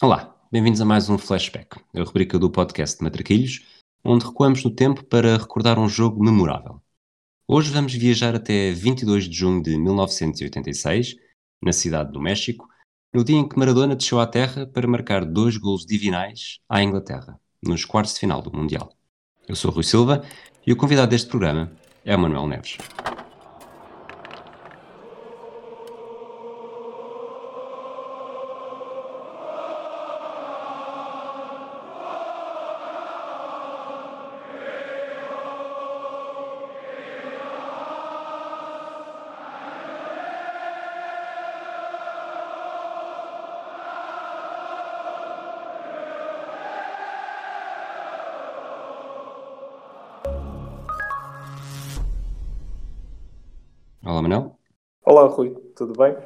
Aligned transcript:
Olá, 0.00 0.32
bem-vindos 0.52 0.80
a 0.80 0.84
mais 0.84 1.10
um 1.10 1.18
Flashback, 1.18 1.76
a 1.92 2.02
rubrica 2.04 2.38
do 2.38 2.48
podcast 2.48 3.02
Matraquilhos, 3.02 3.66
onde 4.04 4.24
recuamos 4.24 4.62
no 4.62 4.70
tempo 4.70 5.04
para 5.04 5.36
recordar 5.36 5.76
um 5.76 5.88
jogo 5.88 6.22
memorável. 6.22 6.80
Hoje 7.48 7.72
vamos 7.72 7.94
viajar 7.94 8.32
até 8.32 8.70
22 8.70 9.28
de 9.28 9.36
junho 9.36 9.60
de 9.60 9.76
1986, 9.76 11.16
na 11.60 11.72
cidade 11.72 12.12
do 12.12 12.20
México, 12.20 12.68
no 13.12 13.24
dia 13.24 13.38
em 13.38 13.48
que 13.48 13.58
Maradona 13.58 13.96
desceu 13.96 14.20
à 14.20 14.26
terra 14.28 14.68
para 14.68 14.86
marcar 14.86 15.24
dois 15.24 15.56
golos 15.56 15.84
divinais 15.84 16.60
à 16.68 16.80
Inglaterra, 16.80 17.36
nos 17.60 17.84
quartos 17.84 18.14
de 18.14 18.20
final 18.20 18.40
do 18.40 18.56
Mundial. 18.56 18.92
Eu 19.48 19.56
sou 19.56 19.72
Rui 19.72 19.82
Silva 19.82 20.24
e 20.64 20.72
o 20.72 20.76
convidado 20.76 21.10
deste 21.10 21.28
programa 21.28 21.72
é 22.04 22.16
Manuel 22.16 22.46
Neves. 22.46 22.78
Tudo 55.78 55.92
bem? 55.96 56.16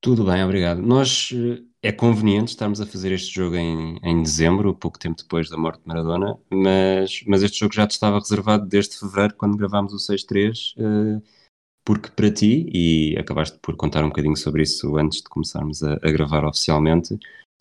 Tudo 0.00 0.24
bem, 0.24 0.44
obrigado. 0.44 0.80
Nós 0.80 1.30
eh, 1.34 1.62
é 1.82 1.92
conveniente 1.92 2.50
estarmos 2.50 2.80
a 2.80 2.86
fazer 2.86 3.12
este 3.12 3.34
jogo 3.34 3.56
em, 3.56 3.98
em 4.02 4.22
dezembro, 4.22 4.74
pouco 4.74 4.98
tempo 4.98 5.16
depois 5.22 5.48
da 5.48 5.56
morte 5.56 5.80
de 5.80 5.88
Maradona, 5.88 6.38
mas, 6.50 7.22
mas 7.26 7.42
este 7.42 7.58
jogo 7.58 7.74
já 7.74 7.86
te 7.86 7.92
estava 7.92 8.18
reservado 8.18 8.66
desde 8.66 8.98
fevereiro, 8.98 9.34
quando 9.36 9.56
gravámos 9.56 9.92
o 9.92 10.12
6-3, 10.12 10.74
eh, 10.78 11.22
porque 11.84 12.10
para 12.10 12.30
ti, 12.30 12.66
e 12.72 13.16
acabaste 13.18 13.58
por 13.60 13.76
contar 13.76 14.04
um 14.04 14.08
bocadinho 14.08 14.36
sobre 14.36 14.62
isso 14.62 14.96
antes 14.96 15.18
de 15.18 15.28
começarmos 15.28 15.82
a, 15.82 15.94
a 15.94 16.10
gravar 16.10 16.44
oficialmente, 16.44 17.18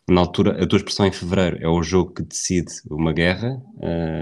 na 0.09 0.21
altura, 0.21 0.63
a 0.63 0.67
tua 0.67 0.77
expressão 0.77 1.05
em 1.05 1.11
fevereiro 1.11 1.57
é 1.61 1.67
o 1.67 1.83
jogo 1.83 2.13
que 2.13 2.23
decide 2.23 2.71
uma 2.89 3.13
guerra, 3.13 3.61
eh, 3.81 4.21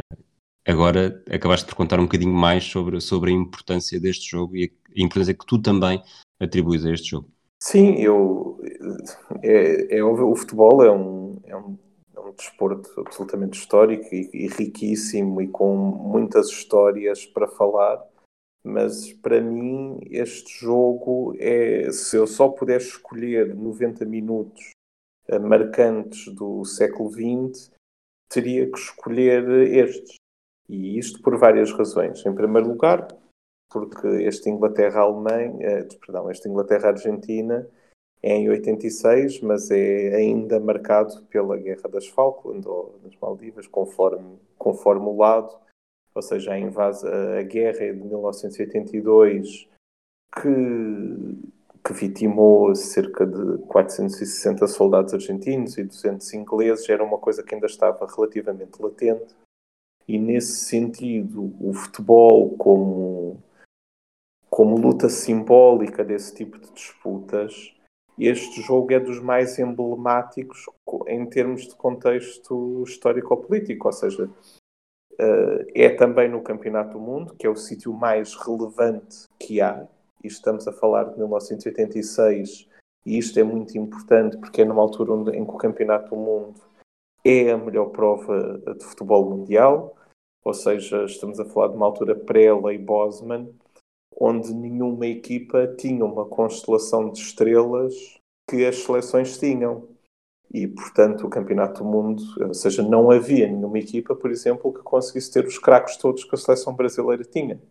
agora 0.68 1.24
acabaste 1.31 1.66
por 1.66 1.76
contar 1.76 2.00
um 2.00 2.04
bocadinho 2.04 2.34
mais 2.34 2.64
sobre, 2.66 3.00
sobre 3.00 3.31
a 3.31 3.34
importância 3.34 4.00
deste 4.00 4.30
jogo 4.30 4.56
e 4.58 4.66
a 4.66 5.02
importância 5.02 5.34
que 5.34 5.46
tu 5.46 5.59
também 5.59 6.02
atribuis 6.40 6.86
a 6.86 6.92
este 6.92 7.12
jogo. 7.12 7.30
Sim, 7.60 7.96
eu 7.96 8.60
é, 9.42 9.98
é 9.98 10.04
o 10.04 10.36
futebol 10.36 10.84
é 10.84 10.92
um, 10.92 11.40
é 11.44 11.56
um, 11.56 11.78
é 12.16 12.20
um 12.20 12.32
desporto 12.34 12.90
absolutamente 13.00 13.60
histórico 13.60 14.14
e, 14.14 14.30
e, 14.34 14.48
riquíssimo 14.48 15.42
e 15.42 15.48
com 15.48 15.76
muitas 15.76 16.50
histórias 16.50 17.26
para 17.26 17.48
falar, 17.48 18.04
mas 18.64 19.12
para 19.14 19.42
mim 19.42 20.00
este 20.12 20.60
jogo 20.60 21.36
é 21.40 21.92
se 21.92 22.16
eu 22.16 22.28
só 22.28 22.50
pudesse 22.50 22.90
escolher 22.90 23.56
90 23.56 24.06
minutos 24.06 24.72
eh, 25.28 25.40
marcantes 25.40 26.34
do 26.34 26.64
século 26.64 27.10
XX, 27.10 27.72
teria 28.30 28.70
que 28.72 28.78
escolher 28.78 29.48
estes. 29.64 30.16
E 30.70 30.98
isto 30.98 31.22
por 31.22 31.38
várias 31.38 31.72
razões. 31.72 32.26
Em 32.26 32.34
primeiro 32.34 32.68
lugar, 32.68 33.08
porque 33.70 34.08
este 34.23 34.50
Inglaterra-Alemanha, 34.50 35.56
eh, 35.60 35.88
perdão, 36.00 36.30
este 36.32 36.48
Inglaterra-Argentina 36.48 37.68
é 38.22 38.36
em 38.36 38.50
86, 38.50 39.42
mas 39.42 39.70
é 39.70 40.16
ainda 40.16 40.59
marcado 40.59 41.24
pela 41.26 41.58
Guerra 41.58 41.90
das 41.90 42.08
Falkland 42.08 42.68
ou 42.68 43.00
das 43.04 43.16
Maldivas, 43.18 43.68
conforme, 43.68 44.40
conforme 44.58 45.06
o 45.06 45.18
lado, 45.18 45.54
ou 46.16 46.22
seja, 46.22 46.54
a, 46.54 46.59
invasa, 46.59 47.09
a 47.38 47.44
guerra 47.44 47.84
é 47.84 47.94
de 47.94 48.04
1982 48.04 49.70
que, 50.34 50.50
que 51.86 51.94
vitimou 51.94 52.74
cerca 52.74 53.25
de 53.25 53.59
460 53.68 54.68
soldados 54.68 55.14
argentinos 55.14 55.78
e 55.78 55.84
200 55.84 56.34
ingleses, 56.34 56.90
era 56.90 57.03
uma 57.03 57.20
coisa 57.20 57.44
que 57.44 57.53
ainda 57.53 57.68
estava 57.68 58.08
relativamente 58.08 58.81
latente. 58.81 59.36
E 60.08 60.18
nesse 60.18 60.66
sentido, 60.66 61.53
o 61.59 61.74
futebol 61.74 62.58
como 62.58 63.44
como 64.57 64.75
luta 64.75 65.07
simbólica 65.07 66.03
desse 66.03 66.34
tipo 66.34 66.57
de 66.57 66.72
disputas, 66.72 67.75
este 68.18 68.59
jogo 68.59 68.91
é 68.91 69.00
dos 69.00 69.19
mais 69.19 69.59
emblemáticos 69.59 70.66
em 71.06 71.23
termos 71.28 71.68
de 71.68 71.75
contexto 71.75 72.84
histórico-político, 72.84 73.88
ou 73.88 73.91
seja, 73.91 74.28
eh, 75.19 75.67
é 75.75 75.90
também 75.90 76.28
no 76.28 76.41
Campeonato 76.41 76.94
do 76.94 77.00
Mundo, 77.00 77.35
que 77.35 77.46
é 77.46 77.50
o 77.51 77.56
sítio 77.56 77.94
mais 77.94 78.34
relevante 78.34 79.28
que 79.40 79.62
há, 79.62 79.88
e 80.23 80.28
estamos 80.28 80.67
a 80.67 80.73
falar 80.73 81.03
de 81.03 81.19
1986, 81.19 82.67
e 83.06 83.16
isto 83.16 83.40
é 83.40 83.44
muito 83.44 83.78
importante 83.78 84.38
porque 84.38 84.63
é 84.63 84.66
numa 84.66 84.81
altura 84.81 85.38
em 85.38 85.46
que 85.46 85.51
o 85.51 85.57
Campeonato 85.57 86.09
do 86.09 86.16
Mundo 86.16 86.59
é 87.23 87.51
a 87.51 87.57
melhor 87.59 87.91
prova 87.91 88.57
de 88.75 88.84
futebol 88.84 89.29
mundial, 89.29 89.96
ou 90.44 90.53
seja, 90.56 91.03
estamos 91.03 91.40
a 91.40 91.46
falar 91.46 91.67
de 91.67 91.75
uma 91.75 91.85
altura 91.85 92.16
pré-lei 92.16 92.79
Bosman, 92.79 93.53
onde 94.19 94.53
nenhuma 94.53 95.05
equipa 95.05 95.67
tinha 95.78 96.03
uma 96.03 96.25
constelação 96.25 97.11
de 97.11 97.19
estrelas 97.19 97.94
que 98.50 98.66
as 98.66 98.78
seleções 98.78 99.38
tinham. 99.38 99.88
E, 100.51 100.66
portanto, 100.66 101.28
o 101.28 101.29
Campeonato 101.29 101.83
do 101.83 101.89
Mundo, 101.89 102.23
ou 102.39 102.53
seja, 102.53 102.81
não 102.81 103.11
havia 103.11 103.47
nenhuma 103.47 103.78
equipa, 103.78 104.16
por 104.16 104.31
exemplo, 104.31 104.73
que 104.73 104.81
conseguisse 104.81 105.31
ter 105.31 105.45
os 105.45 105.59
craques 105.59 105.97
todos 105.97 106.23
que 106.23 106.33
a 106.33 106.38
seleção 106.38 106.73
brasileira 106.73 107.23
tinha. 107.23 107.61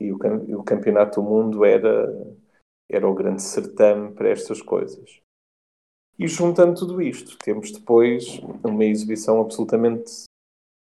E 0.00 0.12
o, 0.12 0.16
o 0.58 0.62
Campeonato 0.62 1.20
do 1.20 1.28
Mundo 1.28 1.64
era, 1.64 2.36
era 2.88 3.08
o 3.08 3.14
grande 3.14 3.42
certame 3.42 4.12
para 4.12 4.28
estas 4.28 4.62
coisas. 4.62 5.20
E 6.16 6.26
juntando 6.26 6.78
tudo 6.78 7.02
isto, 7.02 7.36
temos 7.38 7.72
depois 7.72 8.40
uma 8.62 8.84
exibição 8.84 9.40
absolutamente 9.40 10.27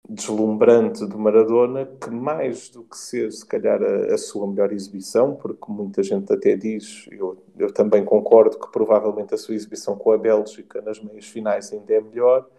deslumbrante 0.09 1.05
do 1.05 1.19
Maradona, 1.19 1.85
que 1.85 2.09
mais 2.09 2.69
do 2.69 2.83
que 2.83 2.97
ser, 2.97 3.31
se 3.31 3.45
calhar, 3.45 3.81
a, 3.81 4.13
a, 4.13 4.17
sua 4.17 4.47
melhor 4.47 4.71
exibição, 4.71 5.35
porque 5.35 5.69
muita 5.69 6.01
gente 6.01 6.31
até 6.31 6.55
diz, 6.55 7.07
eu, 7.11 7.43
eu 7.57 7.71
também 7.73 8.05
concordo 8.05 8.57
que 8.57 8.71
provavelmente 8.71 9.33
a 9.33 9.37
sua 9.37 9.55
exibição 9.55 9.97
com 9.97 10.11
a 10.11 10.17
Bélgica 10.17 10.81
nas 10.81 11.01
meias 11.01 11.25
finais 11.25 11.73
ainda 11.73 11.93
é 11.93 12.01
melhor, 12.01 12.49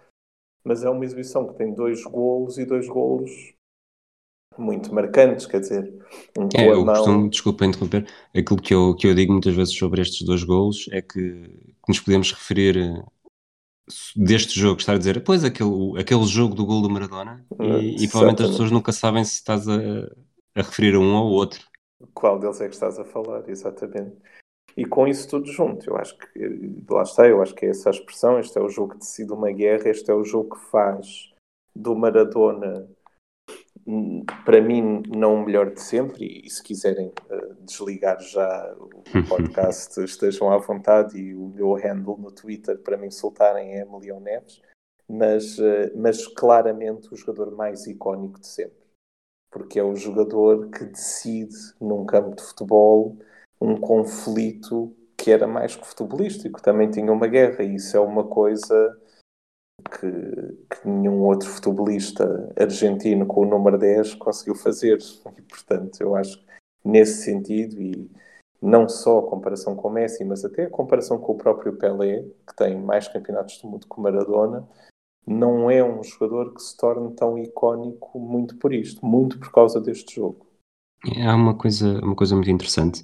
mas 0.62 0.84
é 0.84 0.90
uma 0.90 1.04
exibição 1.04 1.46
que 1.46 1.54
tem 1.54 1.72
dois 1.72 2.04
golos 2.04 2.58
e 2.58 2.66
dois 2.66 2.86
golos 2.86 3.30
muito 4.58 4.92
marcantes, 4.92 5.46
quer 5.46 5.60
dizer, 5.60 5.94
um 6.36 6.48
é, 6.54 6.68
eu 6.68 6.84
mão... 6.84 6.94
costumo, 6.94 7.30
desculpa 7.30 7.64
interromper, 7.64 8.06
aquilo 8.34 8.60
que 8.60 8.74
eu, 8.74 8.94
que 8.94 9.06
eu 9.06 9.14
digo 9.14 9.32
muitas 9.32 9.54
vezes 9.54 9.74
sobre 9.74 10.02
estes 10.02 10.26
dois 10.26 10.42
golos 10.42 10.88
é 10.90 11.00
que, 11.00 11.14
que 11.14 11.88
nos 11.88 12.00
podemos 12.00 12.32
referir 12.32 13.02
deste 14.16 14.58
jogo 14.58 14.80
estar 14.80 14.94
a 14.94 14.98
dizer, 14.98 15.22
pois 15.24 15.44
aquele, 15.44 15.98
aquele 15.98 16.24
jogo 16.24 16.54
do 16.54 16.66
gol 16.66 16.82
do 16.82 16.90
Maradona, 16.90 17.44
e, 17.60 18.04
e 18.04 18.08
provavelmente 18.08 18.42
as 18.42 18.50
pessoas 18.50 18.70
nunca 18.70 18.92
sabem 18.92 19.24
se 19.24 19.34
estás 19.34 19.68
a, 19.68 19.76
a 20.54 20.62
referir 20.62 20.94
a 20.94 20.98
um 20.98 21.14
ou 21.14 21.30
outro. 21.30 21.60
Qual 22.14 22.38
deles 22.38 22.60
é 22.60 22.68
que 22.68 22.74
estás 22.74 22.98
a 22.98 23.04
falar, 23.04 23.48
exatamente. 23.48 24.16
E 24.76 24.84
com 24.84 25.08
isso 25.08 25.28
tudo 25.28 25.50
junto, 25.50 25.90
eu 25.90 25.96
acho 25.96 26.16
que, 26.16 26.84
lá 26.88 27.02
está, 27.02 27.26
eu 27.26 27.42
acho 27.42 27.54
que 27.54 27.66
é 27.66 27.70
essa 27.70 27.90
a 27.90 27.92
expressão, 27.92 28.38
este 28.38 28.58
é 28.58 28.62
o 28.62 28.68
jogo 28.68 28.92
que 28.92 28.98
decide 28.98 29.32
uma 29.32 29.50
guerra, 29.50 29.88
este 29.88 30.10
é 30.10 30.14
o 30.14 30.24
jogo 30.24 30.54
que 30.54 30.70
faz 30.70 31.32
do 31.74 31.96
Maradona 31.96 32.88
para 34.44 34.60
mim, 34.60 35.02
não 35.08 35.36
o 35.36 35.44
melhor 35.44 35.70
de 35.72 35.80
sempre, 35.80 36.42
e 36.44 36.50
se 36.50 36.62
quiserem 36.62 37.08
uh, 37.08 37.54
desligar 37.62 38.20
já 38.20 38.76
o 38.78 38.88
podcast, 39.28 39.98
estejam 40.04 40.50
à 40.50 40.58
vontade, 40.58 41.18
e 41.18 41.34
o 41.34 41.48
meu 41.48 41.72
handle 41.72 42.18
no 42.18 42.30
Twitter 42.30 42.78
para 42.78 42.98
me 42.98 43.06
insultarem 43.06 43.74
é 43.74 43.80
Emilion 43.80 44.20
Neves, 44.20 44.60
mas, 45.08 45.58
uh, 45.58 45.90
mas 45.96 46.26
claramente 46.26 47.12
o 47.12 47.16
jogador 47.16 47.50
mais 47.56 47.86
icónico 47.86 48.38
de 48.38 48.46
sempre, 48.46 48.86
porque 49.50 49.78
é 49.78 49.82
o 49.82 49.96
jogador 49.96 50.68
que 50.68 50.84
decide 50.84 51.56
num 51.80 52.04
campo 52.04 52.36
de 52.36 52.42
futebol 52.42 53.16
um 53.58 53.76
conflito 53.76 54.94
que 55.16 55.30
era 55.32 55.46
mais 55.46 55.74
que 55.74 55.86
futebolístico, 55.86 56.62
também 56.62 56.90
tinha 56.90 57.10
uma 57.10 57.26
guerra, 57.26 57.64
e 57.64 57.76
isso 57.76 57.96
é 57.96 58.00
uma 58.00 58.24
coisa 58.24 58.98
que, 59.84 60.10
que, 60.70 60.88
nenhum 60.88 61.20
outro 61.22 61.48
futebolista 61.48 62.52
argentino 62.56 63.26
com 63.26 63.42
o 63.42 63.48
número 63.48 63.78
10 63.78 64.14
conseguiu 64.14 64.54
fazer. 64.54 64.98
E, 65.36 65.42
portanto, 65.42 66.00
eu 66.00 66.14
acho 66.14 66.38
que 66.38 66.46
nesse 66.84 67.24
sentido, 67.24 67.80
e 67.80 68.10
não 68.60 68.88
só 68.88 69.18
a 69.18 69.28
comparação 69.28 69.76
com 69.76 69.88
o 69.88 69.90
Messi, 69.90 70.24
mas 70.24 70.44
até 70.44 70.64
a 70.64 70.70
comparação 70.70 71.18
com 71.18 71.32
o 71.32 71.38
próprio 71.38 71.76
Pelé, 71.76 72.24
que 72.46 72.56
tem 72.56 72.76
mais 72.76 73.08
campeonatos 73.08 73.60
do 73.60 73.68
mundo 73.68 73.86
que 73.86 73.98
o 73.98 74.02
Maradona, 74.02 74.68
não 75.26 75.70
é 75.70 75.84
um 75.84 76.02
jogador 76.02 76.54
que 76.54 76.62
se 76.62 76.76
torne 76.76 77.14
tão 77.14 77.38
icónico 77.38 78.18
muito 78.18 78.56
por 78.56 78.72
isto, 78.72 79.04
muito 79.04 79.38
por 79.38 79.52
causa 79.52 79.80
deste 79.80 80.16
jogo. 80.16 80.46
Há 81.24 81.34
uma 81.34 81.56
coisa, 81.56 82.00
uma 82.00 82.16
coisa 82.16 82.34
muito 82.34 82.50
interessante 82.50 83.02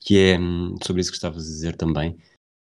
que 0.00 0.18
é 0.18 0.38
hum, 0.38 0.76
sobre 0.82 1.00
isso 1.00 1.10
que 1.10 1.16
estavas 1.16 1.42
a 1.42 1.50
dizer 1.50 1.76
também, 1.76 2.18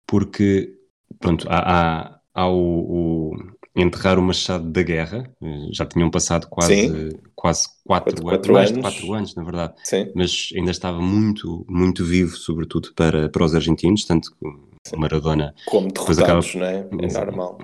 porque 0.07 0.77
pronto, 1.19 1.47
há, 1.49 1.59
há 1.59 2.18
ao 2.39 2.57
o, 2.57 3.37
enterrar 3.75 4.19
o 4.19 4.23
machado 4.23 4.71
da 4.71 4.83
guerra. 4.83 5.29
Já 5.73 5.85
tinham 5.85 6.09
passado 6.11 6.47
quase, 6.49 7.19
quase 7.35 7.69
quatro, 7.85 8.23
quatro, 8.23 8.23
quatro 8.23 8.53
mais 8.53 8.71
anos. 8.71 8.77
de 8.77 8.83
quatro 8.83 9.13
anos, 9.13 9.35
na 9.35 9.43
verdade. 9.43 9.75
Sim. 9.83 10.13
Mas 10.15 10.51
ainda 10.55 10.71
estava 10.71 11.01
muito, 11.01 11.67
muito 11.69 12.05
vivo, 12.05 12.37
sobretudo 12.37 12.93
para, 12.95 13.29
para 13.29 13.45
os 13.45 13.55
argentinos, 13.55 14.05
tanto 14.05 14.31
que 14.31 14.47
o 14.47 14.99
Maradona... 14.99 15.53
Como 15.67 15.91
derrotados, 15.91 16.55
acaba... 16.55 16.65
não 16.65 16.67
é? 16.67 17.07
É 17.07 17.13
normal. 17.13 17.59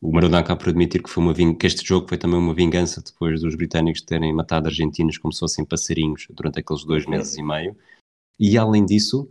O 0.00 0.12
Maradona 0.12 0.38
acaba 0.38 0.60
por 0.60 0.68
admitir 0.68 1.02
que, 1.02 1.10
foi 1.10 1.22
uma 1.22 1.32
ving... 1.32 1.54
que 1.54 1.66
este 1.66 1.86
jogo 1.86 2.08
foi 2.08 2.18
também 2.18 2.38
uma 2.38 2.54
vingança 2.54 3.02
depois 3.04 3.40
dos 3.40 3.56
britânicos 3.56 4.02
terem 4.02 4.32
matado 4.32 4.68
argentinos 4.68 5.18
como 5.18 5.32
se 5.32 5.40
fossem 5.40 5.64
passarinhos 5.64 6.28
durante 6.30 6.60
aqueles 6.60 6.84
dois 6.84 7.04
uhum. 7.04 7.10
meses 7.10 7.36
e 7.36 7.42
meio. 7.42 7.76
E 8.38 8.56
além 8.56 8.84
disso, 8.84 9.28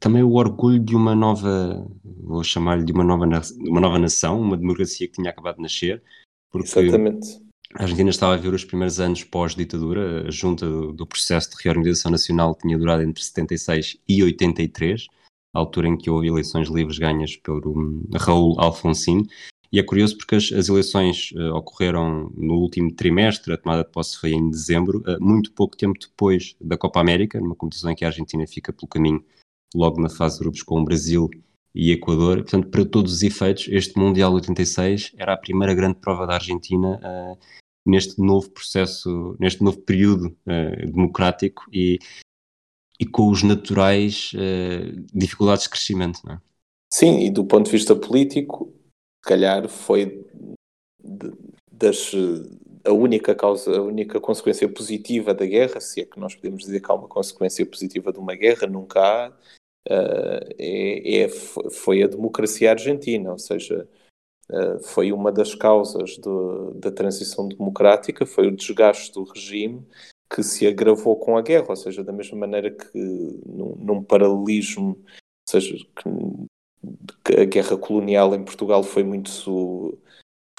também 0.00 0.22
o 0.22 0.32
orgulho 0.32 0.78
de 0.78 0.96
uma 0.96 1.14
nova, 1.14 1.86
vou 2.22 2.42
chamar-lhe 2.42 2.84
de 2.84 2.92
uma 2.92 3.04
nova, 3.04 3.26
uma 3.58 3.80
nova 3.80 3.98
nação, 3.98 4.40
uma 4.40 4.56
democracia 4.56 5.06
que 5.06 5.14
tinha 5.14 5.30
acabado 5.30 5.56
de 5.56 5.62
nascer. 5.62 6.02
Porque 6.50 6.66
Exatamente. 6.66 7.48
A 7.74 7.82
Argentina 7.82 8.08
estava 8.08 8.32
a 8.32 8.38
ver 8.38 8.54
os 8.54 8.64
primeiros 8.64 8.98
anos 8.98 9.24
pós-ditadura, 9.24 10.26
a 10.26 10.30
junta 10.30 10.66
do, 10.66 10.92
do, 10.92 11.06
processo 11.06 11.50
de 11.50 11.62
reorganização 11.62 12.10
nacional 12.10 12.54
tinha 12.54 12.78
durado 12.78 13.02
entre 13.02 13.22
76 13.22 13.98
e 14.08 14.22
83, 14.22 15.06
a 15.54 15.58
altura 15.58 15.88
em 15.88 15.96
que 15.98 16.08
houve 16.08 16.28
eleições 16.28 16.70
livres 16.70 16.98
ganhas 16.98 17.36
pelo 17.36 17.78
um, 17.78 18.08
Raul 18.16 18.58
Alfonsín, 18.58 19.26
e 19.70 19.78
é 19.78 19.82
curioso 19.82 20.16
porque 20.16 20.36
as, 20.36 20.50
as 20.50 20.70
eleições 20.70 21.30
uh, 21.32 21.54
ocorreram 21.54 22.32
no 22.34 22.54
último 22.54 22.90
trimestre, 22.90 23.52
a 23.52 23.58
tomada 23.58 23.84
de 23.84 23.90
posse 23.90 24.18
foi 24.18 24.30
em 24.30 24.48
dezembro, 24.48 25.02
uh, 25.06 25.22
muito 25.22 25.52
pouco 25.52 25.76
tempo 25.76 25.98
depois 26.00 26.56
da 26.58 26.78
Copa 26.78 27.00
América, 27.00 27.38
numa 27.38 27.54
competição 27.54 27.90
em 27.90 27.94
que 27.94 28.04
a 28.04 28.08
Argentina 28.08 28.46
fica 28.46 28.72
pelo 28.72 28.88
caminho 28.88 29.22
logo 29.74 30.00
na 30.00 30.08
fase 30.08 30.36
de 30.36 30.44
grupos 30.44 30.62
com 30.62 30.80
o 30.80 30.84
Brasil 30.84 31.28
e 31.74 31.92
Equador. 31.92 32.42
Portanto, 32.42 32.68
para 32.68 32.84
todos 32.84 33.12
os 33.12 33.22
efeitos, 33.22 33.68
este 33.68 33.98
Mundial 33.98 34.32
86 34.32 35.12
era 35.16 35.34
a 35.34 35.36
primeira 35.36 35.74
grande 35.74 35.98
prova 36.00 36.26
da 36.26 36.34
Argentina 36.34 37.00
uh, 37.02 37.38
neste 37.86 38.20
novo 38.20 38.50
processo, 38.50 39.36
neste 39.38 39.62
novo 39.62 39.78
período 39.78 40.36
democrático 40.92 41.64
e, 41.72 41.98
e 43.00 43.06
com 43.06 43.30
os 43.30 43.42
naturais 43.42 44.30
dificuldades 45.14 45.64
de 45.64 45.70
crescimento. 45.70 46.20
Não 46.22 46.34
é? 46.34 46.40
Sim, 46.92 47.20
e 47.20 47.30
do 47.30 47.44
ponto 47.46 47.66
de 47.66 47.72
vista 47.72 47.96
político, 47.96 48.74
calhar 49.22 49.68
foi 49.68 50.26
das, 51.70 52.12
a 52.84 52.92
única 52.92 53.34
causa, 53.34 53.76
a 53.76 53.82
única 53.82 54.20
consequência 54.20 54.68
positiva 54.68 55.34
da 55.34 55.46
guerra, 55.46 55.80
se 55.80 56.00
é 56.00 56.04
que 56.04 56.18
nós 56.18 56.34
podemos 56.34 56.64
dizer 56.64 56.80
que 56.80 56.90
há 56.90 56.94
uma 56.94 57.08
consequência 57.08 57.64
positiva 57.64 58.12
de 58.12 58.18
uma 58.18 58.34
guerra, 58.34 58.66
nunca 58.66 59.00
há, 59.00 59.28
uh, 59.28 60.54
é, 60.58 61.22
é, 61.22 61.28
foi 61.28 62.02
a 62.02 62.06
democracia 62.06 62.70
argentina, 62.70 63.32
ou 63.32 63.38
seja, 63.38 63.88
uh, 64.50 64.78
foi 64.80 65.12
uma 65.12 65.32
das 65.32 65.54
causas 65.54 66.16
do, 66.18 66.72
da 66.74 66.90
transição 66.90 67.48
democrática, 67.48 68.26
foi 68.26 68.48
o 68.48 68.56
desgaste 68.56 69.12
do 69.12 69.24
regime 69.24 69.86
que 70.30 70.42
se 70.42 70.66
agravou 70.66 71.16
com 71.16 71.38
a 71.38 71.42
guerra, 71.42 71.70
ou 71.70 71.76
seja, 71.76 72.04
da 72.04 72.12
mesma 72.12 72.38
maneira 72.38 72.70
que 72.70 72.98
num, 73.46 73.74
num 73.76 74.02
paralelismo, 74.02 74.90
ou 74.90 75.04
seja, 75.48 75.76
que 77.24 77.40
a 77.40 77.44
guerra 77.44 77.76
colonial 77.78 78.34
em 78.34 78.44
Portugal 78.44 78.82
foi 78.82 79.02
muito 79.02 79.30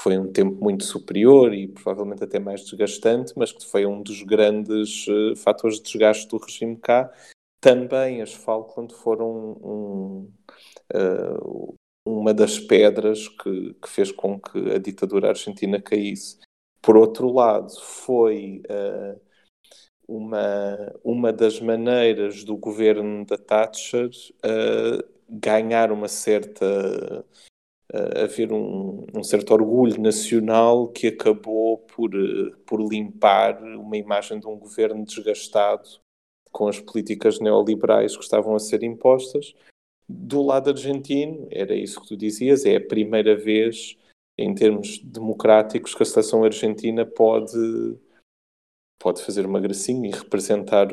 foi 0.01 0.17
um 0.17 0.31
tempo 0.31 0.63
muito 0.63 0.85
superior 0.85 1.53
e 1.53 1.67
provavelmente 1.67 2.23
até 2.23 2.39
mais 2.39 2.63
desgastante, 2.63 3.33
mas 3.35 3.51
que 3.51 3.65
foi 3.65 3.85
um 3.85 4.01
dos 4.01 4.23
grandes 4.23 5.05
uh, 5.07 5.35
fatores 5.35 5.77
de 5.77 5.83
desgaste 5.83 6.27
do 6.29 6.37
regime 6.37 6.77
cá. 6.77 7.11
Também 7.59 8.21
as 8.21 8.33
Falkland 8.33 8.93
foram 8.93 9.29
um, 9.61 10.31
uh, 10.95 11.75
uma 12.05 12.33
das 12.33 12.57
pedras 12.57 13.27
que, 13.27 13.73
que, 13.73 13.89
fez 13.89 14.09
com 14.09 14.39
que 14.39 14.71
a 14.71 14.77
ditadura 14.77 15.29
argentina 15.29 15.81
caísse. 15.81 16.39
Por 16.81 16.95
outro 16.95 17.29
lado, 17.33 17.69
foi 17.81 18.61
uh, 18.69 19.19
uma, 20.07 20.93
uma 21.03 21.33
das 21.33 21.59
maneiras 21.59 22.45
do 22.45 22.55
governo 22.55 23.25
da 23.25 23.37
Thatcher 23.37 24.09
ganhar 25.29 25.91
uma 25.91 26.07
certa 26.07 27.25
uh, 27.93 28.23
haver 28.23 28.51
um, 28.51 29.05
um, 29.15 29.23
certo 29.23 29.51
orgulho 29.51 30.01
nacional 30.01 30.87
que 30.87 31.07
acabou 31.07 31.79
por, 31.79 32.13
uh, 32.15 32.57
por 32.65 32.81
limpar 32.81 33.61
uma 33.61 33.97
imagem 33.97 34.39
de 34.39 34.47
um 34.47 34.57
governo 34.57 35.03
desgastado 35.03 35.89
com 36.51 36.67
as 36.67 36.79
políticas 36.79 37.39
neoliberais 37.39 38.15
que 38.15 38.23
estavam 38.23 38.55
a 38.55 38.59
ser 38.59 38.83
impostas. 38.83 39.53
Do 40.07 40.41
lado 40.41 40.71
argentino, 40.71 41.47
era 41.51 41.75
isso 41.75 42.01
que 42.01 42.07
tu 42.07 42.17
dizias, 42.17 42.65
é 42.65 42.75
a 42.77 42.87
primeira 42.87 43.35
vez 43.35 43.95
em 44.37 44.55
termos 44.55 44.99
democráticos 44.99 45.93
que 45.93 46.01
a 46.01 46.05
seleção 46.05 46.43
argentina 46.43 47.05
pode 47.05 47.99
pode 48.97 49.23
fazer 49.23 49.45
uma 49.45 49.61
gracinha 49.61 50.09
e 50.09 50.11
representar 50.11 50.89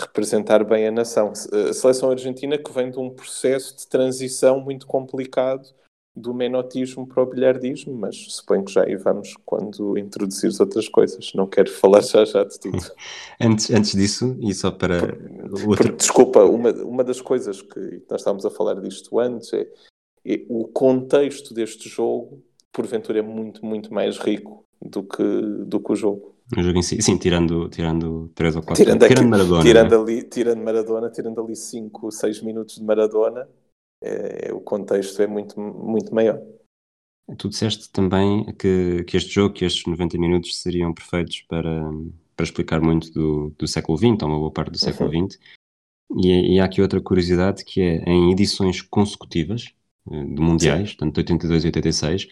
representar 0.00 0.64
bem 0.64 0.86
a 0.86 0.90
nação. 0.90 1.32
A 1.32 1.72
seleção 1.72 2.10
argentina 2.10 2.58
que 2.58 2.72
vem 2.72 2.90
de 2.90 2.98
um 2.98 3.10
processo 3.10 3.76
de 3.76 3.86
transição 3.86 4.60
muito 4.60 4.86
complicado 4.86 5.68
do 6.14 6.34
menotismo 6.34 7.06
para 7.06 7.22
o 7.22 7.26
bilhardismo, 7.26 7.94
mas 7.94 8.16
suponho 8.32 8.64
que 8.64 8.72
já 8.72 8.84
aí 8.84 8.96
vamos 8.96 9.34
quando 9.44 9.96
introduzires 9.96 10.60
outras 10.60 10.88
coisas. 10.88 11.32
Não 11.34 11.46
quero 11.46 11.70
falar 11.70 12.02
já 12.02 12.24
já 12.24 12.44
de 12.44 12.58
tudo. 12.58 12.78
antes, 13.40 13.70
antes 13.70 13.92
disso, 13.92 14.36
e 14.40 14.52
só 14.52 14.70
para... 14.70 15.16
Por, 15.16 15.68
outra... 15.68 15.92
desculpa, 15.92 16.44
uma, 16.44 16.70
uma 16.82 17.04
das 17.04 17.20
coisas 17.20 17.62
que 17.62 18.02
nós 18.10 18.20
estávamos 18.20 18.44
a 18.44 18.50
falar 18.50 18.80
disto 18.80 19.18
antes 19.18 19.52
é, 19.52 19.68
é 20.26 20.44
o 20.48 20.66
contexto 20.68 21.54
deste 21.54 21.88
jogo, 21.88 22.42
porventura, 22.72 23.20
é 23.20 23.22
muito, 23.22 23.64
muito 23.64 23.94
mais 23.94 24.18
rico 24.18 24.64
do 24.82 25.02
que, 25.02 25.22
do 25.64 25.80
que 25.80 25.92
o 25.92 25.96
jogo. 25.96 26.34
O 26.56 26.62
jogo 26.62 26.78
em 26.78 26.82
si, 26.82 27.00
sim, 27.00 27.16
tirando, 27.16 27.68
tirando 27.68 28.30
3 28.34 28.56
ou 28.56 28.62
4 28.62 28.84
tirando, 28.84 29.06
tirando 29.06 29.28
Maradona. 29.28 29.62
Tirando, 29.62 29.90
né? 29.90 29.96
ali, 29.96 30.22
tirando 30.24 30.62
Maradona, 30.62 31.10
tirando 31.10 31.40
ali 31.40 31.54
5, 31.54 32.10
6 32.10 32.42
minutos 32.42 32.76
de 32.76 32.84
Maradona, 32.84 33.48
é, 34.02 34.52
o 34.52 34.60
contexto 34.60 35.22
é 35.22 35.26
muito, 35.26 35.60
muito 35.60 36.12
maior. 36.14 36.40
Tu 37.38 37.48
disseste 37.48 37.90
também 37.92 38.44
que, 38.58 39.04
que 39.04 39.16
este 39.16 39.30
jogo, 39.30 39.54
que 39.54 39.64
estes 39.64 39.86
90 39.86 40.18
minutos 40.18 40.60
seriam 40.60 40.92
perfeitos 40.92 41.42
para, 41.48 41.80
para 42.34 42.44
explicar 42.44 42.80
muito 42.80 43.12
do, 43.12 43.54
do 43.56 43.68
século 43.68 43.96
XX, 43.96 44.22
ou 44.22 44.28
uma 44.28 44.38
boa 44.38 44.50
parte 44.50 44.72
do 44.72 44.78
século 44.78 45.08
XX. 45.08 45.38
Uhum. 46.10 46.20
E, 46.20 46.54
e, 46.54 46.60
há 46.60 46.64
aqui 46.64 46.82
outra 46.82 47.00
curiosidade 47.00 47.64
que 47.64 47.80
é 47.80 48.02
em 48.10 48.32
edições 48.32 48.82
consecutivas 48.82 49.72
eh, 50.10 50.24
de 50.24 50.40
mundiais, 50.40 50.90
Sim. 50.90 50.96
tanto 50.96 51.14
de 51.14 51.20
82 51.20 51.62
e 51.62 51.66
86, 51.68 52.28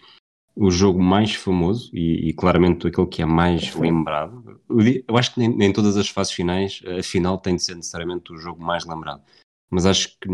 o 0.61 0.69
jogo 0.69 1.01
mais 1.01 1.33
famoso 1.33 1.89
e, 1.93 2.29
e, 2.29 2.33
claramente 2.33 2.85
aquele 2.85 3.07
que 3.07 3.21
é 3.21 3.25
mais 3.25 3.73
lembrado. 3.75 4.59
Eu, 5.07 5.17
acho 5.17 5.33
que 5.33 5.39
nem, 5.39 5.55
nem, 5.55 5.71
todas 5.71 5.95
as 5.95 6.09
fases 6.09 6.33
finais, 6.33 6.81
a 6.99 7.01
final 7.01 7.37
tem 7.37 7.55
de 7.55 7.63
ser 7.63 7.75
necessariamente 7.75 8.33
o 8.33 8.37
jogo 8.37 8.61
mais 8.61 8.85
lembrado. 8.85 9.23
Mas 9.69 9.85
acho 9.85 10.19
que 10.19 10.27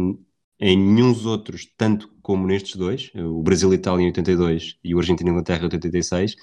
em 0.60 0.78
nenhum 0.78 1.14
dos 1.14 1.28
outros, 1.28 1.72
tanto 1.78 2.12
como 2.24 2.48
nestes 2.48 2.76
dois, 2.76 3.12
o 3.14 3.44
Brasil-Itália 3.44 4.04
em 4.04 4.08
82 4.08 4.80
e 4.84 4.96
o 4.96 4.98
Argentina-Inglaterra 4.98 5.62
em 5.62 5.66
86, 5.66 6.36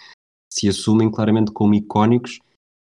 se 0.49 0.69
assumem 0.69 1.11
claramente 1.11 1.51
como 1.51 1.75
icónicos 1.75 2.39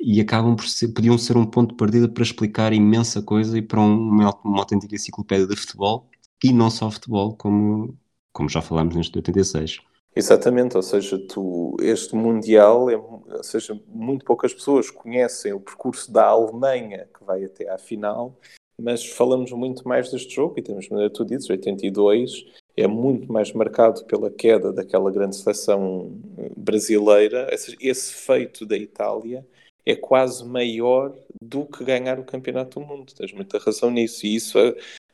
e 0.01 0.21
acabam 0.21 0.57
por 0.57 0.67
ser, 0.67 0.89
podiam 0.89 1.17
ser 1.17 1.37
um 1.37 1.47
ponto 1.47 1.71
de 1.71 1.77
partida 1.77 2.09
para 2.09 2.25
explicar 2.25 2.73
imensa 2.73 3.23
coisa 3.23 3.57
e 3.57 3.63
para 3.63 3.79
uma, 3.81 4.35
uma 4.45 4.59
autêntica 4.59 4.97
enciclopédia 4.97 5.47
de 5.47 5.55
futebol 5.55 6.11
e 6.43 6.53
não 6.53 6.71
só 6.71 6.91
futebol, 6.91 7.37
como, 7.37 7.97
como 8.33 8.49
já 8.49 8.61
falámos 8.61 8.97
neste 8.97 9.13
de 9.13 9.19
86. 9.19 9.92
Exatamente, 10.15 10.77
ou 10.77 10.83
seja, 10.83 11.19
tu, 11.19 11.75
este 11.81 12.15
Mundial, 12.15 12.91
é, 12.91 12.97
ou 12.97 13.43
seja, 13.43 13.81
muito 13.89 14.25
poucas 14.25 14.53
pessoas 14.53 14.91
conhecem 14.91 15.55
o 15.55 15.61
percurso 15.61 16.13
da 16.13 16.27
Alemanha 16.27 17.09
que 17.17 17.25
vai 17.25 17.45
até 17.45 17.71
à 17.71 17.79
final, 17.79 18.37
mas 18.79 19.07
falamos 19.07 19.51
muito 19.53 19.89
mais 19.89 20.11
deste 20.11 20.35
jogo 20.35 20.55
e 20.59 20.63
temos, 20.63 20.87
como 20.87 21.09
tu 21.09 21.25
dizes, 21.25 21.49
82 21.49 22.45
é 22.77 22.87
muito 22.87 23.33
mais 23.33 23.53
marcado 23.53 24.05
pela 24.05 24.31
queda 24.31 24.73
daquela 24.73 25.11
grande 25.11 25.37
seleção 25.37 26.13
brasileira. 26.57 27.49
Esse, 27.53 27.77
esse 27.81 28.15
feito 28.15 28.67
da 28.67 28.77
Itália 28.77 29.47
é 29.85 29.95
quase 29.95 30.45
maior 30.45 31.15
do 31.41 31.67
que 31.67 31.85
ganhar 31.85 32.19
o 32.19 32.25
Campeonato 32.25 32.81
do 32.81 32.87
Mundo. 32.87 33.13
Tens 33.15 33.33
muita 33.33 33.59
razão 33.59 33.91
nisso. 33.91 34.27
E 34.27 34.35
isso 34.37 34.59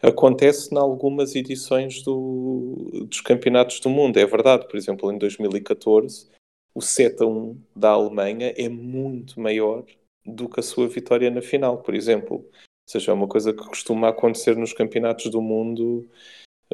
acontece 0.03 0.73
em 0.73 0.79
algumas 0.79 1.35
edições 1.35 2.03
do, 2.03 3.05
dos 3.09 3.21
campeonatos 3.21 3.81
do 3.81 3.91
mundo. 3.91 4.19
É 4.19 4.27
verdade, 4.27 4.67
por 4.69 4.77
exemplo, 4.77 5.13
em 5.13 5.19
2014, 5.19 6.29
o 6.75 6.81
7 6.81 7.23
a 7.23 7.27
1 7.27 7.61
da 7.75 7.91
Alemanha 7.91 8.55
é 8.57 8.69
muito 8.69 9.41
maior 9.41 9.85
do 10.25 10.49
que 10.49 10.61
a 10.61 10.63
sua 10.63 10.89
vitória 10.89 11.31
na 11.31 11.43
final, 11.43 11.79
por 11.79 11.95
exemplo. 11.95 12.37
Ou 12.37 12.91
seja, 12.91 13.11
é 13.11 13.15
uma 13.15 13.29
coisa 13.29 13.53
que 13.53 13.67
costuma 13.67 14.09
acontecer 14.09 14.57
nos 14.57 14.73
campeonatos 14.73 15.31
do 15.31 15.43
mundo 15.43 16.09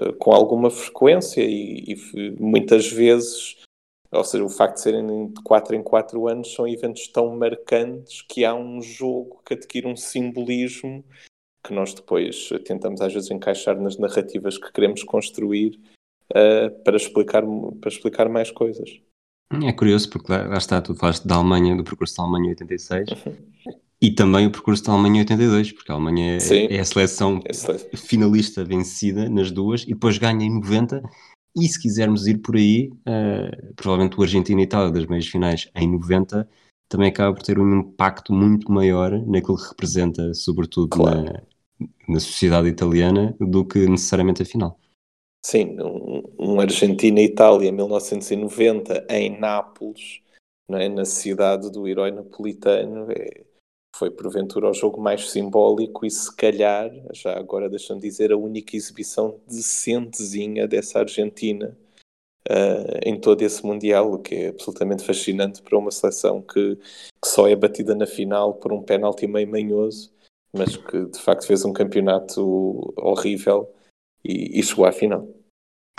uh, 0.01 0.13
com 0.15 0.33
alguma 0.33 0.71
frequência 0.71 1.43
e, 1.43 1.95
e, 1.95 2.31
muitas 2.39 2.87
vezes, 2.87 3.57
ou 4.13 4.25
seja, 4.25 4.45
o 4.45 4.49
facto 4.49 4.77
de 4.77 4.83
serem 4.83 5.29
de 5.29 5.43
4 5.43 5.75
em 5.75 5.83
4 5.83 6.29
anos 6.29 6.53
são 6.53 6.69
eventos 6.69 7.09
tão 7.09 7.35
marcantes 7.37 8.23
que 8.23 8.45
há 8.45 8.55
um 8.55 8.83
jogo 8.83 9.41
que 9.45 9.55
adquire 9.55 9.87
um 9.87 9.97
simbolismo 9.97 11.05
que 11.65 11.73
nós 11.73 11.95
depois 11.95 12.51
tentamos 12.65 13.01
às 13.01 13.13
vezes 13.13 13.31
encaixar 13.31 13.81
nas 13.81 13.97
narrativas 13.97 14.59
que 14.59 14.71
queremos 14.71 15.03
construir 15.03 15.81
uh, 16.31 16.71
para, 16.85 16.97
explicar, 16.97 17.43
para 17.81 17.89
explicar 17.89 18.29
mais 18.29 18.51
coisas. 18.51 19.01
É 19.63 19.73
curioso 19.73 20.11
porque 20.11 20.31
lá, 20.31 20.47
lá 20.47 20.59
está, 20.59 20.81
tu 20.83 20.95
falaste 20.95 21.27
da 21.27 21.37
Alemanha, 21.37 21.77
do 21.77 21.85
percurso 21.85 22.17
da 22.17 22.23
Alemanha 22.25 22.47
em 22.47 22.51
86 22.51 23.09
uhum. 23.11 23.37
e 24.01 24.11
também 24.11 24.47
o 24.47 24.51
percurso 24.51 24.85
da 24.85 24.93
Alemanha 24.93 25.17
em 25.17 25.21
82, 25.21 25.73
porque 25.73 25.91
a 25.91 25.95
Alemanha 25.95 26.39
é, 26.39 26.77
é 26.77 26.81
a 26.81 26.85
seleção 26.85 27.41
é 27.45 27.97
finalista 27.97 28.65
vencida 28.65 29.29
nas 29.29 29.51
duas 29.51 29.83
e 29.83 29.89
depois 29.89 30.19
ganha 30.19 30.45
em 30.45 30.55
90 30.55 31.03
e 31.57 31.69
se 31.69 31.81
quisermos 31.81 32.27
ir 32.27 32.39
por 32.39 32.57
aí, 32.57 32.91
uh, 33.07 33.75
provavelmente 33.77 34.19
o 34.19 34.23
Argentina 34.23 34.61
e 34.61 34.65
Itália 34.65 34.91
das 34.91 35.07
meias 35.07 35.27
finais 35.27 35.71
em 35.77 35.89
90 35.89 36.49
também 36.89 37.09
acaba 37.09 37.35
por 37.35 37.43
ter 37.43 37.59
um 37.59 37.81
impacto 37.81 38.33
muito 38.33 38.71
maior 38.71 39.11
naquilo 39.27 39.57
que 39.57 39.69
representa, 39.69 40.35
sobretudo 40.35 40.89
claro. 40.89 41.25
na, 41.25 41.43
na 42.09 42.21
sociedade 42.21 42.69
italiana, 42.69 43.35
do 43.41 43.65
que 43.65 43.87
necessariamente 43.87 44.43
a 44.43 44.47
final. 44.47 44.79
Sim, 45.45 45.77
um, 45.81 46.23
um 46.39 46.61
Argentina-Itália 46.61 47.71
1990 47.71 49.07
em 49.11 49.39
Nápoles, 49.39 50.23
é? 50.71 50.89
na 50.89 51.05
cidade 51.05 51.71
do 51.71 51.87
herói 51.87 52.11
napolitano, 52.11 53.11
é, 53.11 53.45
foi 53.95 54.11
porventura 54.11 54.71
o 54.71 54.75
jogo 54.75 55.01
mais 55.01 55.31
simbólico 55.31 56.07
e 56.07 56.11
se 56.11 56.35
calhar, 56.35 56.91
já 57.13 57.39
agora 57.39 57.69
deixando 57.69 58.01
dizer, 58.01 58.33
a 58.33 58.37
única 58.37 58.77
exibição 58.77 59.39
decentezinha 59.47 60.67
dessa 60.67 61.01
Argentina 61.01 61.77
uh, 62.49 62.99
em 63.05 63.19
todo 63.21 63.43
esse 63.43 63.65
Mundial, 63.65 64.13
o 64.13 64.19
que 64.19 64.35
é 64.35 64.49
absolutamente 64.49 65.05
fascinante 65.05 65.63
para 65.63 65.79
uma 65.79 65.91
seleção 65.91 66.43
que, 66.43 66.77
que 66.77 67.29
só 67.29 67.49
é 67.49 67.55
batida 67.55 67.95
na 67.95 68.07
final 68.07 68.55
por 68.55 68.73
um 68.73 68.83
pênalti 68.83 69.27
meio 69.27 69.49
manhoso, 69.49 70.14
mas 70.57 70.77
que 70.77 71.07
de 71.07 71.19
facto 71.19 71.47
fez 71.47 71.65
um 71.65 71.73
campeonato 71.73 72.95
horrível 72.97 73.69
e, 74.25 74.59
e 74.59 74.63
chegou 74.63 74.87
à 74.87 74.93
final. 74.93 75.29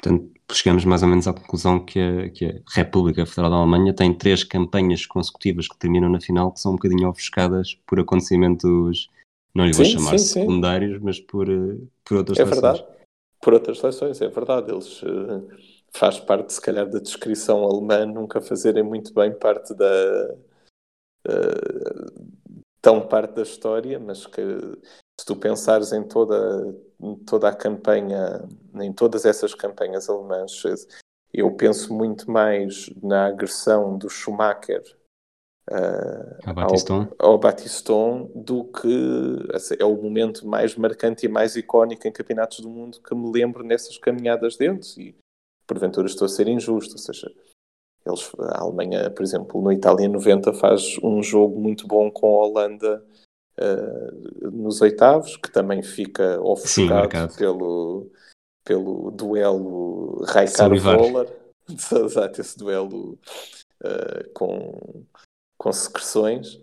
Portanto, 0.01 0.31
chegamos 0.51 0.85
mais 0.85 1.01
ou 1.03 1.09
menos 1.09 1.27
à 1.27 1.33
conclusão 1.33 1.83
que 1.83 1.99
a, 1.99 2.29
que 2.29 2.45
a, 2.45 2.53
República 2.69 3.25
Federal 3.25 3.51
da 3.51 3.57
Alemanha 3.57 3.93
tem 3.93 4.13
três 4.13 4.43
campanhas 4.43 5.05
consecutivas 5.05 5.67
que 5.67 5.77
terminam 5.77 6.09
na 6.09 6.21
final 6.21 6.51
que 6.51 6.59
são 6.59 6.73
um 6.73 6.75
bocadinho 6.75 7.09
ofuscadas 7.09 7.75
por 7.85 7.99
acontecimentos, 7.99 9.09
não 9.53 9.65
lhe 9.65 9.73
vou 9.73 9.85
sim, 9.85 9.91
chamar 9.91 10.17
sim, 10.19 10.25
secundários, 10.25 10.97
sim. 10.97 11.03
mas 11.03 11.19
por, 11.19 11.49
eh, 11.49 11.77
por 12.03 12.17
outras 12.17 12.37
é 12.37 12.45
seleções. 12.45 12.61
verdade. 12.61 12.95
Por 13.41 13.53
outras 13.53 13.79
seleções, 13.79 14.21
é 14.21 14.27
verdade. 14.27 14.71
Eles 14.71 15.01
uh, 15.03 15.47
faz 15.93 16.19
parte, 16.19 16.53
se 16.53 16.61
calhar, 16.61 16.89
da 16.89 16.99
descrição 16.99 17.63
alemã 17.63 18.05
nunca 18.05 18.41
fazerem 18.41 18.83
muito 18.83 19.13
bem 19.13 19.33
parte 19.33 19.73
da. 19.73 20.35
Uh, 21.27 22.35
tão 22.85 23.01
parte 23.01 23.33
da 23.33 23.41
história, 23.41 23.99
mas 23.99 24.27
que 24.27 24.43
se 25.19 25.25
tu 25.25 25.35
pensares 25.35 25.91
em 25.91 26.03
toda, 26.03 26.77
em 27.01 27.15
toda 27.15 27.49
a 27.49 27.55
campanha, 27.55 28.47
em 28.75 28.93
todas 28.93 29.25
essas 29.25 29.55
campanhas 29.55 30.07
alemãs, 30.07 30.61
eu 31.33 31.51
penso 31.55 31.91
muito 31.91 32.29
mais 32.29 32.87
na 33.01 33.25
agressão 33.25 33.97
do 33.97 34.07
Schumacher 34.07 34.83
uh, 35.71 36.53
Batiston. 36.53 37.07
Ao, 37.17 37.31
ao 37.31 37.37
Batiston 37.39 38.31
do 38.35 38.65
que 38.65 39.47
assim, 39.51 39.73
é 39.79 39.85
o 39.85 39.95
momento 39.99 40.47
mais 40.47 40.75
marcante 40.75 41.25
e 41.25 41.29
mais 41.29 41.55
icónico 41.55 42.07
em 42.07 42.11
campeonatos 42.11 42.59
do 42.59 42.69
mundo 42.69 43.01
que 43.01 43.15
me 43.15 43.31
lembro 43.31 43.63
nessas 43.63 43.97
caminhadas 43.97 44.57
deles 44.57 44.95
e 44.95 45.15
porventura 45.65 46.05
estou 46.05 46.27
a 46.27 46.29
ser 46.29 46.47
injusto, 46.47 46.91
ou 46.93 46.99
seja, 46.99 47.33
eles, 48.05 48.31
a 48.39 48.61
Alemanha, 48.61 49.09
por 49.09 49.23
exemplo, 49.23 49.61
no 49.61 49.71
Itália 49.71 50.07
90 50.07 50.53
faz 50.53 50.97
um 51.01 51.23
jogo 51.23 51.59
muito 51.59 51.87
bom 51.87 52.11
com 52.11 52.27
a 52.27 52.45
Holanda 52.45 53.03
uh, 53.59 54.51
nos 54.51 54.79
oitavos, 54.81 55.35
que 55.37 55.51
também 55.51 55.81
fica 55.81 56.39
ofuscado 56.41 57.31
Sim, 57.31 57.37
pelo, 57.37 58.11
pelo 58.63 59.11
duelo 59.11 60.23
Raikar-Voller. 60.25 61.27
Exato, 61.67 62.41
esse 62.41 62.57
duelo 62.57 63.17
uh, 63.83 64.29
com, 64.35 65.03
com 65.57 65.71
secreções 65.73 66.61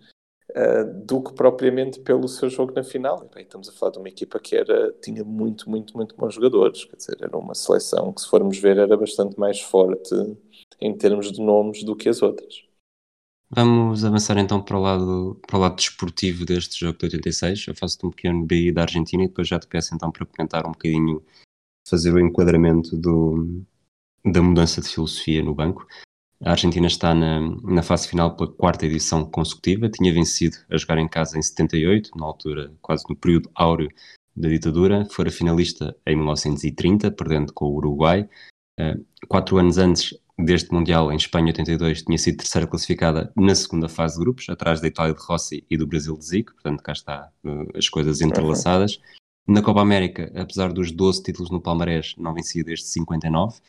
uh, 0.51 0.85
do 1.05 1.21
que 1.21 1.35
propriamente 1.35 1.99
pelo 2.01 2.29
seu 2.29 2.49
jogo 2.49 2.73
na 2.73 2.85
final. 2.85 3.29
Bem, 3.35 3.43
estamos 3.43 3.69
a 3.69 3.73
falar 3.73 3.91
de 3.91 3.99
uma 3.99 4.09
equipa 4.09 4.39
que 4.39 4.55
era, 4.55 4.93
tinha 5.03 5.25
muito, 5.25 5.69
muito, 5.69 5.97
muito 5.97 6.15
bons 6.15 6.35
jogadores. 6.35 6.85
Quer 6.85 6.97
dizer, 6.97 7.17
era 7.21 7.37
uma 7.37 7.57
seleção 7.57 8.13
que, 8.13 8.21
se 8.21 8.29
formos 8.29 8.59
ver, 8.59 8.79
era 8.79 8.97
bastante 8.97 9.37
mais 9.41 9.61
forte 9.61 10.15
em 10.81 10.97
termos 10.97 11.31
de 11.33 11.41
nomes 11.41 11.85
do 11.85 11.97
que 11.97 12.09
as 12.09 12.23
outras. 12.23 12.65
Vamos 13.55 14.03
avançar 14.03 14.39
então 14.39 14.63
para 14.63 14.79
o 14.79 14.81
lado, 14.81 15.41
para 15.47 15.59
o 15.59 15.61
lado 15.61 15.77
desportivo 15.77 16.47
deste 16.47 16.81
jogo 16.81 16.99
de 16.99 17.05
86. 17.05 17.67
Eu 17.69 17.75
faço-te 17.75 18.07
um 18.07 18.11
pequeno 18.11 18.47
BI 18.47 18.73
da 18.73 18.83
Argentina 18.83 19.25
e 19.25 19.29
depois 19.29 19.47
já 19.47 19.59
te 19.59 19.67
peço 19.67 19.95
então 19.95 20.11
para 20.11 20.25
comentar 20.25 20.67
um 20.67 20.73
bocadinho, 20.73 21.23
fazer 21.87 22.15
o 22.15 22.19
enquadramento 22.19 22.97
do, 22.97 23.63
da 24.25 24.41
mudança 24.41 24.81
de 24.81 24.89
filosofia 24.89 25.43
no 25.43 25.55
banco. 25.55 25.87
A 26.43 26.53
Argentina 26.53 26.87
está 26.87 27.15
na, 27.15 27.41
na 27.63 27.83
fase 27.83 28.09
final 28.09 28.35
pela 28.35 28.51
quarta 28.51 28.87
edição 28.87 29.25
consecutiva, 29.25 29.89
tinha 29.89 30.13
vencido 30.13 30.57
a 30.71 30.77
jogar 30.79 30.99
em 30.99 31.07
casa 31.07 31.39
em 31.39 31.43
78, 31.43 32.11
na 32.17 32.25
altura 32.25 32.73
quase 32.81 33.05
no 33.09 33.15
período 33.15 33.51
áureo 33.55 33.89
da 34.35 34.49
ditadura, 34.49 35.05
fora 35.05 35.31
finalista 35.31 35.95
em 36.07 36.17
1930, 36.17 37.11
perdendo 37.13 37.53
com 37.53 37.67
o 37.67 37.75
Uruguai. 37.75 38.29
Uh, 38.81 39.05
quatro 39.29 39.59
anos 39.59 39.77
antes 39.77 40.19
deste 40.45 40.73
Mundial, 40.73 41.13
em 41.13 41.17
Espanha 41.17 41.47
82, 41.47 42.03
tinha 42.03 42.19
sido 42.19 42.39
terceira 42.39 42.67
classificada 42.67 43.33
na 43.37 43.55
segunda 43.55 43.89
fase 43.89 44.15
de 44.15 44.21
grupos, 44.21 44.49
atrás 44.49 44.81
da 44.81 44.89
Itália 44.89 45.15
de 45.15 45.23
Rossi 45.23 45.65
e 45.71 45.77
do 45.77 45.87
Brasil 45.87 46.17
de 46.17 46.25
Zico, 46.25 46.53
portanto 46.55 46.83
cá 46.83 46.93
está 46.93 47.31
uh, 47.45 47.77
as 47.77 47.89
coisas 47.89 48.21
entrelaçadas. 48.21 48.97
Uhum. 48.97 49.55
Na 49.55 49.63
Copa 49.63 49.81
América, 49.81 50.31
apesar 50.35 50.73
dos 50.73 50.93
12 50.93 51.23
títulos 51.23 51.51
no 51.51 51.61
Palmarés, 51.61 52.15
não 52.17 52.33
vencia 52.33 52.63
desde 52.63 52.87
59, 52.87 53.61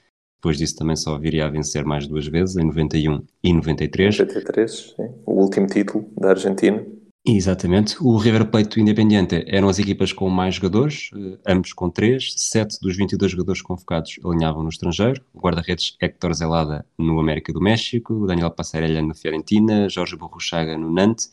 depois 0.44 0.58
disso 0.58 0.76
também 0.76 0.96
só 0.96 1.18
viria 1.18 1.46
a 1.46 1.50
vencer 1.50 1.86
mais 1.86 2.06
duas 2.06 2.28
vezes, 2.28 2.58
em 2.58 2.66
91 2.66 3.24
e 3.42 3.54
93. 3.54 4.20
93, 4.20 4.94
sim. 4.96 5.10
O 5.26 5.42
último 5.42 5.68
título 5.68 6.12
da 6.18 6.32
Argentina. 6.32 6.86
Exatamente. 7.26 7.96
O 8.02 8.18
River 8.18 8.50
Plate 8.52 8.78
e 8.78 8.82
o 8.82 8.84
Independiente 8.84 9.46
eram 9.48 9.70
as 9.70 9.80
equipas 9.80 10.12
com 10.12 10.30
mais 10.30 10.56
jogadores, 10.56 11.10
eh, 11.16 11.40
ambos 11.48 11.72
com 11.72 11.90
três. 11.90 12.34
Sete 12.36 12.78
dos 12.82 12.98
22 12.98 13.32
jogadores 13.32 13.62
convocados 13.62 14.20
alinhavam 14.26 14.62
no 14.62 14.68
estrangeiro. 14.68 15.24
O 15.34 15.40
guarda-redes 15.40 15.96
Héctor 16.02 16.34
Zelada 16.34 16.86
no 16.98 17.18
América 17.22 17.54
do 17.54 17.62
México, 17.62 18.28
Daniel 18.28 18.52
Passarella 18.52 19.02
no 19.02 19.16
Fiorentina, 19.16 19.88
Jorge 19.88 20.18
Borruchaga 20.18 20.78
no 20.78 20.92
Nantes, 20.92 21.32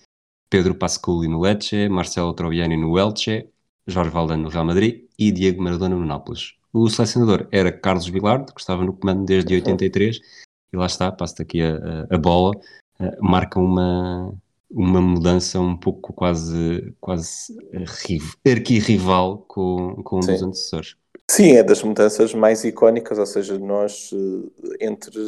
Pedro 0.48 0.76
Pasculi 0.76 1.26
no 1.26 1.40
Lecce, 1.40 1.88
Marcelo 1.88 2.34
Troviani 2.34 2.76
no 2.76 2.96
Elche, 2.96 3.48
Jorge 3.84 4.10
Valdano 4.10 4.44
no 4.44 4.48
Real 4.48 4.64
Madrid 4.64 5.06
e 5.18 5.32
Diego 5.32 5.60
Maradona 5.60 5.96
no 5.96 6.06
Nápoles. 6.06 6.54
O 6.72 6.88
selecionador 6.88 7.48
era 7.50 7.72
Carlos 7.72 8.08
Vilardo, 8.08 8.54
que 8.54 8.60
estava 8.60 8.84
no 8.84 8.92
comando 8.92 9.24
desde 9.24 9.54
83, 9.54 10.20
e 10.72 10.76
lá 10.76 10.86
está, 10.86 11.10
passa 11.10 11.42
aqui 11.42 11.60
a, 11.60 12.06
a, 12.08 12.16
bola, 12.16 12.52
uh, 13.00 13.24
marca 13.24 13.58
uma, 13.58 14.32
uma 14.70 15.00
mudança 15.00 15.58
um 15.58 15.76
pouco 15.76 16.12
quase, 16.12 16.94
quase 17.00 17.56
arquirrival 18.46 19.38
com, 19.48 20.02
com 20.02 20.18
um 20.18 20.22
Sim. 20.22 20.32
dos 20.32 20.42
antecessores. 20.42 20.96
Sim, 21.30 21.52
é 21.52 21.62
das 21.62 21.82
mudanças 21.82 22.34
mais 22.34 22.64
icónicas, 22.64 23.18
ou 23.18 23.26
seja, 23.26 23.58
nós 23.58 24.10
eh, 24.12 24.86
entre 24.86 25.18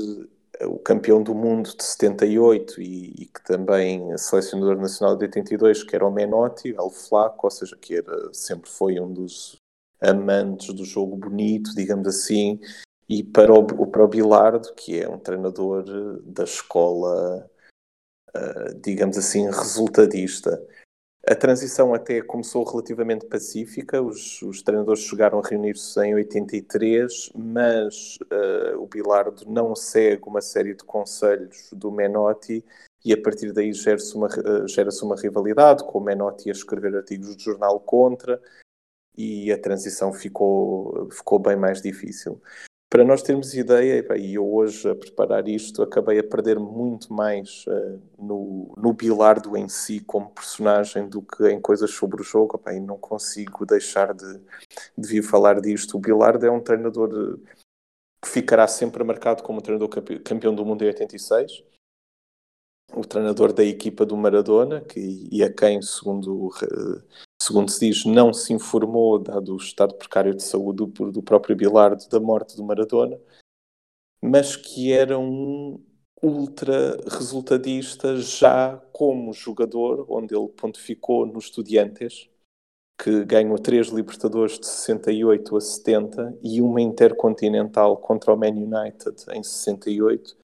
o 0.64 0.78
campeão 0.78 1.22
do 1.22 1.34
mundo 1.34 1.76
de 1.76 1.82
78 1.82 2.80
e, 2.80 3.14
e 3.18 3.26
que 3.26 3.42
também 3.44 4.16
selecionador 4.16 4.76
nacional 4.76 5.16
de 5.16 5.25
82, 5.25 5.82
que 5.82 5.94
era 5.94 6.06
o 6.06 6.11
Menotti, 6.11 6.70
El 6.70 6.90
Flaco, 6.90 7.46
ou 7.46 7.50
seja, 7.50 7.76
que 7.80 7.96
era, 7.96 8.32
sempre 8.32 8.70
foi 8.70 9.00
um 9.00 9.12
dos 9.12 9.56
amantes 10.00 10.75
do 10.75 10.84
jogo 10.84 11.16
bonito, 11.16 11.75
digamos 11.75 12.08
assim, 12.08 12.58
e 13.08 13.22
para 13.22 13.52
o, 13.52 13.64
para 13.64 14.04
o 14.04 14.08
Bilardo, 14.08 14.72
que 14.75 15.00
é 15.00 15.08
um 15.08 15.18
treinador 15.18 15.84
da 16.25 16.44
escola, 16.44 17.49
uh, 18.37 18.75
digamos 18.81 19.17
assim, 19.19 19.47
resultadista. 19.47 20.62
A 21.25 21.37
transição 21.37 21.95
até 21.95 22.21
começou 22.21 22.65
relativamente 22.65 23.27
pacífica, 23.27 24.03
os, 24.03 24.43
os 24.43 24.61
treinadores 24.61 25.05
chegaram 25.05 25.39
a 25.39 25.47
reunir-se 25.47 26.01
em 26.01 26.15
83, 26.15 27.31
mas 27.33 28.19
uh, 28.23 28.77
o 28.83 28.89
Bilardo 28.89 29.45
não 29.47 29.77
segue 29.77 30.25
uma 30.27 30.41
série 30.41 30.75
de 30.75 30.83
conselhos 30.83 31.71
do 31.73 31.93
Menotti 31.93 32.65
e 33.05 33.12
a 33.12 33.21
partir 33.21 33.53
daí 33.53 33.73
gera-se 33.73 34.17
uma, 34.17 34.27
uh, 34.27 34.67
gera 34.67 34.91
uma 35.03 35.15
rivalidade, 35.15 35.85
com 35.85 35.99
o 35.99 36.03
Menotti 36.03 36.49
a 36.49 36.53
escrever 36.53 36.97
artigos 36.97 37.37
de 37.37 37.45
jornal 37.45 37.79
contra, 37.79 38.41
e 39.17 39.53
a 39.53 39.59
transição 39.59 40.12
ficou, 40.12 41.09
ficou 41.11 41.39
bem 41.39 41.57
mais 41.57 41.81
difícil. 41.81 42.41
Para 42.92 43.04
nós 43.04 43.22
termos 43.22 43.54
ideia, 43.54 44.04
e 44.18 44.34
eu 44.34 44.46
hoje 44.54 44.87
a 44.87 44.94
preparar 44.94 45.49
isto 45.49 45.82
acabei 45.82 46.18
a 46.18 46.22
perder 46.22 46.58
muito 46.58 47.11
mais 47.11 47.64
uh, 47.66 47.99
no, 48.18 48.75
no 48.76 48.92
Bilardo 48.92 49.56
em 49.56 49.66
si 49.66 49.99
como 50.00 50.28
personagem 50.28 51.08
do 51.08 51.22
que 51.22 51.49
em 51.49 51.58
coisas 51.58 51.90
sobre 51.90 52.20
o 52.20 52.25
jogo, 52.25 52.61
e 52.70 52.78
não 52.78 52.99
consigo 52.99 53.64
deixar 53.64 54.12
de, 54.12 54.38
de 54.99 55.08
vir 55.08 55.22
falar 55.22 55.58
disto. 55.58 55.96
O 55.96 56.00
Bilardo 56.00 56.44
é 56.44 56.50
um 56.50 56.61
treinador 56.61 57.38
que 58.22 58.28
ficará 58.28 58.68
sempre 58.68 59.02
marcado 59.02 59.42
como 59.42 59.62
treinador 59.62 59.88
campeão 60.22 60.54
do 60.54 60.62
mundo 60.62 60.84
em 60.84 60.88
86, 60.88 61.64
o 62.92 63.06
treinador 63.06 63.54
da 63.54 63.64
equipa 63.64 64.04
do 64.04 64.18
Maradona, 64.18 64.82
que, 64.82 65.30
e 65.32 65.42
a 65.42 65.50
quem, 65.50 65.80
segundo 65.80 66.50
segundo 67.42 67.70
se 67.70 67.88
diz, 67.88 68.04
não 68.04 68.32
se 68.32 68.52
informou, 68.52 69.18
dado 69.18 69.54
o 69.54 69.56
estado 69.56 69.94
precário 69.94 70.34
de 70.34 70.42
saúde 70.42 70.87
do, 70.87 71.11
do 71.11 71.22
próprio 71.22 71.56
Bilardo, 71.56 72.08
da 72.08 72.20
morte 72.20 72.56
do 72.56 72.64
Maradona, 72.64 73.18
mas 74.22 74.56
que 74.56 74.92
era 74.92 75.18
um 75.18 75.82
ultra 76.22 76.96
resultadista 77.11 78.16
já 78.16 78.76
como 78.92 79.32
jogador, 79.32 80.06
onde 80.08 80.34
ele 80.37 80.49
pontificou 80.49 81.26
nos 81.26 81.46
Estudiantes, 81.46 82.30
que 83.02 83.25
ganhou 83.25 83.58
três 83.58 83.88
Libertadores 83.88 84.61
de 84.61 84.66
68 84.66 85.56
a 85.56 85.61
70 85.61 86.38
e 86.40 86.62
uma 86.62 86.80
Intercontinental 86.80 87.96
contra 87.96 88.32
o 88.32 88.37
Man 88.37 88.50
United 88.50 89.25
em 89.32 89.42
68. 89.42 90.37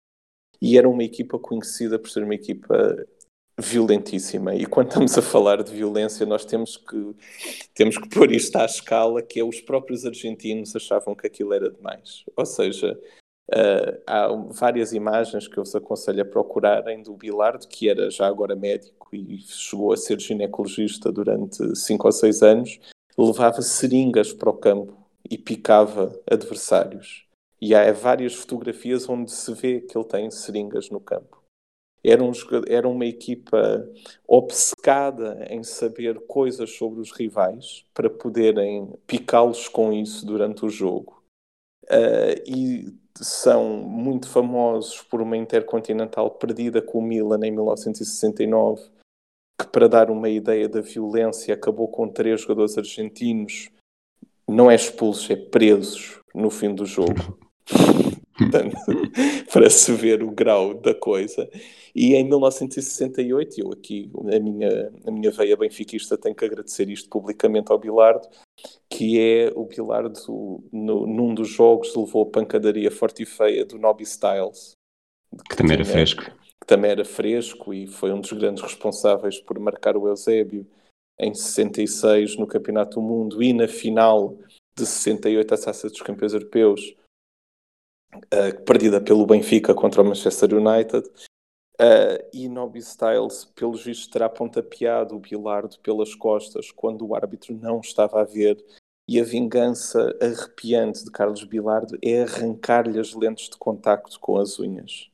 E 0.60 0.76
era 0.76 0.88
uma 0.88 1.04
equipa 1.04 1.38
conhecida 1.38 1.96
por 2.00 2.10
ser 2.10 2.24
uma 2.24 2.34
equipa 2.34 3.06
violentíssima. 3.58 4.54
E 4.54 4.64
quando 4.64 4.88
estamos 4.88 5.18
a 5.18 5.22
falar 5.22 5.62
de 5.62 5.72
violência, 5.72 6.24
nós 6.24 6.44
temos 6.44 6.76
que, 6.76 7.14
temos 7.74 7.98
que 7.98 8.08
pôr 8.08 8.32
isto 8.32 8.56
à 8.56 8.64
escala, 8.64 9.20
que 9.20 9.40
é 9.40 9.44
os 9.44 9.60
próprios 9.60 10.06
argentinos 10.06 10.74
achavam 10.76 11.14
que 11.14 11.26
aquilo 11.26 11.52
era 11.52 11.70
demais. 11.70 12.24
Ou 12.36 12.46
seja, 12.46 12.98
Uh, 13.50 13.96
há 14.06 14.28
várias 14.50 14.92
imagens 14.92 15.48
que 15.48 15.56
eu 15.56 15.64
vos 15.64 15.74
aconselho 15.74 16.20
a 16.20 16.24
procurarem 16.24 17.02
do 17.02 17.14
Bilardo, 17.14 17.66
que 17.66 17.88
era 17.88 18.10
já 18.10 18.26
agora 18.26 18.54
médico 18.54 19.08
e 19.10 19.38
chegou 19.38 19.90
a 19.90 19.96
ser 19.96 20.20
ginecologista 20.20 21.10
durante 21.10 21.74
5 21.74 22.06
ou 22.06 22.12
6 22.12 22.42
anos, 22.42 22.78
levava 23.16 23.62
seringas 23.62 24.34
para 24.34 24.50
o 24.50 24.52
campo 24.52 24.92
e 25.30 25.38
picava 25.38 26.14
adversários. 26.30 27.24
E 27.58 27.74
há 27.74 27.90
várias 27.90 28.34
fotografias 28.34 29.08
onde 29.08 29.32
se 29.32 29.52
vê 29.54 29.80
que 29.80 29.96
ele 29.96 30.04
tem 30.06 30.30
seringas 30.30 30.90
no 30.90 31.00
campo. 31.00 31.38
Era, 32.04 32.22
um, 32.22 32.32
era 32.68 32.88
uma 32.88 33.06
equipa 33.06 33.88
obcecada 34.26 35.46
em 35.50 35.62
saber 35.62 36.20
coisas 36.26 36.70
sobre 36.70 37.00
os 37.00 37.10
rivais 37.10 37.84
para 37.92 38.08
poderem 38.08 38.92
picá-los 39.06 39.68
com 39.68 39.92
isso 39.92 40.24
durante 40.24 40.64
o 40.64 40.70
jogo. 40.70 41.22
Uh, 41.84 42.38
e 42.46 42.94
são 43.20 43.78
muito 43.78 44.28
famosos 44.28 45.02
por 45.02 45.20
uma 45.20 45.36
intercontinental 45.36 46.30
perdida 46.30 46.80
com 46.80 46.98
o 46.98 47.02
Milan 47.02 47.40
em 47.44 47.50
1969, 47.50 48.82
que, 49.58 49.66
para 49.66 49.88
dar 49.88 50.10
uma 50.10 50.28
ideia 50.28 50.68
da 50.68 50.80
violência, 50.80 51.54
acabou 51.54 51.88
com 51.88 52.08
três 52.08 52.42
jogadores 52.42 52.78
argentinos, 52.78 53.70
não 54.46 54.70
é 54.70 54.74
expulsos, 54.74 55.28
é 55.30 55.36
presos 55.36 56.20
no 56.34 56.50
fim 56.50 56.74
do 56.74 56.86
jogo. 56.86 57.38
Para 59.52 59.71
se 59.71 59.92
ver 59.92 60.23
o 60.23 60.30
grau 60.30 60.75
da 60.75 60.95
coisa. 60.95 61.49
E 61.95 62.14
em 62.14 62.25
1968, 62.25 63.61
eu 63.61 63.73
aqui, 63.73 64.11
a 64.33 64.38
minha, 64.38 64.92
a 65.07 65.11
minha 65.11 65.30
veia 65.30 65.57
benfiquista, 65.57 66.16
tenho 66.16 66.35
que 66.35 66.45
agradecer 66.45 66.88
isto 66.88 67.09
publicamente 67.09 67.73
ao 67.73 67.78
Bilardo, 67.78 68.28
que 68.88 69.18
é 69.18 69.52
o 69.54 69.64
Bilardo, 69.64 70.18
no, 70.73 71.07
num 71.07 71.35
dos 71.35 71.49
jogos, 71.49 71.95
levou 71.97 72.23
a 72.23 72.30
pancadaria 72.30 72.90
forte 72.90 73.23
e 73.23 73.26
feia 73.26 73.64
do 73.64 73.78
Nobby 73.78 74.04
Styles. 74.04 74.73
Que, 75.30 75.50
que 75.50 75.57
também 75.57 75.76
tinha, 75.76 75.85
era 75.85 75.92
fresco. 75.92 76.23
Que 76.23 76.66
também 76.66 76.90
era 76.90 77.04
fresco 77.04 77.75
e 77.75 77.87
foi 77.87 78.12
um 78.12 78.21
dos 78.21 78.33
grandes 78.33 78.62
responsáveis 78.62 79.40
por 79.40 79.59
marcar 79.59 79.97
o 79.97 80.07
Eusébio 80.07 80.66
em 81.18 81.35
66 81.35 82.37
no 82.37 82.47
Campeonato 82.47 83.00
do 83.00 83.02
Mundo 83.02 83.42
e 83.42 83.52
na 83.52 83.66
final 83.66 84.38
de 84.76 84.87
68 84.87 85.54
a 85.54 85.59
Taça 85.59 85.88
dos 85.88 86.00
Campeões 86.00 86.33
Europeus, 86.33 86.95
uh, 88.14 88.64
perdida 88.64 89.00
pelo 89.00 89.26
Benfica 89.26 89.74
contra 89.74 90.02
o 90.02 90.04
Manchester 90.04 90.54
United. 90.54 91.08
Uh, 91.80 92.18
e 92.32 92.48
Nobby 92.48 92.80
Styles, 92.80 93.44
pelos 93.54 93.84
vistos, 93.84 94.08
terá 94.08 94.28
pontapeado 94.28 95.14
o 95.14 95.20
Bilardo 95.20 95.78
pelas 95.78 96.14
costas 96.14 96.72
quando 96.72 97.06
o 97.06 97.14
árbitro 97.14 97.54
não 97.54 97.80
estava 97.80 98.20
a 98.20 98.24
ver. 98.24 98.62
E 99.08 99.20
a 99.20 99.24
vingança 99.24 100.14
arrepiante 100.20 101.04
de 101.04 101.10
Carlos 101.10 101.44
Bilardo 101.44 101.96
é 102.02 102.22
arrancar-lhe 102.22 102.98
as 102.98 103.14
lentes 103.14 103.48
de 103.48 103.56
contacto 103.56 104.18
com 104.20 104.36
as 104.36 104.58
unhas. 104.58 105.08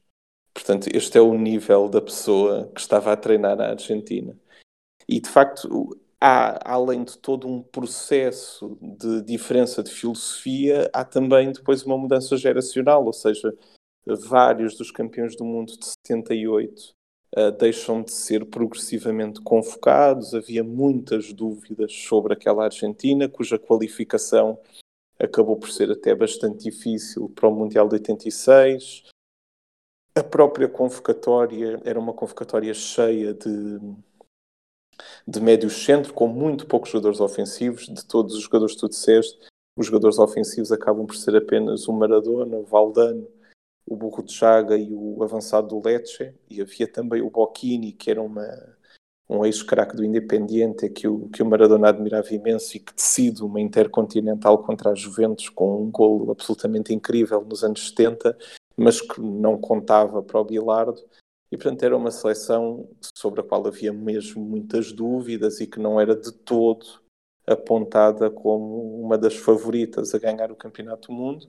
Portanto, 0.53 0.89
este 0.93 1.19
é 1.19 1.21
o 1.21 1.37
nível 1.37 1.89
da 1.89 2.01
pessoa 2.01 2.71
que 2.75 2.81
estava 2.81 3.13
a 3.13 3.17
treinar 3.17 3.61
a 3.61 3.71
Argentina. 3.71 4.37
E 5.09 5.21
de 5.21 5.29
facto, 5.29 5.97
há, 6.25 6.73
além 6.73 7.05
de 7.05 7.19
todo 7.19 7.47
um 7.47 7.63
processo 7.63 8.79
de 8.81 9.21
diferença 9.23 9.83
de 9.83 9.91
filosofia, 9.91 10.91
há 10.91 11.05
também 11.05 11.53
depois 11.53 11.83
uma 11.83 11.99
mudança 11.99 12.35
geracional, 12.39 13.05
ou 13.05 13.13
seja, 13.13 13.55
vários 14.07 14.75
dos 14.75 14.91
campeões 14.91 15.37
do 15.37 15.45
mundo 15.45 15.77
de 15.79 15.85
78 16.09 16.81
uh, 16.81 16.95
eh, 17.37 17.51
deixam 17.51 18.03
de 18.03 18.13
ser 18.13 18.47
progressivamente 18.47 19.43
convocados. 19.43 20.35
Havia 20.35 20.65
muitas 20.65 21.31
dúvidas 21.31 21.93
sobre 21.93 22.33
aquela 22.33 22.65
Argentina, 22.65 23.29
cuja 23.29 23.59
qualificação 23.59 24.59
acabou 25.19 25.59
por 25.59 25.71
ser 25.71 25.91
até 25.91 26.15
bastante 26.15 26.65
difícil 26.65 27.29
para 27.35 27.49
o 27.49 27.55
Mundial 27.55 27.87
de 27.87 27.97
86. 27.97 29.05
A 30.17 30.23
própria 30.23 30.69
convocatória 30.69 31.81
era 31.85 31.99
uma 31.99 32.15
convocatória 32.15 32.73
cheia 32.73 33.35
de, 33.35 33.79
de 35.27 35.41
médios 35.41 35.85
centro, 35.85 36.13
com 36.13 36.27
muito 36.27 36.67
poucos 36.67 36.91
jogadores 36.91 37.21
ofensivos. 37.21 37.87
De 37.89 38.05
todos 38.05 38.35
os 38.35 38.43
jogadores 38.43 38.75
que 38.75 38.81
tu 38.81 38.89
disseste, 38.89 39.39
os 39.77 39.87
jogadores 39.87 40.19
ofensivos 40.19 40.71
acabam 40.73 41.07
por 41.07 41.17
ser 41.17 41.37
apenas 41.37 41.89
o 41.89 41.93
Maradona, 41.93 42.57
o 42.57 42.65
Valdano 42.65 43.27
o 43.87 43.97
Burro 43.97 44.23
de 44.23 44.33
Chaga 44.33 44.77
e 44.77 44.93
o 44.93 45.23
avançado 45.23 45.69
do 45.69 45.87
Lecce, 45.87 46.35
e 46.49 46.61
havia 46.61 46.91
também 46.91 47.21
o 47.21 47.31
Bocchini, 47.31 47.93
que 47.93 48.11
era 48.11 48.23
uma, 48.23 48.49
um 49.29 49.45
ex-craque 49.45 49.97
do 49.97 50.05
Independiente 50.05 50.89
que 50.89 51.07
o, 51.07 51.29
que 51.29 51.43
o 51.43 51.47
Maradona 51.47 51.89
admirava 51.89 52.33
imenso 52.33 52.77
e 52.77 52.81
que 52.81 52.95
decide 52.95 53.43
uma 53.43 53.61
intercontinental 53.61 54.59
contra 54.63 54.91
a 54.91 54.95
Juventus 54.95 55.49
com 55.49 55.83
um 55.83 55.91
golo 55.91 56.31
absolutamente 56.31 56.95
incrível 56.95 57.45
nos 57.45 57.63
anos 57.63 57.89
70, 57.89 58.37
mas 58.77 59.01
que 59.01 59.21
não 59.21 59.59
contava 59.59 60.23
para 60.23 60.41
o 60.41 60.45
Bilardo. 60.45 61.03
E, 61.55 61.57
portanto, 61.57 61.85
era 61.85 61.97
uma 61.97 62.11
seleção 62.11 62.89
sobre 63.15 63.41
a 63.41 63.45
qual 63.45 63.67
havia 63.67 63.93
mesmo 63.93 64.45
muitas 64.45 64.93
dúvidas 64.93 65.61
e 65.61 65.67
que 65.67 65.79
não 65.79 66.01
era 66.01 66.15
de 66.17 66.33
todo 66.33 66.85
apontada 67.47 68.31
como 68.31 69.01
uma 69.03 69.17
das 69.17 69.37
favoritas 69.37 70.15
a 70.15 70.19
ganhar 70.19 70.51
o 70.51 70.57
Campeonato 70.57 71.09
do 71.09 71.15
Mundo 71.15 71.49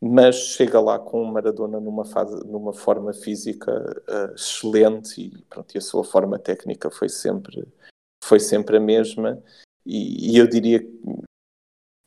mas 0.00 0.36
chega 0.36 0.80
lá 0.80 0.98
com 0.98 1.22
o 1.22 1.32
Maradona 1.32 1.80
numa, 1.80 2.04
fase, 2.04 2.46
numa 2.46 2.72
forma 2.72 3.12
física 3.12 3.72
uh, 4.08 4.34
excelente 4.34 5.20
e, 5.20 5.42
pronto, 5.44 5.74
e 5.74 5.78
a 5.78 5.80
sua 5.80 6.04
forma 6.04 6.38
técnica 6.38 6.90
foi 6.90 7.08
sempre, 7.08 7.66
foi 8.22 8.38
sempre 8.38 8.76
a 8.76 8.80
mesma. 8.80 9.42
E, 9.84 10.32
e, 10.32 10.36
eu 10.36 10.46
diria 10.46 10.80
que 10.80 11.00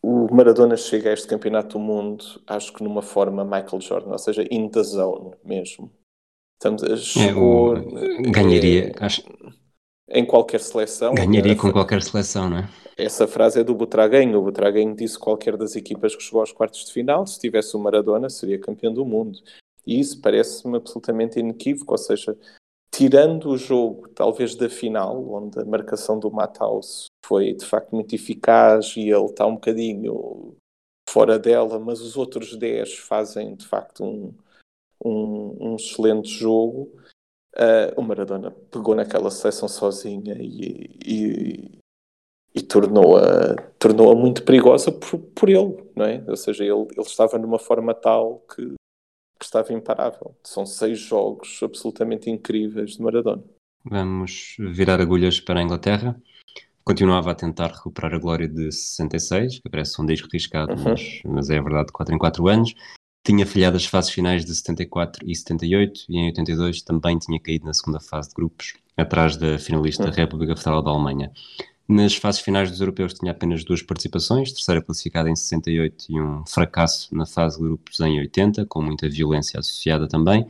o 0.04 0.34
Maradona 0.34 0.78
chega 0.78 1.10
a 1.10 1.14
este 1.14 1.28
campeonato 1.28 1.78
do 1.78 1.84
mundo, 1.84 2.24
acho 2.46 2.74
que 2.74 2.84
numa 2.84 3.02
forma 3.02 3.44
Michael 3.44 3.82
Jordan, 3.82 4.12
ou 4.12 4.20
seja, 4.20 4.46
in 4.52 4.70
the 4.70 4.84
zone 4.84 5.36
mesmo. 5.44 5.92
Estamos 6.60 6.84
a, 6.84 6.98
chegou, 6.98 7.78
é, 7.78 7.80
o, 7.80 8.32
ganharia, 8.32 8.90
é, 8.90 9.06
acho, 9.06 9.24
em 10.10 10.26
qualquer 10.26 10.60
seleção. 10.60 11.16
Ganharia 11.16 11.56
com 11.56 11.72
qualquer 11.72 12.04
seleção, 12.04 12.50
não 12.50 12.58
é? 12.58 12.70
Essa 12.98 13.26
frase 13.30 13.62
é 13.62 13.64
do 13.64 13.74
Butraguenho. 13.74 14.38
O 14.38 14.42
Butraguenho 14.42 14.94
disse 14.94 15.14
que 15.14 15.24
qualquer 15.24 15.56
das 15.56 15.78
equipas 15.78 16.14
que 16.14 16.22
chegou 16.22 16.42
aos 16.42 16.52
quartos 16.52 16.84
de 16.84 16.92
final, 16.92 17.26
se 17.26 17.40
tivesse 17.40 17.78
o 17.78 17.80
Maradona, 17.80 18.30
seria 18.30 18.60
campeão 18.60 18.94
do 18.94 19.06
mundo. 19.06 19.40
E 19.88 20.02
isso 20.02 20.20
parece-me 20.20 20.76
absolutamente 20.76 21.40
inequívoco, 21.40 21.94
ou 21.94 21.98
seja, 21.98 22.38
tirando 22.92 23.52
o 23.52 23.58
jogo, 23.58 24.10
talvez 24.10 24.54
da 24.54 24.70
final, 24.70 25.32
onde 25.32 25.62
a 25.62 25.66
marcação 25.66 26.20
do 26.20 26.30
Matthaus 26.30 27.06
foi 27.26 27.54
de 27.54 27.64
facto 27.64 27.96
muito 27.96 28.14
eficaz 28.14 28.96
e 28.98 29.10
ele 29.10 29.26
está 29.28 29.46
um 29.46 29.54
bocadinho 29.54 30.58
fora 31.10 31.40
dela, 31.40 31.80
mas 31.80 32.02
os 32.02 32.18
outros 32.18 32.58
10 32.58 32.98
fazem 32.98 33.56
de 33.56 33.66
facto 33.66 34.04
um, 34.04 34.34
um, 35.04 35.72
um 35.72 35.76
excelente 35.76 36.30
jogo. 36.30 36.92
Uh, 37.56 38.00
o 38.00 38.02
Maradona 38.02 38.52
pegou 38.52 38.96
naquela 38.96 39.32
seleção 39.32 39.68
sozinha 39.68 40.36
e, 40.40 40.98
e, 41.06 41.80
e 42.54 42.62
tornou-a 42.62 43.56
tornou 43.80 44.16
muito 44.16 44.44
perigosa 44.44 44.92
por, 44.92 45.20
por 45.20 45.50
ele, 45.50 45.84
não 45.96 46.06
é? 46.06 46.24
Ou 46.28 46.38
seja, 46.38 46.64
ele, 46.64 46.88
ele 46.92 47.02
estava 47.02 47.38
numa 47.38 47.58
forma 47.58 47.94
tal 47.94 48.40
que, 48.54 48.76
que 49.40 49.46
estava 49.46 49.74
imparável. 49.74 50.36
São 50.44 50.66
seis 50.66 51.00
jogos 51.00 51.60
absolutamente 51.64 52.30
incríveis 52.30 52.92
de 52.92 53.02
Maradona. 53.02 53.44
Vamos 53.84 54.56
virar 54.60 55.02
agulhas 55.02 55.40
para 55.40 55.60
a 55.60 55.64
Inglaterra. 55.64 56.22
Continuava 56.84 57.32
a 57.32 57.36
tentar 57.36 57.68
recuperar 57.68 58.14
a 58.14 58.20
glória 58.20 58.48
de 58.48 58.72
66, 58.72 59.60
que 59.60 59.70
parece 59.70 60.02
um 60.02 60.06
disco 60.06 60.28
riscado, 60.32 60.74
uhum. 60.74 60.84
mas, 60.84 61.22
mas 61.26 61.50
é 61.50 61.62
verdade, 61.62 61.92
4 61.92 62.16
em 62.16 62.18
4 62.18 62.48
anos 62.48 62.74
tinha 63.24 63.46
falhado 63.46 63.78
as 63.78 63.86
fases 63.86 64.12
finais 64.12 64.46
de 64.46 64.56
74 64.56 65.30
e 65.30 65.36
78 65.36 66.06
e 66.10 66.18
em 66.18 66.26
82 66.28 66.82
também 66.82 67.18
tinha 67.18 67.40
caído 67.40 67.66
na 67.66 67.74
segunda 67.74 68.00
fase 68.00 68.30
de 68.30 68.36
grupos, 68.36 68.74
atrás 68.96 69.36
da 69.38 69.60
finalista 69.60 70.06
uhum. 70.06 70.12
República 70.12 70.56
Federal 70.56 70.82
da 70.82 70.92
Alemanha. 70.92 71.32
Nas 71.88 72.16
fases 72.16 72.42
finais 72.42 72.70
dos 72.70 72.80
europeus 72.80 73.16
tinha 73.16 73.32
apenas 73.32 73.64
duas 73.64 73.82
participações, 73.82 74.52
terceira 74.52 74.82
classificada 74.82 75.30
em 75.30 75.36
68 75.36 76.06
e 76.10 76.22
um 76.22 76.46
fracasso 76.46 77.14
na 77.16 77.26
fase 77.26 77.58
de 77.58 77.64
grupos 77.64 78.00
em 78.00 78.20
80, 78.20 78.66
com 78.68 78.82
muita 78.82 79.10
violência 79.10 79.60
associada 79.60 80.08
também. 80.08 80.48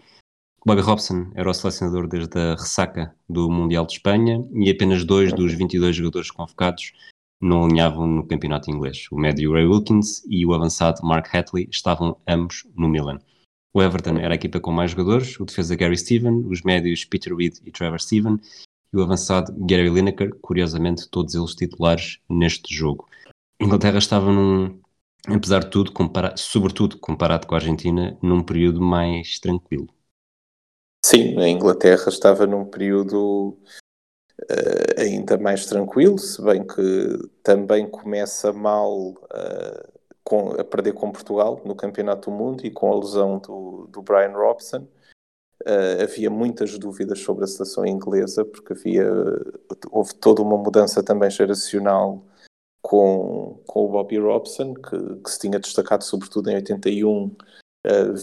Bobby 0.65 0.81
Robson 0.81 1.31
era 1.33 1.49
o 1.49 1.53
selecionador 1.53 2.07
desde 2.07 2.37
a 2.37 2.55
ressaca 2.55 3.15
do 3.29 3.49
Mundial 3.49 3.85
de 3.85 3.93
Espanha 3.93 4.45
e 4.53 4.69
apenas 4.69 5.05
dois 5.05 5.31
dos 5.31 5.53
22 5.53 5.95
jogadores 5.95 6.29
convocados 6.29 6.91
não 7.41 7.65
alinhavam 7.65 8.05
no 8.05 8.27
campeonato 8.27 8.69
inglês. 8.69 9.07
O 9.11 9.17
médio 9.17 9.53
Ray 9.53 9.65
Wilkins 9.65 10.23
e 10.27 10.45
o 10.45 10.53
avançado 10.53 11.05
Mark 11.05 11.33
Hatley 11.33 11.67
estavam 11.71 12.17
ambos 12.27 12.67
no 12.75 12.89
Milan. 12.89 13.19
O 13.73 13.81
Everton 13.81 14.17
era 14.17 14.33
a 14.33 14.35
equipa 14.35 14.59
com 14.59 14.71
mais 14.71 14.91
jogadores, 14.91 15.39
o 15.39 15.45
defesa 15.45 15.75
Gary 15.75 15.97
Steven, 15.97 16.45
os 16.47 16.63
médios 16.63 17.05
Peter 17.05 17.35
Reid 17.35 17.59
e 17.63 17.71
Trevor 17.71 17.99
Steven 17.99 18.37
e 18.91 18.97
o 18.97 19.03
avançado 19.03 19.53
Gary 19.65 19.89
Lineker, 19.89 20.35
curiosamente 20.41 21.07
todos 21.07 21.35
eles 21.35 21.53
titulares 21.53 22.19
neste 22.27 22.73
jogo. 22.73 23.07
A 23.61 23.63
Inglaterra 23.63 23.99
estava 23.99 24.31
num, 24.31 24.79
apesar 25.27 25.59
de 25.59 25.69
tudo, 25.69 25.91
compara 25.91 26.35
sobretudo 26.35 26.97
comparado 26.97 27.45
com 27.45 27.53
a 27.53 27.57
Argentina, 27.59 28.17
num 28.21 28.43
período 28.43 28.81
mais 28.81 29.39
tranquilo. 29.39 29.87
Sim, 31.05 31.37
a 31.37 31.47
Inglaterra 31.47 32.09
estava 32.09 32.47
num 32.47 32.65
período 32.65 33.57
uh, 34.43 35.01
ainda 35.01 35.37
mais 35.37 35.65
tranquilo, 35.65 36.17
se 36.17 36.41
bem 36.41 36.65
que 36.65 37.29
também 37.43 37.89
começa 37.89 38.53
mal 38.53 39.09
uh, 39.09 39.99
com, 40.23 40.51
a 40.51 40.63
perder 40.63 40.93
com 40.93 41.11
Portugal 41.11 41.61
no 41.65 41.75
Campeonato 41.75 42.29
do 42.29 42.35
Mundo 42.35 42.65
e 42.65 42.71
com 42.71 42.91
a 42.91 42.99
lesão 42.99 43.39
do, 43.39 43.87
do 43.91 44.01
Brian 44.01 44.33
Robson. 44.33 44.87
Uh, 45.65 46.03
havia 46.03 46.29
muitas 46.29 46.77
dúvidas 46.77 47.19
sobre 47.19 47.43
a 47.43 47.47
seleção 47.47 47.85
inglesa, 47.85 48.45
porque 48.45 48.73
havia, 48.73 49.11
houve 49.91 50.15
toda 50.15 50.41
uma 50.41 50.57
mudança 50.57 51.03
também 51.03 51.29
geracional 51.29 52.23
com, 52.81 53.61
com 53.67 53.85
o 53.85 53.89
Bobby 53.89 54.17
Robson, 54.19 54.73
que, 54.73 55.15
que 55.15 55.29
se 55.29 55.39
tinha 55.39 55.59
destacado 55.59 56.03
sobretudo 56.03 56.49
em 56.49 56.55
81 56.55 57.25
uh, 57.25 57.33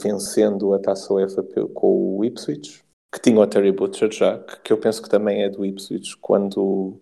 vencendo 0.03 0.73
a 0.73 0.79
taça 0.79 1.13
UEFA 1.13 1.43
com 1.75 2.17
o 2.17 2.25
Ipswich, 2.25 2.86
que 3.17 3.31
tinha 3.31 3.41
o 3.41 3.47
Terry 3.47 3.73
Butcher 3.73 4.13
já, 4.13 4.39
que, 4.39 4.61
que 4.61 4.73
eu 4.73 4.79
penso 4.79 5.03
que 5.03 5.09
também 5.09 5.43
é 5.43 5.49
do 5.49 5.65
Ipswich 5.65 6.19
quando, 6.19 7.01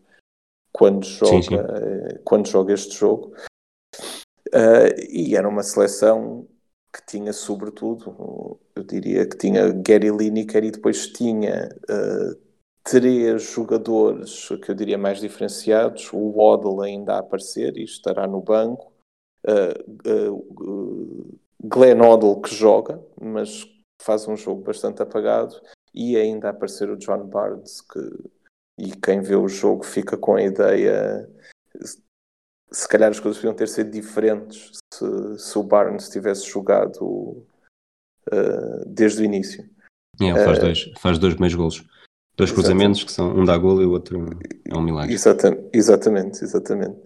quando, 0.72 1.05
joga, 1.05 1.42
sim, 1.42 1.42
sim. 1.42 1.57
Uh, 1.57 2.20
quando 2.24 2.48
joga 2.48 2.72
este 2.72 2.94
jogo. 2.96 3.35
Uh, 4.48 4.94
e 5.11 5.35
era 5.35 5.48
uma 5.48 5.64
seleção 5.64 6.46
que 6.92 7.05
tinha 7.05 7.33
sobretudo, 7.33 8.61
eu 8.77 8.85
diria 8.85 9.27
que 9.27 9.37
tinha 9.37 9.72
Gary 9.72 10.12
Lineker 10.12 10.62
e 10.62 10.70
depois 10.70 11.09
tinha 11.09 11.68
uh, 11.90 12.40
três 12.85 13.42
jogadores 13.42 14.48
que 14.62 14.70
eu 14.70 14.74
diria 14.77 14.96
mais 14.96 15.18
diferenciados, 15.18 16.12
o 16.12 16.31
Waddle 16.31 16.83
ainda 16.83 17.14
a 17.14 17.18
aparecer 17.18 17.77
e 17.77 17.83
estará 17.83 18.29
no 18.29 18.40
banco, 18.40 18.92
uh, 19.48 20.46
Glenn 21.61 22.00
Odell 22.00 22.40
que 22.40 22.55
joga, 22.55 23.05
mas 23.20 23.66
faz 24.00 24.29
um 24.29 24.37
jogo 24.37 24.62
bastante 24.62 25.03
apagado, 25.03 25.61
e 25.95 26.17
ainda 26.17 26.51
aparecer 26.51 26.91
o 26.91 26.97
John 26.97 27.27
Barnes, 27.27 27.81
que 27.81 28.01
e 28.77 28.91
quem 28.97 29.21
vê 29.21 29.37
o 29.37 29.49
jogo 29.49 29.85
fica 29.85 30.17
com 30.17 30.35
a 30.35 30.43
ideia 30.43 31.29
se 32.75 32.89
calhar 32.89 33.11
as 33.11 33.21
coisas 33.21 33.41
podiam 33.41 33.55
ter 33.55 33.69
sido 33.69 33.91
diferentes 33.91 34.73
se, 34.93 35.39
se 35.39 35.59
o 35.59 35.63
Barnes 35.63 36.09
tivesse 36.09 36.49
jogado 36.51 37.03
uh, 37.05 38.85
desde 38.87 39.23
o 39.23 39.25
início. 39.25 39.69
É, 40.21 40.27
ele 40.27 40.45
faz, 40.45 40.59
uh, 40.59 40.61
dois, 40.61 40.93
faz 40.99 41.19
dois 41.19 41.35
primeiros 41.35 41.57
golos. 41.57 41.85
Dois 42.37 42.51
cruzamentos 42.51 43.05
que 43.05 43.13
são 43.13 43.31
um 43.31 43.45
dá 43.45 43.57
golo 43.57 43.81
e 43.81 43.87
o 43.87 43.93
outro 43.93 44.29
é 44.65 44.77
um 44.77 44.83
milagre. 44.83 45.15
Exatamente, 45.15 45.69
exatamente. 45.73 46.45
exatamente. 46.45 47.01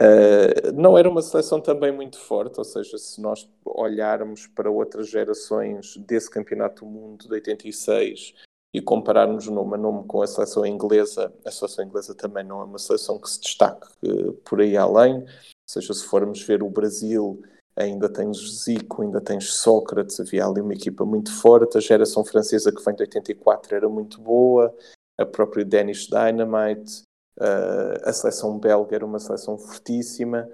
Uh, 0.00 0.72
não 0.74 0.96
era 0.96 1.10
uma 1.10 1.20
seleção 1.20 1.60
também 1.60 1.90
muito 1.90 2.18
forte, 2.20 2.58
ou 2.58 2.64
seja, 2.64 2.96
se 2.96 3.20
nós 3.20 3.50
olharmos 3.64 4.46
para 4.46 4.70
outras 4.70 5.08
gerações 5.08 5.96
desse 5.96 6.30
campeonato 6.30 6.84
do 6.84 6.90
mundo 6.90 7.26
de 7.26 7.34
86 7.34 8.34
e 8.72 8.80
compararmos 8.80 9.48
nome 9.48 9.74
a 9.74 9.78
nome 9.78 10.06
com 10.06 10.22
a 10.22 10.26
seleção 10.26 10.64
inglesa, 10.64 11.34
a 11.44 11.50
seleção 11.50 11.84
inglesa 11.84 12.14
também 12.14 12.44
não 12.44 12.60
é 12.60 12.64
uma 12.64 12.78
seleção 12.78 13.18
que 13.18 13.28
se 13.28 13.40
destaque 13.40 13.88
uh, 14.04 14.34
por 14.44 14.60
aí 14.60 14.76
além. 14.76 15.16
Ou 15.16 15.26
seja, 15.68 15.92
se 15.92 16.04
formos 16.04 16.42
ver 16.42 16.62
o 16.62 16.70
Brasil, 16.70 17.42
ainda 17.74 18.08
tens 18.08 18.38
Zico, 18.62 19.02
ainda 19.02 19.20
tens 19.20 19.52
Sócrates, 19.52 20.20
havia 20.20 20.46
ali 20.46 20.60
uma 20.60 20.74
equipa 20.74 21.04
muito 21.04 21.32
forte. 21.32 21.76
A 21.76 21.80
geração 21.80 22.24
francesa 22.24 22.70
que 22.70 22.84
vem 22.84 22.94
de 22.94 23.02
84 23.02 23.74
era 23.74 23.88
muito 23.88 24.20
boa, 24.20 24.72
a 25.18 25.26
própria 25.26 25.64
Danish 25.64 26.06
Dynamite. 26.06 27.07
A 28.04 28.12
seleção 28.12 28.58
belga 28.58 28.96
era 28.96 29.06
uma 29.06 29.18
seleção 29.18 29.56
fortíssima 29.58 30.48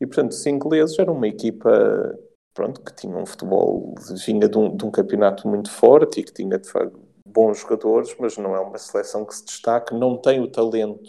e, 0.00 0.06
portanto, 0.06 0.32
os 0.32 0.46
ingleses 0.46 0.98
eram 0.98 1.14
uma 1.14 1.28
equipa 1.28 2.18
pronto, 2.58 2.80
que 2.82 2.92
tinha 2.92 3.16
um 3.16 3.24
futebol, 3.24 3.94
vinha 4.26 4.48
de 4.48 4.58
um, 4.58 4.76
de 4.76 4.84
um 4.84 4.90
campeonato 4.90 5.46
muito 5.46 5.70
forte 5.70 6.18
e 6.18 6.24
que 6.24 6.32
tinha, 6.32 6.58
de 6.58 6.68
facto, 6.68 7.00
bons 7.24 7.60
jogadores, 7.60 8.16
mas 8.18 8.36
não 8.36 8.56
é 8.56 8.60
uma 8.60 8.78
seleção 8.78 9.24
que 9.24 9.34
se 9.34 9.44
destaque, 9.44 9.94
não 9.94 10.20
tem 10.20 10.40
o 10.40 10.50
talento 10.50 11.08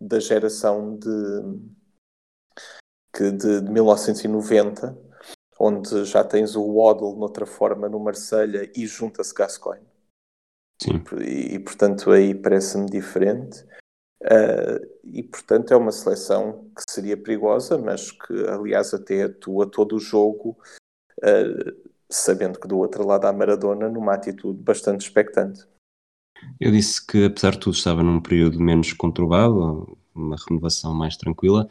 da 0.00 0.20
geração 0.20 0.96
de, 0.96 1.08
que 3.12 3.32
de, 3.32 3.60
de 3.60 3.70
1990, 3.70 4.96
onde 5.58 6.04
já 6.04 6.22
tens 6.22 6.54
o 6.54 6.74
Waddle 6.74 7.16
noutra 7.16 7.44
forma 7.44 7.88
no 7.88 7.98
Marselha 7.98 8.70
e 8.76 8.86
junta-se 8.86 9.34
Gascoigne. 9.34 9.84
Sim. 10.80 11.02
E, 11.20 11.56
e, 11.56 11.58
portanto 11.58 12.12
aí 12.12 12.34
parece-me 12.34 12.86
diferente. 12.86 13.66
Uh, 14.20 14.84
e 15.04 15.22
portanto 15.22 15.72
é 15.72 15.76
uma 15.76 15.92
seleção 15.92 16.68
que 16.76 16.82
seria 16.90 17.16
perigosa, 17.16 17.78
mas 17.78 18.10
que 18.10 18.34
aliás 18.48 18.92
até 18.92 19.24
atua 19.24 19.70
todo 19.70 19.94
o 19.94 20.00
jogo, 20.00 20.56
uh, 21.22 21.90
sabendo 22.10 22.58
que 22.58 22.66
do 22.66 22.78
outro 22.78 23.06
lado 23.06 23.26
há 23.26 23.32
Maradona 23.32 23.88
numa 23.88 24.14
atitude 24.14 24.60
bastante 24.60 25.02
expectante. 25.02 25.64
Eu 26.60 26.72
disse 26.72 27.04
que 27.04 27.26
apesar 27.26 27.52
de 27.52 27.60
tudo 27.60 27.74
estava 27.74 28.02
num 28.02 28.20
período 28.20 28.60
menos 28.60 28.92
conturbado, 28.92 29.96
uma 30.14 30.36
renovação 30.48 30.92
mais 30.92 31.16
tranquila, 31.16 31.68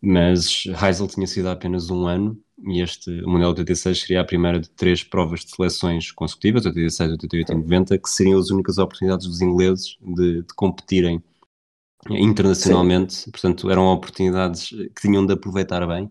mas 0.00 0.64
Heisel 0.80 1.08
tinha 1.08 1.26
sido 1.26 1.48
há 1.48 1.52
apenas 1.52 1.90
um 1.90 2.06
ano 2.06 2.40
e 2.66 2.80
este 2.80 3.10
Mundial 3.22 3.50
86 3.50 4.00
seria 4.00 4.20
a 4.20 4.24
primeira 4.24 4.60
de 4.60 4.70
três 4.70 5.02
provas 5.02 5.40
de 5.40 5.50
seleções 5.50 6.12
consecutivas, 6.12 6.64
86, 6.66 7.12
88 7.12 7.52
e 7.52 7.54
90, 7.56 7.98
que 7.98 8.08
seriam 8.08 8.38
as 8.38 8.50
únicas 8.50 8.78
oportunidades 8.78 9.26
dos 9.26 9.40
ingleses 9.40 9.96
de, 10.00 10.42
de 10.42 10.54
competirem 10.54 11.22
internacionalmente, 12.10 13.14
Sim. 13.14 13.30
portanto 13.30 13.70
eram 13.70 13.86
oportunidades 13.86 14.68
que 14.68 15.02
tinham 15.02 15.24
de 15.24 15.32
aproveitar 15.32 15.86
bem 15.86 16.10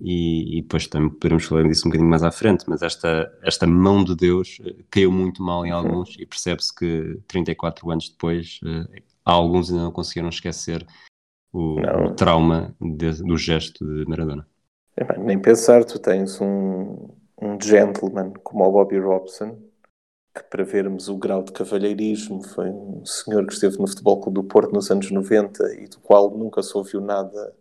e, 0.00 0.58
e, 0.58 0.62
depois 0.62 0.86
também 0.86 1.08
poderemos 1.08 1.44
falar 1.44 1.62
disso 1.64 1.86
um 1.86 1.90
bocadinho 1.90 2.10
mais 2.10 2.22
à 2.22 2.30
frente, 2.30 2.64
mas 2.68 2.82
esta, 2.82 3.32
esta 3.42 3.66
mão 3.66 4.02
de 4.02 4.16
Deus 4.16 4.58
eh, 4.64 4.74
caiu 4.90 5.10
muito 5.12 5.42
mal 5.42 5.64
em 5.64 5.72
uhum. 5.72 5.78
alguns 5.78 6.16
e 6.18 6.26
percebe-se 6.26 6.74
que 6.74 7.20
34 7.28 7.90
anos 7.90 8.10
depois 8.10 8.60
uh, 8.64 9.02
alguns 9.24 9.70
ainda 9.70 9.84
não 9.84 9.92
conseguiram 9.92 10.28
esquecer 10.28 10.84
o, 11.52 11.80
o 11.80 12.14
trauma 12.14 12.74
de, 12.80 13.22
do 13.22 13.38
gesto 13.38 13.84
de 13.84 14.04
Maradona. 14.08 14.46
É, 14.96 15.18
nem 15.18 15.38
pensar, 15.38 15.84
tu 15.84 15.98
tens 15.98 16.40
um, 16.40 17.08
um 17.40 17.60
gentleman 17.60 18.32
como 18.42 18.64
o 18.64 18.72
Bobby 18.72 18.98
Robson 18.98 19.56
que 20.34 20.42
para 20.42 20.64
vermos 20.64 21.08
o 21.08 21.16
grau 21.16 21.44
de 21.44 21.52
cavalheirismo 21.52 22.42
foi 22.42 22.68
um 22.68 23.04
senhor 23.06 23.46
que 23.46 23.52
esteve 23.52 23.78
no 23.78 23.86
Futebol 23.86 24.20
Clube 24.20 24.34
do 24.34 24.44
Porto 24.44 24.72
nos 24.72 24.90
anos 24.90 25.08
90 25.08 25.74
e 25.74 25.86
do 25.86 26.00
qual 26.00 26.28
nunca 26.30 26.60
se 26.60 26.76
ouviu 26.76 27.00
nada 27.00 27.54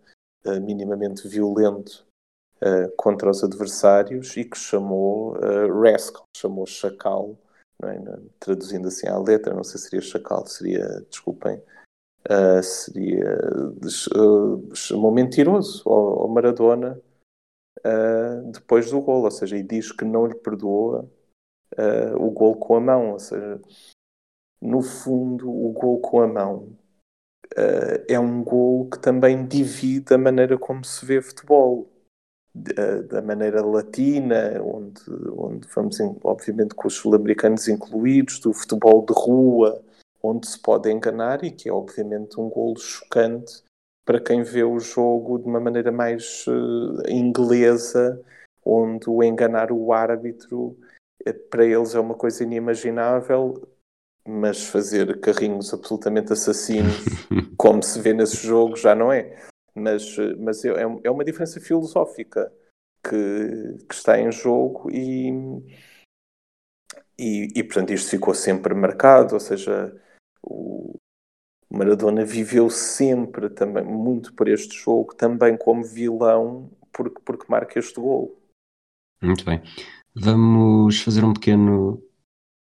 uh, 0.46 0.60
minimamente 0.60 1.28
violento 1.28 2.04
uh, 2.62 2.92
contra 2.98 3.30
os 3.30 3.44
adversários 3.44 4.36
e 4.36 4.44
que 4.44 4.58
chamou 4.58 5.36
uh, 5.38 5.82
Rascal, 5.82 6.24
chamou 6.36 6.66
Chacal, 6.66 7.38
é? 7.84 8.02
traduzindo 8.40 8.88
assim 8.88 9.08
à 9.08 9.20
letra, 9.20 9.54
não 9.54 9.64
sei 9.64 9.80
se 9.80 9.90
seria 9.90 10.02
Chacal, 10.02 10.48
seria, 10.48 11.06
desculpem, 11.12 11.62
uh, 12.28 12.64
seria, 12.64 13.38
chamou 14.74 15.12
mentiroso 15.12 15.88
ao, 15.88 16.22
ao 16.22 16.28
Maradona 16.28 17.00
depois 18.54 18.90
do 18.90 19.02
gol, 19.02 19.26
ou 19.26 19.32
seja, 19.32 19.58
e 19.58 19.64
diz 19.64 19.92
que 19.92 20.06
não 20.06 20.26
lhe 20.26 20.36
perdoa 20.36 21.10
uh, 21.78 22.16
o 22.22 22.32
gol 22.32 22.56
com 22.56 22.76
a 22.76 22.82
mão, 22.82 23.12
ou 23.12 23.20
seja, 23.20 23.60
no 24.62 24.82
fundo, 24.82 25.50
o 25.50 25.72
gol 25.72 26.00
com 26.00 26.22
a 26.22 26.28
mão 26.28 26.78
uh, 27.54 28.06
é 28.08 28.20
um 28.20 28.44
gol 28.44 28.90
que 28.90 29.00
também 29.00 29.46
divide 29.46 30.14
a 30.14 30.18
maneira 30.18 30.58
como 30.58 30.84
se 30.84 31.06
vê 31.06 31.22
futebol. 31.22 31.90
Da, 32.56 33.02
da 33.02 33.20
maneira 33.20 33.66
latina, 33.66 34.62
onde, 34.62 35.02
onde 35.36 35.68
vamos, 35.74 35.98
obviamente, 36.24 36.76
com 36.76 36.88
os 36.88 36.94
sul-americanos 36.94 37.68
incluídos, 37.68 38.38
do 38.38 38.54
futebol 38.54 39.04
de 39.04 39.12
rua, 39.12 39.84
onde 40.22 40.48
se 40.48 40.60
pode 40.60 40.90
enganar 40.92 41.44
e 41.44 41.50
que 41.50 41.68
é, 41.68 41.74
obviamente, 41.74 42.40
um 42.40 42.50
golo 42.50 42.78
chocante 42.78 43.64
para 44.06 44.20
quem 44.20 44.44
vê 44.44 44.64
o 44.64 44.80
jogo 44.80 45.40
de 45.40 45.46
uma 45.46 45.60
maneira 45.60 45.92
mais 45.92 46.46
uh, 46.48 47.10
inglesa, 47.10 48.22
onde 48.66 49.10
o 49.10 49.22
enganar 49.22 49.72
o 49.72 49.92
árbitro 49.92 50.78
para 51.50 51.66
eles 51.66 51.96
é 51.96 52.00
uma 52.00 52.16
coisa 52.16 52.44
inimaginável, 52.44 53.68
mas 54.28 54.66
fazer 54.66 55.20
carrinhos 55.20 55.74
absolutamente 55.74 56.34
assassinos, 56.34 56.98
como 57.58 57.82
se 57.84 58.02
vê 58.02 58.14
nesse 58.14 58.46
jogo, 58.46 58.76
já 58.76 58.96
não 58.96 59.12
é. 59.12 59.38
Mas, 59.76 60.16
mas 60.40 60.64
é, 60.66 60.82
é 61.04 61.10
uma 61.10 61.26
diferença 61.26 61.60
filosófica 61.60 62.52
que, 63.04 63.86
que 63.88 63.94
está 63.94 64.20
em 64.20 64.32
jogo 64.32 64.90
e, 64.92 65.30
e, 67.18 67.48
e, 67.56 67.64
portanto, 67.64 67.92
isto 67.92 68.10
ficou 68.10 68.34
sempre 68.34 68.74
marcado, 68.74 69.34
ou 69.34 69.40
seja, 69.40 70.00
o 70.42 70.96
Maradona 71.70 72.24
viveu 72.24 72.70
sempre 72.70 73.50
também 73.50 73.84
muito 73.84 74.34
por 74.34 74.48
este 74.48 74.78
jogo, 74.78 75.16
também 75.16 75.58
como 75.58 75.84
vilão, 75.84 76.72
porque, 76.92 77.20
porque 77.26 77.46
marca 77.50 77.80
este 77.80 78.00
gol. 78.00 78.40
Muito 79.22 79.44
bem. 79.44 79.62
Vamos 80.16 81.02
fazer 81.02 81.26
um 81.26 81.34
pequeno 81.34 82.00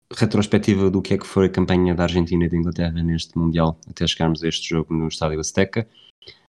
retrospectiva 0.09 0.89
do 0.89 1.01
que 1.01 1.13
é 1.13 1.17
que 1.17 1.27
foi 1.27 1.47
a 1.47 1.49
campanha 1.49 1.93
da 1.93 2.03
Argentina 2.03 2.45
e 2.45 2.49
da 2.49 2.55
Inglaterra 2.55 3.03
neste 3.03 3.37
Mundial, 3.37 3.77
até 3.85 4.07
chegarmos 4.07 4.41
a 4.41 4.47
este 4.47 4.69
jogo 4.69 4.93
no 4.93 5.09
Estádio 5.09 5.41
Azteca. 5.41 5.85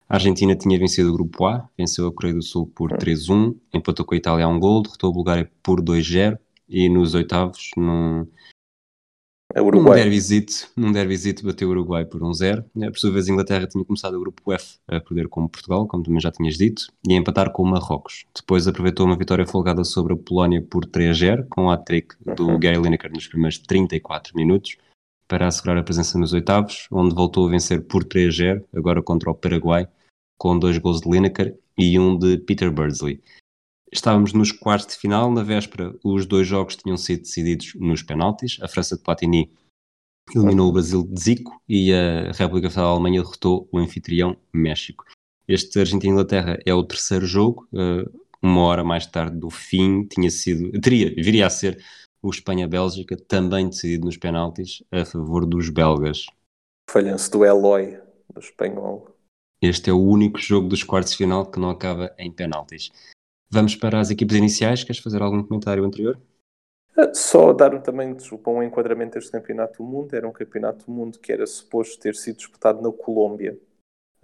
A 0.08 0.14
Argentina 0.14 0.54
tinha 0.54 0.78
vencido 0.78 1.10
o 1.10 1.12
Grupo 1.12 1.46
A, 1.46 1.68
venceu 1.76 2.06
a 2.06 2.12
Coreia 2.12 2.34
do 2.34 2.42
Sul 2.42 2.68
por 2.68 2.92
3-1, 2.92 3.56
empatou 3.72 4.06
com 4.06 4.14
a 4.14 4.18
Itália 4.18 4.44
a 4.44 4.48
um 4.48 4.60
gol, 4.60 4.82
derrotou 4.82 5.10
a 5.10 5.12
Bulgária 5.12 5.50
por 5.64 5.82
2-0 5.82 6.38
e 6.68 6.88
nos 6.88 7.14
oitavos, 7.14 7.70
num, 7.76 8.24
é 9.54 9.62
Uruguai. 9.62 9.98
Num 9.98 10.02
derbizito, 10.02 10.68
num 10.76 10.92
derbizito 10.92 11.46
bateu 11.46 11.68
o 11.68 11.70
Uruguai 11.70 12.04
por 12.04 12.20
1-0. 12.20 12.64
Um 12.74 12.90
por 12.90 12.98
sua 12.98 13.12
vez, 13.12 13.28
a 13.28 13.32
Inglaterra 13.32 13.66
tinha 13.66 13.84
começado 13.84 14.14
o 14.14 14.20
grupo 14.20 14.52
F 14.52 14.78
a 14.88 15.00
perder 15.00 15.28
com 15.28 15.46
Portugal, 15.46 15.86
como 15.86 16.02
também 16.02 16.20
já 16.20 16.32
tinhas 16.32 16.56
dito, 16.56 16.88
e 17.08 17.14
a 17.14 17.16
empatar 17.16 17.52
com 17.52 17.62
o 17.62 17.66
Marrocos. 17.66 18.26
Depois 18.34 18.66
aproveitou 18.66 19.06
uma 19.06 19.16
vitória 19.16 19.46
folgada 19.46 19.84
sobre 19.84 20.14
a 20.14 20.16
Polónia 20.16 20.60
por 20.60 20.84
3-0, 20.84 21.46
com 21.48 21.66
o 21.66 21.70
hat-trick 21.70 22.16
do 22.34 22.48
uhum. 22.48 22.58
Gary 22.58 22.78
Lineker 22.78 23.12
nos 23.12 23.28
primeiros 23.28 23.58
34 23.58 24.36
minutos, 24.36 24.76
para 25.28 25.46
assegurar 25.46 25.78
a 25.78 25.84
presença 25.84 26.18
nos 26.18 26.32
oitavos, 26.32 26.88
onde 26.90 27.14
voltou 27.14 27.46
a 27.46 27.50
vencer 27.50 27.82
por 27.82 28.04
3-0, 28.04 28.64
agora 28.74 29.00
contra 29.02 29.30
o 29.30 29.34
Paraguai, 29.34 29.86
com 30.36 30.58
dois 30.58 30.76
gols 30.78 31.00
de 31.00 31.08
Lineker 31.08 31.56
e 31.78 31.98
um 31.98 32.18
de 32.18 32.38
Peter 32.38 32.70
Birdsley. 32.70 33.20
Estávamos 33.92 34.32
nos 34.32 34.50
quartos 34.50 34.94
de 34.94 35.00
final, 35.00 35.30
na 35.30 35.42
véspera 35.42 35.94
os 36.04 36.26
dois 36.26 36.46
jogos 36.46 36.76
tinham 36.76 36.96
sido 36.96 37.22
decididos 37.22 37.74
nos 37.76 38.02
penaltis. 38.02 38.58
A 38.60 38.68
França 38.68 38.96
de 38.96 39.02
Platini 39.02 39.52
eliminou 40.34 40.68
o 40.68 40.72
Brasil 40.72 41.02
de 41.02 41.20
Zico 41.20 41.60
e 41.68 41.92
a 41.92 42.32
República 42.32 42.70
Federal 42.70 42.90
da 42.90 42.94
Alemanha 42.94 43.20
derrotou 43.22 43.68
o 43.70 43.78
anfitrião 43.78 44.36
México. 44.52 45.04
Este 45.46 45.78
Argentina-Inglaterra 45.78 46.58
é 46.64 46.72
o 46.72 46.82
terceiro 46.82 47.26
jogo, 47.26 47.68
eh, 47.74 48.08
uma 48.42 48.62
hora 48.62 48.82
mais 48.82 49.06
tarde 49.06 49.38
do 49.38 49.50
fim, 49.50 50.04
tinha 50.04 50.30
sido, 50.30 50.78
teria, 50.80 51.10
viria 51.10 51.46
a 51.46 51.50
ser 51.50 51.82
o 52.22 52.30
Espanha-Bélgica, 52.30 53.16
também 53.16 53.68
decidido 53.68 54.06
nos 54.06 54.16
penaltis 54.16 54.82
a 54.90 55.04
favor 55.04 55.44
dos 55.44 55.68
belgas. 55.68 56.26
Falhança 56.90 57.30
do 57.30 57.44
Eloy, 57.44 57.98
do 58.32 58.40
espanhol. 58.40 59.14
Este 59.60 59.90
é 59.90 59.92
o 59.92 60.00
único 60.00 60.38
jogo 60.38 60.68
dos 60.68 60.82
quartos 60.82 61.12
de 61.12 61.18
final 61.18 61.50
que 61.50 61.58
não 61.58 61.70
acaba 61.70 62.14
em 62.18 62.30
penaltis. 62.30 62.90
Vamos 63.50 63.76
para 63.76 64.00
as 64.00 64.10
equipes 64.10 64.36
iniciais. 64.36 64.84
Queres 64.84 65.00
fazer 65.00 65.22
algum 65.22 65.42
comentário 65.42 65.84
anterior? 65.84 66.20
Ah, 66.96 67.12
só 67.12 67.52
dar 67.52 67.80
também 67.82 68.14
desculpa, 68.14 68.50
um 68.50 68.62
enquadramento 68.62 69.14
deste 69.14 69.32
Campeonato 69.32 69.82
do 69.82 69.88
Mundo. 69.88 70.14
Era 70.14 70.28
um 70.28 70.32
Campeonato 70.32 70.86
do 70.86 70.92
Mundo 70.92 71.18
que 71.18 71.32
era 71.32 71.46
suposto 71.46 72.00
ter 72.00 72.14
sido 72.14 72.36
disputado 72.36 72.82
na 72.82 72.92
Colômbia. 72.92 73.58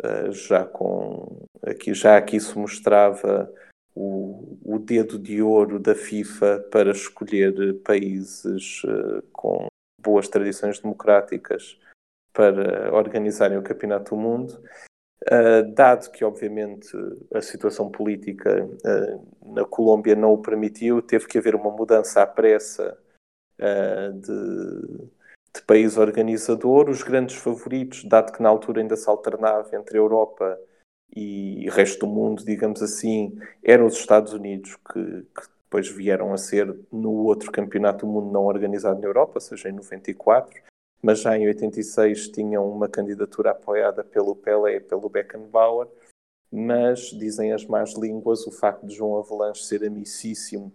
Ah, 0.03 0.31
já 0.31 0.65
com 0.65 1.47
aqui 1.63 1.93
já 1.95 2.17
aqui 2.17 2.41
se 2.41 2.57
mostrava 2.57 3.53
o, 3.95 4.59
o 4.65 4.79
dedo 4.79 5.19
de 5.19 5.43
ouro 5.43 5.79
da 5.79 5.95
FIFA 5.95 6.67
para 6.71 6.93
escolher 6.93 7.81
países 7.83 8.83
uh, 8.85 9.23
com 9.33 9.67
boas 10.01 10.29
tradições 10.29 10.79
democráticas 10.79 11.79
para 12.33 12.95
organizarem 12.95 13.59
o 13.59 13.63
Campeonato 13.63 14.15
do 14.15 14.21
Mundo. 14.21 14.63
Uh, 15.27 15.71
dado 15.75 16.11
que, 16.11 16.25
obviamente, 16.25 16.89
a 17.35 17.43
situação 17.43 17.91
política 17.91 18.65
uh, 18.65 19.53
na 19.55 19.67
Colômbia 19.67 20.17
não 20.17 20.33
o 20.33 20.41
permitiu, 20.41 21.03
teve 21.03 21.27
que 21.27 21.37
haver 21.37 21.55
uma 21.55 21.71
mudança 21.71 22.23
à 22.23 22.27
pressa 22.27 22.97
uh, 23.59 24.13
de, 24.15 25.09
de, 25.55 25.63
país 25.67 25.99
organizador. 25.99 26.89
Os 26.89 27.03
grandes 27.03 27.37
favoritos, 27.37 28.03
dado 28.05 28.33
que 28.33 28.43
na 28.43 28.49
altura 28.49 28.81
ainda 28.81 28.97
se 28.97 29.11
alternava 29.11 29.77
entre 29.77 29.99
a 29.99 30.01
Europa 30.01 30.59
e 31.15 31.69
o 31.69 31.73
resto 31.73 32.07
do 32.07 32.07
mundo, 32.07 32.43
digamos 32.43 32.83
assim, 32.83 33.39
eram 33.63 33.85
os 33.85 33.99
Estados 33.99 34.33
Unidos, 34.33 34.77
que, 34.91 35.03
que 35.03 35.49
depois 35.65 35.87
vieram 35.89 36.33
a 36.33 36.39
ser 36.39 36.75
no 36.91 37.13
outro 37.13 37.53
campeonato 37.53 38.07
do 38.07 38.13
mundo 38.13 38.33
não 38.33 38.47
organizado 38.47 38.99
na 38.99 39.07
Europa, 39.07 39.33
ou 39.35 39.41
seja, 39.41 39.69
em 39.69 39.73
94 39.73 40.70
mas 41.03 41.21
já 41.21 41.37
em 41.37 41.47
86 41.47 42.29
tinham 42.29 42.71
uma 42.71 42.89
candidatura 42.89 43.51
apoiada 43.51 44.05
pelo 44.05 44.37
Pelé 44.37 44.77
e 44.77 44.81
pelo 44.81 45.09
Beckenbauer, 45.09 45.89
mas 46.53 47.11
dizem 47.11 47.53
as 47.53 47.65
más 47.65 47.95
línguas 47.95 48.47
o 48.47 48.51
facto 48.51 48.87
de 48.87 48.95
João 48.95 49.19
Avelanche 49.19 49.65
ser 49.65 49.85
amicíssimo 49.85 50.73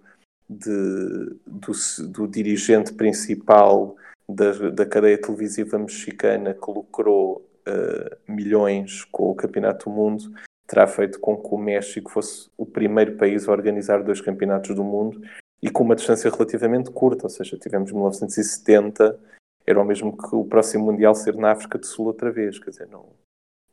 de, 0.50 1.38
do, 1.46 1.72
do, 2.08 2.28
dirigente 2.28 2.94
principal 2.94 3.96
da, 4.30 4.70
da, 4.70 4.86
cadeia 4.86 5.20
televisiva 5.20 5.78
mexicana 5.78 6.54
que 6.54 6.72
lucrou 6.72 7.46
uh, 7.68 8.32
milhões 8.32 9.04
com 9.06 9.32
o 9.32 9.36
Campeonato 9.36 9.90
do 9.90 9.96
Mundo, 9.96 10.32
terá 10.68 10.88
feito 10.88 11.20
com 11.20 11.36
que 11.38 11.54
o 11.54 11.58
México 11.58 12.12
fosse 12.12 12.50
o 12.58 12.66
primeiro 12.66 13.18
país 13.18 13.48
a 13.48 13.52
organizar 13.52 14.04
dois 14.04 14.22
campeonatos 14.22 14.76
do 14.76 14.84
mundo 14.84 15.22
e 15.62 15.70
com 15.70 15.84
uma 15.84 15.96
distância 15.96 16.30
relativamente 16.30 16.92
curta, 16.92 17.26
ou 17.26 17.30
seja, 17.30 17.58
tivemos 17.58 17.92
1970 17.92 19.20
era 19.66 19.82
o 19.82 19.86
mesmo 19.86 20.16
que 20.16 20.36
o 20.36 20.46
próximo 20.46 20.86
Mundial 20.86 21.16
ser 21.16 21.36
na 21.36 21.52
África 21.52 21.78
do 21.78 21.86
Sul 21.86 22.08
outra 22.08 22.32
vez, 22.32 22.60
quer 22.60 22.70
dizer, 22.70 22.88
não, 22.88 23.14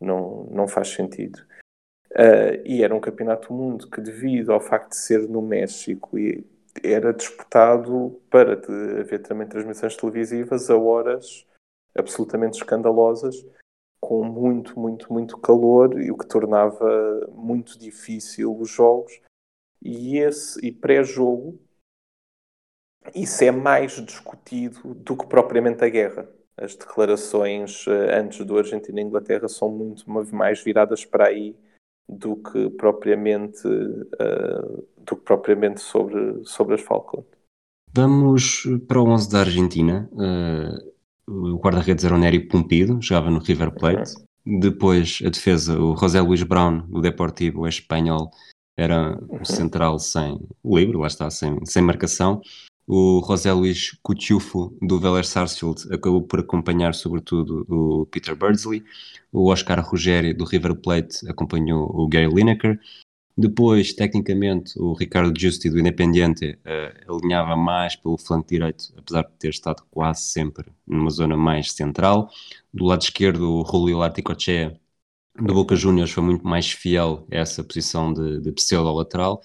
não, 0.01 0.45
não 0.51 0.69
faz 0.69 0.89
sentido. 0.89 1.39
Uh, 2.13 2.61
e 2.65 2.83
era 2.83 2.95
um 2.95 3.01
campeonato 3.01 3.49
do 3.49 3.55
mundo 3.55 3.89
que, 3.89 4.01
devido 4.01 4.53
ao 4.53 4.61
facto 4.61 4.91
de 4.91 4.97
ser 4.97 5.29
no 5.29 5.41
México, 5.41 6.17
era 6.83 7.13
disputado 7.13 8.21
para 8.31 8.53
haver 9.01 9.21
também 9.23 9.47
transmissões 9.47 9.97
televisivas 9.97 10.71
a 10.71 10.77
horas 10.77 11.47
absolutamente 11.95 12.57
escandalosas, 12.57 13.47
com 14.01 14.25
muito, 14.25 14.79
muito, 14.79 15.13
muito 15.13 15.39
calor, 15.39 16.01
e 16.01 16.11
o 16.11 16.17
que 16.17 16.27
tornava 16.27 17.29
muito 17.33 17.79
difícil 17.79 18.59
os 18.59 18.71
jogos. 18.71 19.21
E 19.81 20.19
e 20.63 20.73
pré-jogo, 20.73 21.59
isso 23.15 23.45
é 23.45 23.51
mais 23.51 23.93
discutido 24.05 24.95
do 24.95 25.17
que 25.17 25.27
propriamente 25.27 25.85
a 25.85 25.88
guerra. 25.88 26.29
As 26.57 26.75
declarações 26.75 27.87
uh, 27.87 27.91
antes 28.15 28.45
do 28.45 28.59
Argentina 28.59 29.01
e 29.01 29.05
Inglaterra 29.05 29.49
são 29.49 29.71
muito 29.71 30.05
mais 30.35 30.62
viradas 30.62 31.05
para 31.05 31.29
aí 31.29 31.57
do 32.09 32.37
que 32.37 32.71
propriamente, 32.71 33.67
uh, 33.67 34.87
do 34.99 35.17
que 35.17 35.25
propriamente 35.25 35.81
sobre, 35.81 36.45
sobre 36.45 36.75
as 36.75 36.83
Falkland. 36.83 37.27
Vamos 37.95 38.65
para 38.87 39.01
o 39.01 39.09
11 39.09 39.31
da 39.31 39.41
Argentina. 39.41 40.09
Uh, 40.12 40.93
o 41.55 41.59
guarda-redes 41.59 42.05
era 42.05 42.15
o 42.15 42.19
Nery 42.19 42.41
Pumpido, 42.41 43.01
jogava 43.01 43.31
no 43.31 43.38
River 43.38 43.73
Plate. 43.73 44.12
Uhum. 44.47 44.61
Depois 44.61 45.21
a 45.25 45.29
defesa, 45.29 45.79
o 45.79 45.97
José 45.97 46.21
Luís 46.21 46.43
Brown, 46.43 46.79
do 46.88 47.01
Deportivo 47.01 47.67
espanhol, 47.67 48.31
era 48.77 49.19
um 49.31 49.37
uhum. 49.37 49.45
central 49.45 49.99
sem 49.99 50.41
livre, 50.65 50.97
lá 50.97 51.07
está, 51.07 51.31
sem, 51.31 51.65
sem 51.65 51.83
marcação. 51.83 52.41
O 52.95 53.25
José 53.27 53.51
Luís 53.51 53.99
Cuchufo, 54.03 54.77
do 54.83 55.01
Vélez 55.01 55.27
Sarsfield, 55.29 55.91
acabou 55.91 56.21
por 56.21 56.41
acompanhar 56.41 56.95
sobretudo 56.95 57.65
o 57.67 58.05
Peter 58.05 58.37
Birdsley. 58.37 58.85
O 59.33 59.51
Oscar 59.51 59.81
Rogério, 59.81 60.37
do 60.37 60.45
River 60.45 60.75
Plate, 60.75 61.27
acompanhou 61.27 61.91
o 61.91 62.07
Gary 62.07 62.29
Lineker. 62.29 62.79
Depois, 63.35 63.95
tecnicamente, 63.95 64.79
o 64.79 64.93
Ricardo 64.93 65.33
Justi, 65.35 65.71
do 65.71 65.81
Independiente, 65.81 66.59
uh, 66.67 67.17
alinhava 67.17 67.57
mais 67.57 67.97
pelo 67.97 68.19
flanco 68.19 68.51
direito, 68.51 68.93
apesar 68.95 69.23
de 69.23 69.39
ter 69.39 69.49
estado 69.49 69.83
quase 69.91 70.25
sempre 70.25 70.71
numa 70.87 71.09
zona 71.09 71.35
mais 71.35 71.73
central. 71.73 72.29
Do 72.75 72.85
lado 72.85 73.01
esquerdo, 73.01 73.55
o 73.55 73.65
Julio 73.65 73.97
Larticochea, 73.97 74.79
do 75.35 75.55
Boca 75.55 75.75
Juniors, 75.75 76.11
foi 76.11 76.25
muito 76.25 76.47
mais 76.47 76.71
fiel 76.71 77.27
a 77.33 77.37
essa 77.37 77.65
posição 77.65 78.13
de, 78.13 78.39
de 78.43 78.53
pseudo-lateral. 78.53 79.41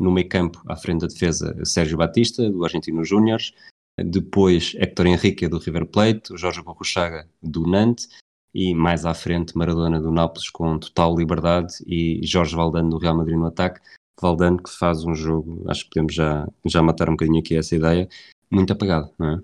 No 0.00 0.10
meio 0.10 0.28
campo, 0.28 0.62
à 0.66 0.74
frente 0.74 1.02
da 1.02 1.06
defesa, 1.06 1.54
Sérgio 1.64 1.98
Batista, 1.98 2.50
do 2.50 2.64
Argentino 2.64 3.04
Júniors. 3.04 3.54
Depois, 4.02 4.74
Héctor 4.78 5.06
Henrique, 5.06 5.46
do 5.46 5.58
River 5.58 5.84
Plate. 5.84 6.36
Jorge 6.36 6.62
Borruchaga, 6.62 7.28
do 7.42 7.66
Nantes. 7.66 8.08
E 8.54 8.74
mais 8.74 9.04
à 9.04 9.12
frente, 9.12 9.56
Maradona, 9.56 10.00
do 10.00 10.10
Nápoles, 10.10 10.48
com 10.48 10.78
total 10.78 11.14
liberdade. 11.14 11.74
E 11.86 12.20
Jorge 12.26 12.56
Valdano, 12.56 12.90
do 12.90 12.98
Real 12.98 13.16
Madrid, 13.16 13.36
no 13.36 13.46
ataque. 13.46 13.80
Valdano, 14.20 14.62
que 14.62 14.70
faz 14.70 15.04
um 15.04 15.14
jogo, 15.14 15.64
acho 15.68 15.84
que 15.84 15.90
podemos 15.90 16.14
já, 16.14 16.46
já 16.64 16.82
matar 16.82 17.08
um 17.08 17.12
bocadinho 17.12 17.40
aqui 17.40 17.56
essa 17.56 17.74
ideia, 17.74 18.08
muito 18.50 18.72
apagado, 18.72 19.10
não 19.18 19.30
é? 19.30 19.42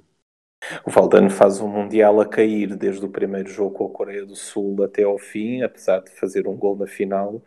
O 0.85 0.91
Valdano 0.91 1.31
faz 1.31 1.61
um 1.61 1.69
Mundial 1.69 2.21
a 2.21 2.27
cair 2.27 2.77
desde 2.77 3.05
o 3.05 3.09
primeiro 3.09 3.49
jogo 3.49 3.71
com 3.71 3.87
a 3.87 3.91
Coreia 3.91 4.27
do 4.27 4.35
Sul 4.35 4.83
até 4.83 5.05
ao 5.05 5.19
fim, 5.19 5.63
apesar 5.63 6.01
de 6.01 6.11
fazer 6.11 6.47
um 6.49 6.57
gol 6.57 6.77
na 6.77 6.87
final. 6.87 7.43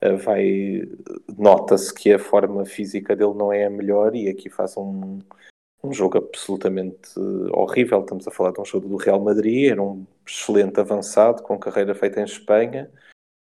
Eh, 0.00 0.16
vai 0.16 0.82
nota-se 1.36 1.92
que 1.92 2.12
a 2.12 2.18
forma 2.18 2.64
física 2.64 3.14
dele 3.14 3.34
não 3.34 3.52
é 3.52 3.66
a 3.66 3.70
melhor 3.70 4.14
e 4.14 4.28
aqui 4.28 4.48
faz 4.48 4.76
um, 4.76 5.18
um 5.82 5.92
jogo 5.92 6.18
absolutamente 6.18 7.18
horrível. 7.52 8.00
Estamos 8.00 8.26
a 8.26 8.30
falar 8.30 8.52
de 8.52 8.60
um 8.60 8.64
jogo 8.64 8.88
do 8.88 8.96
Real 8.96 9.20
Madrid, 9.20 9.70
era 9.70 9.82
um 9.82 10.06
excelente 10.26 10.80
avançado 10.80 11.42
com 11.42 11.58
carreira 11.58 11.94
feita 11.94 12.20
em 12.20 12.24
Espanha. 12.24 12.90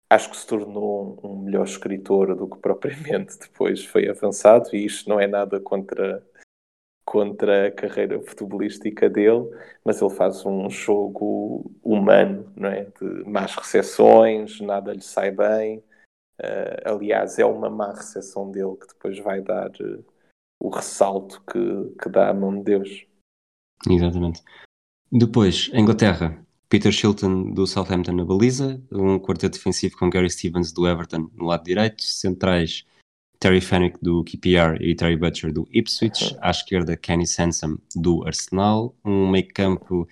Acho 0.10 0.30
que 0.30 0.38
se 0.38 0.46
tornou 0.46 1.20
um 1.24 1.38
melhor 1.40 1.66
escritor 1.66 2.36
do 2.36 2.48
que 2.48 2.58
propriamente 2.62 3.38
depois 3.40 3.84
foi 3.86 4.08
avançado, 4.08 4.70
e 4.76 4.86
isto 4.86 5.10
não 5.10 5.20
é 5.20 5.26
nada 5.26 5.60
contra, 5.60 6.24
contra 7.04 7.68
a 7.68 7.72
carreira 7.72 8.22
futebolística 8.22 9.10
dele, 9.10 9.50
mas 9.84 10.00
ele 10.02 10.14
faz 10.14 10.46
um 10.46 10.70
jogo 10.70 11.72
humano, 11.84 12.52
não 12.56 12.70
é? 12.70 12.86
De 13.00 13.28
más 13.28 13.56
recepções, 13.56 14.60
nada 14.62 14.94
lhe 14.94 15.02
sai 15.02 15.32
bem. 15.32 15.84
Uh, 16.40 16.94
aliás, 16.94 17.38
é 17.38 17.46
uma 17.46 17.70
má 17.70 17.92
recepção 17.92 18.50
dele 18.52 18.76
que 18.76 18.88
depois 18.88 19.20
vai 19.20 19.42
dar 19.42 19.70
uh, 19.70 20.04
o 20.60 20.70
ressalto 20.70 21.42
que, 21.52 22.02
que 22.02 22.10
dá 22.10 22.30
à 22.30 22.34
mão 22.34 22.58
de 22.58 22.64
Deus. 22.64 23.06
Exatamente. 23.90 24.42
Depois, 25.12 25.70
Inglaterra, 25.74 26.44
Peter 26.70 26.92
Shilton 26.92 27.52
do 27.52 27.68
Southampton 27.68 28.14
na 28.14 28.26
baliza, 28.26 28.82
um 28.92 29.20
quarteto 29.20 29.58
defensivo 29.58 29.98
com 29.98 30.10
Gary 30.10 30.30
Stevens 30.30 30.72
do 30.72 30.88
Everton 30.88 31.30
no 31.36 31.46
lado 31.46 31.64
direito, 31.64 32.02
centrais 32.02 32.86
Terry 33.40 33.62
Fenwick 33.62 34.00
do 34.02 34.24
QPR 34.24 34.82
e 34.82 34.96
Terry 34.96 35.18
Butcher 35.18 35.52
do 35.52 35.68
Ipswich, 35.70 36.36
à 36.42 36.50
esquerda 36.50 36.96
Kenny 36.96 37.28
Sansom 37.28 37.78
do 37.94 38.26
Arsenal, 38.26 38.96
um 39.04 39.30
meio 39.30 39.48
campo, 39.54 40.08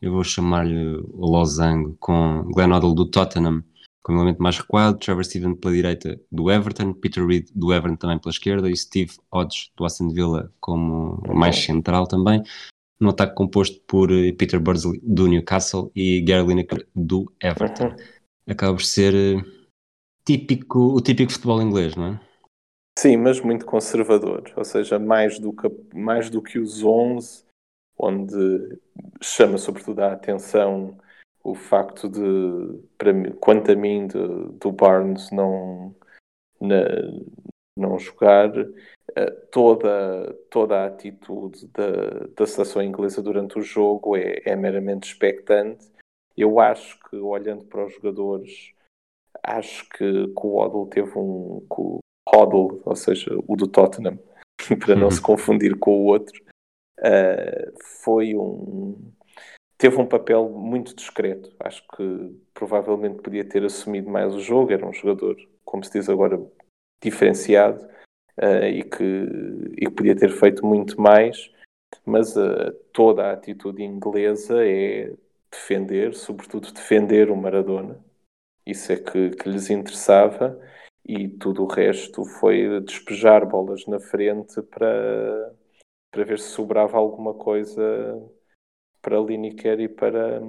eu 0.00 0.12
vou 0.12 0.24
chamar-lhe 0.24 1.00
losango, 1.14 1.96
com 2.00 2.42
Glenn 2.52 2.72
Hoddle 2.72 2.94
do 2.94 3.06
Tottenham, 3.08 3.62
com 4.02 4.12
um 4.12 4.16
elemento 4.16 4.42
mais 4.42 4.58
recuado, 4.58 4.98
Trevor 4.98 5.24
Steven 5.24 5.54
pela 5.54 5.74
direita 5.74 6.20
do 6.30 6.50
Everton, 6.50 6.92
Peter 6.92 7.24
Reid 7.24 7.50
do 7.54 7.72
Everton 7.72 7.96
também 7.96 8.18
pela 8.18 8.32
esquerda 8.32 8.68
e 8.68 8.76
Steve 8.76 9.12
Hodge 9.30 9.70
do 9.76 9.84
Aston 9.84 10.08
Villa 10.08 10.52
como 10.60 11.22
mais 11.32 11.56
central 11.56 12.06
também. 12.06 12.42
No 12.98 13.10
ataque 13.10 13.34
composto 13.34 13.80
por 13.86 14.12
eh, 14.12 14.32
Peter 14.32 14.60
Bursley 14.60 15.00
do 15.02 15.26
Newcastle 15.26 15.90
e 15.94 16.20
Gary 16.20 16.46
Lineker 16.46 16.86
do 16.94 17.32
Everton. 17.42 17.94
Acaba 18.46 18.74
por 18.74 18.84
ser 18.84 19.14
eh, 19.14 19.42
típico, 20.24 20.78
o 20.78 21.00
típico 21.00 21.32
futebol 21.32 21.62
inglês, 21.62 21.96
não 21.96 22.06
é? 22.06 22.20
Sim, 22.98 23.16
mas 23.16 23.40
muito 23.40 23.64
conservador, 23.64 24.52
ou 24.54 24.64
seja, 24.64 24.98
mais 24.98 25.38
do 25.38 25.52
que, 25.52 25.68
mais 25.94 26.28
do 26.28 26.42
que 26.42 26.58
os 26.58 26.84
11, 26.84 27.44
onde 27.98 28.78
chama 29.20 29.56
sobretudo 29.56 30.00
a 30.00 30.12
atenção 30.12 30.98
o 31.44 31.54
facto 31.54 32.08
de, 32.08 32.82
para 32.96 33.12
mim, 33.12 33.32
quanto 33.32 33.72
a 33.72 33.76
mim, 33.76 34.06
de, 34.06 34.18
do 34.58 34.70
Barnes 34.70 35.30
não, 35.30 35.94
na, 36.60 36.84
não 37.76 37.98
jogar, 37.98 38.50
eh, 39.16 39.30
toda, 39.50 40.32
toda 40.50 40.80
a 40.80 40.86
atitude 40.86 41.66
da, 41.68 42.26
da 42.36 42.46
seleção 42.46 42.82
inglesa 42.82 43.22
durante 43.22 43.58
o 43.58 43.62
jogo 43.62 44.16
é, 44.16 44.40
é 44.44 44.56
meramente 44.56 45.08
expectante. 45.08 45.90
Eu 46.36 46.60
acho 46.60 46.98
que, 47.08 47.16
olhando 47.16 47.64
para 47.64 47.84
os 47.84 47.92
jogadores, 47.94 48.72
acho 49.42 49.88
que, 49.90 50.28
que 50.28 50.46
o 50.46 50.56
Odell 50.56 50.86
teve 50.86 51.18
um. 51.18 51.66
Hoddle, 52.28 52.80
ou 52.84 52.96
seja, 52.96 53.30
o 53.46 53.56
do 53.56 53.66
Tottenham, 53.66 54.18
para 54.78 54.94
não 54.94 55.10
se 55.10 55.18
uhum. 55.18 55.24
confundir 55.24 55.78
com 55.78 56.02
o 56.02 56.04
outro, 56.04 56.40
uh, 57.00 57.82
foi 58.02 58.34
um. 58.34 58.96
Teve 59.82 60.00
um 60.00 60.06
papel 60.06 60.48
muito 60.48 60.94
discreto. 60.94 61.52
Acho 61.58 61.84
que 61.88 62.40
provavelmente 62.54 63.20
podia 63.20 63.44
ter 63.44 63.64
assumido 63.64 64.08
mais 64.08 64.32
o 64.32 64.38
jogo. 64.38 64.72
Era 64.72 64.86
um 64.86 64.92
jogador, 64.92 65.36
como 65.64 65.82
se 65.82 65.90
diz 65.90 66.08
agora, 66.08 66.40
diferenciado 67.02 67.84
uh, 68.40 68.64
e, 68.64 68.84
que, 68.84 69.04
e 69.76 69.86
que 69.86 69.90
podia 69.90 70.14
ter 70.14 70.30
feito 70.30 70.64
muito 70.64 71.00
mais. 71.00 71.50
Mas 72.06 72.36
uh, 72.36 72.72
toda 72.92 73.24
a 73.24 73.32
atitude 73.32 73.82
inglesa 73.82 74.64
é 74.64 75.12
defender, 75.50 76.14
sobretudo 76.14 76.72
defender 76.72 77.28
o 77.28 77.36
Maradona. 77.36 77.98
Isso 78.64 78.92
é 78.92 78.96
que, 78.96 79.30
que 79.30 79.48
lhes 79.48 79.68
interessava 79.68 80.60
e 81.04 81.28
tudo 81.28 81.64
o 81.64 81.66
resto 81.66 82.24
foi 82.24 82.80
despejar 82.82 83.44
bolas 83.44 83.84
na 83.88 83.98
frente 83.98 84.62
para, 84.62 85.52
para 86.12 86.22
ver 86.22 86.38
se 86.38 86.50
sobrava 86.50 86.96
alguma 86.96 87.34
coisa 87.34 87.82
para 89.02 89.20
Lineker 89.20 89.80
e 89.80 89.88
para, 89.88 90.40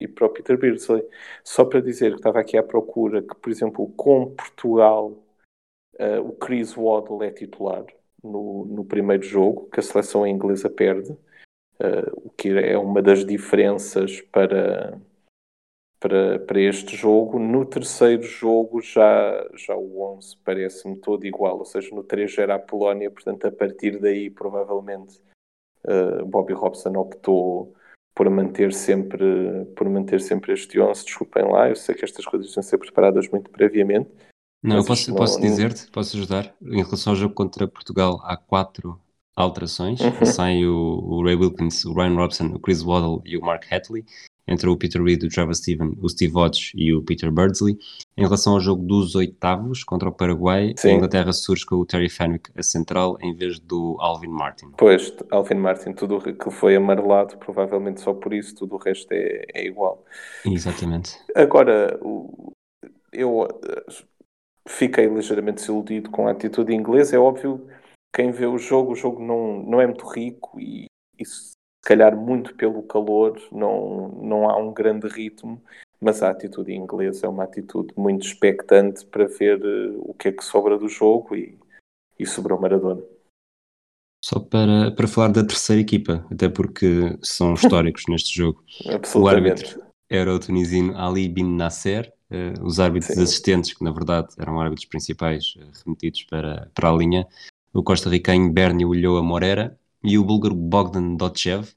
e 0.00 0.08
para 0.08 0.26
o 0.26 0.30
Peter 0.30 0.56
Beardsley. 0.56 1.06
Só 1.44 1.64
para 1.64 1.82
dizer 1.82 2.12
que 2.12 2.18
estava 2.18 2.40
aqui 2.40 2.56
à 2.56 2.62
procura 2.62 3.20
que, 3.22 3.34
por 3.34 3.50
exemplo, 3.50 3.86
com 3.96 4.34
Portugal, 4.34 5.12
uh, 5.98 6.20
o 6.20 6.32
Chris 6.32 6.74
Waddle 6.74 7.22
é 7.24 7.30
titular 7.30 7.84
no, 8.22 8.64
no 8.66 8.84
primeiro 8.84 9.22
jogo, 9.22 9.68
que 9.70 9.80
a 9.80 9.82
seleção 9.82 10.26
inglesa 10.26 10.70
perde, 10.70 11.10
uh, 11.10 12.10
o 12.14 12.30
que 12.30 12.48
é 12.50 12.78
uma 12.78 13.02
das 13.02 13.24
diferenças 13.24 14.20
para 14.22 14.98
para, 16.00 16.38
para 16.40 16.60
este 16.60 16.96
jogo. 16.96 17.38
No 17.38 17.64
terceiro 17.66 18.22
jogo 18.22 18.80
já, 18.80 19.46
já 19.54 19.76
o 19.76 20.00
11 20.16 20.36
parece-me 20.38 20.96
todo 20.96 21.26
igual, 21.26 21.58
ou 21.58 21.64
seja, 21.64 21.94
no 21.94 22.02
3 22.02 22.32
já 22.32 22.42
era 22.42 22.54
a 22.54 22.58
Polónia, 22.58 23.10
portanto 23.10 23.46
a 23.46 23.52
partir 23.52 23.98
daí 24.00 24.30
provavelmente 24.30 25.20
uh, 25.84 26.24
Bobby 26.24 26.54
Robson 26.54 26.96
optou 26.96 27.74
por 28.20 28.28
manter 28.28 28.70
sempre 28.74 29.64
por 29.74 29.88
manter 29.88 30.20
sempre 30.20 30.52
este 30.52 30.78
11, 30.78 31.06
desculpem 31.06 31.42
lá, 31.50 31.70
eu 31.70 31.74
sei 31.74 31.94
que 31.94 32.04
estas 32.04 32.22
coisas 32.26 32.48
estão 32.48 32.60
a 32.60 32.64
ser 32.64 32.76
preparadas 32.76 33.26
muito 33.30 33.48
previamente. 33.48 34.10
Não, 34.62 34.76
eu 34.76 34.84
posso, 34.84 35.08
não, 35.08 35.16
posso 35.16 35.40
dizer-te, 35.40 35.90
posso 35.90 36.18
ajudar. 36.18 36.54
Em 36.60 36.82
relação 36.82 37.14
ao 37.14 37.16
jogo 37.16 37.32
contra 37.32 37.66
Portugal, 37.66 38.20
há 38.22 38.36
quatro 38.36 39.00
alterações. 39.34 40.00
Uhum. 40.00 40.26
Saem 40.26 40.66
o, 40.66 40.74
o, 41.02 41.24
Ray 41.24 41.34
Wilkins, 41.34 41.82
o 41.86 41.94
Ryan 41.94 42.14
Robson, 42.14 42.48
o 42.48 42.58
Chris 42.58 42.82
Waddle 42.82 43.22
e 43.24 43.38
o 43.38 43.40
Mark 43.40 43.64
Hatley 43.72 44.04
entre 44.50 44.68
o 44.68 44.76
Peter 44.76 45.00
Reid, 45.00 45.24
o 45.24 45.28
Trevor 45.28 45.54
Steven, 45.54 45.96
o 46.02 46.08
Steve 46.08 46.36
Hodge 46.36 46.72
e 46.74 46.92
o 46.92 47.02
Peter 47.02 47.30
Birdsley. 47.30 47.78
Em 48.16 48.22
relação 48.22 48.54
ao 48.54 48.60
jogo 48.60 48.82
dos 48.82 49.14
oitavos 49.14 49.84
contra 49.84 50.08
o 50.08 50.12
Paraguai, 50.12 50.74
Sim. 50.76 50.88
a 50.88 50.92
Inglaterra 50.94 51.32
surge 51.32 51.64
com 51.64 51.76
o 51.76 51.86
Terry 51.86 52.08
Fenwick 52.08 52.50
a 52.56 52.62
central 52.62 53.16
em 53.22 53.32
vez 53.32 53.60
do 53.60 53.96
Alvin 54.00 54.28
Martin. 54.28 54.72
Pois, 54.76 55.14
Alvin 55.30 55.54
Martin, 55.54 55.92
tudo 55.92 56.20
que 56.20 56.50
foi 56.50 56.74
amarelado, 56.74 57.38
provavelmente 57.38 58.00
só 58.00 58.12
por 58.12 58.34
isso, 58.34 58.54
tudo 58.56 58.74
o 58.74 58.78
resto 58.78 59.10
é, 59.12 59.44
é 59.54 59.66
igual. 59.66 60.04
Exatamente. 60.44 61.16
Agora, 61.34 61.98
eu 63.12 63.46
fiquei 64.66 65.06
ligeiramente 65.06 65.58
desiludido 65.58 66.10
com 66.10 66.26
a 66.26 66.32
atitude 66.32 66.74
inglesa. 66.74 67.14
É 67.14 67.18
óbvio, 67.18 67.68
quem 68.12 68.32
vê 68.32 68.46
o 68.46 68.58
jogo, 68.58 68.92
o 68.92 68.96
jogo 68.96 69.24
não, 69.24 69.62
não 69.62 69.80
é 69.80 69.86
muito 69.86 70.06
rico 70.06 70.58
e 70.58 70.86
isso 71.18 71.52
se 71.82 71.88
calhar 71.88 72.14
muito 72.14 72.54
pelo 72.54 72.82
calor, 72.82 73.40
não, 73.50 74.08
não 74.22 74.48
há 74.48 74.56
um 74.56 74.72
grande 74.72 75.08
ritmo, 75.08 75.62
mas 76.00 76.22
a 76.22 76.30
atitude 76.30 76.72
inglesa 76.72 77.26
é 77.26 77.28
uma 77.28 77.44
atitude 77.44 77.92
muito 77.96 78.26
expectante 78.26 79.04
para 79.06 79.26
ver 79.26 79.64
uh, 79.64 80.00
o 80.00 80.14
que 80.14 80.28
é 80.28 80.32
que 80.32 80.44
sobra 80.44 80.78
do 80.78 80.88
jogo 80.88 81.34
e, 81.34 81.58
e 82.18 82.26
sobrou 82.26 82.60
Maradona. 82.60 83.02
Só 84.22 84.38
para, 84.38 84.90
para 84.90 85.08
falar 85.08 85.28
da 85.28 85.44
terceira 85.44 85.80
equipa, 85.80 86.26
até 86.30 86.48
porque 86.48 87.18
são 87.22 87.54
históricos 87.54 88.04
neste 88.08 88.36
jogo. 88.36 88.62
O 89.14 89.26
árbitro 89.26 89.82
era 90.10 90.34
o 90.34 90.38
tunisino 90.38 90.96
Ali 90.98 91.28
Bin 91.28 91.56
Nasser, 91.56 92.12
uh, 92.30 92.62
os 92.62 92.78
árbitros 92.78 93.14
Sim. 93.14 93.22
assistentes, 93.22 93.72
que 93.72 93.82
na 93.82 93.90
verdade 93.90 94.28
eram 94.38 94.60
árbitros 94.60 94.86
principais 94.86 95.54
uh, 95.56 95.70
remetidos 95.86 96.24
para, 96.24 96.70
para 96.74 96.90
a 96.90 96.92
linha, 96.92 97.26
o 97.72 97.82
costarricano 97.82 98.52
Bernie 98.52 98.84
Ulloa 98.84 99.22
Morera 99.22 99.79
e 100.02 100.18
o 100.18 100.24
búlgaro 100.24 100.54
Bogdan 100.54 101.14
Dotchev, 101.14 101.68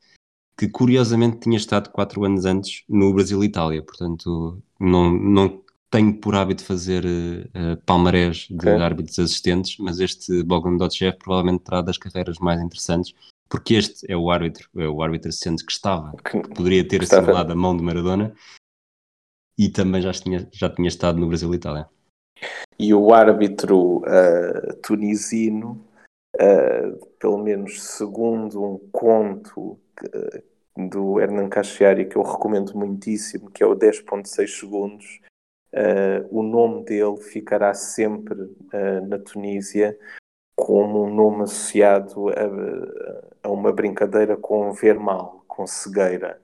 que 0.57 0.67
curiosamente 0.67 1.39
tinha 1.39 1.57
estado 1.57 1.89
quatro 1.89 2.23
anos 2.23 2.45
antes 2.45 2.83
no 2.88 3.13
Brasil 3.13 3.43
e 3.43 3.47
Itália, 3.47 3.81
portanto 3.81 4.62
não, 4.79 5.12
não 5.12 5.63
tenho 5.89 6.19
por 6.19 6.36
hábito 6.36 6.63
fazer 6.63 7.05
uh, 7.05 7.77
palmarés 7.86 8.47
de 8.49 8.55
okay. 8.55 8.81
árbitros 8.81 9.19
assistentes, 9.19 9.77
mas 9.77 9.99
este 9.99 10.43
Bogdan 10.43 10.77
Dotchev 10.77 11.17
provavelmente 11.17 11.63
terá 11.63 11.81
das 11.81 11.97
carreiras 11.97 12.39
mais 12.39 12.59
interessantes, 12.62 13.13
porque 13.47 13.75
este 13.75 14.12
é 14.12 14.17
o 14.17 14.31
árbitro, 14.31 14.67
é 14.75 14.88
o 14.88 15.01
árbitro 15.03 15.29
assistente 15.29 15.63
que 15.65 15.71
estava, 15.71 16.13
que 16.17 16.39
poderia 16.49 16.88
ter 16.88 17.03
estava. 17.03 17.39
a 17.41 17.55
mão 17.55 17.77
de 17.77 17.83
Maradona 17.83 18.33
e 19.57 19.69
também 19.69 20.01
já 20.01 20.12
tinha, 20.12 20.47
já 20.51 20.69
tinha 20.69 20.88
estado 20.88 21.19
no 21.19 21.27
Brasil 21.27 21.53
e 21.53 21.57
Itália. 21.57 21.88
E 22.79 22.93
o 22.93 23.13
árbitro 23.13 23.97
uh, 23.97 24.73
tunisino 24.81 25.86
uh, 26.35 27.05
pelo 27.19 27.37
menos 27.37 27.81
segundo 27.83 28.63
um 28.63 28.77
conto 28.91 29.79
uh, 30.03 30.89
do 30.89 31.19
Hernan 31.19 31.49
Cachiari 31.49 32.05
que 32.05 32.15
eu 32.15 32.23
recomendo 32.23 32.73
muitíssimo, 32.75 33.49
que 33.51 33.63
é 33.63 33.65
o 33.65 33.75
10.6 33.75 34.47
segundos, 34.47 35.21
uh, 35.73 36.27
o 36.29 36.43
nome 36.43 36.83
dele 36.85 37.17
ficará 37.17 37.73
sempre 37.73 38.55
na 39.07 39.19
Tunísia 39.19 39.97
como 40.55 41.03
um 41.05 41.13
nome 41.13 41.43
associado 41.43 42.29
a, 42.29 43.47
a 43.47 43.51
uma 43.51 43.71
brincadeira 43.71 44.38
com 44.38 44.71
ver 44.71 44.99
mal, 44.99 45.43
com 45.47 45.65
cegueira. 45.67 46.41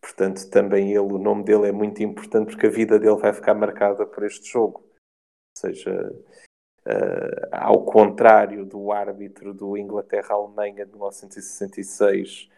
Portanto, 0.00 0.48
também 0.50 0.90
ele, 0.90 0.98
o 0.98 1.18
nome 1.18 1.44
dele 1.44 1.68
é 1.68 1.72
muito 1.72 2.02
importante 2.02 2.52
porque 2.52 2.66
a 2.66 2.70
vida 2.70 2.98
dele 2.98 3.16
vai 3.16 3.32
ficar 3.32 3.54
marcada 3.54 4.06
por 4.06 4.24
este 4.24 4.50
jogo. 4.50 4.80
Ou 4.80 5.60
seja, 5.60 6.12
Uh, 6.90 7.46
ao 7.52 7.84
contrário 7.84 8.64
do 8.64 8.90
árbitro 8.90 9.54
do 9.54 9.76
Inglaterra-Alemanha 9.76 10.84
de 10.84 10.92
1966, 10.92 12.48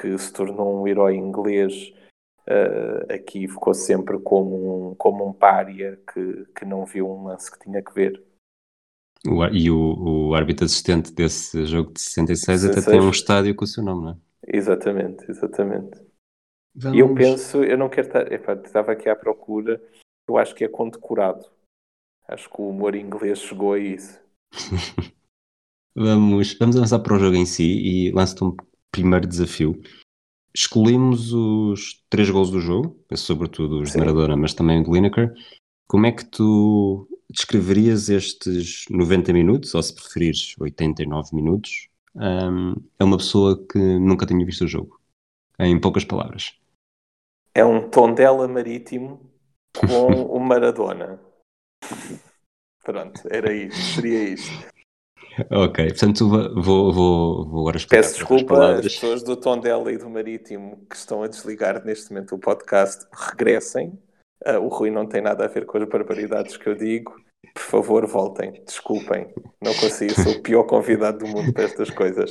que 0.00 0.16
se 0.16 0.32
tornou 0.32 0.80
um 0.80 0.88
herói 0.88 1.16
inglês, 1.16 1.92
uh, 2.48 3.12
aqui 3.12 3.46
ficou 3.46 3.74
sempre 3.74 4.18
como 4.20 4.90
um, 4.90 4.94
como 4.94 5.28
um 5.28 5.32
pária 5.32 6.00
que, 6.10 6.46
que 6.56 6.64
não 6.64 6.86
viu 6.86 7.10
um 7.10 7.24
lance 7.24 7.50
que 7.50 7.58
tinha 7.58 7.82
que 7.82 7.92
ver. 7.92 8.22
O, 9.26 9.44
e 9.46 9.70
o, 9.70 10.28
o 10.28 10.34
árbitro 10.34 10.64
assistente 10.64 11.12
desse 11.12 11.66
jogo 11.66 11.92
de 11.92 12.00
66 12.00 12.62
16. 12.62 12.78
até 12.78 12.90
tem 12.90 13.00
um 13.00 13.10
estádio 13.10 13.54
com 13.54 13.64
o 13.64 13.68
seu 13.68 13.82
nome, 13.82 14.02
não 14.04 14.10
é? 14.12 14.16
Exatamente, 14.46 15.30
exatamente. 15.30 16.00
Vamos... 16.74 16.96
E 16.96 17.00
eu 17.00 17.14
penso, 17.14 17.62
eu 17.62 17.76
não 17.76 17.88
quero 17.88 18.06
estar, 18.06 18.32
estava 18.32 18.92
aqui 18.92 19.08
à 19.08 19.16
procura, 19.16 19.82
eu 20.28 20.38
acho 20.38 20.54
que 20.54 20.64
é 20.64 20.68
condecorado. 20.68 21.46
Acho 22.26 22.48
que 22.48 22.60
o 22.60 22.70
humor 22.70 22.94
inglês 22.94 23.38
chegou 23.40 23.74
a 23.74 23.78
isso. 23.78 24.20
vamos, 25.94 26.54
vamos 26.58 26.76
avançar 26.76 26.98
para 27.00 27.14
o 27.14 27.18
jogo 27.18 27.36
em 27.36 27.46
si 27.46 27.64
e 27.64 28.10
lanço-te 28.12 28.44
um 28.44 28.56
primeiro 28.90 29.26
desafio. 29.26 29.80
Escolhemos 30.54 31.32
os 31.32 32.04
três 32.08 32.30
gols 32.30 32.50
do 32.50 32.60
jogo, 32.60 32.96
sobretudo 33.16 33.80
os 33.80 33.90
Sim. 33.90 33.98
de 33.98 34.04
Maradona, 34.04 34.36
mas 34.36 34.54
também 34.54 34.80
o 34.80 34.84
de 34.84 34.90
Lineker. 34.90 35.34
Como 35.88 36.06
é 36.06 36.12
que 36.12 36.24
tu 36.24 37.08
descreverias 37.28 38.08
estes 38.08 38.84
90 38.88 39.32
minutos, 39.32 39.74
ou 39.74 39.82
se 39.82 39.94
preferires 39.94 40.54
89 40.58 41.34
minutos, 41.34 41.88
um, 42.14 42.74
a 42.98 43.04
uma 43.04 43.16
pessoa 43.16 43.60
que 43.66 43.78
nunca 43.78 44.24
tinha 44.26 44.46
visto 44.46 44.64
o 44.64 44.68
jogo? 44.68 45.00
Em 45.58 45.78
poucas 45.80 46.04
palavras. 46.04 46.56
É 47.52 47.64
um 47.64 47.88
Tondela 47.88 48.48
marítimo 48.48 49.20
com 49.88 50.22
o 50.30 50.38
Maradona. 50.38 51.20
Pronto, 52.84 53.20
era 53.30 53.52
isto, 53.52 53.80
seria 53.94 54.28
isto. 54.30 54.74
Ok, 55.50 55.88
portanto 55.88 56.28
vou, 56.28 56.92
vou, 56.92 56.92
vou 56.92 57.60
agora 57.62 57.76
explicar. 57.76 58.02
Peço 58.02 58.14
desculpa 58.16 58.74
às 58.74 58.82
pessoas 58.82 59.22
do 59.22 59.36
Tondela 59.36 59.90
e 59.90 59.98
do 59.98 60.08
Marítimo 60.08 60.86
que 60.88 60.94
estão 60.94 61.22
a 61.22 61.28
desligar 61.28 61.84
neste 61.84 62.12
momento 62.12 62.36
o 62.36 62.38
podcast, 62.38 63.04
regressem. 63.12 63.98
Uh, 64.46 64.60
o 64.60 64.68
Rui 64.68 64.90
não 64.90 65.06
tem 65.06 65.22
nada 65.22 65.44
a 65.44 65.48
ver 65.48 65.66
com 65.66 65.78
as 65.78 65.88
barbaridades 65.88 66.56
que 66.56 66.68
eu 66.68 66.76
digo. 66.76 67.14
Por 67.52 67.62
favor, 67.62 68.06
voltem. 68.06 68.62
Desculpem. 68.64 69.32
Não 69.60 69.74
consigo, 69.74 70.12
sou 70.14 70.32
o 70.32 70.42
pior 70.42 70.64
convidado 70.64 71.18
do 71.18 71.26
mundo 71.26 71.52
para 71.52 71.64
estas 71.64 71.90
coisas. 71.90 72.30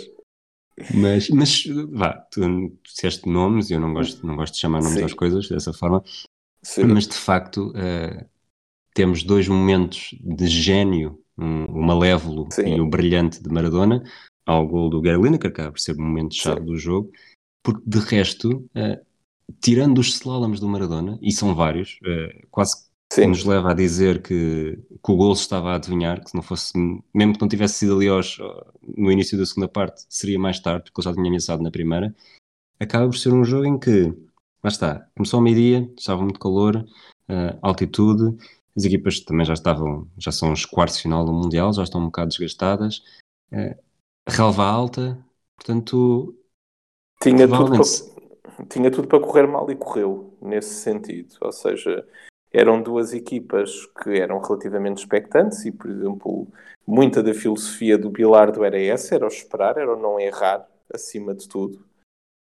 Mas, 0.93 1.29
mas 1.29 1.65
vá, 1.91 2.13
tu 2.31 2.41
disseste 2.83 3.29
nomes 3.29 3.69
e 3.69 3.73
eu 3.73 3.79
não 3.79 3.93
gosto, 3.93 4.25
não 4.25 4.35
gosto 4.35 4.53
de 4.53 4.59
chamar 4.59 4.81
nomes 4.81 4.99
Sim. 4.99 5.05
às 5.05 5.13
coisas 5.13 5.47
dessa 5.47 5.73
forma. 5.73 6.03
Sim. 6.61 6.85
Mas 6.85 7.07
de 7.07 7.15
facto 7.15 7.71
uh, 7.71 8.25
temos 8.93 9.23
dois 9.23 9.47
momentos 9.47 10.15
de 10.21 10.47
gênio, 10.47 11.19
um, 11.37 11.65
o 11.65 11.81
malévolo 11.81 12.47
Sim. 12.51 12.75
e 12.75 12.81
o 12.81 12.87
brilhante 12.89 13.41
de 13.41 13.49
Maradona, 13.49 14.03
ao 14.45 14.67
gol 14.67 14.89
do 14.89 15.01
Gary 15.01 15.21
Lineker, 15.21 15.51
que 15.51 15.61
acaba 15.61 15.71
por 15.71 15.79
ser 15.79 15.93
o 15.93 16.01
momento-chave 16.01 16.61
do 16.61 16.77
jogo, 16.77 17.11
porque 17.63 17.81
de 17.85 17.99
resto, 17.99 18.69
uh, 18.75 19.05
tirando 19.61 19.99
os 19.99 20.07
slaloms 20.09 20.59
do 20.59 20.67
Maradona, 20.67 21.17
e 21.21 21.31
são 21.31 21.55
vários, 21.55 21.99
uh, 22.03 22.47
quase 22.51 22.85
Sim. 23.11 23.27
nos 23.27 23.43
leva 23.45 23.71
a 23.71 23.73
dizer 23.73 24.21
que, 24.21 24.77
que 24.77 25.11
o 25.11 25.15
gol 25.15 25.33
estava 25.33 25.71
a 25.71 25.75
adivinhar, 25.75 26.21
que 26.21 26.29
se 26.29 26.35
não 26.35 26.43
fosse, 26.43 26.73
mesmo 27.13 27.33
que 27.33 27.41
não 27.41 27.47
tivesse 27.47 27.75
sido 27.75 27.95
ali 27.95 28.07
aos, 28.07 28.37
no 28.97 29.11
início 29.11 29.37
da 29.37 29.45
segunda 29.45 29.67
parte, 29.67 30.03
seria 30.09 30.39
mais 30.39 30.59
tarde, 30.59 30.85
porque 30.85 31.01
ele 31.01 31.09
já 31.09 31.13
tinha 31.13 31.27
ameaçado 31.27 31.63
na 31.63 31.71
primeira, 31.71 32.13
acaba 32.79 33.07
por 33.07 33.17
ser 33.17 33.33
um 33.33 33.43
jogo 33.43 33.65
em 33.65 33.79
que, 33.79 34.13
lá 34.63 34.69
está, 34.69 35.07
começou 35.15 35.37
ao 35.37 35.43
meio-dia, 35.43 35.89
estava 35.97 36.21
muito 36.21 36.39
calor, 36.39 36.77
uh, 37.29 37.57
altitude, 37.61 38.37
as 38.75 38.85
equipas 38.85 39.19
também 39.19 39.45
já 39.45 39.53
estavam, 39.53 40.07
já 40.17 40.31
são 40.31 40.51
os 40.51 40.65
quartos 40.65 40.99
final 40.99 41.23
do 41.23 41.31
Mundial, 41.31 41.71
já 41.73 41.83
estão 41.83 42.01
um 42.01 42.05
bocado 42.05 42.29
desgastadas. 42.29 43.03
Uh, 43.51 43.75
relva 44.27 44.63
alta, 44.63 45.23
portanto. 45.55 46.35
Tinha 47.21 47.47
tudo, 47.47 47.71
para, 47.71 48.65
tinha 48.67 48.91
tudo 48.91 49.07
para 49.07 49.19
correr 49.19 49.47
mal 49.47 49.69
e 49.69 49.75
correu, 49.75 50.35
nesse 50.41 50.73
sentido. 50.73 51.35
Ou 51.39 51.51
seja, 51.51 52.05
eram 52.51 52.81
duas 52.81 53.13
equipas 53.13 53.85
que 54.03 54.19
eram 54.19 54.39
relativamente 54.39 54.97
expectantes 54.97 55.63
e, 55.65 55.71
por 55.71 55.89
exemplo, 55.89 56.47
muita 56.85 57.21
da 57.21 57.33
filosofia 57.33 57.97
do 57.97 58.09
Bilardo 58.09 58.63
era 58.63 58.81
essa, 58.81 59.13
era 59.13 59.25
o 59.25 59.29
esperar, 59.29 59.77
era 59.77 59.95
o 59.95 59.99
não 59.99 60.19
errar, 60.19 60.67
acima 60.91 61.35
de 61.35 61.47
tudo. 61.47 61.85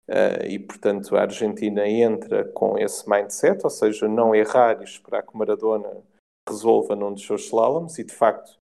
Uh, 0.08 0.46
e, 0.48 0.60
portanto, 0.60 1.16
a 1.16 1.22
Argentina 1.22 1.88
entra 1.88 2.46
com 2.46 2.78
esse 2.78 3.08
mindset, 3.10 3.64
ou 3.64 3.70
seja, 3.70 4.08
não 4.08 4.36
errar 4.36 4.82
e 4.82 4.84
esperar 4.84 5.24
que 5.24 5.38
Maradona 5.38 6.04
resolva 6.48 6.96
num 6.96 7.14
dos 7.14 7.26
seus 7.26 7.46
slaloms 7.46 7.98
e 8.00 8.04
de 8.04 8.14
facto, 8.14 8.58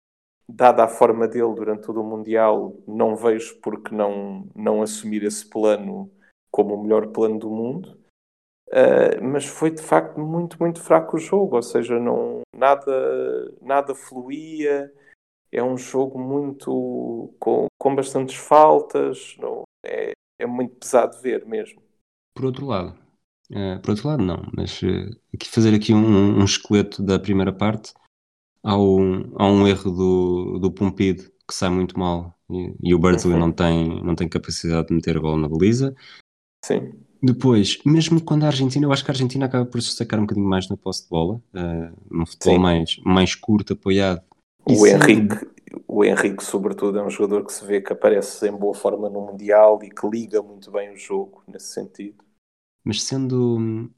dada 0.47 0.84
a 0.84 0.88
forma 0.88 1.27
dele 1.27 1.53
durante 1.55 1.84
todo 1.84 2.01
o 2.01 2.03
Mundial, 2.03 2.75
não 2.88 3.15
vejo 3.15 3.59
porque 3.61 3.93
não, 3.95 4.47
não 4.55 4.82
assumir 4.82 5.23
esse 5.23 5.47
plano 5.49 6.11
como 6.51 6.75
o 6.75 6.84
melhor 6.84 7.07
plano 7.07 7.39
do 7.39 7.49
mundo. 7.49 7.99
Uh, 8.69 9.21
mas 9.21 9.45
foi 9.45 9.69
de 9.71 9.82
facto 9.82 10.19
muito, 10.19 10.57
muito 10.59 10.82
fraco 10.82 11.17
o 11.17 11.19
jogo, 11.19 11.57
ou 11.57 11.61
seja, 11.61 11.99
não, 11.99 12.41
nada, 12.55 13.53
nada 13.61 13.93
fluía. 13.93 14.91
É 15.51 15.61
um 15.61 15.77
jogo 15.77 16.17
muito 16.17 17.34
com, 17.38 17.67
com 17.77 17.95
bastantes 17.95 18.36
faltas, 18.36 19.36
não, 19.38 19.63
é, 19.86 20.13
é 20.39 20.45
muito 20.45 20.75
pesado 20.75 21.19
ver 21.21 21.45
mesmo. 21.45 21.82
Por 22.34 22.45
outro 22.45 22.65
lado, 22.65 22.97
Uh, 23.52 23.80
por 23.82 23.91
outro 23.91 24.08
lado, 24.08 24.24
não, 24.24 24.41
mas 24.56 24.82
uh, 24.82 25.10
aqui 25.36 25.47
fazer 25.49 25.76
aqui 25.76 25.93
um, 25.93 26.39
um, 26.39 26.45
esqueleto 26.45 27.04
da 27.04 27.20
primeira 27.20 27.52
parte. 27.52 27.93
Há 28.64 28.78
um, 28.78 29.34
há 29.36 29.45
um 29.45 29.68
erro 29.68 29.91
do, 29.91 30.60
do 30.60 30.72
Pompide 30.72 31.30
que 31.45 31.54
sai 31.54 31.70
muito 31.70 31.99
mal 31.99 32.34
e, 32.49 32.74
e 32.82 32.95
o 32.95 32.99
Birdsley 32.99 33.34
uhum. 33.34 33.39
não, 33.39 33.52
tem, 33.52 34.04
não 34.04 34.16
tem 34.16 34.30
capacidade 34.30 34.88
de 34.88 34.93
meter 34.93 35.18
a 35.18 35.20
bola 35.20 35.38
na 35.38 35.49
baliza. 35.49 35.93
Sim. 36.64 36.93
Depois, 37.22 37.78
mesmo 37.86 38.22
quando 38.24 38.45
a 38.45 38.47
Argentina, 38.47 38.86
eu 38.86 38.91
acho 38.93 39.04
que 39.04 39.12
a 39.12 39.14
Argentina 39.14 39.45
acaba 39.45 39.66
por 39.66 39.82
se 39.82 39.89
destacar 39.89 40.20
um 40.20 40.24
bocadinho 40.24 40.47
mais 40.47 40.70
na 40.70 40.78
posse 40.78 41.04
de 41.04 41.10
bola, 41.10 41.36
uh, 41.54 41.97
num 42.10 42.26
futebol 42.26 42.58
mais, 42.58 42.97
mais 43.04 43.36
curto, 43.36 43.74
apoiado. 43.74 44.22
O 44.66 44.88
Henrique, 44.88 45.36
o 45.88 46.06
Henrique, 46.06 46.43
sobretudo, 46.43 46.99
é 46.99 47.04
um 47.04 47.10
jogador 47.10 47.45
que 47.45 47.52
se 47.52 47.66
vê 47.66 47.82
que 47.82 47.91
aparece 47.91 48.47
em 48.47 48.54
boa 48.54 48.74
forma 48.74 49.10
no 49.10 49.22
Mundial 49.22 49.80
e 49.84 49.89
que 49.89 50.08
liga 50.08 50.41
muito 50.41 50.72
bem 50.72 50.93
o 50.93 50.95
jogo 50.95 51.43
nesse 51.47 51.74
sentido 51.74 52.24
mas 52.84 53.03
sendo, 53.03 53.89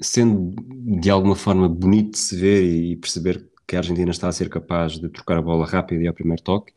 sendo 0.00 0.54
de 1.00 1.10
alguma 1.10 1.36
forma 1.36 1.68
bonito 1.68 2.12
de 2.12 2.18
se 2.18 2.36
ver 2.36 2.62
e 2.64 2.96
perceber 2.96 3.50
que 3.66 3.76
a 3.76 3.80
Argentina 3.80 4.10
está 4.10 4.28
a 4.28 4.32
ser 4.32 4.48
capaz 4.48 4.98
de 4.98 5.08
trocar 5.08 5.38
a 5.38 5.42
bola 5.42 5.66
rápido 5.66 6.02
e 6.02 6.08
ao 6.08 6.14
primeiro 6.14 6.42
toque, 6.42 6.72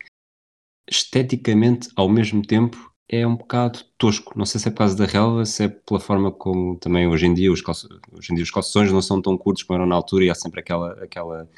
esteticamente, 0.88 1.88
ao 1.96 2.08
mesmo 2.08 2.42
tempo, 2.42 2.92
é 3.08 3.26
um 3.26 3.36
bocado 3.36 3.80
tosco. 3.98 4.36
Não 4.36 4.46
sei 4.46 4.60
se 4.60 4.68
é 4.68 4.70
por 4.70 4.78
causa 4.78 4.96
da 4.96 5.04
relva, 5.04 5.44
se 5.44 5.64
é 5.64 5.68
pela 5.68 6.00
forma 6.00 6.32
como 6.32 6.76
também 6.78 7.06
hoje 7.06 7.26
em 7.26 7.34
dia 7.34 7.52
os, 7.52 7.60
calço, 7.60 7.88
hoje 8.12 8.32
em 8.32 8.34
dia 8.36 8.44
os 8.44 8.50
calções 8.50 8.92
não 8.92 9.02
são 9.02 9.20
tão 9.20 9.36
curtos 9.36 9.62
como 9.62 9.78
eram 9.78 9.86
na 9.86 9.94
altura 9.94 10.24
e 10.24 10.30
há 10.30 10.34
sempre 10.34 10.60
aquela, 10.60 10.92
aquela, 11.02 11.50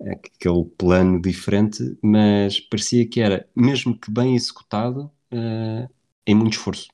aquele 0.00 0.64
plano 0.76 1.20
diferente, 1.20 1.96
mas 2.02 2.60
parecia 2.60 3.08
que 3.08 3.20
era, 3.20 3.48
mesmo 3.54 3.98
que 3.98 4.10
bem 4.10 4.34
executado, 4.34 5.10
uh, 5.32 5.88
em 6.26 6.34
muito 6.34 6.54
esforço. 6.54 6.88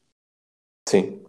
Sim. 0.89 1.23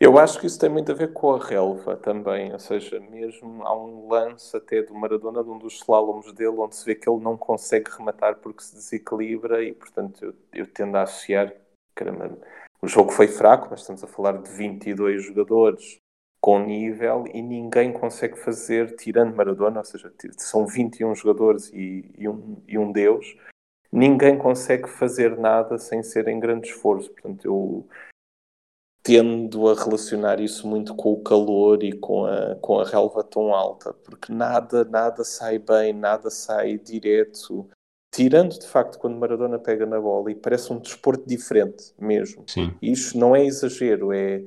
Eu 0.00 0.16
acho 0.16 0.38
que 0.38 0.46
isso 0.46 0.60
tem 0.60 0.68
muito 0.68 0.92
a 0.92 0.94
ver 0.94 1.12
com 1.12 1.34
a 1.34 1.44
relva 1.44 1.96
também, 1.96 2.52
ou 2.52 2.58
seja, 2.60 3.00
mesmo 3.00 3.64
há 3.66 3.76
um 3.76 4.08
lance 4.08 4.56
até 4.56 4.80
do 4.80 4.94
Maradona, 4.94 5.42
de 5.42 5.50
um 5.50 5.58
dos 5.58 5.74
slaloms 5.74 6.32
dele, 6.32 6.56
onde 6.56 6.76
se 6.76 6.84
vê 6.84 6.94
que 6.94 7.08
ele 7.08 7.20
não 7.20 7.36
consegue 7.36 7.90
rematar 7.90 8.36
porque 8.36 8.62
se 8.62 8.76
desequilibra 8.76 9.64
e, 9.64 9.72
portanto, 9.72 10.24
eu, 10.24 10.34
eu 10.52 10.66
tendo 10.68 10.96
a 10.96 11.02
associar, 11.02 11.52
caramba, 11.96 12.38
o 12.80 12.86
jogo 12.86 13.10
foi 13.10 13.26
fraco, 13.26 13.66
mas 13.70 13.80
estamos 13.80 14.04
a 14.04 14.06
falar 14.06 14.40
de 14.40 14.48
22 14.50 15.24
jogadores 15.24 15.98
com 16.40 16.60
nível 16.60 17.24
e 17.34 17.42
ninguém 17.42 17.92
consegue 17.92 18.38
fazer, 18.38 18.94
tirando 18.94 19.34
Maradona, 19.34 19.80
ou 19.80 19.84
seja, 19.84 20.12
são 20.36 20.64
21 20.64 21.12
jogadores 21.16 21.72
e, 21.72 22.08
e, 22.16 22.28
um, 22.28 22.62
e 22.68 22.78
um 22.78 22.92
Deus, 22.92 23.36
ninguém 23.90 24.38
consegue 24.38 24.88
fazer 24.88 25.36
nada 25.36 25.76
sem 25.76 26.04
ser 26.04 26.28
em 26.28 26.38
grande 26.38 26.68
esforço. 26.68 27.10
Portanto, 27.10 27.44
eu 27.44 27.88
tendo 29.08 29.66
a 29.70 29.74
relacionar 29.74 30.38
isso 30.38 30.68
muito 30.68 30.94
com 30.94 31.14
o 31.14 31.22
calor 31.22 31.82
e 31.82 31.94
com 31.94 32.26
a, 32.26 32.56
com 32.56 32.78
a 32.78 32.84
relva 32.84 33.24
tão 33.24 33.54
alta, 33.54 33.94
porque 33.94 34.30
nada, 34.30 34.84
nada 34.84 35.24
sai 35.24 35.58
bem, 35.58 35.94
nada 35.94 36.28
sai 36.28 36.76
direto. 36.76 37.66
Tirando 38.14 38.58
de 38.58 38.66
facto 38.66 38.98
quando 38.98 39.16
Maradona 39.16 39.58
pega 39.58 39.86
na 39.86 39.98
bola 39.98 40.30
e 40.30 40.34
parece 40.34 40.70
um 40.74 40.78
desporto 40.78 41.26
diferente 41.26 41.94
mesmo. 41.98 42.44
Sim. 42.46 42.74
Isto 42.82 43.16
não 43.16 43.34
é 43.34 43.46
exagero, 43.46 44.12
é 44.12 44.44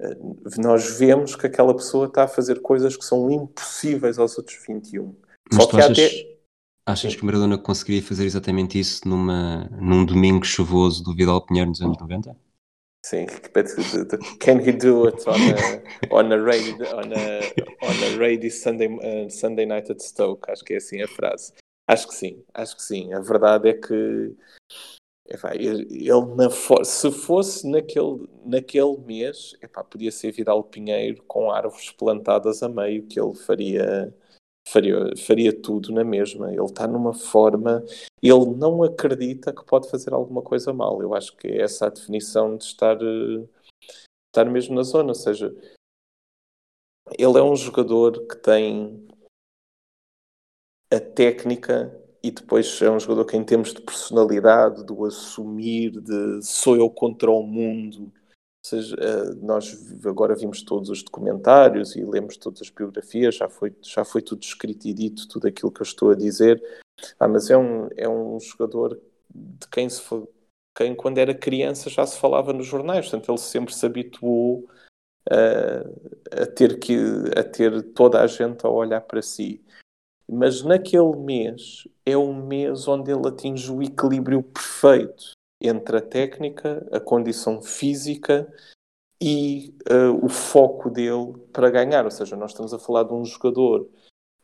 eh, 0.00 0.16
nós 0.58 0.98
vemos 0.98 1.36
que 1.36 1.46
aquela 1.46 1.72
pessoa 1.72 2.06
está 2.06 2.24
a 2.24 2.28
fazer 2.28 2.60
coisas 2.60 2.96
que 2.96 3.04
são 3.04 3.30
impossíveis 3.30 4.18
aos 4.18 4.36
outros 4.36 4.58
21. 4.66 5.14
Mas 5.52 5.62
Só 5.62 5.70
que 5.70 5.76
achas, 5.76 5.96
até... 5.96 6.38
achas 6.86 7.14
que 7.14 7.24
Maradona 7.24 7.56
conseguiria 7.56 8.02
fazer 8.02 8.24
exatamente 8.24 8.80
isso 8.80 9.06
numa, 9.06 9.70
num 9.80 10.04
domingo 10.04 10.44
chuvoso 10.44 11.04
do 11.04 11.14
Vidal 11.14 11.46
Pinheiro 11.46 11.70
nos 11.70 11.80
anos 11.80 11.96
90? 12.00 12.36
Sim, 13.04 13.26
can 14.38 14.60
he 14.60 14.70
do 14.70 15.08
it 15.08 15.26
on 15.26 15.40
a, 15.40 16.14
on 16.14 16.32
a 16.32 16.40
raid 16.40 16.80
on 16.94 17.12
a, 17.12 17.52
on 17.82 17.96
a 18.04 18.16
rainy 18.16 18.48
Sunday, 18.48 18.86
uh, 18.86 19.28
Sunday 19.28 19.66
night 19.66 19.90
at 19.90 20.00
Stoke? 20.00 20.48
Acho 20.48 20.64
que 20.64 20.74
é 20.74 20.76
assim 20.76 21.02
a 21.02 21.08
frase. 21.08 21.52
Acho 21.88 22.06
que 22.06 22.14
sim, 22.14 22.44
acho 22.54 22.76
que 22.76 22.82
sim. 22.82 23.12
A 23.12 23.20
verdade 23.20 23.70
é 23.70 23.74
que 23.74 24.36
epá, 25.28 25.54
ele, 25.54 25.86
na 26.36 26.48
se 26.84 27.10
fosse 27.10 27.68
naquele, 27.68 28.28
naquele 28.44 28.96
mês, 28.98 29.56
epá, 29.60 29.82
podia 29.82 30.12
ser 30.12 30.30
Vidal 30.30 30.62
Pinheiro 30.62 31.22
com 31.26 31.50
árvores 31.50 31.90
plantadas 31.90 32.62
a 32.62 32.68
meio, 32.68 33.06
que 33.06 33.20
ele 33.20 33.34
faria 33.34 34.14
faria, 34.66 35.16
faria 35.16 35.52
tudo 35.52 35.92
na 35.92 36.04
mesma. 36.04 36.52
Ele 36.52 36.64
está 36.64 36.86
numa 36.86 37.12
forma, 37.14 37.84
ele 38.22 38.46
não 38.56 38.82
acredita 38.82 39.52
que 39.52 39.64
pode 39.64 39.90
fazer 39.90 40.12
alguma 40.12 40.42
coisa 40.42 40.72
mal. 40.72 41.02
Eu 41.02 41.14
acho 41.14 41.36
que 41.36 41.48
é 41.48 41.62
essa 41.62 41.86
a 41.86 41.90
definição 41.90 42.56
de 42.56 42.64
estar, 42.64 42.98
estar 44.28 44.44
mesmo 44.50 44.74
na 44.74 44.82
zona. 44.82 45.08
Ou 45.10 45.14
seja, 45.14 45.54
ele 47.18 47.38
é 47.38 47.42
um 47.42 47.56
jogador 47.56 48.26
que 48.26 48.36
tem 48.36 49.06
a 50.90 51.00
técnica 51.00 51.98
e 52.22 52.30
depois 52.30 52.80
é 52.80 52.90
um 52.90 53.00
jogador 53.00 53.24
que, 53.24 53.36
em 53.36 53.44
termos 53.44 53.74
de 53.74 53.80
personalidade, 53.80 54.84
do 54.84 55.04
assumir, 55.04 55.90
de 56.00 56.42
sou 56.42 56.76
eu 56.76 56.88
contra 56.88 57.30
o 57.30 57.42
mundo. 57.42 58.12
Seja, 58.64 58.96
eh, 58.96 59.34
nós 59.40 59.76
agora 60.06 60.36
vimos 60.36 60.62
todos 60.62 60.88
os 60.88 61.02
documentários 61.02 61.96
e 61.96 62.04
lemos 62.04 62.36
todas 62.36 62.62
as 62.62 62.70
biografias, 62.70 63.34
já 63.34 63.48
foi, 63.48 63.74
já 63.82 64.04
foi 64.04 64.22
tudo 64.22 64.42
escrito 64.42 64.86
e 64.86 64.94
dito, 64.94 65.26
tudo 65.26 65.48
aquilo 65.48 65.72
que 65.72 65.82
eu 65.82 65.84
estou 65.84 66.12
a 66.12 66.14
dizer. 66.14 66.62
Ah, 67.18 67.26
mas 67.26 67.50
é 67.50 67.56
um, 67.56 67.88
é 67.96 68.08
um 68.08 68.38
jogador 68.38 69.00
de 69.34 69.66
quem, 69.68 69.88
se, 69.88 70.02
quem, 70.76 70.94
quando 70.94 71.18
era 71.18 71.34
criança, 71.34 71.90
já 71.90 72.06
se 72.06 72.16
falava 72.18 72.52
nos 72.52 72.66
jornais, 72.66 73.08
portanto, 73.08 73.32
ele 73.32 73.38
sempre 73.38 73.74
se 73.74 73.84
habituou 73.84 74.68
a, 75.28 76.42
a, 76.42 76.46
ter, 76.46 76.78
que, 76.78 76.96
a 77.36 77.42
ter 77.42 77.82
toda 77.92 78.20
a 78.22 78.26
gente 78.28 78.64
a 78.64 78.70
olhar 78.70 79.00
para 79.00 79.22
si. 79.22 79.60
Mas 80.28 80.62
naquele 80.62 81.16
mês 81.16 81.88
é 82.06 82.16
o 82.16 82.32
mês 82.32 82.86
onde 82.86 83.10
ele 83.10 83.26
atinge 83.26 83.72
o 83.72 83.82
equilíbrio 83.82 84.40
perfeito 84.42 85.32
entre 85.62 85.96
a 85.96 86.00
técnica, 86.00 86.86
a 86.92 87.00
condição 87.00 87.62
física 87.62 88.52
e 89.20 89.74
uh, 89.90 90.24
o 90.24 90.28
foco 90.28 90.90
dele 90.90 91.34
para 91.52 91.70
ganhar. 91.70 92.04
Ou 92.04 92.10
seja, 92.10 92.36
nós 92.36 92.50
estamos 92.50 92.74
a 92.74 92.78
falar 92.78 93.04
de 93.04 93.14
um 93.14 93.24
jogador 93.24 93.88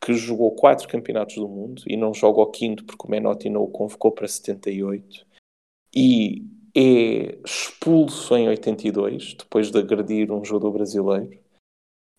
que 0.01 0.13
jogou 0.13 0.55
quatro 0.55 0.87
campeonatos 0.87 1.35
do 1.35 1.47
mundo 1.47 1.83
e 1.85 1.97
não 1.97 2.13
joga 2.13 2.39
o 2.41 2.51
quinto 2.51 2.85
porque 2.85 3.05
o 3.05 3.11
Menotti 3.11 3.49
não 3.49 3.63
o 3.63 3.67
convocou 3.67 4.11
para 4.11 4.27
78 4.27 5.25
e 5.93 6.45
é 6.73 7.37
expulso 7.43 8.37
em 8.37 8.47
82 8.47 9.33
depois 9.33 9.69
de 9.69 9.77
agredir 9.77 10.31
um 10.31 10.45
jogador 10.45 10.71
brasileiro 10.71 11.37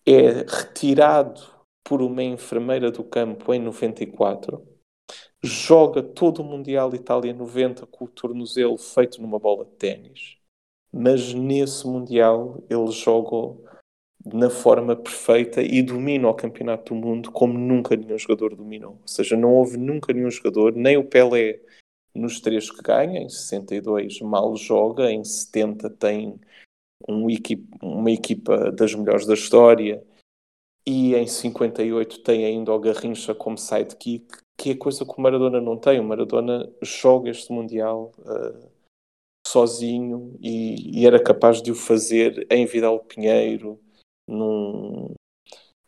é 0.05 0.43
retirado 0.47 1.41
por 1.83 2.01
uma 2.01 2.23
enfermeira 2.23 2.91
do 2.91 3.03
campo 3.03 3.53
em 3.53 3.59
94, 3.59 4.65
joga 5.43 6.03
todo 6.03 6.39
o 6.39 6.43
Mundial 6.43 6.93
Itália 6.93 7.33
90 7.33 7.85
com 7.87 8.05
o 8.05 8.07
tornozelo 8.07 8.77
feito 8.77 9.21
numa 9.21 9.39
bola 9.39 9.65
de 9.65 9.71
ténis, 9.71 10.37
mas 10.91 11.33
nesse 11.33 11.87
Mundial 11.87 12.63
ele 12.69 12.91
joga 12.91 13.57
na 14.25 14.49
forma 14.49 14.95
perfeita 14.95 15.61
e 15.61 15.81
domina 15.81 16.29
o 16.29 16.33
Campeonato 16.33 16.93
do 16.93 16.99
Mundo 16.99 17.31
como 17.31 17.57
nunca 17.57 17.95
nenhum 17.95 18.17
jogador 18.17 18.55
dominou. 18.55 18.91
Ou 19.01 19.07
seja, 19.07 19.35
não 19.35 19.53
houve 19.53 19.77
nunca 19.77 20.13
nenhum 20.13 20.29
jogador, 20.29 20.73
nem 20.75 20.97
o 20.97 21.03
Pelé 21.03 21.59
nos 22.13 22.39
três 22.39 22.69
que 22.69 22.81
ganha, 22.81 23.21
em 23.21 23.29
62 23.29 24.21
mal 24.21 24.55
joga, 24.55 25.09
em 25.09 25.23
70 25.23 25.89
tem 25.89 26.39
um 27.07 27.27
uma 27.81 28.11
equipa 28.11 28.71
das 28.71 28.93
melhores 28.93 29.25
da 29.25 29.33
história, 29.33 30.03
e 30.85 31.15
em 31.15 31.27
58 31.27 32.23
tem 32.23 32.45
ainda 32.45 32.73
o 32.73 32.79
Garrincha 32.79 33.35
como 33.35 33.57
sidekick, 33.57 34.25
que 34.57 34.71
é 34.71 34.75
coisa 34.75 35.05
que 35.05 35.13
o 35.17 35.21
Maradona 35.21 35.61
não 35.61 35.77
tem. 35.77 35.99
O 35.99 36.03
Maradona 36.03 36.71
joga 36.81 37.29
este 37.29 37.51
Mundial 37.51 38.11
uh, 38.19 38.69
sozinho 39.47 40.37
e, 40.41 41.01
e, 41.01 41.05
era 41.05 41.21
capaz 41.21 41.61
de 41.61 41.71
o 41.71 41.75
fazer 41.75 42.47
em 42.49 42.65
Vidal 42.65 42.99
Pinheiro, 42.99 43.79
num, 44.27 45.13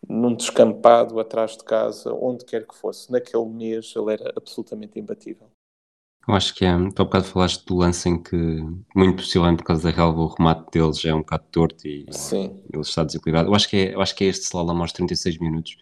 num 0.08 0.36
descampado 0.36 1.20
atrás 1.20 1.58
de 1.58 1.64
casa, 1.64 2.14
onde 2.14 2.46
quer 2.46 2.68
que 2.68 2.76
fosse. 2.76 3.12
Naquele 3.12 3.46
mês 3.46 3.94
ele 3.96 4.14
era 4.14 4.34
absolutamente 4.36 5.00
imbatível. 5.00 5.50
Eu 6.28 6.34
acho 6.34 6.56
que 6.56 6.64
é. 6.64 6.72
Tu 6.92 7.02
há 7.02 7.06
bocado 7.06 7.26
falaste 7.26 7.66
do 7.66 7.76
lance 7.76 8.08
em 8.08 8.22
que, 8.22 8.36
muito 8.96 9.18
possivelmente 9.18 9.58
por 9.58 9.66
causa 9.66 9.84
da 9.84 9.96
relva, 9.96 10.22
o 10.22 10.28
remate 10.28 10.72
deles 10.72 11.04
é 11.04 11.14
um 11.14 11.20
bocado 11.20 11.44
torto 11.52 11.88
e 11.88 12.06
Sim. 12.12 12.60
ele 12.72 12.82
está 12.82 13.04
desequilibrado. 13.04 13.50
Eu 13.50 13.56
acho 13.56 13.70
que 13.70 13.76
é, 13.76 13.96
eu 13.96 14.02
acho 14.02 14.16
que 14.16 14.24
é 14.24 14.28
este 14.28 14.46
slalom 14.46 14.80
aos 14.80 14.94
36 14.94 15.38
minutos. 15.40 15.78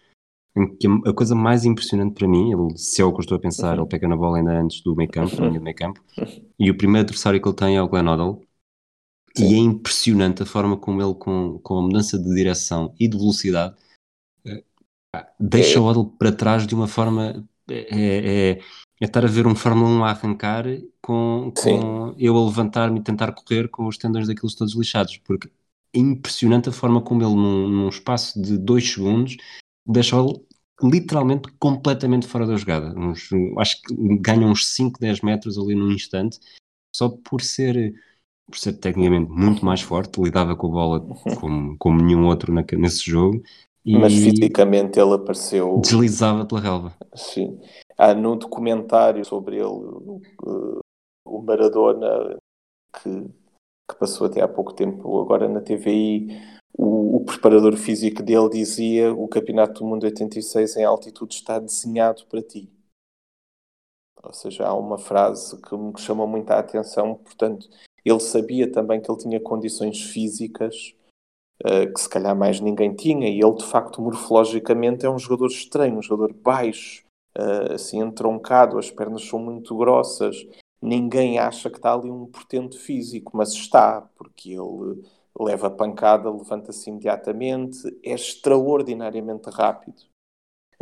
Em 0.54 0.76
que 0.76 0.86
a 1.06 1.14
coisa 1.14 1.34
mais 1.34 1.64
impressionante 1.64 2.14
para 2.14 2.28
mim, 2.28 2.52
ele, 2.52 2.76
se 2.76 3.00
é 3.00 3.04
o 3.04 3.12
que 3.12 3.18
eu 3.18 3.22
estou 3.22 3.38
a 3.38 3.40
pensar, 3.40 3.76
uhum. 3.76 3.84
ele 3.84 3.88
pega 3.88 4.06
na 4.06 4.16
bola 4.16 4.36
ainda 4.36 4.60
antes 4.60 4.82
do 4.82 4.94
meio 4.94 5.10
campo, 5.10 5.40
uhum. 5.40 5.60
meio 5.60 5.76
campo, 5.76 6.00
e 6.58 6.70
o 6.70 6.76
primeiro 6.76 7.06
adversário 7.06 7.40
que 7.40 7.48
ele 7.48 7.56
tem 7.56 7.76
é 7.76 7.82
o 7.82 7.88
Glenn 7.88 8.08
Odell. 8.08 8.42
E 9.38 9.54
é 9.54 9.56
impressionante 9.56 10.42
a 10.42 10.46
forma 10.46 10.76
como 10.76 11.00
ele, 11.00 11.14
com, 11.14 11.58
com 11.62 11.78
a 11.78 11.82
mudança 11.82 12.18
de 12.18 12.34
direção 12.34 12.94
e 13.00 13.08
de 13.08 13.16
velocidade, 13.16 13.74
eh, 14.44 14.62
deixa 15.40 15.78
é. 15.78 15.80
o 15.80 15.84
Odell 15.84 16.04
para 16.04 16.32
trás 16.32 16.66
de 16.66 16.74
uma 16.74 16.86
forma. 16.86 17.48
É, 17.70 17.86
é, 18.50 18.60
é 19.02 19.06
estar 19.06 19.24
a 19.24 19.28
ver 19.28 19.48
um 19.48 19.54
Fórmula 19.56 19.90
1 19.90 20.04
a 20.04 20.10
arrancar 20.10 20.64
com, 21.00 21.52
com 21.60 22.14
eu 22.16 22.36
a 22.36 22.44
levantar-me 22.44 23.00
e 23.00 23.02
tentar 23.02 23.32
correr 23.32 23.68
com 23.68 23.88
os 23.88 23.98
tendões 23.98 24.28
daqueles 24.28 24.54
todos 24.54 24.76
lixados, 24.76 25.16
porque 25.18 25.50
é 25.92 25.98
impressionante 25.98 26.68
a 26.68 26.72
forma 26.72 27.02
como 27.02 27.20
ele, 27.20 27.34
num, 27.34 27.68
num 27.68 27.88
espaço 27.88 28.40
de 28.40 28.56
dois 28.56 28.88
segundos, 28.88 29.36
deixou 29.84 30.46
literalmente 30.80 31.50
completamente 31.58 32.28
fora 32.28 32.46
da 32.46 32.56
jogada. 32.56 32.96
Uns, 32.96 33.28
acho 33.58 33.82
que 33.82 33.92
ganha 34.18 34.46
uns 34.46 34.68
5, 34.68 35.00
10 35.00 35.20
metros 35.22 35.58
ali 35.58 35.74
num 35.74 35.90
instante, 35.90 36.38
só 36.94 37.08
por 37.08 37.42
ser, 37.42 37.94
por 38.46 38.56
ser 38.56 38.74
tecnicamente 38.74 39.28
muito 39.28 39.64
mais 39.64 39.80
forte, 39.80 40.22
lidava 40.22 40.54
com 40.54 40.68
a 40.68 40.70
bola 40.70 41.00
como, 41.40 41.76
como 41.76 42.00
nenhum 42.00 42.28
outro 42.28 42.54
na, 42.54 42.64
nesse 42.78 43.10
jogo. 43.10 43.42
E 43.84 43.98
Mas 43.98 44.12
fisicamente 44.14 45.00
ele 45.00 45.14
apareceu. 45.14 45.80
Deslizava 45.80 46.46
pela 46.46 46.60
relva. 46.60 46.96
Sim. 47.16 47.58
Há 47.96 48.14
no 48.14 48.36
documentário 48.36 49.24
sobre 49.24 49.56
ele, 49.56 50.22
o 51.24 51.42
Maradona, 51.42 52.36
que, 52.92 53.28
que 53.90 53.98
passou 53.98 54.26
até 54.26 54.40
há 54.40 54.48
pouco 54.48 54.72
tempo 54.72 55.20
agora 55.20 55.48
na 55.48 55.60
TVI, 55.60 56.28
o, 56.76 57.16
o, 57.16 57.24
preparador 57.24 57.76
físico 57.76 58.22
dele 58.22 58.48
dizia 58.48 59.12
o 59.12 59.28
Campeonato 59.28 59.80
do 59.80 59.86
Mundo 59.86 60.04
86 60.04 60.76
em 60.76 60.84
altitude 60.84 61.34
está 61.34 61.58
desenhado 61.58 62.26
para 62.26 62.42
ti. 62.42 62.70
Ou 64.22 64.32
seja, 64.32 64.66
há 64.66 64.74
uma 64.74 64.98
frase 64.98 65.60
que 65.60 65.76
me 65.76 65.92
chamou 65.98 66.26
muita 66.26 66.58
atenção, 66.58 67.16
portanto, 67.16 67.68
ele 68.04 68.20
sabia 68.20 68.70
também 68.70 69.00
que 69.00 69.10
ele 69.10 69.18
tinha 69.18 69.40
condições 69.40 70.00
físicas 70.00 70.94
uh, 71.64 71.92
que 71.92 72.00
se 72.00 72.08
calhar 72.08 72.36
mais 72.36 72.60
ninguém 72.60 72.94
tinha, 72.94 73.28
e 73.28 73.40
ele 73.40 73.56
de 73.56 73.64
facto 73.64 74.00
morfologicamente 74.00 75.04
é 75.04 75.10
um 75.10 75.18
jogador 75.18 75.48
estranho, 75.48 75.98
um 75.98 76.02
jogador 76.02 76.32
baixo, 76.34 77.04
uh, 77.38 77.72
assim 77.74 78.00
entroncado, 78.00 78.78
as 78.78 78.90
pernas 78.90 79.24
são 79.24 79.38
muito 79.38 79.76
grossas, 79.76 80.46
ninguém 80.80 81.38
acha 81.38 81.70
que 81.70 81.76
está 81.76 81.94
ali 81.94 82.10
um 82.10 82.26
portento 82.26 82.78
físico, 82.78 83.36
mas 83.36 83.52
está, 83.52 84.02
porque 84.16 84.50
ele 84.50 85.02
leva 85.38 85.68
a 85.68 85.70
pancada, 85.70 86.30
levanta-se 86.30 86.90
imediatamente, 86.90 87.78
é 88.02 88.12
extraordinariamente 88.12 89.48
rápido. 89.50 90.02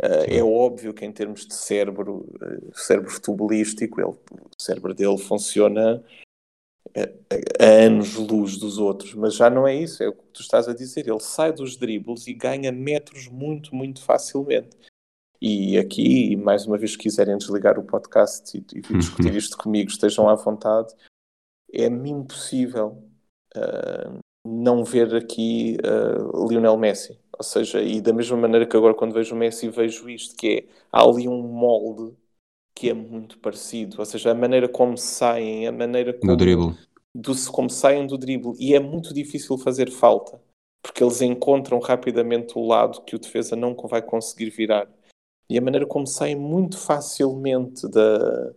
Uh, 0.01 0.25
é 0.27 0.43
óbvio 0.43 0.93
que 0.95 1.05
em 1.05 1.11
termos 1.11 1.45
de 1.45 1.53
cérebro, 1.53 2.25
uh, 2.41 2.71
cérebro 2.73 3.11
futebolístico, 3.11 4.01
ele, 4.01 4.09
o 4.09 4.49
cérebro 4.57 4.95
dele 4.95 5.17
funciona 5.17 6.03
a, 6.95 7.63
a 7.63 7.85
anos-luz 7.85 8.57
dos 8.57 8.79
outros, 8.79 9.13
mas 9.13 9.35
já 9.35 9.49
não 9.49 9.67
é 9.67 9.75
isso, 9.75 10.01
é 10.01 10.09
o 10.09 10.13
que 10.13 10.23
tu 10.33 10.41
estás 10.41 10.67
a 10.67 10.73
dizer. 10.73 11.07
Ele 11.07 11.19
sai 11.19 11.53
dos 11.53 11.77
dribles 11.77 12.25
e 12.25 12.33
ganha 12.33 12.71
metros 12.71 13.27
muito, 13.27 13.75
muito 13.75 14.03
facilmente. 14.03 14.75
E 15.41 15.77
aqui, 15.79 16.35
mais 16.35 16.67
uma 16.67 16.77
vez, 16.77 16.91
se 16.91 16.97
quiserem 16.97 17.35
desligar 17.35 17.79
o 17.79 17.83
podcast 17.83 18.55
e, 18.55 18.63
e 18.77 18.81
discutir 18.97 19.35
isto 19.35 19.57
comigo, 19.57 19.89
estejam 19.89 20.29
à 20.29 20.35
vontade. 20.35 20.93
É-me 21.73 22.11
impossível 22.11 23.03
uh, 23.55 24.19
não 24.45 24.83
ver 24.83 25.15
aqui 25.15 25.77
uh, 25.83 26.47
Lionel 26.47 26.77
Messi. 26.77 27.19
Ou 27.35 27.43
seja, 27.43 27.81
e 27.81 27.99
da 27.99 28.13
mesma 28.13 28.37
maneira 28.37 28.67
que 28.67 28.77
agora 28.77 28.93
quando 28.93 29.13
vejo 29.13 29.33
o 29.33 29.37
Messi 29.37 29.67
vejo 29.67 30.07
isto, 30.07 30.35
que 30.35 30.47
é, 30.47 30.65
há 30.91 31.03
ali 31.03 31.27
um 31.27 31.41
molde 31.41 32.15
que 32.75 32.89
é 32.89 32.93
muito 32.93 33.39
parecido. 33.39 33.95
Ou 33.97 34.05
seja, 34.05 34.29
a 34.29 34.35
maneira 34.35 34.69
como 34.69 34.95
saem, 34.95 35.67
a 35.67 35.71
maneira 35.71 36.13
como... 36.13 36.31
Do 36.31 36.37
dribble. 36.37 36.77
Do, 37.15 37.33
como 37.51 37.69
saem 37.69 38.05
do 38.05 38.15
dribble. 38.15 38.53
E 38.59 38.75
é 38.75 38.79
muito 38.79 39.11
difícil 39.11 39.57
fazer 39.57 39.89
falta. 39.89 40.39
Porque 40.83 41.03
eles 41.03 41.19
encontram 41.21 41.79
rapidamente 41.79 42.53
o 42.55 42.67
lado 42.67 43.01
que 43.01 43.15
o 43.15 43.19
defesa 43.19 43.55
não 43.55 43.75
vai 43.75 44.03
conseguir 44.03 44.51
virar 44.51 44.87
e 45.51 45.57
a 45.57 45.61
maneira 45.61 45.85
como 45.85 46.07
saem 46.07 46.35
muito 46.35 46.77
facilmente 46.77 47.85
da, 47.89 48.53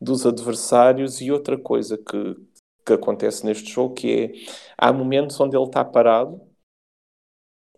dos 0.00 0.26
adversários 0.26 1.20
e 1.20 1.30
outra 1.30 1.56
coisa 1.56 1.96
que, 1.96 2.34
que 2.84 2.92
acontece 2.92 3.46
neste 3.46 3.70
jogo 3.70 3.94
que 3.94 4.10
é 4.10 4.32
há 4.76 4.92
momentos 4.92 5.38
onde 5.38 5.56
ele 5.56 5.66
está 5.66 5.84
parado 5.84 6.40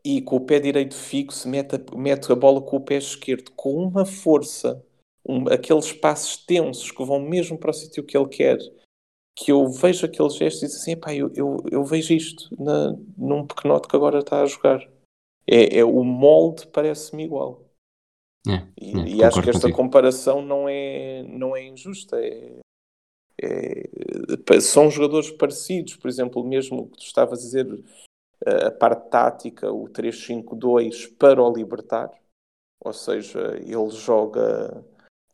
e 0.02 0.22
com 0.22 0.36
o 0.36 0.46
pé 0.46 0.58
direito 0.58 0.94
fixo 0.94 1.46
mete 1.46 1.76
a, 1.76 1.96
mete 1.96 2.32
a 2.32 2.34
bola 2.34 2.62
com 2.62 2.78
o 2.78 2.80
pé 2.80 2.96
esquerdo 2.96 3.50
com 3.50 3.74
uma 3.74 4.06
força 4.06 4.82
um, 5.28 5.46
aqueles 5.50 5.92
passos 5.92 6.38
tensos 6.38 6.90
que 6.90 7.04
vão 7.04 7.20
mesmo 7.20 7.58
para 7.58 7.70
o 7.70 7.74
sítio 7.74 8.02
que 8.02 8.16
ele 8.16 8.28
quer 8.28 8.58
que 9.36 9.52
eu 9.52 9.68
vejo 9.68 10.06
aqueles 10.06 10.36
gestos 10.36 10.62
e 10.62 10.66
digo 10.66 10.78
assim, 10.78 10.96
pá, 10.96 11.14
eu, 11.14 11.30
eu, 11.34 11.56
eu 11.70 11.84
vejo 11.84 12.14
isto 12.14 12.48
na, 12.58 12.96
num 13.18 13.46
pequenote 13.46 13.88
que 13.88 13.96
agora 13.96 14.20
está 14.20 14.40
a 14.40 14.46
jogar. 14.46 14.88
É, 15.44 15.78
é 15.78 15.84
o 15.84 16.04
molde 16.04 16.68
parece-me 16.68 17.24
igual 17.24 17.63
É, 18.46 18.62
e, 18.78 18.98
é, 18.98 19.08
e 19.08 19.24
acho 19.24 19.42
que 19.42 19.50
esta 19.50 19.62
contigo. 19.62 19.76
comparação 19.76 20.42
não 20.42 20.68
é, 20.68 21.22
não 21.24 21.56
é 21.56 21.64
injusta. 21.64 22.18
É, 22.20 22.58
é, 23.40 24.60
são 24.60 24.90
jogadores 24.90 25.30
parecidos, 25.30 25.96
por 25.96 26.08
exemplo, 26.08 26.44
mesmo 26.44 26.88
que 26.90 26.98
tu 26.98 27.04
estavas 27.04 27.40
a 27.40 27.42
dizer, 27.42 27.84
a 28.66 28.70
parte 28.70 29.08
tática, 29.08 29.72
o 29.72 29.88
3-5-2 29.88 31.16
para 31.18 31.42
o 31.42 31.52
libertar, 31.52 32.10
ou 32.84 32.92
seja, 32.92 33.56
ele 33.56 33.90
joga 33.90 34.84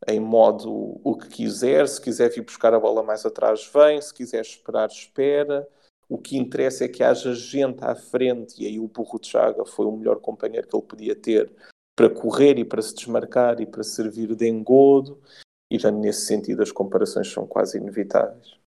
em 0.07 0.19
modo 0.19 0.99
o 1.03 1.15
que 1.15 1.27
quiser, 1.27 1.87
se 1.87 2.01
quiser 2.01 2.29
vir 2.29 2.43
buscar 2.43 2.73
a 2.73 2.79
bola 2.79 3.03
mais 3.03 3.25
atrás, 3.25 3.69
vem, 3.71 4.01
se 4.01 4.13
quiser 4.13 4.41
esperar, 4.41 4.89
espera. 4.89 5.67
O 6.09 6.17
que 6.17 6.37
interessa 6.37 6.85
é 6.85 6.89
que 6.89 7.03
haja 7.03 7.33
gente 7.33 7.83
à 7.83 7.95
frente, 7.95 8.61
e 8.61 8.65
aí 8.65 8.79
o 8.79 8.87
Burro 8.87 9.19
de 9.19 9.27
Chaga 9.27 9.65
foi 9.65 9.85
o 9.85 9.91
melhor 9.91 10.19
companheiro 10.19 10.67
que 10.67 10.75
ele 10.75 10.85
podia 10.85 11.15
ter 11.15 11.53
para 12.01 12.09
correr 12.09 12.57
e 12.57 12.65
para 12.65 12.81
se 12.81 12.95
desmarcar 12.95 13.61
e 13.61 13.65
para 13.67 13.83
servir 13.83 14.35
de 14.35 14.47
engodo. 14.47 15.21
E 15.69 15.77
já 15.77 15.91
nesse 15.91 16.25
sentido 16.25 16.63
as 16.63 16.71
comparações 16.71 17.31
são 17.31 17.45
quase 17.45 17.77
inevitáveis. 17.77 18.59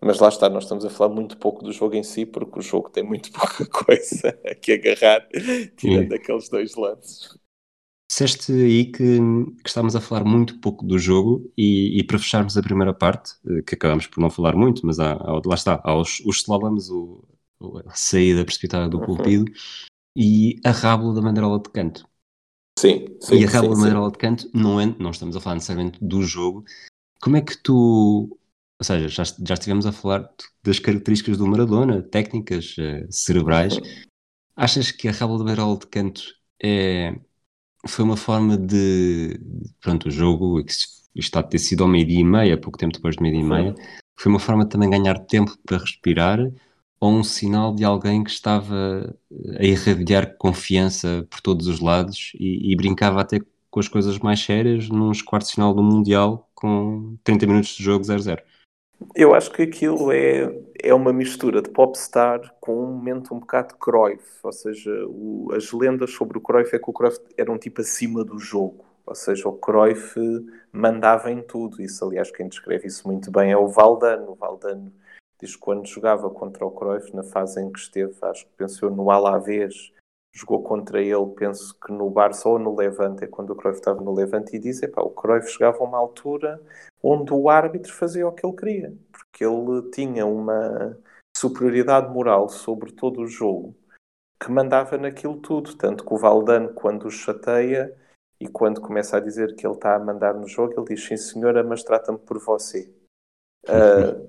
Mas 0.00 0.20
lá 0.20 0.28
está, 0.28 0.48
nós 0.48 0.64
estamos 0.64 0.84
a 0.84 0.90
falar 0.90 1.12
muito 1.12 1.36
pouco 1.36 1.64
do 1.64 1.72
jogo 1.72 1.96
em 1.96 2.02
si, 2.04 2.24
porque 2.24 2.60
o 2.60 2.62
jogo 2.62 2.88
tem 2.88 3.02
muito 3.02 3.30
pouca 3.34 3.66
coisa 3.66 4.28
a 4.46 4.54
que 4.54 4.72
agarrar, 4.72 5.26
tirando 5.76 6.08
Sim. 6.08 6.14
aqueles 6.14 6.48
dois 6.48 6.74
lances. 6.76 7.36
Disseste 8.08 8.52
aí 8.52 8.84
que, 8.84 9.18
que, 9.62 9.68
estávamos 9.68 9.96
a 9.96 10.00
falar 10.00 10.24
muito 10.24 10.60
pouco 10.60 10.84
do 10.84 10.98
jogo 10.98 11.50
e, 11.56 11.98
e, 11.98 12.04
para 12.04 12.18
fecharmos 12.18 12.56
a 12.56 12.62
primeira 12.62 12.92
parte, 12.92 13.32
eh, 13.48 13.62
que 13.62 13.74
acabamos 13.74 14.06
por 14.06 14.20
não 14.20 14.28
falar 14.28 14.54
muito, 14.54 14.84
mas 14.86 14.98
há, 14.98 15.12
há, 15.12 15.40
lá 15.44 15.54
está, 15.54 15.80
há 15.82 15.96
os, 15.96 16.20
os 16.20 16.36
slaloms, 16.36 16.90
o, 16.90 17.24
a 17.86 17.94
saída 17.94 18.44
precipitada 18.44 18.88
do 18.88 19.00
pulpido 19.00 19.44
uhum. 19.44 19.54
e 20.16 20.60
a 20.64 20.70
rábula 20.70 21.14
da 21.14 21.22
mandarola 21.22 21.58
de 21.58 21.70
canto. 21.70 22.11
Sim, 22.78 23.06
sim. 23.20 23.36
E 23.36 23.46
a 23.46 23.50
da 23.50 23.62
mandarola 23.62 24.10
de 24.10 24.18
canto, 24.18 24.50
não, 24.52 24.80
é, 24.80 24.94
não 24.98 25.10
estamos 25.10 25.36
a 25.36 25.40
falar 25.40 25.56
necessariamente 25.56 25.98
do 26.02 26.22
jogo. 26.22 26.64
Como 27.20 27.36
é 27.36 27.40
que 27.40 27.56
tu, 27.62 28.38
ou 28.78 28.84
seja, 28.84 29.08
já, 29.08 29.22
já 29.24 29.54
estivemos 29.54 29.86
a 29.86 29.92
falar 29.92 30.28
das 30.62 30.78
características 30.78 31.38
do 31.38 31.46
Maradona, 31.46 32.02
técnicas 32.02 32.76
uh, 32.78 33.06
cerebrais. 33.10 33.78
Achas 34.56 34.90
que 34.90 35.08
a 35.08 35.12
da 35.12 35.26
mandarola 35.26 35.78
de 35.78 35.86
canto 35.86 36.22
é 36.62 37.14
foi 37.86 38.04
uma 38.04 38.16
forma 38.16 38.56
de. 38.56 39.40
Pronto, 39.80 40.08
o 40.08 40.10
jogo, 40.10 40.60
isto 40.60 41.02
está 41.14 41.40
a 41.40 41.42
ter 41.42 41.58
sido 41.58 41.82
ao 41.82 41.88
meio-dia 41.88 42.20
e 42.20 42.24
meia, 42.24 42.60
pouco 42.60 42.78
tempo 42.78 42.94
depois 42.94 43.16
de 43.16 43.22
meio-dia 43.22 43.44
e 43.44 43.48
meia, 43.48 43.74
foi 44.16 44.30
uma 44.30 44.38
forma 44.38 44.64
de 44.64 44.70
também 44.70 44.90
ganhar 44.90 45.18
tempo 45.18 45.56
para 45.66 45.78
respirar 45.78 46.38
ou 47.02 47.10
um 47.10 47.24
sinal 47.24 47.74
de 47.74 47.82
alguém 47.82 48.22
que 48.22 48.30
estava 48.30 49.12
a 49.58 49.64
irradiar 49.64 50.36
confiança 50.38 51.26
por 51.28 51.40
todos 51.40 51.66
os 51.66 51.80
lados 51.80 52.30
e, 52.38 52.70
e 52.70 52.76
brincava 52.76 53.20
até 53.20 53.40
com 53.68 53.80
as 53.80 53.88
coisas 53.88 54.20
mais 54.20 54.38
sérias 54.38 54.88
nos 54.88 55.20
quartos 55.20 55.48
de 55.48 55.56
final 55.56 55.74
do 55.74 55.82
Mundial 55.82 56.48
com 56.54 57.16
30 57.24 57.46
minutos 57.48 57.70
de 57.70 57.82
jogo 57.82 58.04
0-0. 58.04 58.38
Eu 59.16 59.34
acho 59.34 59.50
que 59.50 59.62
aquilo 59.62 60.12
é, 60.12 60.56
é 60.80 60.94
uma 60.94 61.12
mistura 61.12 61.60
de 61.60 61.70
popstar 61.70 62.54
com 62.60 62.84
um 62.84 62.92
momento 62.92 63.34
um 63.34 63.40
bocado 63.40 63.74
Cruyff, 63.74 64.22
ou 64.40 64.52
seja, 64.52 64.92
o, 65.08 65.50
as 65.56 65.72
lendas 65.72 66.12
sobre 66.12 66.38
o 66.38 66.40
Cruyff 66.40 66.72
é 66.72 66.78
que 66.78 66.88
o 66.88 66.92
Cruyff 66.92 67.18
era 67.36 67.50
um 67.50 67.58
tipo 67.58 67.80
acima 67.80 68.24
do 68.24 68.38
jogo, 68.38 68.84
ou 69.04 69.14
seja, 69.16 69.48
o 69.48 69.54
Cruyff 69.54 70.14
mandava 70.70 71.32
em 71.32 71.42
tudo, 71.42 71.82
isso 71.82 72.04
aliás 72.04 72.30
quem 72.30 72.46
descreve 72.46 72.86
isso 72.86 73.08
muito 73.08 73.28
bem 73.32 73.50
é 73.50 73.56
o 73.56 73.66
Valdano, 73.66 74.30
o 74.30 74.34
Valdano 74.36 74.92
diz 75.42 75.56
que 75.56 75.60
quando 75.60 75.86
jogava 75.86 76.30
contra 76.30 76.64
o 76.64 76.70
Cruyff, 76.70 77.14
na 77.14 77.24
fase 77.24 77.60
em 77.60 77.70
que 77.70 77.78
esteve, 77.78 78.14
acho 78.22 78.46
que 78.46 78.52
pensou 78.56 78.90
no 78.90 79.10
Alavés, 79.10 79.92
jogou 80.32 80.62
contra 80.62 81.02
ele, 81.02 81.26
penso 81.36 81.74
que 81.78 81.92
no 81.92 82.08
Barça 82.08 82.48
ou 82.48 82.58
no 82.58 82.74
Levante, 82.74 83.24
é 83.24 83.26
quando 83.26 83.50
o 83.50 83.56
Cruyff 83.56 83.78
estava 83.78 84.00
no 84.00 84.14
Levante, 84.14 84.56
e 84.56 84.58
diz, 84.58 84.82
epá, 84.82 85.02
o 85.02 85.10
Cruyff 85.10 85.48
chegava 85.48 85.78
a 85.78 85.86
uma 85.86 85.98
altura 85.98 86.62
onde 87.02 87.32
o 87.32 87.50
árbitro 87.50 87.92
fazia 87.92 88.26
o 88.26 88.32
que 88.32 88.46
ele 88.46 88.56
queria, 88.56 88.96
porque 89.10 89.44
ele 89.44 89.90
tinha 89.90 90.24
uma 90.24 90.96
superioridade 91.36 92.12
moral 92.12 92.48
sobre 92.48 92.92
todo 92.92 93.20
o 93.22 93.26
jogo 93.26 93.74
que 94.42 94.50
mandava 94.50 94.98
naquilo 94.98 95.36
tudo, 95.36 95.76
tanto 95.76 96.04
que 96.04 96.12
o 96.12 96.18
Valdano, 96.18 96.74
quando 96.74 97.06
o 97.06 97.10
chateia 97.10 97.96
e 98.40 98.48
quando 98.48 98.80
começa 98.80 99.16
a 99.16 99.20
dizer 99.20 99.54
que 99.54 99.64
ele 99.64 99.74
está 99.74 99.94
a 99.94 100.00
mandar 100.00 100.34
no 100.34 100.48
jogo, 100.48 100.74
ele 100.76 100.94
diz, 100.94 101.06
sim 101.06 101.16
senhora, 101.16 101.62
mas 101.62 101.84
trata-me 101.84 102.18
por 102.18 102.40
você. 102.40 102.92
Uh, 103.68 104.28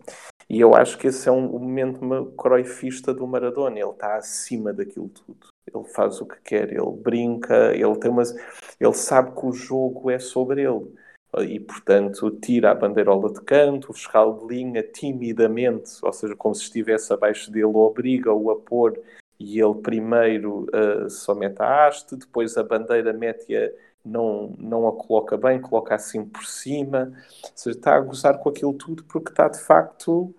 e 0.50 0.60
eu 0.60 0.76
acho 0.76 0.98
que 0.98 1.08
esse 1.08 1.28
é 1.28 1.32
um, 1.32 1.56
um 1.56 1.60
momento 1.60 2.34
croifista 2.38 3.14
do 3.14 3.26
Maradona, 3.26 3.80
ele 3.80 3.90
está 3.90 4.16
acima 4.16 4.74
daquilo 4.74 5.10
tudo. 5.10 5.48
Ele 5.66 5.84
faz 5.86 6.22
o 6.22 6.26
que 6.26 6.40
quer, 6.42 6.72
ele 6.72 6.92
brinca, 6.98 7.74
ele 7.74 7.96
tem 7.98 8.12
umas, 8.12 8.36
ele 8.80 8.94
sabe 8.94 9.32
que 9.32 9.46
o 9.46 9.54
jogo 9.54 10.12
é 10.12 10.20
sobre 10.20 10.62
ele 10.62 10.94
e, 11.42 11.60
portanto, 11.60 12.30
tira 12.30 12.72
a 12.72 12.76
bandeirola 12.76 13.34
de 13.34 13.42
canto, 13.42 13.90
o 13.90 13.94
fiscal 13.94 14.38
de 14.38 14.54
linha 14.54 14.84
timidamente, 14.84 15.92
ou 16.04 16.14
seja, 16.14 16.36
como 16.36 16.54
se 16.54 16.64
estivesse 16.64 17.12
abaixo 17.12 17.50
dele, 17.50 17.66
obriga-o 17.66 18.52
a 18.52 18.60
pôr 18.60 19.00
e 19.40 19.60
ele 19.60 19.76
primeiro 19.82 20.68
uh, 20.74 21.10
só 21.10 21.34
mete 21.34 21.60
a 21.60 21.88
haste, 21.88 22.16
depois 22.16 22.56
a 22.56 22.64
bandeira 22.64 23.12
mete-a, 23.12 23.72
não, 24.04 24.56
não 24.58 24.88
a 24.88 24.92
coloca 24.92 25.38
bem, 25.38 25.62
coloca 25.62 25.96
assim 25.96 26.26
por 26.26 26.46
cima, 26.46 27.12
ou 27.44 27.52
seja, 27.56 27.78
está 27.78 27.96
a 27.96 28.02
gozar 28.02 28.40
com 28.40 28.50
aquilo 28.50 28.74
tudo 28.74 29.04
porque 29.06 29.30
está 29.30 29.48
de 29.48 29.60
facto 29.60 30.34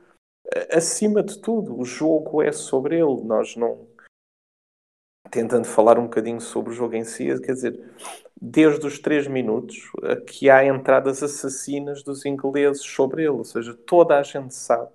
acima 0.70 1.22
de 1.22 1.38
tudo. 1.38 1.78
O 1.78 1.84
jogo 1.84 2.42
é 2.42 2.52
sobre 2.52 2.96
ele, 2.96 3.22
nós 3.22 3.56
não. 3.56 3.86
Tentando 5.30 5.66
falar 5.66 5.98
um 5.98 6.04
bocadinho 6.04 6.40
sobre 6.40 6.70
o 6.70 6.74
jogo 6.74 6.94
em 6.94 7.04
si, 7.04 7.26
quer 7.40 7.54
dizer, 7.54 7.94
desde 8.40 8.86
os 8.86 8.98
três 8.98 9.26
minutos 9.26 9.90
que 10.26 10.48
há 10.50 10.64
entradas 10.64 11.22
assassinas 11.22 12.02
dos 12.02 12.24
ingleses 12.24 12.82
sobre 12.82 13.22
ele. 13.22 13.30
Ou 13.30 13.44
seja, 13.44 13.74
toda 13.74 14.18
a 14.18 14.22
gente 14.22 14.54
sabe 14.54 14.92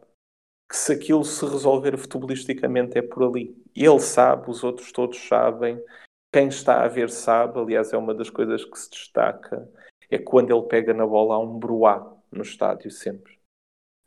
que 0.70 0.78
se 0.78 0.94
aquilo 0.94 1.26
se 1.26 1.44
resolver 1.46 1.98
futebolisticamente 1.98 2.98
é 2.98 3.02
por 3.02 3.24
ali. 3.24 3.58
Ele 3.76 4.00
sabe, 4.00 4.50
os 4.50 4.64
outros 4.64 4.92
todos 4.92 5.20
sabem, 5.28 5.84
quem 6.32 6.48
está 6.48 6.84
a 6.84 6.88
ver 6.88 7.10
sabe. 7.10 7.60
Aliás, 7.60 7.94
é 7.94 7.98
uma 7.98 8.14
das 8.14 8.30
coisas 8.30 8.64
que 8.64 8.78
se 8.78 8.90
destaca. 8.90 9.70
É 10.10 10.18
quando 10.18 10.56
ele 10.56 10.68
pega 10.68 10.94
na 10.94 11.06
bola, 11.06 11.36
há 11.36 11.40
um 11.40 11.60
bruá 11.60 12.16
no 12.32 12.42
estádio 12.42 12.90
sempre. 12.92 13.38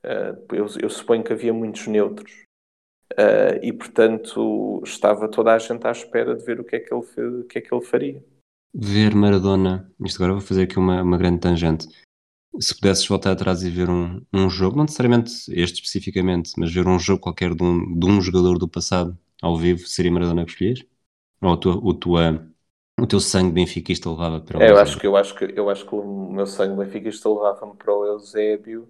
Uh, 0.05 0.55
eu, 0.55 0.67
eu, 0.81 0.91
suponho 0.91 1.23
que 1.23 1.33
havia 1.33 1.53
muitos 1.53 1.87
neutros. 1.87 2.43
Uh, 3.13 3.61
e 3.63 3.73
portanto 3.73 4.83
estava 4.85 5.29
toda 5.29 5.53
a 5.53 5.59
gente 5.59 5.87
à 5.87 5.91
espera 5.91 6.35
de 6.35 6.45
ver 6.45 6.59
o 6.59 6.65
que 6.65 6.77
é 6.77 6.81
que 6.81 6.95
ele, 6.95 7.05
o 7.41 7.45
que 7.45 7.59
é 7.59 7.61
que 7.61 7.73
ele 7.73 7.85
faria 7.85 8.25
ver 8.75 9.15
Maradona, 9.15 9.93
isto 10.05 10.17
agora 10.17 10.33
vou 10.33 10.41
fazer 10.41 10.63
aqui 10.63 10.79
uma, 10.79 11.03
uma 11.03 11.19
grande 11.19 11.41
tangente. 11.41 11.87
Se 12.61 12.75
pudesses 12.75 13.07
voltar 13.07 13.33
atrás 13.33 13.63
e 13.63 13.71
ver 13.71 13.89
um, 13.89 14.25
um 14.33 14.49
jogo, 14.49 14.77
não 14.77 14.85
necessariamente 14.85 15.33
este 15.49 15.83
especificamente, 15.83 16.53
mas 16.57 16.73
ver 16.73 16.87
um 16.87 16.99
jogo 16.99 17.21
qualquer 17.21 17.55
de 17.55 17.63
um, 17.63 17.99
de 17.99 18.07
um 18.07 18.21
jogador 18.21 18.59
do 18.59 18.69
passado 18.69 19.19
ao 19.41 19.57
vivo, 19.57 19.87
seria 19.87 20.13
Maradona 20.13 20.45
que 20.45 20.53
escolhias? 20.53 20.85
Ou 21.43 21.53
a 21.53 21.57
tua, 21.57 21.77
o, 21.77 21.95
tua, 21.95 22.47
o 23.01 23.07
teu 23.07 23.21
sangue 23.21 23.53
benfiquista 23.53 24.09
levava 24.09 24.41
para 24.41 24.59
o 24.59 24.63
é, 24.63 24.71
eu 24.71 24.79
acho 24.79 24.99
que 24.99 25.07
Eu 25.07 25.17
acho 25.17 25.35
que 25.35 25.53
eu 25.57 25.69
acho 25.69 25.87
que 25.87 25.95
o 25.95 26.31
meu 26.31 26.47
sangue 26.47 26.77
benfiquista 26.77 27.29
levava-me 27.29 27.75
para 27.77 27.93
o 27.93 28.07
Eusébio 28.07 28.89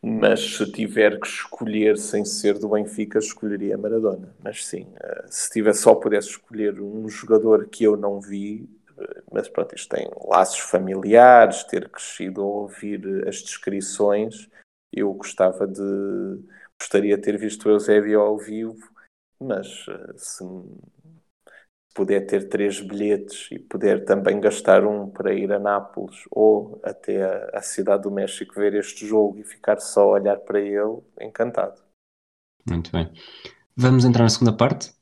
mas 0.00 0.56
se 0.56 0.70
tiver 0.70 1.18
que 1.18 1.26
escolher 1.26 1.96
sem 1.96 2.24
ser 2.24 2.58
do 2.58 2.68
Benfica, 2.68 3.18
escolheria 3.18 3.78
Maradona. 3.78 4.34
Mas 4.42 4.64
sim, 4.66 4.86
eh, 5.00 5.24
se 5.28 5.50
tiver 5.50 5.74
só 5.74 5.94
pudesse 5.94 6.28
escolher 6.28 6.80
um 6.80 7.08
jogador 7.08 7.68
que 7.68 7.84
eu 7.84 7.96
não 7.96 8.20
vi, 8.20 8.68
eh, 8.98 9.22
mas 9.32 9.48
pronto, 9.48 9.74
isto 9.74 9.94
tem 9.94 10.08
laços 10.28 10.60
familiares, 10.60 11.64
ter 11.64 11.88
crescido 11.88 12.42
a 12.42 12.44
ouvir 12.44 13.26
as 13.28 13.42
descrições, 13.42 14.48
eu 14.92 15.12
gostava 15.12 15.66
de 15.66 15.82
gostaria 16.78 17.16
de 17.16 17.22
ter 17.22 17.38
visto 17.38 17.66
o 17.66 17.70
Eusébio 17.70 18.20
ao 18.20 18.38
vivo, 18.38 18.93
mas 19.44 19.86
eh, 19.88 20.12
se 20.16 20.44
puder 21.94 22.26
ter 22.26 22.48
três 22.48 22.80
bilhetes 22.80 23.48
e 23.52 23.58
puder 23.58 24.04
também 24.04 24.40
gastar 24.40 24.84
um 24.84 25.08
para 25.08 25.32
ir 25.32 25.52
a 25.52 25.58
Nápoles 25.58 26.24
ou 26.30 26.80
até 26.82 27.22
a, 27.22 27.58
a 27.58 27.62
cidade 27.62 28.02
do 28.02 28.10
México 28.10 28.54
ver 28.54 28.74
este 28.74 29.06
jogo 29.06 29.38
e 29.38 29.44
ficar 29.44 29.78
só 29.80 30.02
a 30.02 30.20
olhar 30.20 30.38
para 30.38 30.60
ele, 30.60 30.98
encantado. 31.20 31.80
Muito 32.68 32.90
bem. 32.90 33.12
Vamos 33.76 34.04
entrar 34.04 34.24
na 34.24 34.28
segunda 34.28 34.56
parte. 34.56 34.92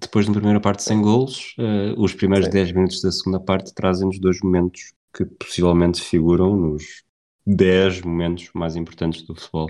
Depois 0.00 0.26
da 0.26 0.32
primeira 0.32 0.60
parte 0.60 0.82
sem 0.82 1.02
golos, 1.02 1.54
uh, 1.58 2.00
os 2.00 2.14
primeiros 2.14 2.46
Sim. 2.46 2.52
10 2.52 2.72
minutos 2.72 3.02
da 3.02 3.10
segunda 3.10 3.40
parte 3.40 3.74
trazem-nos 3.74 4.18
dois 4.18 4.40
momentos 4.40 4.94
que 5.12 5.24
possivelmente 5.24 6.00
figuram 6.00 6.56
nos 6.56 7.04
10 7.46 8.02
momentos 8.02 8.50
mais 8.54 8.76
importantes 8.76 9.22
do 9.22 9.34
futebol 9.34 9.68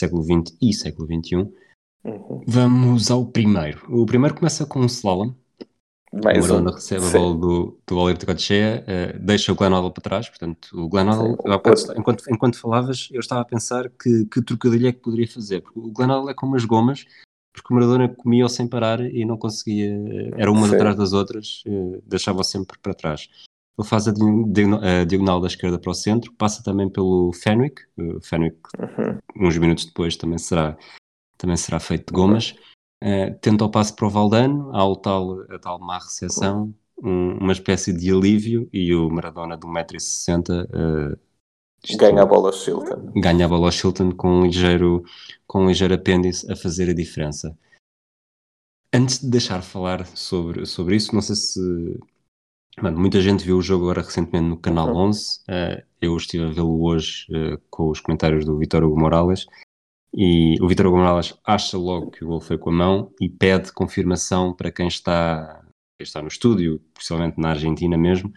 século 0.00 0.22
XX 0.22 0.56
e 0.60 0.72
século 0.72 1.08
XXI. 1.08 1.50
Uhum. 2.04 2.42
Vamos 2.46 3.10
ao 3.10 3.24
primeiro. 3.24 3.84
O 3.88 4.04
primeiro 4.04 4.34
começa 4.34 4.66
com 4.66 4.80
um 4.80 4.86
slalom, 4.86 5.32
mais 6.22 6.38
o 6.38 6.40
Maradona 6.42 6.70
um. 6.70 6.74
recebe 6.74 7.02
Sim. 7.02 7.16
a 7.16 7.20
bola 7.20 7.34
do, 7.34 7.78
do 7.86 7.96
Oliver 7.96 8.18
de 8.18 8.26
Cochea, 8.26 8.84
uh, 8.86 9.18
deixa 9.18 9.52
o 9.52 9.54
Glenn 9.56 9.90
para 9.90 10.02
trás, 10.02 10.28
portanto, 10.28 10.68
o 10.74 10.88
Glenn 10.88 11.08
enquanto, 11.96 12.24
enquanto 12.30 12.60
falavas, 12.60 13.08
eu 13.10 13.20
estava 13.20 13.40
a 13.40 13.44
pensar 13.44 13.90
que, 13.90 14.26
que 14.26 14.42
trocadilho 14.42 14.88
é 14.88 14.92
que 14.92 15.00
poderia 15.00 15.26
fazer, 15.26 15.62
porque 15.62 15.78
o 15.78 15.90
Glenn 15.90 16.28
é 16.28 16.34
como 16.34 16.54
as 16.54 16.64
gomas, 16.64 17.04
porque 17.52 17.72
o 17.72 17.74
Maradona 17.74 18.08
comia 18.08 18.48
sem 18.48 18.68
parar 18.68 19.00
e 19.00 19.24
não 19.24 19.36
conseguia, 19.36 19.92
era 20.36 20.50
uma 20.52 20.68
Sim. 20.68 20.74
atrás 20.74 20.96
das 20.96 21.12
outras, 21.12 21.62
uh, 21.66 22.02
deixava 22.06 22.44
sempre 22.44 22.78
para 22.78 22.94
trás. 22.94 23.28
ele 23.76 23.88
faz 23.88 24.06
a, 24.06 24.12
a, 24.12 25.04
diagonal 25.04 25.40
da 25.40 25.48
esquerda 25.48 25.78
para 25.78 25.90
o 25.90 25.94
centro, 25.94 26.32
passa 26.34 26.62
também 26.62 26.88
pelo 26.88 27.32
Fenwick, 27.32 27.82
o 27.96 28.20
Fenwick 28.20 28.58
uhum. 28.78 29.48
uns 29.48 29.58
minutos 29.58 29.86
depois 29.86 30.16
também 30.16 30.38
será, 30.38 30.76
também 31.36 31.56
será 31.56 31.80
feito 31.80 32.12
de 32.12 32.14
gomas, 32.14 32.54
uh, 33.02 33.34
tenta 33.40 33.64
o 33.64 33.70
passe 33.70 33.94
para 33.94 34.06
o 34.06 34.10
Valdano, 34.10 34.70
há 34.74 34.86
o 34.86 34.96
tal, 34.96 35.40
a 35.50 35.58
tal 35.58 35.78
má 35.78 35.98
recepção, 35.98 36.74
um, 37.02 37.38
uma 37.38 37.52
espécie 37.52 37.92
de 37.92 38.10
alívio 38.10 38.68
e 38.72 38.94
o 38.94 39.08
Maradona 39.10 39.56
de 39.56 39.66
1,60m 39.66 40.64
uh, 40.64 41.18
ganha 41.96 42.22
a 42.22 42.26
bola 42.26 42.48
ao 42.48 42.52
Shilton. 42.52 43.12
Ganha 43.16 43.44
a 43.44 43.48
bola 43.48 43.66
ao 43.66 43.72
Shilton 43.72 44.12
com 44.12 44.40
um 44.40 44.46
ligeiro, 44.46 45.04
com 45.46 45.64
um 45.64 45.68
ligeiro 45.68 45.94
apêndice 45.94 46.50
a 46.50 46.56
fazer 46.56 46.90
a 46.90 46.94
diferença. 46.94 47.56
Antes 48.92 49.18
de 49.18 49.28
deixar 49.28 49.60
falar 49.62 50.06
sobre, 50.06 50.64
sobre 50.66 50.96
isso, 50.96 51.14
não 51.14 51.20
sei 51.20 51.34
se 51.34 51.60
Mano, 52.80 52.98
muita 52.98 53.20
gente 53.20 53.44
viu 53.44 53.58
o 53.58 53.62
jogo 53.62 53.84
agora 53.84 54.02
recentemente 54.02 54.48
no 54.48 54.56
Canal 54.56 54.88
uhum. 54.88 55.08
11. 55.08 55.38
Uh, 55.42 55.82
eu 56.00 56.16
estive 56.16 56.44
a 56.44 56.48
vê-lo 56.48 56.82
hoje 56.82 57.26
uh, 57.30 57.60
com 57.70 57.88
os 57.88 58.00
comentários 58.00 58.44
do 58.44 58.58
Vitor 58.58 58.82
Hugo 58.82 58.98
Morales. 58.98 59.46
E 60.16 60.56
o 60.62 60.68
Vitor 60.68 60.86
Hugo 60.86 60.98
Morales 60.98 61.34
acha 61.44 61.76
logo 61.76 62.12
que 62.12 62.24
o 62.24 62.28
gol 62.28 62.40
foi 62.40 62.56
com 62.56 62.70
a 62.70 62.72
mão 62.72 63.12
e 63.20 63.28
pede 63.28 63.72
confirmação 63.72 64.54
para 64.54 64.70
quem 64.70 64.86
está, 64.86 65.60
quem 65.98 66.04
está 66.04 66.22
no 66.22 66.28
estúdio, 66.28 66.80
possivelmente 66.94 67.40
na 67.40 67.50
Argentina 67.50 67.98
mesmo, 67.98 68.32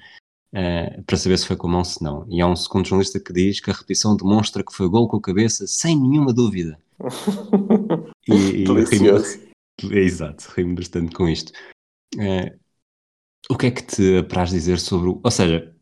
uh, 0.54 1.04
para 1.04 1.18
saber 1.18 1.38
se 1.38 1.46
foi 1.46 1.56
com 1.56 1.68
a 1.68 1.70
mão 1.70 1.80
ou 1.80 1.86
se 1.86 2.04
não. 2.04 2.26
E 2.32 2.42
há 2.42 2.48
um 2.48 2.56
segundo 2.56 2.88
jornalista 2.88 3.20
que 3.20 3.32
diz 3.32 3.60
que 3.60 3.70
a 3.70 3.74
repetição 3.74 4.18
demonstra 4.18 4.64
que 4.64 4.74
foi 4.74 4.90
gol 4.90 5.08
com 5.08 5.18
a 5.18 5.22
cabeça, 5.22 5.68
sem 5.68 5.96
nenhuma 5.96 6.34
dúvida. 6.34 6.80
e, 8.28 8.34
e 8.34 8.64
Delicioso. 8.64 9.40
Rimo, 9.80 9.94
é, 9.94 10.00
exato, 10.00 10.52
rimo 10.56 10.74
bastante 10.74 11.16
com 11.16 11.30
isto. 11.30 11.52
Uh, 12.16 12.58
o 13.52 13.56
que 13.56 13.68
é 13.68 13.72
que 13.72 13.84
te 13.84 14.18
apraz 14.18 14.50
dizer 14.50 14.80
sobre 14.80 15.10
o. 15.10 15.22
Ou 15.24 15.32
seja, 15.32 15.77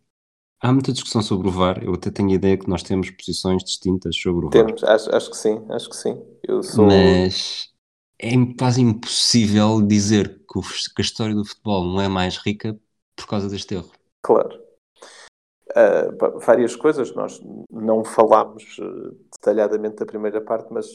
há 0.65 0.73
muita 0.73 0.91
discussão 0.91 1.21
sobre 1.21 1.47
o 1.47 1.51
VAR. 1.51 1.83
Eu 1.83 1.93
até 1.93 2.09
tenho 2.09 2.31
a 2.31 2.33
ideia 2.33 2.57
que 2.57 2.67
nós 2.67 2.81
temos 2.81 3.11
posições 3.11 3.63
distintas 3.63 4.15
sobre 4.15 4.47
o 4.47 4.49
VAR. 4.49 4.65
Temos, 4.65 4.83
acho, 4.83 5.15
acho 5.15 5.29
que 5.29 5.37
sim, 5.37 5.63
acho 5.69 5.89
que 5.89 5.95
sim. 5.95 6.25
Eu 6.43 6.63
sou... 6.63 6.87
Mas 6.87 7.71
é 8.19 8.31
quase 8.57 8.81
impossível 8.81 9.81
dizer 9.81 10.39
que, 10.49 10.57
o, 10.57 10.61
que, 10.61 10.99
a 10.99 11.01
história 11.01 11.35
do 11.35 11.45
futebol 11.45 11.85
não 11.85 12.01
é 12.01 12.07
mais 12.07 12.37
rica 12.37 12.77
por 13.15 13.27
causa 13.27 13.47
deste 13.47 13.75
erro. 13.75 13.91
Claro. 14.23 14.59
Uh, 15.69 16.39
várias 16.39 16.75
coisas, 16.75 17.13
nós 17.13 17.39
não 17.69 18.03
falámos 18.03 18.77
uh, 18.79 19.15
detalhadamente 19.33 19.97
da 19.97 20.05
primeira 20.05 20.41
parte, 20.41 20.71
mas 20.71 20.87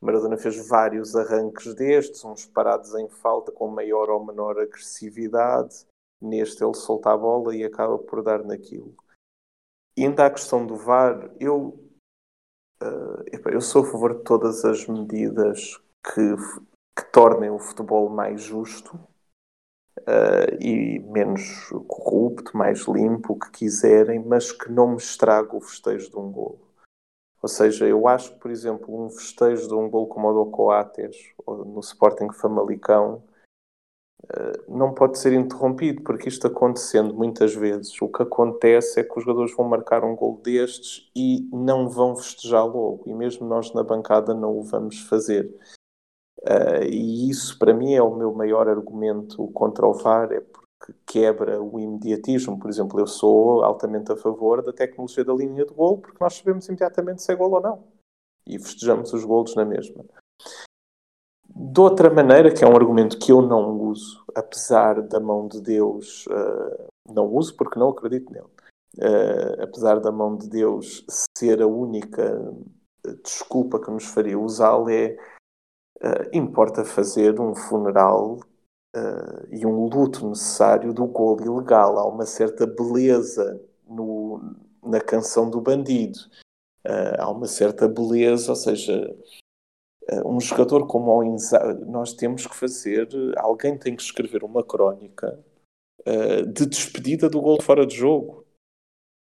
Maradona 0.00 0.36
fez 0.36 0.68
vários 0.68 1.14
arranques 1.14 1.74
destes, 1.74 2.24
uns 2.24 2.44
parados 2.44 2.94
em 2.94 3.08
falta 3.08 3.52
com 3.52 3.68
maior 3.68 4.10
ou 4.10 4.26
menor 4.26 4.58
agressividade, 4.58 5.86
Neste 6.20 6.64
ele 6.64 6.74
solta 6.74 7.12
a 7.12 7.16
bola 7.16 7.54
e 7.54 7.64
acaba 7.64 7.98
por 7.98 8.22
dar 8.22 8.42
naquilo. 8.42 8.94
E 9.96 10.04
ainda 10.04 10.26
a 10.26 10.30
questão 10.30 10.66
do 10.66 10.76
VAR, 10.76 11.30
eu, 11.40 11.78
uh, 12.82 13.48
eu 13.50 13.60
sou 13.62 13.82
a 13.82 13.90
favor 13.90 14.18
de 14.18 14.24
todas 14.24 14.62
as 14.64 14.86
medidas 14.86 15.80
que, 16.04 16.36
que 16.94 17.10
tornem 17.10 17.48
o 17.48 17.58
futebol 17.58 18.10
mais 18.10 18.42
justo 18.42 18.94
uh, 20.00 20.54
e 20.60 20.98
menos 20.98 21.70
corrupto, 21.88 22.54
mais 22.54 22.80
limpo, 22.86 23.32
o 23.32 23.38
que 23.38 23.50
quiserem, 23.50 24.22
mas 24.22 24.52
que 24.52 24.70
não 24.70 24.88
me 24.88 24.96
estrague 24.96 25.56
o 25.56 25.60
festejo 25.62 26.10
de 26.10 26.16
um 26.18 26.30
golo. 26.30 26.60
Ou 27.42 27.48
seja, 27.48 27.86
eu 27.86 28.06
acho 28.06 28.34
que, 28.34 28.40
por 28.40 28.50
exemplo, 28.50 29.06
um 29.06 29.08
festejo 29.08 29.66
de 29.66 29.74
um 29.74 29.88
golo 29.88 30.08
como 30.08 30.28
o 30.28 30.44
do 30.44 30.50
Coates, 30.50 31.32
no 31.46 31.80
Sporting 31.80 32.32
Famalicão, 32.32 33.22
não 34.68 34.92
pode 34.92 35.18
ser 35.18 35.32
interrompido, 35.32 36.02
porque 36.02 36.28
isto 36.28 36.46
acontecendo 36.46 37.14
muitas 37.14 37.54
vezes, 37.54 38.00
o 38.00 38.08
que 38.08 38.22
acontece 38.22 39.00
é 39.00 39.04
que 39.04 39.16
os 39.16 39.24
jogadores 39.24 39.54
vão 39.54 39.68
marcar 39.68 40.04
um 40.04 40.16
gol 40.16 40.40
destes 40.42 41.10
e 41.14 41.48
não 41.52 41.88
vão 41.88 42.16
festejar 42.16 42.64
logo, 42.64 43.04
e 43.06 43.14
mesmo 43.14 43.46
nós 43.46 43.72
na 43.72 43.82
bancada 43.82 44.34
não 44.34 44.58
o 44.58 44.62
vamos 44.62 45.00
fazer. 45.00 45.54
Uh, 46.42 46.84
e 46.88 47.28
isso 47.28 47.58
para 47.58 47.74
mim 47.74 47.94
é 47.94 48.02
o 48.02 48.14
meu 48.14 48.32
maior 48.32 48.68
argumento 48.68 49.48
contra 49.48 49.86
o 49.86 49.92
VAR, 49.92 50.30
é 50.32 50.40
porque 50.40 50.94
quebra 51.06 51.60
o 51.60 51.80
imediatismo. 51.80 52.58
Por 52.58 52.70
exemplo, 52.70 53.00
eu 53.00 53.06
sou 53.06 53.64
altamente 53.64 54.12
a 54.12 54.16
favor 54.16 54.62
da 54.62 54.72
tecnologia 54.72 55.24
da 55.24 55.34
linha 55.34 55.64
de 55.64 55.74
gol, 55.74 55.98
porque 55.98 56.18
nós 56.20 56.34
sabemos 56.34 56.68
imediatamente 56.68 57.22
se 57.22 57.32
é 57.32 57.36
gol 57.36 57.52
ou 57.52 57.60
não. 57.60 57.84
E 58.46 58.58
festejamos 58.58 59.12
os 59.12 59.24
golos 59.24 59.54
na 59.56 59.64
mesma. 59.64 60.04
De 61.58 61.80
outra 61.80 62.10
maneira, 62.10 62.52
que 62.52 62.62
é 62.62 62.68
um 62.68 62.76
argumento 62.76 63.18
que 63.18 63.32
eu 63.32 63.40
não 63.40 63.80
uso, 63.80 64.22
apesar 64.34 65.00
da 65.00 65.18
mão 65.18 65.48
de 65.48 65.58
Deus, 65.62 66.26
uh, 66.26 66.86
não 67.10 67.24
uso 67.34 67.56
porque 67.56 67.78
não 67.78 67.88
acredito 67.88 68.30
nele, 68.30 68.44
uh, 68.98 69.62
apesar 69.62 69.98
da 69.98 70.12
mão 70.12 70.36
de 70.36 70.50
Deus 70.50 71.02
ser 71.34 71.62
a 71.62 71.66
única 71.66 72.54
desculpa 73.24 73.80
que 73.80 73.90
nos 73.90 74.04
faria 74.04 74.38
usá-lo, 74.38 74.90
é 74.90 75.16
uh, 76.02 76.28
importa 76.30 76.84
fazer 76.84 77.40
um 77.40 77.54
funeral 77.54 78.38
e 79.50 79.66
um 79.66 79.84
luto 79.84 80.26
necessário 80.26 80.94
do 80.94 81.06
gol 81.06 81.38
ilegal. 81.42 81.98
Há 81.98 82.08
uma 82.08 82.24
certa 82.24 82.66
beleza 82.66 83.60
no, 83.86 84.56
na 84.82 85.02
canção 85.02 85.50
do 85.50 85.60
bandido. 85.60 86.18
há 87.18 87.30
uma 87.30 87.46
certa 87.46 87.86
beleza, 87.86 88.50
ou 88.50 88.56
seja, 88.56 88.94
eh, 88.94 89.36
um 90.24 90.40
jogador 90.40 90.86
como 90.86 91.10
o 91.10 91.24
Inzaghi, 91.24 91.84
nós 91.84 92.12
temos 92.12 92.46
que 92.46 92.54
fazer, 92.54 93.08
alguém 93.36 93.76
tem 93.76 93.96
que 93.96 94.02
escrever 94.02 94.44
uma 94.44 94.62
crónica 94.62 95.38
uh, 96.06 96.46
de 96.46 96.66
despedida 96.66 97.28
do 97.28 97.40
gol 97.40 97.60
fora 97.60 97.84
de 97.84 97.96
jogo, 97.96 98.46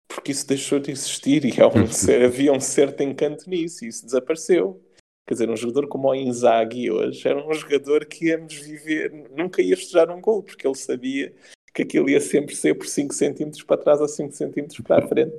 porque 0.07 0.31
isso 0.31 0.47
deixou 0.47 0.79
de 0.79 0.91
existir 0.91 1.43
e 1.45 1.51
um, 1.63 2.25
havia 2.25 2.53
um 2.53 2.59
certo 2.59 3.01
encanto 3.01 3.49
nisso 3.49 3.83
e 3.83 3.87
isso 3.87 4.05
desapareceu. 4.05 4.81
Quer 5.27 5.33
dizer, 5.33 5.49
um 5.49 5.55
jogador 5.55 5.87
como 5.87 6.09
o 6.09 6.15
Inzaghi 6.15 6.91
hoje 6.91 7.27
era 7.27 7.43
um 7.43 7.53
jogador 7.53 8.05
que 8.05 8.27
íamos 8.27 8.53
viver, 8.53 9.11
nunca 9.35 9.61
ia 9.61 9.75
festejar 9.75 10.11
um 10.11 10.21
gol, 10.21 10.43
porque 10.43 10.67
ele 10.67 10.75
sabia 10.75 11.33
que 11.73 11.81
aquilo 11.81 12.09
ia 12.09 12.21
sempre 12.21 12.55
ser 12.55 12.75
por 12.75 12.87
5 12.87 13.13
centímetros 13.13 13.63
para 13.63 13.81
trás 13.81 13.99
ou 13.99 14.07
5 14.07 14.31
centímetros 14.33 14.79
para 14.81 15.03
a 15.03 15.07
frente. 15.09 15.35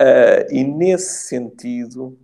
Uh, 0.00 0.50
e 0.50 0.64
nesse 0.64 1.28
sentido, 1.28 2.18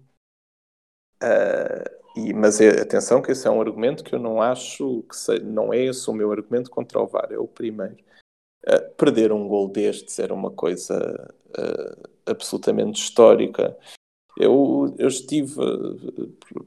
uh, 1.23 2.04
e, 2.17 2.33
mas 2.33 2.61
é, 2.61 2.81
atenção 2.81 3.21
que 3.21 3.33
esse 3.33 3.47
é 3.47 3.51
um 3.51 3.61
argumento 3.61 4.05
que 4.05 4.15
eu 4.15 4.21
não 4.21 4.41
acho 4.41 5.03
que 5.03 5.17
se, 5.17 5.41
não 5.41 5.73
é 5.73 5.85
esse 5.85 6.09
o 6.09 6.13
meu 6.13 6.31
argumento 6.31 6.71
contra 6.71 7.01
o 7.01 7.07
VAR, 7.07 7.29
é 7.33 7.39
o 7.39 7.49
primeiro. 7.49 7.97
Uh, 8.67 8.95
perder 8.97 9.33
um 9.33 9.49
gol 9.49 9.69
destes 9.69 10.19
era 10.19 10.33
uma 10.33 10.51
coisa 10.51 11.35
uh, 11.51 12.09
absolutamente 12.25 13.03
histórica. 13.03 13.77
Eu, 14.39 14.95
eu 14.99 15.09
estive 15.09 15.61
uh, 15.61 16.67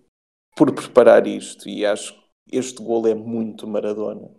por 0.55 0.73
preparar 0.73 1.25
isto 1.25 1.69
e 1.69 1.85
acho 1.85 2.13
que 2.13 2.57
este 2.57 2.83
gol 2.83 3.07
é 3.07 3.15
muito 3.15 3.67
Maradona. 3.67 4.29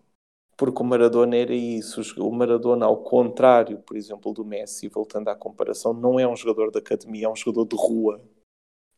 Porque 0.56 0.82
o 0.82 0.84
Maradona 0.84 1.36
era 1.36 1.54
isso. 1.54 2.02
O 2.20 2.32
Maradona, 2.32 2.84
ao 2.84 2.98
contrário, 3.02 3.78
por 3.78 3.96
exemplo, 3.96 4.32
do 4.32 4.44
Messi, 4.44 4.88
voltando 4.88 5.28
à 5.28 5.34
comparação, 5.34 5.94
não 5.94 6.18
é 6.18 6.26
um 6.28 6.36
jogador 6.36 6.70
de 6.70 6.78
academia, 6.78 7.26
é 7.26 7.28
um 7.28 7.36
jogador 7.36 7.66
de 7.66 7.76
rua 7.76 8.20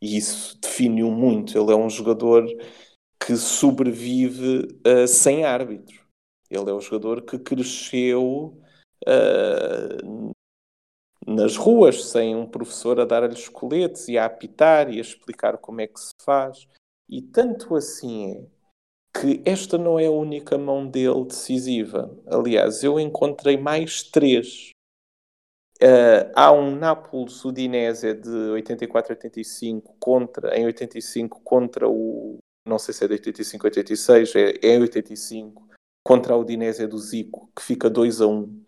e 0.00 0.16
isso 0.16 0.58
define-o 0.60 1.10
muito. 1.10 1.58
Ele 1.58 1.72
é 1.72 1.76
um 1.76 1.90
jogador 1.90 2.46
que 3.18 3.36
sobrevive 3.36 4.68
uh, 4.86 5.06
sem 5.06 5.44
árbitro. 5.44 6.00
Ele 6.50 6.70
é 6.70 6.74
um 6.74 6.80
jogador 6.80 7.22
que 7.22 7.38
cresceu 7.38 8.58
uh, 9.06 10.32
nas 11.26 11.56
ruas, 11.56 12.04
sem 12.06 12.34
um 12.34 12.46
professor 12.46 12.98
a 12.98 13.04
dar-lhe 13.04 13.34
os 13.34 13.48
coletes 13.48 14.08
e 14.08 14.16
a 14.16 14.24
apitar 14.24 14.92
e 14.92 14.98
a 14.98 15.02
explicar 15.02 15.58
como 15.58 15.80
é 15.80 15.86
que 15.86 16.00
se 16.00 16.12
faz. 16.24 16.66
E 17.08 17.20
tanto 17.20 17.76
assim 17.76 18.32
é 18.32 18.60
que 19.20 19.42
esta 19.44 19.76
não 19.76 19.98
é 19.98 20.06
a 20.06 20.10
única 20.10 20.56
mão 20.56 20.88
dele 20.88 21.24
decisiva. 21.24 22.16
Aliás, 22.26 22.82
eu 22.82 22.98
encontrei 22.98 23.56
mais 23.56 24.02
três 24.02 24.70
Uh, 25.82 26.28
há 26.34 26.52
um 26.52 26.76
Nápoles 26.76 27.42
Udinese 27.42 28.12
de 28.12 28.28
84-85 28.28 29.82
contra, 29.98 30.54
em 30.54 30.66
85 30.66 31.40
contra 31.40 31.88
o, 31.88 32.38
não 32.66 32.78
sei 32.78 32.92
se 32.92 33.02
é 33.04 33.08
de 33.08 33.14
85 33.14 33.66
86, 33.66 34.34
é, 34.36 34.52
é 34.62 34.78
85, 34.78 35.66
contra 36.04 36.34
a 36.34 36.36
Udinese 36.36 36.86
do 36.86 36.98
Zico, 36.98 37.50
que 37.56 37.62
fica 37.62 37.88
2 37.88 38.20
a 38.20 38.26
1. 38.26 38.64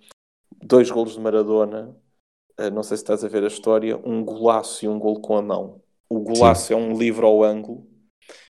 Dois 0.62 0.90
golos 0.90 1.12
de 1.12 1.20
Maradona, 1.20 1.94
uh, 2.58 2.70
não 2.70 2.82
sei 2.82 2.96
se 2.96 3.02
estás 3.02 3.22
a 3.22 3.28
ver 3.28 3.44
a 3.44 3.48
história, 3.48 3.96
um 3.98 4.24
golaço 4.24 4.84
e 4.84 4.88
um 4.88 4.98
gol 4.98 5.20
com 5.20 5.36
a 5.36 5.42
mão. 5.42 5.82
O 6.08 6.20
golaço 6.20 6.68
Sim. 6.68 6.74
é 6.74 6.76
um 6.78 6.96
livro 6.96 7.26
ao 7.26 7.42
ângulo, 7.44 7.86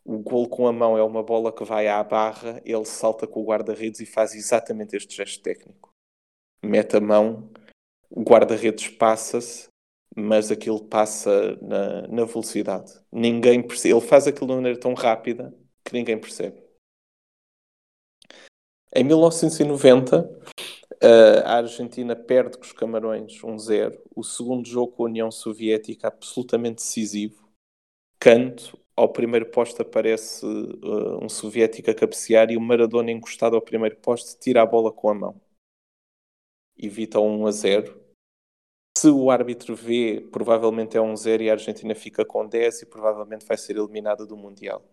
o 0.05 0.19
gol 0.19 0.49
com 0.49 0.67
a 0.67 0.73
mão 0.73 0.99
é 0.99 1.03
uma 1.03 1.23
bola 1.23 1.53
que 1.53 1.65
vai 1.65 1.89
à 1.89 2.03
barra, 2.03 2.61
ele 2.65 2.85
salta 2.85 3.27
com 3.27 3.41
o 3.41 3.45
guarda-redes 3.45 4.01
e 4.01 4.07
faz 4.07 4.35
exatamente 4.35 4.97
este 4.97 5.17
gesto 5.17 5.43
técnico. 5.43 5.91
Mete 6.63 6.97
a 6.97 7.01
mão 7.01 7.49
o 8.11 8.23
guarda-redes 8.23 8.89
passa-se, 8.89 9.69
mas 10.17 10.51
aquilo 10.51 10.85
passa 10.85 11.57
na, 11.63 12.09
na 12.09 12.25
velocidade. 12.25 12.93
Ninguém 13.13 13.63
percebe. 13.63 13.95
Ele 13.95 14.07
faz 14.07 14.27
aquilo 14.27 14.47
de 14.47 14.53
uma 14.53 14.57
maneira 14.57 14.81
tão 14.81 14.95
rápida 14.95 15.55
que 15.85 15.93
ninguém 15.93 16.19
percebe. 16.19 16.63
Em 18.93 19.05
1990, 19.05 20.41
Uh, 21.03 21.41
a 21.47 21.57
Argentina 21.57 22.15
perde 22.15 22.59
com 22.59 22.65
os 22.65 22.75
Camarões 22.75 23.41
1-0. 23.41 23.99
o 24.15 24.23
segundo 24.23 24.69
jogo 24.69 24.93
com 24.93 25.05
a 25.05 25.07
União 25.07 25.31
Soviética 25.31 26.09
absolutamente 26.09 26.77
decisivo. 26.77 27.49
Canto, 28.19 28.79
ao 28.95 29.11
primeiro 29.11 29.47
posto 29.47 29.81
aparece 29.81 30.45
uh, 30.45 31.25
um 31.25 31.29
soviético 31.29 31.91
a 31.91 31.95
cabecear 31.95 32.51
e 32.51 32.57
o 32.59 32.61
Maradona 32.61 33.11
encostado 33.11 33.57
ao 33.57 33.63
primeiro 33.63 33.97
posto 33.97 34.39
tira 34.39 34.61
a 34.61 34.67
bola 34.67 34.93
com 34.93 35.09
a 35.09 35.15
mão. 35.15 35.41
Evita 36.77 37.19
1 37.19 37.47
a 37.47 37.51
0. 37.51 38.00
Se 38.97 39.09
o 39.09 39.31
árbitro 39.31 39.75
vê, 39.75 40.29
provavelmente 40.33 40.97
é 40.97 41.01
1 41.01 41.17
0 41.17 41.43
e 41.43 41.51
a 41.51 41.55
Argentina 41.55 41.95
fica 41.95 42.25
com 42.25 42.47
10 42.47 42.83
e 42.83 42.87
provavelmente 42.87 43.47
vai 43.47 43.57
ser 43.57 43.77
eliminada 43.77 44.27
do 44.27 44.37
Mundial 44.37 44.85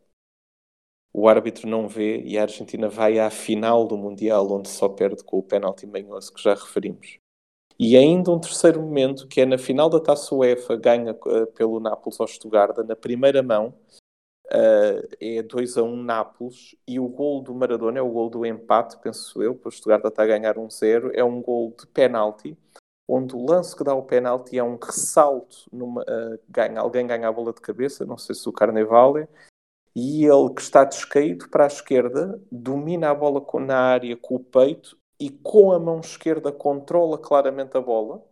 o 1.18 1.28
árbitro 1.28 1.68
não 1.68 1.88
vê 1.88 2.22
e 2.22 2.38
a 2.38 2.44
Argentina 2.44 2.88
vai 2.88 3.18
à 3.18 3.28
final 3.32 3.88
do 3.88 3.98
Mundial, 3.98 4.52
onde 4.52 4.70
só 4.70 4.88
perde 4.88 5.24
com 5.24 5.40
o 5.40 5.44
pênalti 5.44 5.88
manhoso 5.88 6.32
que 6.32 6.40
já 6.40 6.54
referimos. 6.54 7.18
E 7.80 7.98
ainda 7.98 8.30
um 8.30 8.40
terceiro 8.40 8.80
momento, 8.80 9.28
que 9.28 9.42
é 9.42 9.46
na 9.46 9.58
final 9.58 9.90
da 9.90 10.00
Taça 10.00 10.36
UEFA, 10.36 10.76
ganha 10.76 11.14
uh, 11.14 11.48
pelo 11.56 11.80
Nápoles 11.80 12.20
ao 12.20 12.28
Stuttgart, 12.28 12.78
na 12.86 12.96
primeira 12.96 13.42
mão, 13.42 13.74
uh, 14.46 15.08
é 15.20 15.42
2 15.42 15.78
a 15.80 15.82
1 15.82 16.04
Nápoles, 16.04 16.76
e 16.88 17.00
o 17.00 17.08
gol 17.08 17.42
do 17.42 17.56
Maradona 17.56 17.98
é 17.98 18.02
o 18.02 18.12
gol 18.12 18.30
do 18.30 18.46
empate, 18.46 19.00
penso 19.00 19.42
eu, 19.42 19.56
para 19.56 19.70
o 19.70 19.72
Stuttgart 19.72 20.06
está 20.06 20.22
a 20.22 20.28
ganhar 20.28 20.56
1-0, 20.56 21.12
é 21.16 21.24
um 21.24 21.42
gol 21.42 21.74
de 21.80 21.88
penalti, 21.88 22.56
onde 23.08 23.36
o 23.36 23.46
lance 23.46 23.76
que 23.76 23.84
dá 23.84 23.94
o 23.94 24.04
penalti 24.04 24.58
é 24.58 24.64
um 24.64 24.78
ressalto, 24.78 25.58
numa, 25.72 26.02
uh, 26.02 26.40
ganha, 26.50 26.80
alguém 26.82 27.08
ganha 27.08 27.28
a 27.28 27.32
bola 27.32 27.54
de 27.54 27.62
cabeça, 27.62 28.06
não 28.06 28.18
sei 28.18 28.36
se 28.36 28.48
o 28.50 28.54
Carnevale, 28.54 29.28
e 29.96 30.26
ele 30.26 30.54
que 30.54 30.62
está 30.62 30.84
descaído 30.84 31.50
para 31.50 31.64
a 31.64 31.68
esquerda, 31.68 32.40
domina 32.52 33.10
a 33.10 33.16
bola 33.16 33.44
na 33.62 33.80
área 33.80 34.16
com 34.18 34.36
o 34.36 34.40
peito 34.40 34.98
e 35.20 35.30
com 35.30 35.72
a 35.72 35.80
mão 35.80 36.00
esquerda 36.00 36.52
controla 36.52 37.18
claramente 37.18 37.76
a 37.78 37.82
bola, 37.82 38.24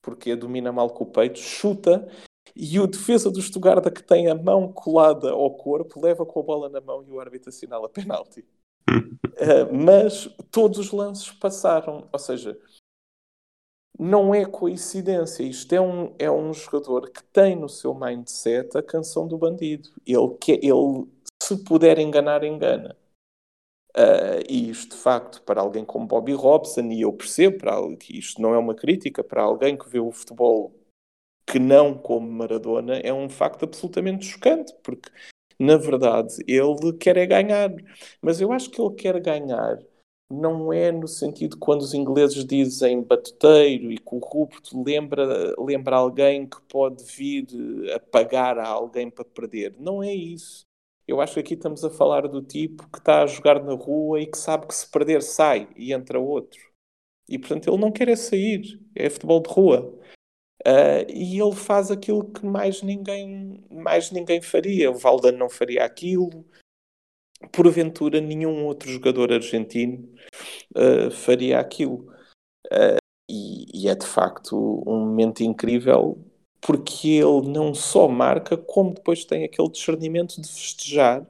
porque 0.00 0.30
a 0.30 0.36
domina 0.36 0.72
mal 0.72 0.90
com 0.90 1.04
o 1.04 1.10
peito, 1.10 1.38
chuta 1.38 2.08
e 2.56 2.80
o 2.80 2.86
defesa 2.86 3.30
do 3.30 3.42
Stuttgart 3.42 3.84
que 3.92 4.02
tem 4.02 4.28
a 4.28 4.34
mão 4.34 4.72
colada 4.72 5.30
ao 5.30 5.54
corpo 5.54 6.00
leva 6.00 6.24
com 6.24 6.40
a 6.40 6.42
bola 6.42 6.68
na 6.68 6.80
mão 6.80 7.04
e 7.06 7.10
o 7.10 7.20
árbitro 7.20 7.50
assinala 7.50 7.88
penalti. 7.88 8.44
uh, 8.88 9.68
mas 9.74 10.26
todos 10.50 10.78
os 10.78 10.90
lances 10.90 11.30
passaram, 11.32 12.08
ou 12.10 12.18
seja, 12.18 12.58
não 14.00 14.34
é 14.34 14.46
coincidência. 14.46 15.42
Isto 15.42 15.74
é 15.74 15.80
um, 15.80 16.14
é 16.18 16.30
um 16.30 16.54
jogador 16.54 17.10
que 17.10 17.22
tem 17.24 17.54
no 17.54 17.68
seu 17.68 17.94
mindset 17.94 18.76
a 18.78 18.82
canção 18.82 19.28
do 19.28 19.36
bandido. 19.36 19.90
Ele, 20.06 20.34
que, 20.40 20.52
ele 20.52 21.06
se 21.42 21.62
puder 21.64 21.98
enganar, 21.98 22.42
engana. 22.42 22.96
Uh, 23.94 24.40
e 24.48 24.70
isto, 24.70 24.96
de 24.96 25.02
facto, 25.02 25.42
para 25.42 25.60
alguém 25.60 25.84
como 25.84 26.06
Bobby 26.06 26.32
Robson, 26.32 26.86
e 26.92 27.02
eu 27.02 27.12
percebo 27.12 27.58
para, 27.58 27.96
que 27.96 28.18
isto 28.18 28.40
não 28.40 28.54
é 28.54 28.58
uma 28.58 28.74
crítica, 28.74 29.22
para 29.22 29.42
alguém 29.42 29.76
que 29.76 29.88
vê 29.88 30.00
o 30.00 30.12
futebol 30.12 30.72
que 31.46 31.58
não 31.58 31.94
como 31.98 32.30
Maradona, 32.30 32.98
é 32.98 33.12
um 33.12 33.28
facto 33.28 33.64
absolutamente 33.64 34.24
chocante, 34.24 34.72
porque, 34.82 35.10
na 35.58 35.76
verdade, 35.76 36.36
ele 36.46 36.96
quer 36.98 37.18
é 37.18 37.26
ganhar. 37.26 37.70
Mas 38.22 38.40
eu 38.40 38.52
acho 38.52 38.70
que 38.70 38.80
ele 38.80 38.94
quer 38.94 39.20
ganhar 39.20 39.78
não 40.30 40.72
é 40.72 40.92
no 40.92 41.08
sentido 41.08 41.58
quando 41.58 41.82
os 41.82 41.92
ingleses 41.92 42.44
dizem 42.44 43.02
batuteiro 43.02 43.90
e 43.90 43.98
corrupto, 43.98 44.80
lembra, 44.80 45.54
lembra 45.58 45.96
alguém 45.96 46.46
que 46.46 46.60
pode 46.62 47.02
vir 47.04 47.46
a 47.92 47.98
pagar 47.98 48.56
a 48.58 48.68
alguém 48.68 49.10
para 49.10 49.24
perder. 49.24 49.74
Não 49.78 50.02
é 50.02 50.14
isso. 50.14 50.64
Eu 51.06 51.20
acho 51.20 51.34
que 51.34 51.40
aqui 51.40 51.54
estamos 51.54 51.84
a 51.84 51.90
falar 51.90 52.28
do 52.28 52.40
tipo 52.40 52.88
que 52.88 52.98
está 52.98 53.22
a 53.22 53.26
jogar 53.26 53.60
na 53.60 53.74
rua 53.74 54.20
e 54.20 54.26
que 54.26 54.38
sabe 54.38 54.68
que 54.68 54.74
se 54.74 54.88
perder 54.88 55.20
sai 55.22 55.68
e 55.74 55.92
entra 55.92 56.20
outro. 56.20 56.60
E 57.28 57.36
portanto 57.36 57.68
ele 57.68 57.78
não 57.78 57.90
quer 57.90 58.08
é 58.08 58.16
sair, 58.16 58.80
é 58.94 59.10
futebol 59.10 59.42
de 59.42 59.50
rua. 59.50 59.92
Uh, 60.60 61.08
e 61.08 61.40
ele 61.40 61.54
faz 61.56 61.90
aquilo 61.90 62.30
que 62.30 62.44
mais 62.44 62.82
ninguém, 62.82 63.64
mais 63.70 64.12
ninguém 64.12 64.40
faria. 64.40 64.90
O 64.90 64.98
Valdan 64.98 65.32
não 65.32 65.48
faria 65.48 65.84
aquilo, 65.84 66.44
porventura 67.48 68.20
nenhum 68.20 68.64
outro 68.64 68.90
jogador 68.90 69.32
argentino 69.32 70.08
uh, 70.76 71.10
faria 71.10 71.58
aquilo. 71.58 72.12
Uh, 72.66 73.00
e, 73.28 73.84
e, 73.84 73.88
é 73.88 73.94
de 73.94 74.06
facto 74.06 74.82
um 74.86 75.06
momento 75.06 75.42
incrível 75.42 76.18
porque 76.60 77.08
ele 77.08 77.48
não 77.48 77.72
só 77.72 78.06
marca, 78.08 78.56
como 78.56 78.94
depois 78.94 79.24
tem 79.24 79.44
aquele 79.44 79.70
discernimento 79.70 80.40
de 80.40 80.48
festejar 80.48 81.26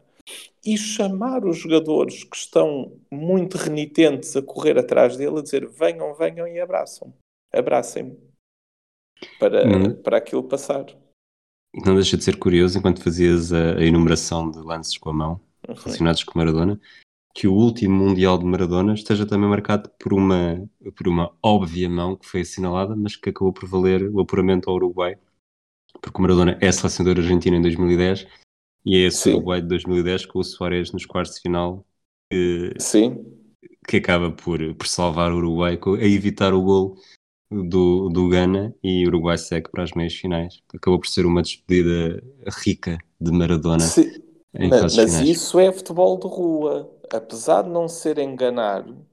e 0.64 0.76
chamar 0.76 1.44
os 1.44 1.56
jogadores 1.56 2.24
que 2.24 2.36
estão 2.36 2.98
muito 3.10 3.56
renitentes 3.56 4.36
a 4.36 4.42
correr 4.42 4.78
atrás 4.78 5.16
dele, 5.16 5.38
a 5.38 5.42
dizer 5.42 5.68
venham, 5.68 6.14
venham 6.14 6.46
e 6.46 6.60
abraçam. 6.60 7.14
Abracem-me 7.52 8.18
para, 9.38 9.66
hum. 9.66 10.02
para 10.02 10.18
aquilo 10.18 10.42
passar. 10.42 10.86
Não 11.86 11.94
deixa 11.94 12.16
de 12.16 12.24
ser 12.24 12.36
curioso, 12.36 12.78
enquanto 12.78 13.02
fazias 13.02 13.52
a, 13.52 13.76
a 13.76 13.84
enumeração 13.84 14.50
de 14.50 14.58
lances 14.58 14.98
com 14.98 15.10
a 15.10 15.12
mão, 15.12 15.40
relacionados 15.74 16.24
com 16.24 16.38
Maradona, 16.38 16.80
que 17.34 17.46
o 17.46 17.54
último 17.54 17.94
Mundial 17.94 18.38
de 18.38 18.44
Maradona 18.44 18.94
esteja 18.94 19.26
também 19.26 19.48
marcado 19.48 19.90
por 19.98 20.12
uma, 20.12 20.68
por 20.96 21.08
uma 21.08 21.32
óbvia 21.42 21.88
mão 21.88 22.16
que 22.16 22.26
foi 22.26 22.40
assinalada, 22.40 22.96
mas 22.96 23.16
que 23.16 23.30
acabou 23.30 23.52
por 23.52 23.68
valer 23.68 24.08
o 24.10 24.20
apuramento 24.20 24.68
ao 24.68 24.76
Uruguai, 24.76 25.16
porque 26.00 26.18
o 26.18 26.22
Maradona 26.22 26.58
é 26.60 26.72
selecionador 26.72 27.22
argentino 27.22 27.56
em 27.56 27.62
2010 27.62 28.26
e 28.84 28.96
é 28.96 29.06
esse 29.06 29.24
Sim. 29.24 29.34
Uruguai 29.34 29.60
de 29.60 29.68
2010 29.68 30.26
com 30.26 30.38
o 30.38 30.44
Soares 30.44 30.92
nos 30.92 31.06
quartos 31.06 31.34
de 31.34 31.42
final 31.42 31.84
que, 32.30 32.74
que 33.86 33.96
acaba 33.96 34.30
por, 34.30 34.74
por 34.74 34.86
salvar 34.86 35.32
o 35.32 35.36
Uruguai 35.36 35.78
a 36.00 36.04
evitar 36.04 36.54
o 36.54 36.62
gol 36.62 36.96
do, 37.50 38.08
do 38.08 38.28
Ghana 38.28 38.74
e 38.82 39.04
o 39.04 39.08
Uruguai 39.08 39.36
segue 39.36 39.70
para 39.70 39.82
as 39.82 39.92
meias 39.92 40.14
finais. 40.14 40.62
Acabou 40.72 40.98
por 40.98 41.08
ser 41.08 41.26
uma 41.26 41.42
despedida 41.42 42.22
rica 42.64 42.98
de 43.20 43.32
Maradona. 43.32 43.80
Sim. 43.80 44.29
Mas, 44.52 44.96
mas 44.96 45.20
isso 45.20 45.58
é 45.58 45.70
futebol 45.70 46.18
de 46.18 46.26
rua. 46.26 46.90
Apesar 47.12 47.62
de 47.62 47.70
não 47.70 47.88
ser 47.88 48.18
enganado, 48.18 49.06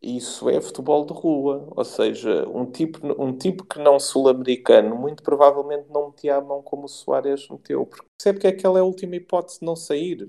isso 0.00 0.48
é 0.50 0.60
futebol 0.60 1.06
de 1.06 1.12
rua. 1.12 1.68
Ou 1.70 1.84
seja, 1.84 2.48
um 2.48 2.66
tipo, 2.66 3.22
um 3.22 3.36
tipo 3.36 3.64
que 3.64 3.78
não 3.78 4.00
sul-americano 4.00 4.96
muito 4.96 5.22
provavelmente 5.22 5.86
não 5.90 6.08
metia 6.08 6.36
a 6.36 6.40
mão 6.40 6.60
como 6.62 6.84
o 6.84 6.88
Soares 6.88 7.48
meteu, 7.48 7.86
porque 7.86 8.06
percebe 8.18 8.40
que 8.40 8.46
aquela 8.48 8.78
é 8.78 8.82
a 8.82 8.84
última 8.84 9.16
hipótese 9.16 9.60
de 9.60 9.66
não 9.66 9.76
sair. 9.76 10.28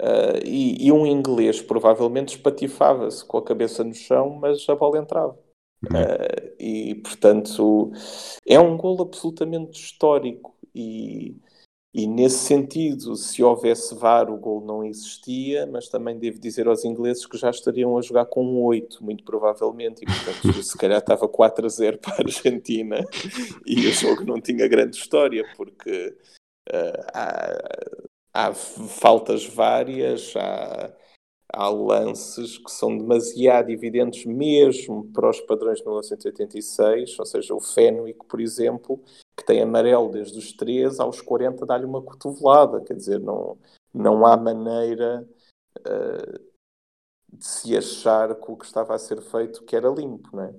Uh, 0.00 0.40
e, 0.44 0.86
e, 0.86 0.90
um 0.90 1.06
inglês 1.06 1.60
provavelmente 1.60 2.36
espatifava-se 2.36 3.22
com 3.24 3.36
a 3.36 3.44
cabeça 3.44 3.84
no 3.84 3.94
chão, 3.94 4.30
mas 4.30 4.66
a 4.68 4.74
bola 4.74 4.98
entrava. 4.98 5.38
Uhum. 5.82 6.00
Uh, 6.00 6.54
e 6.58 6.94
portanto 6.96 7.92
é 8.46 8.58
um 8.58 8.76
golo 8.76 9.02
absolutamente 9.02 9.80
histórico 9.80 10.56
e 10.72 11.36
e 11.94 12.06
nesse 12.06 12.38
sentido, 12.38 13.14
se 13.16 13.42
houvesse 13.42 13.94
VAR, 13.94 14.30
o 14.30 14.38
gol 14.38 14.64
não 14.64 14.82
existia, 14.82 15.66
mas 15.66 15.88
também 15.90 16.18
devo 16.18 16.38
dizer 16.38 16.66
aos 16.66 16.86
ingleses 16.86 17.26
que 17.26 17.36
já 17.36 17.50
estariam 17.50 17.98
a 17.98 18.00
jogar 18.00 18.24
com 18.24 18.42
um 18.42 18.62
8, 18.62 19.04
muito 19.04 19.22
provavelmente, 19.22 20.02
e 20.02 20.06
portanto, 20.06 20.62
se 20.64 20.78
calhar 20.78 21.00
estava 21.00 21.28
4 21.28 21.66
a 21.66 21.68
0 21.68 21.98
para 21.98 22.14
a 22.14 22.22
Argentina 22.22 23.04
e 23.66 23.86
o 23.86 23.92
jogo 23.92 24.24
não 24.24 24.40
tinha 24.40 24.66
grande 24.66 24.96
história, 24.96 25.44
porque 25.54 26.16
uh, 26.70 27.04
há, 27.12 27.58
há, 28.32 28.54
faltas 28.54 29.44
várias, 29.44 30.34
há, 30.34 30.96
há 31.52 31.68
lances 31.68 32.56
que 32.56 32.70
são 32.70 32.96
demasiado 32.96 33.68
evidentes 33.68 34.24
mesmo 34.24 35.12
para 35.12 35.28
os 35.28 35.42
padrões 35.42 35.80
de 35.80 35.84
1986, 35.84 37.18
ou 37.18 37.26
seja, 37.26 37.54
o 37.54 37.60
Fenwick, 37.60 38.24
por 38.26 38.40
exemplo, 38.40 38.98
que 39.36 39.44
tem 39.44 39.62
amarelo 39.62 40.10
desde 40.10 40.38
os 40.38 40.52
13 40.52 41.00
aos 41.00 41.20
40 41.20 41.64
dá-lhe 41.64 41.84
uma 41.84 42.02
cotovelada, 42.02 42.80
quer 42.80 42.94
dizer, 42.94 43.20
não, 43.20 43.58
não 43.92 44.26
há 44.26 44.36
maneira 44.36 45.26
uh, 45.78 46.38
de 47.32 47.46
se 47.46 47.76
achar 47.76 48.34
que 48.34 48.50
o 48.50 48.56
que 48.56 48.66
estava 48.66 48.94
a 48.94 48.98
ser 48.98 49.20
feito 49.22 49.64
que 49.64 49.74
era 49.74 49.88
limpo, 49.88 50.28
não 50.32 50.44
é? 50.44 50.54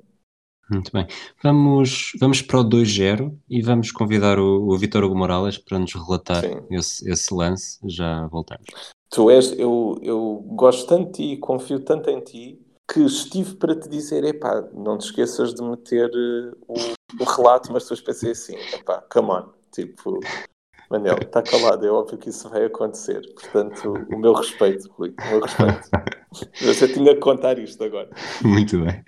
Muito 0.69 0.91
bem. 0.91 1.05
Vamos, 1.43 2.13
vamos 2.19 2.41
para 2.41 2.59
o 2.59 2.63
2-0 2.63 3.37
e 3.49 3.61
vamos 3.61 3.91
convidar 3.91 4.39
o, 4.39 4.69
o 4.69 4.77
Vitor 4.77 5.03
Hugo 5.03 5.15
Morales 5.15 5.57
para 5.57 5.77
nos 5.77 5.93
relatar 5.93 6.43
esse, 6.71 7.09
esse, 7.09 7.33
lance. 7.33 7.77
Já 7.85 8.25
voltamos. 8.27 8.65
Tu 9.09 9.29
és, 9.29 9.51
eu, 9.59 9.99
eu 10.01 10.41
gosto 10.55 10.87
tanto 10.87 11.07
de 11.07 11.11
ti 11.11 11.33
e 11.33 11.37
confio 11.37 11.81
tanto 11.81 12.09
em 12.09 12.21
ti 12.21 12.62
que 12.91 12.99
estive 13.01 13.55
para 13.55 13.75
te 13.75 13.87
dizer, 13.89 14.23
epá, 14.23 14.63
não 14.73 14.97
te 14.97 15.05
esqueças 15.05 15.53
de 15.53 15.63
meter 15.63 16.09
uh, 16.09 16.57
o, 16.67 16.73
o, 17.21 17.23
relato, 17.23 17.71
mas 17.71 17.83
depois 17.83 18.01
pensei 18.01 18.31
assim, 18.31 18.55
epá, 18.73 19.03
come 19.11 19.29
on, 19.29 19.49
tipo, 19.71 20.19
Manel, 20.89 21.17
está 21.21 21.41
calado, 21.41 21.85
é 21.85 21.89
óbvio 21.89 22.17
que 22.17 22.29
isso 22.29 22.49
vai 22.49 22.65
acontecer, 22.65 23.21
portanto, 23.33 23.93
o 24.11 24.17
meu 24.17 24.33
respeito, 24.33 24.91
Rui, 24.91 25.13
o 25.17 25.29
meu 25.29 25.39
respeito. 25.41 25.89
Você 26.61 26.87
tinha 26.87 27.13
que 27.13 27.19
contar 27.19 27.57
isto 27.57 27.83
agora. 27.83 28.09
Muito 28.43 28.79
bem. 28.81 29.03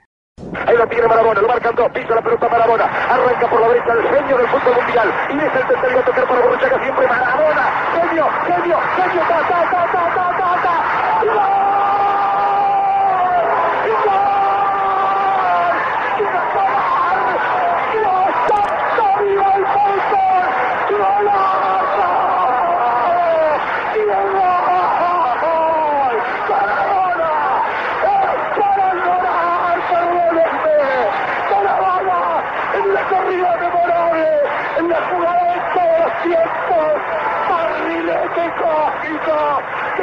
Ahí 0.68 0.78
lo 0.78 0.88
tiene 0.88 1.08
Marabona, 1.08 1.42
lo 1.42 1.48
marcan 1.48 1.76
dos, 1.76 1.92
pisa 1.92 2.16
la 2.16 2.22
pelota 2.22 2.50
Marabona, 2.50 2.86
arranca 2.86 3.50
por 3.50 3.62
la 3.62 3.68
derecha 3.70 3.94
el 3.94 4.04
genio 4.04 4.38
del 4.38 4.48
fútbol 4.50 4.76
mundial 4.76 5.14
y 5.30 5.38
deja 5.38 5.60
el 5.60 5.68
tercero 5.68 6.00
a 6.00 6.06
tocar 6.06 6.28
para 6.28 6.42
Borruchaga 6.42 6.84
siempre 6.84 7.08
Marabona, 7.08 7.64
genio, 7.94 8.26
genio, 8.46 8.78
genio, 8.96 9.22
ta, 9.28 9.48
ta, 9.48 9.72
ta, 9.72 9.92
ta, 9.92 10.16
ta, 10.16 10.38
ta, 10.38 10.64
ta. 10.64 11.55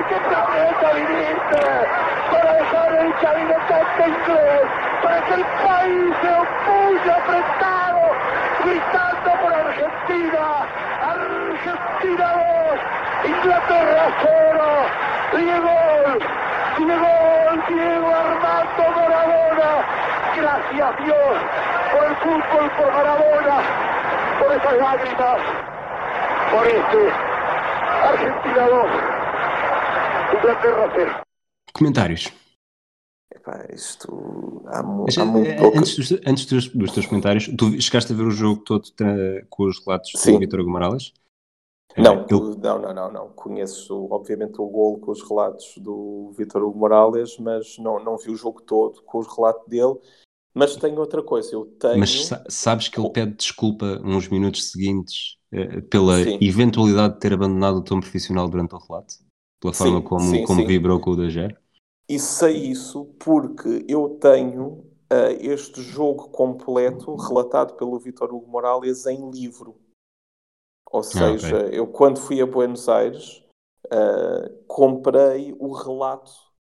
qué 0.09 0.19
planeta 0.21 0.93
para 2.31 2.53
dejar 2.55 2.93
el 2.95 3.21
chavinetante 3.21 4.09
inglés, 4.09 4.67
para 5.03 5.21
que 5.23 5.35
el 5.35 5.45
país 5.45 6.15
se 6.21 6.31
opulle 6.33 7.11
apretado, 7.13 8.03
gritando 8.65 9.32
Argentina. 9.83 10.67
Argentina 11.03 12.29
2, 12.35 13.31
Inglaterra 13.31 14.05
0. 14.23 14.63
Diego, 15.33 15.77
Diego, 16.79 17.13
Diego 17.69 18.09
Armando 18.15 18.85
Maradona. 18.97 19.71
Gracias 20.37 20.93
Dios 21.05 21.35
por 21.93 22.05
el 22.05 22.17
fútbol, 22.17 22.71
por 22.77 22.93
Maradona, 22.93 23.57
por 24.39 24.53
esas 24.53 24.77
lágrimas, 24.79 25.39
por 26.51 26.67
este 26.67 27.13
Argentina 28.03 28.67
2, 28.69 28.87
Inglaterra 30.35 30.91
0. 30.95 31.23
Comentários. 31.73 32.42
Isto 33.75 34.63
há, 34.67 34.83
mu- 34.83 35.05
Mas, 35.07 35.19
há 35.19 35.25
muito 35.25 35.49
eh, 35.51 35.57
pouco. 35.57 35.79
Antes, 35.79 35.97
dos, 35.97 36.13
antes 36.27 36.47
dos, 36.47 36.69
dos 36.69 36.93
teus 36.93 37.07
comentários, 37.07 37.51
tu 37.57 37.81
chegaste 37.81 38.13
a 38.13 38.17
ver 38.17 38.25
o 38.27 38.31
jogo 38.31 38.63
todo 38.63 38.85
com 39.49 39.65
os 39.65 39.85
relatos 39.85 40.13
Sim. 40.17 40.35
do 40.35 40.39
Vitor 40.41 40.67
Morales? 40.67 41.13
Eh, 41.97 42.03
Não, 42.03 42.15
ele- 42.15 42.57
não, 42.59 42.79
não, 42.79 42.95
não, 42.95 43.13
não. 43.13 43.29
Conheço, 43.31 44.09
obviamente, 44.11 44.61
o 44.61 44.67
gol 44.67 44.99
com 44.99 45.11
os 45.11 45.23
relatos 45.29 45.75
do 45.79 46.33
Vítor 46.37 46.63
Hugo 46.63 46.79
Morales, 46.79 47.37
mas 47.39 47.79
não, 47.79 48.03
não 48.03 48.17
vi 48.17 48.31
o 48.31 48.37
jogo 48.37 48.63
todo 48.63 49.03
com 49.03 49.19
os 49.19 49.27
relatos 49.35 49.67
dele. 49.69 49.95
Mas 50.55 50.77
tenho 50.77 50.99
outra 50.99 51.23
coisa, 51.23 51.55
eu 51.55 51.65
tenho. 51.79 51.99
Mas 51.99 52.27
sa- 52.27 52.45
sabes 52.49 52.89
que 52.89 53.01
ele 53.01 53.11
pede 53.11 53.35
desculpa 53.35 54.01
uns 54.05 54.29
minutos 54.29 54.71
seguintes 54.71 55.37
eh, 55.51 55.81
pela 55.83 56.23
Sim. 56.23 56.39
eventualidade 56.43 57.15
de 57.15 57.21
ter 57.21 57.33
abandonado 57.33 57.77
o 57.77 57.83
tom 57.83 58.01
profissional 58.01 58.49
durante 58.49 58.75
o 58.75 58.79
relato? 58.79 59.15
Pela 59.61 59.73
forma 59.73 60.01
Sim, 60.01 60.07
como, 60.09 60.21
sim, 60.31 60.45
como 60.45 60.67
vibrou 60.67 61.01
com 61.01 61.11
o 61.13 61.17
Dager? 61.17 61.59
E 62.09 62.19
sei 62.19 62.57
isso 62.57 63.07
porque 63.19 63.85
eu 63.89 64.19
tenho 64.21 64.85
ah, 65.11 65.31
este 65.41 65.81
jogo 65.81 66.29
completo 66.31 67.15
relatado 67.15 67.75
pelo 67.75 67.99
Vítor 67.99 68.33
Hugo 68.35 68.51
Morales 68.51 69.07
em 69.07 69.31
livro. 69.31 69.77
Ou 70.91 71.03
seja, 71.03 71.57
eu 71.75 71.87
quando 71.87 72.21
fui 72.21 72.41
a 72.43 72.47
Buenos 72.47 72.89
Aires 72.89 73.43
ah, 73.91 74.51
comprei 74.67 75.55
o 75.59 75.73
relato 75.73 76.33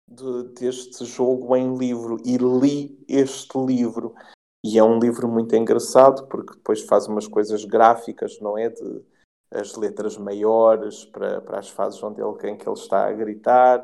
de- 0.08 0.44
deste 0.54 1.04
jogo 1.04 1.56
em 1.56 1.76
livro 1.76 2.18
e 2.24 2.36
li 2.36 3.04
este 3.08 3.58
livro. 3.58 4.14
E 4.64 4.78
é 4.78 4.84
um 4.84 4.98
livro 4.98 5.28
muito 5.28 5.54
engraçado 5.56 6.26
porque 6.28 6.54
depois 6.54 6.82
faz 6.82 7.06
umas 7.06 7.26
coisas 7.26 7.64
gráficas, 7.64 8.40
não 8.40 8.56
é? 8.56 8.70
De 8.70 9.02
as 9.50 9.76
letras 9.76 10.16
maiores 10.16 11.04
para, 11.04 11.40
para 11.40 11.58
as 11.60 11.68
fases 11.68 12.02
onde 12.02 12.20
ele, 12.20 12.50
em 12.50 12.56
que 12.56 12.68
ele 12.68 12.76
está 12.76 13.06
a 13.06 13.12
gritar. 13.12 13.82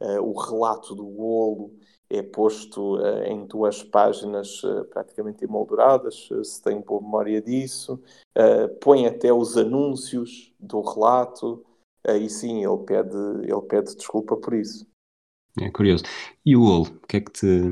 Uh, 0.00 0.20
o 0.22 0.32
relato 0.32 0.94
do 0.94 1.04
golo 1.04 1.74
é 2.08 2.22
posto 2.22 2.96
uh, 2.96 3.22
em 3.24 3.46
duas 3.46 3.82
páginas 3.82 4.62
uh, 4.64 4.84
praticamente 4.86 5.44
emolduradas, 5.44 6.28
se 6.42 6.62
tenho 6.62 6.82
boa 6.82 7.02
memória 7.02 7.40
disso. 7.40 8.02
põe 8.80 9.06
até 9.06 9.32
os 9.32 9.56
anúncios 9.56 10.52
do 10.58 10.80
relato. 10.80 11.64
e 12.08 12.28
sim, 12.28 12.64
ele 12.64 12.78
pede, 12.84 13.16
ele 13.42 13.62
pede 13.68 13.94
desculpa 13.94 14.36
por 14.36 14.54
isso. 14.54 14.86
É 15.60 15.70
curioso. 15.70 16.04
E 16.44 16.56
o 16.56 16.60
golo? 16.60 16.86
O 17.02 17.06
que 17.06 17.16
é 17.18 17.20
que 17.20 17.30
te. 17.32 17.70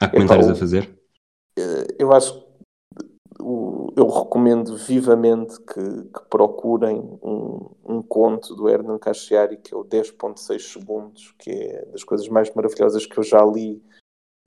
Há 0.00 0.08
comentários 0.08 0.48
o- 0.48 0.52
a 0.52 0.54
fazer? 0.56 0.98
eu 1.98 2.12
acho 2.12 2.40
que 2.40 2.49
o- 3.40 3.92
eu 3.96 4.06
recomendo 4.08 4.76
vivamente 4.76 5.58
que, 5.62 5.80
que 6.04 6.24
procurem 6.30 6.98
um, 7.22 7.70
um 7.84 8.02
conto 8.02 8.54
do 8.54 8.68
Hernan 8.68 8.98
Casciari 8.98 9.56
que 9.58 9.74
é 9.74 9.76
o 9.76 9.84
10.6 9.84 10.72
segundos, 10.72 11.32
que 11.38 11.50
é 11.50 11.84
das 11.86 12.04
coisas 12.04 12.28
mais 12.28 12.52
maravilhosas 12.54 13.06
que 13.06 13.18
eu 13.18 13.22
já 13.24 13.44
li 13.44 13.82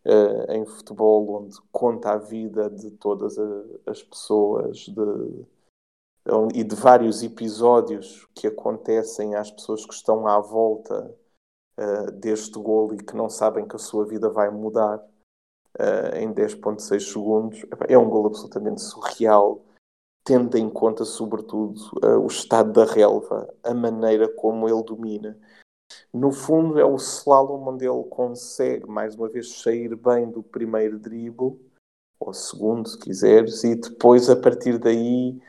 eh, 0.06 0.58
em 0.58 0.66
futebol, 0.66 1.44
onde 1.44 1.56
conta 1.72 2.12
a 2.12 2.18
vida 2.18 2.70
de 2.70 2.92
todas 2.92 3.38
a- 3.40 3.64
as 3.88 4.04
pessoas 4.04 4.78
de- 4.80 5.46
e 6.56 6.64
de 6.64 6.76
vários 6.76 7.22
episódios 7.24 8.28
que 8.34 8.48
acontecem 8.48 9.36
às 9.36 9.52
pessoas 9.52 9.86
que 9.86 9.94
estão 9.94 10.28
à 10.28 10.40
volta 10.40 11.14
eh, 11.78 12.12
deste 12.12 12.60
golo 12.60 12.94
e 12.96 12.98
que 12.98 13.16
não 13.16 13.30
sabem 13.30 13.68
que 13.68 13.76
a 13.76 13.80
sua 13.80 14.06
vida 14.06 14.30
vai 14.30 14.50
mudar 14.52 15.04
uh, 15.80 16.16
em 16.18 16.34
10.6 16.34 17.00
segundos. 17.12 17.66
É 17.88 17.98
um 17.98 18.10
gol 18.10 18.28
absolutamente 18.28 18.82
surreal, 18.82 19.64
tendo 20.24 20.58
em 20.58 20.70
conta, 20.70 21.06
sobretudo, 21.06 21.80
uh, 22.04 22.20
o 22.20 22.28
estado 22.28 22.72
da 22.72 22.86
relva, 22.86 23.54
a 23.64 23.74
maneira 23.74 24.28
como 24.28 24.68
ele 24.68 24.84
domina. 24.84 25.38
No 26.14 26.32
fundo, 26.32 26.80
é 26.80 26.86
o 26.86 26.96
slalom 26.96 27.68
onde 27.68 27.86
ele 27.86 28.04
consegue, 28.06 28.88
mais 28.88 29.16
uma 29.16 29.30
vez, 29.30 29.62
sair 29.62 29.96
bem 29.96 30.30
do 30.30 30.42
primeiro 30.42 30.98
dribble, 30.98 31.60
ou 32.20 32.34
segundo, 32.34 32.88
se 32.88 32.98
quiseres, 32.98 33.64
e 33.64 33.76
depois, 33.76 34.30
a 34.30 34.36
partir 34.36 34.78
daí, 34.78 35.40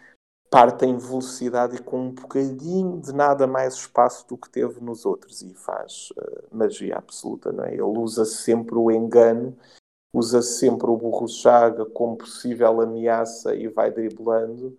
parte 0.50 0.84
em 0.84 0.96
velocidade 0.96 1.76
e 1.76 1.82
com 1.82 2.00
um 2.00 2.10
bocadinho 2.10 3.00
de 3.00 3.12
nada 3.12 3.46
mais 3.46 3.74
espaço 3.74 4.26
do 4.28 4.36
que 4.36 4.48
teve 4.48 4.80
nos 4.80 5.04
outros 5.04 5.42
e 5.42 5.52
faz 5.54 6.10
uh, 6.12 6.56
magia 6.56 6.96
absoluta, 6.96 7.52
não 7.52 7.64
é? 7.64 7.72
Ele 7.72 7.82
usa 7.82 8.24
sempre 8.24 8.76
o 8.76 8.90
engano 8.90 9.56
usa 10.14 10.40
sempre 10.40 10.88
o 10.88 10.96
burro 10.96 11.28
chaga 11.28 11.84
como 11.84 12.16
possível 12.16 12.80
ameaça 12.80 13.54
e 13.54 13.66
vai 13.66 13.90
driblando. 13.90 14.78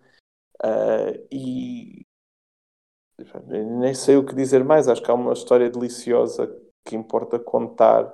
Uh, 0.64 1.28
e 1.30 2.06
nem 3.46 3.94
sei 3.94 4.16
o 4.16 4.26
que 4.26 4.34
dizer 4.34 4.64
mais. 4.64 4.88
Acho 4.88 5.04
que 5.04 5.12
há 5.12 5.14
uma 5.14 5.34
história 5.34 5.70
deliciosa 5.70 6.48
que 6.86 6.96
importa 6.96 7.38
contar. 7.38 8.14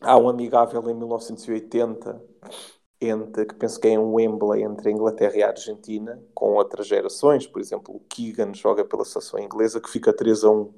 Há 0.00 0.16
um 0.16 0.28
amigável 0.28 0.82
em 0.90 0.94
1980 0.94 2.22
entre, 3.00 3.44
que 3.46 3.54
penso 3.54 3.78
que 3.78 3.88
é 3.88 3.92
em 3.92 3.98
Wembley 3.98 4.62
entre 4.62 4.88
a 4.88 4.92
Inglaterra 4.92 5.36
e 5.36 5.42
a 5.42 5.48
Argentina, 5.48 6.22
com 6.34 6.54
outras 6.54 6.86
gerações. 6.86 7.46
Por 7.46 7.60
exemplo, 7.60 7.94
o 7.94 8.00
Keegan 8.00 8.54
joga 8.54 8.84
pela 8.84 9.04
seleção 9.04 9.38
inglesa 9.38 9.80
que 9.80 9.90
fica 9.90 10.12
3 10.12 10.44
a 10.44 10.50
1 10.50 10.74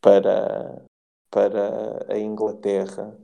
para, 0.00 0.84
para 1.30 2.12
a 2.12 2.18
Inglaterra. 2.18 3.16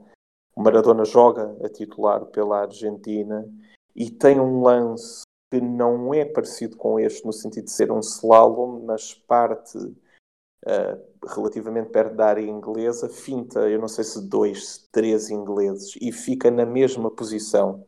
O 0.57 0.62
Maradona 0.62 1.05
joga 1.05 1.57
a 1.64 1.68
titular 1.68 2.26
pela 2.26 2.61
Argentina 2.61 3.48
e 3.94 4.09
tem 4.11 4.38
um 4.38 4.62
lance 4.62 5.22
que 5.52 5.61
não 5.61 6.14
é 6.14 6.24
parecido 6.24 6.76
com 6.76 6.98
este 6.98 7.24
no 7.24 7.32
sentido 7.32 7.64
de 7.64 7.72
ser 7.72 7.90
um 7.90 8.00
slalom, 8.00 8.84
mas 8.84 9.14
parte 9.14 9.76
uh, 9.78 11.26
relativamente 11.26 11.90
perto 11.90 12.14
da 12.14 12.26
área 12.26 12.42
inglesa, 12.42 13.09
finta, 13.09 13.68
eu 13.68 13.80
não 13.80 13.88
sei 13.88 14.05
se 14.05 14.28
dois, 14.28 14.88
três 14.92 15.28
ingleses 15.28 15.96
e 16.00 16.12
fica 16.12 16.50
na 16.50 16.64
mesma 16.64 17.11
posição 17.11 17.84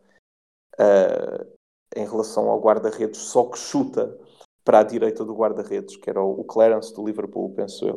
uh, 0.74 1.46
em 1.94 2.04
relação 2.04 2.48
ao 2.48 2.60
guarda-redes, 2.60 3.20
só 3.20 3.44
que 3.44 3.58
chuta 3.58 4.18
para 4.64 4.80
a 4.80 4.84
direita 4.84 5.24
do 5.24 5.34
guarda-redes, 5.34 5.96
que 5.96 6.10
era 6.10 6.20
o 6.20 6.42
Clarence 6.42 6.92
do 6.92 7.04
Liverpool, 7.04 7.54
penso 7.54 7.86
eu, 7.86 7.94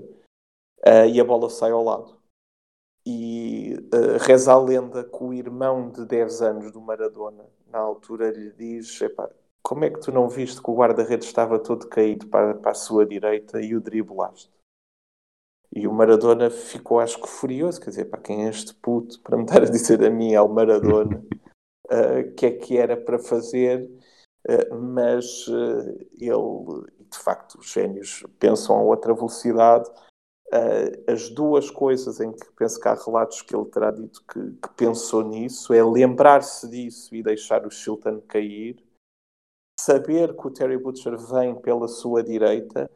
uh, 0.85 1.07
e 1.11 1.19
a 1.19 1.23
bola 1.23 1.49
sai 1.49 1.71
ao 1.71 1.83
lado 1.83 2.18
e 3.11 3.73
uh, 3.91 4.17
reza 4.19 4.53
a 4.53 4.59
lenda 4.59 5.03
que 5.03 5.23
o 5.23 5.33
irmão 5.33 5.89
de 5.89 6.05
10 6.05 6.43
anos 6.43 6.71
do 6.71 6.79
Maradona, 6.79 7.43
na 7.67 7.79
altura, 7.79 8.29
lhe 8.29 8.51
diz: 8.51 8.99
Como 9.63 9.83
é 9.83 9.89
que 9.89 9.99
tu 9.99 10.11
não 10.11 10.29
viste 10.29 10.61
que 10.61 10.69
o 10.69 10.75
guarda-redes 10.75 11.25
estava 11.27 11.57
todo 11.57 11.87
caído 11.87 12.27
para, 12.27 12.53
para 12.53 12.69
a 12.69 12.75
sua 12.75 13.07
direita 13.07 13.59
e 13.59 13.75
o 13.75 13.81
driblaste? 13.81 14.51
E 15.75 15.87
o 15.87 15.91
Maradona 15.93 16.51
ficou, 16.51 16.99
acho 16.99 17.19
que, 17.19 17.27
furioso: 17.27 17.81
Quer 17.81 17.89
dizer, 17.89 18.05
para 18.05 18.21
quem 18.21 18.45
é 18.45 18.49
este 18.49 18.75
puto 18.75 19.19
para 19.21 19.35
me 19.35 19.43
estar 19.43 19.63
a 19.63 19.65
dizer 19.65 20.03
a 20.03 20.11
mim, 20.11 20.35
ao 20.35 20.47
Maradona, 20.47 21.25
o 21.89 22.29
uh, 22.29 22.35
que 22.35 22.45
é 22.45 22.51
que 22.51 22.77
era 22.77 22.95
para 22.95 23.17
fazer? 23.17 23.89
Uh, 24.47 24.75
mas 24.75 25.47
ele, 26.19 26.85
de 27.09 27.17
facto, 27.17 27.57
os 27.57 27.71
génios 27.71 28.23
pensam 28.37 28.77
a 28.77 28.83
outra 28.83 29.15
velocidade. 29.15 29.89
Uh, 30.51 31.11
as 31.11 31.29
duas 31.29 31.69
coisas 31.69 32.19
em 32.19 32.31
que 32.31 32.51
penso 32.53 32.79
que 32.79 32.87
há 32.87 32.95
relatos 32.95 33.43
que 33.43 33.55
ele 33.55 33.69
terá 33.69 33.91
dito 33.91 34.23
que, 34.25 34.51
que 34.53 34.69
pensou 34.75 35.23
nisso 35.23 35.71
é 35.71 35.83
lembrar-se 35.83 36.67
disso 36.67 37.13
e 37.13 37.21
deixar 37.21 37.67
o 37.67 37.69
Shilton 37.69 38.19
cair, 38.21 38.83
saber 39.79 40.35
que 40.35 40.47
o 40.47 40.49
Terry 40.49 40.79
Butcher 40.79 41.15
vem 41.19 41.53
pela 41.53 41.87
sua 41.87 42.23
direita, 42.23 42.89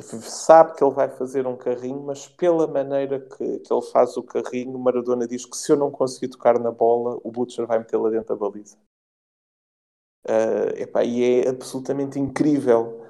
sabe 0.00 0.74
que 0.74 0.82
ele 0.82 0.92
vai 0.92 1.08
fazer 1.08 1.46
um 1.46 1.56
carrinho, 1.56 2.02
mas 2.02 2.26
pela 2.26 2.66
maneira 2.66 3.20
que, 3.20 3.60
que 3.60 3.72
ele 3.72 3.82
faz 3.92 4.16
o 4.16 4.22
carrinho, 4.24 4.76
Maradona 4.76 5.28
diz 5.28 5.46
que 5.46 5.56
se 5.56 5.70
eu 5.70 5.76
não 5.76 5.92
conseguir 5.92 6.28
tocar 6.28 6.58
na 6.58 6.72
bola, 6.72 7.20
o 7.22 7.30
Butcher 7.30 7.68
vai 7.68 7.78
metê-la 7.78 8.10
dentro 8.10 8.34
da 8.34 8.36
baliza. 8.36 8.76
Uh, 10.26 10.74
epá, 10.76 11.04
e 11.04 11.22
é 11.22 11.48
absolutamente 11.48 12.18
incrível 12.18 13.06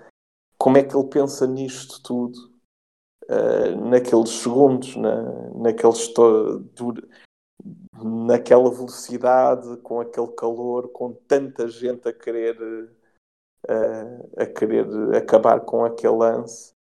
como 0.59 0.76
é 0.76 0.83
que 0.83 0.95
ele 0.95 1.09
pensa 1.09 1.47
nisto 1.47 2.03
tudo 2.03 2.49
Uh, 3.31 3.89
naqueles 3.89 4.31
segundos, 4.31 4.97
na, 4.97 5.22
naqueles 5.55 6.12
naquela 8.03 8.70
velocidade, 8.70 9.76
com 9.78 10.01
aquele 10.01 10.28
calor, 10.28 10.89
com 10.89 11.12
tanta 11.12 11.68
gente 11.68 12.09
a 12.09 12.12
querer 12.12 12.57
uh, 13.68 14.31
a 14.37 14.47
querer 14.47 14.87
acabar 15.14 15.61
com 15.61 15.85
aquele 15.85 16.16
lance. 16.16 16.72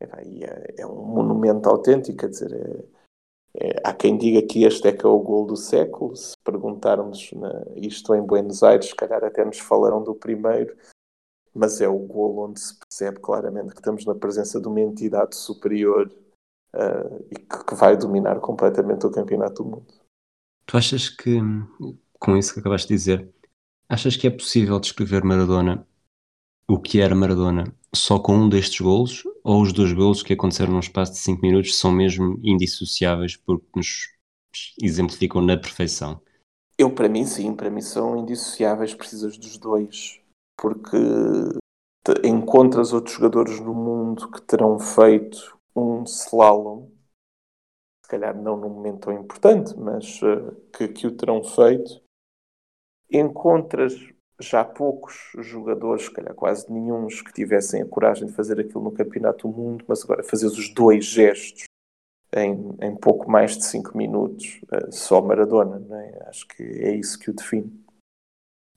É, 0.00 0.82
é, 0.82 0.86
um 0.86 1.02
monumento 1.02 1.68
autêntico, 1.68 2.18
quer 2.18 2.28
dizer, 2.28 2.52
é, 2.52 3.68
é, 3.68 3.80
há 3.82 3.92
quem 3.92 4.16
diga 4.16 4.46
que 4.46 4.62
este 4.62 4.86
é 4.86 4.92
que 4.92 5.04
é 5.04 5.08
o 5.08 5.18
gol 5.18 5.44
do 5.44 5.56
século. 5.56 6.14
Se 6.14 6.36
perguntarmos 6.44 7.32
na, 7.32 7.64
isto 7.74 8.14
em 8.14 8.22
Buenos 8.22 8.62
Aires, 8.62 8.86
se 8.86 8.94
calhar 8.94 9.24
até 9.24 9.44
nos 9.44 9.58
falarão 9.58 10.02
do 10.04 10.14
primeiro, 10.14 10.76
mas 11.58 11.80
é 11.80 11.88
o 11.88 11.98
gol 11.98 12.48
onde 12.48 12.60
se 12.60 12.78
percebe 12.78 13.18
claramente 13.18 13.70
que 13.70 13.80
estamos 13.80 14.06
na 14.06 14.14
presença 14.14 14.60
de 14.60 14.68
uma 14.68 14.80
entidade 14.80 15.34
superior 15.34 16.08
uh, 16.72 17.26
e 17.28 17.34
que, 17.34 17.64
que, 17.64 17.74
vai 17.74 17.96
dominar 17.96 18.38
completamente 18.38 19.04
o 19.04 19.10
campeonato 19.10 19.64
do 19.64 19.70
mundo. 19.70 19.86
Tu 20.64 20.76
achas 20.76 21.08
que, 21.08 21.40
com 22.20 22.36
isso 22.36 22.54
que 22.54 22.60
acabaste 22.60 22.86
de 22.86 22.94
dizer, 22.94 23.34
achas 23.88 24.16
que 24.16 24.28
é 24.28 24.30
possível 24.30 24.78
descrever 24.78 25.24
Maradona, 25.24 25.84
o 26.70 26.78
que 26.78 27.00
era 27.00 27.14
Maradona, 27.14 27.64
só 27.92 28.20
com 28.20 28.36
um 28.36 28.48
destes 28.48 28.80
golos? 28.80 29.24
Ou 29.42 29.60
os 29.60 29.72
dois 29.72 29.92
golos 29.92 30.22
que 30.22 30.34
aconteceram 30.34 30.74
num 30.74 30.78
espaço 30.78 31.12
de 31.12 31.18
5 31.18 31.42
minutos 31.42 31.76
são 31.76 31.90
mesmo 31.90 32.38
indissociáveis 32.44 33.34
porque 33.34 33.66
nos 33.74 34.10
exemplificam 34.80 35.42
na 35.42 35.56
perfeição? 35.56 36.20
Eu, 36.78 36.94
para 36.94 37.08
mim, 37.08 37.26
sim, 37.26 37.52
para 37.52 37.68
mim 37.68 37.80
são 37.80 38.16
indissociáveis, 38.16 38.94
precisas 38.94 39.36
dos 39.36 39.58
dois 39.58 40.20
porque 40.58 40.96
encontras 42.24 42.92
outros 42.92 43.14
jogadores 43.14 43.60
no 43.60 43.72
mundo 43.72 44.30
que 44.30 44.42
terão 44.42 44.78
feito 44.78 45.56
um 45.74 46.02
slalom, 46.02 46.88
se 48.04 48.10
calhar 48.10 48.36
não 48.36 48.56
num 48.56 48.68
momento 48.68 49.00
tão 49.00 49.12
importante, 49.12 49.78
mas 49.78 50.20
uh, 50.22 50.54
que, 50.72 50.88
que 50.88 51.06
o 51.06 51.16
terão 51.16 51.44
feito. 51.44 52.02
Encontras 53.10 53.94
já 54.40 54.64
poucos 54.64 55.32
jogadores, 55.38 56.04
se 56.04 56.12
calhar 56.12 56.34
quase 56.34 56.70
nenhum, 56.72 57.06
que 57.06 57.32
tivessem 57.32 57.82
a 57.82 57.86
coragem 57.86 58.26
de 58.26 58.34
fazer 58.34 58.60
aquilo 58.60 58.84
no 58.84 58.92
Campeonato 58.92 59.48
do 59.48 59.56
Mundo, 59.56 59.84
mas 59.88 60.04
agora 60.04 60.22
fazes 60.22 60.56
os 60.56 60.72
dois 60.72 61.04
gestos 61.04 61.64
em, 62.34 62.76
em 62.82 62.96
pouco 62.96 63.30
mais 63.30 63.56
de 63.56 63.64
5 63.64 63.96
minutos, 63.96 64.60
uh, 64.72 64.92
só 64.92 65.22
Maradona, 65.22 65.80
é? 65.96 66.28
acho 66.28 66.46
que 66.48 66.62
é 66.62 66.94
isso 66.94 67.18
que 67.18 67.30
o 67.30 67.34
define. 67.34 67.87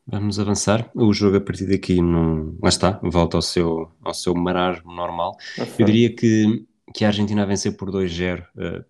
Vamos 0.08 0.40
avançar. 0.40 0.90
O 0.96 1.14
jogo 1.14 1.38
a 1.38 1.42
partir 1.42 1.68
daqui 1.68 2.02
não. 2.02 2.58
Lá 2.62 2.70
está, 2.70 3.00
volta 3.04 3.38
ao 3.38 3.42
seu, 3.42 3.92
ao 4.04 4.14
seu 4.14 4.34
marasmo 4.34 4.92
normal. 4.94 5.38
Uhum. 5.58 5.66
Eu 5.80 5.86
diria 5.86 6.16
que, 6.16 6.66
que 6.94 7.06
a 7.06 7.08
Argentina 7.08 7.44
a 7.44 7.46
vencer 7.46 7.78
por 7.78 7.92
2-0 7.92 8.42
uh, 8.42 8.46
eh, 8.58 8.86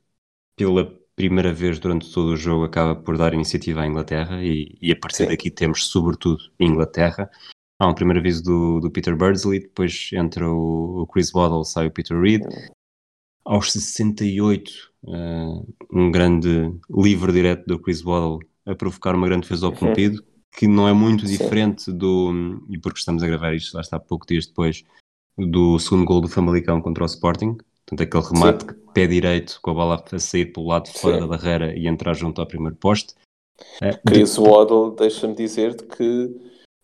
pela 0.55 1.01
primeira 1.16 1.53
vez 1.53 1.80
durante 1.80 2.12
todo 2.12 2.30
o 2.30 2.38
jogo 2.38 2.64
acaba 2.64 2.95
por 2.95 3.18
dar 3.18 3.34
iniciativa 3.34 3.82
à 3.82 3.88
Inglaterra 3.88 4.41
e, 4.43 4.78
e 4.82 4.91
a 4.91 4.95
partir 4.95 5.24
Sim. 5.24 5.28
daqui 5.28 5.51
temos 5.51 5.88
sobretudo 5.88 6.39
Inglaterra. 6.59 7.30
Há 7.78 7.88
um 7.88 7.93
primeiro 7.93 8.20
aviso 8.20 8.43
do, 8.43 8.80
do 8.80 8.91
Peter 8.91 9.16
Birdsley, 9.16 9.59
depois 9.59 10.09
entra 10.14 10.47
o, 10.49 11.01
o 11.01 11.07
Chris 11.07 11.32
Waddle, 11.32 11.66
sai 11.66 11.88
o 11.88 11.91
Peter 11.91 12.20
Reid. 12.20 12.43
Aos 13.43 13.72
68, 13.72 14.72
uh, 15.03 15.14
eh, 15.14 15.64
um 15.91 16.12
grande 16.12 16.72
livre 16.89 17.32
direto 17.32 17.66
do 17.66 17.80
Chris 17.80 18.01
Waddle 18.03 18.39
a 18.68 18.76
provocar 18.76 19.16
uma 19.16 19.28
grande 19.28 19.43
defesa 19.43 19.66
ao 19.66 19.74
Pompido 19.74 20.24
que 20.52 20.68
não 20.68 20.88
é 20.88 20.93
muito 20.93 21.26
Sim. 21.26 21.38
diferente 21.38 21.91
do. 21.91 22.62
E 22.70 22.78
porque 22.78 22.99
estamos 22.99 23.24
a 23.24 23.28
gravar 23.28 23.54
isto, 23.54 23.74
lá 23.74 23.82
está 23.82 23.99
pouco 23.99 24.28
dias 24.28 24.45
depois, 24.45 24.84
do 25.38 25.80
segundo 25.80 26.06
gol 26.06 26.22
do 26.22 26.28
Famalicão 26.28 26.82
contra 26.82 27.04
o 27.04 27.08
Sporting. 27.08 27.58
Portanto, 27.86 28.02
aquele 28.02 28.34
remate 28.34 28.66
Sim. 28.66 28.80
pé 28.93 29.08
direito 29.08 29.60
com 29.62 29.72
a 29.72 29.74
bola 29.74 30.04
a 30.12 30.20
sair 30.20 30.47
pelo 30.47 30.68
lado 30.68 30.86
de 30.86 30.99
fora 30.99 31.16
Sim. 31.16 31.22
da 31.22 31.28
barreira 31.28 31.78
e 31.78 31.88
entrar 31.88 32.14
junto 32.14 32.41
ao 32.41 32.47
primeiro 32.47 32.76
poste. 32.76 33.16
Uh, 33.82 33.97
Chris 34.08 34.36
de... 34.36 34.41
Waddle, 34.41 34.95
deixa-me 34.95 35.36
dizer-te 35.36 35.84
que 35.84 36.26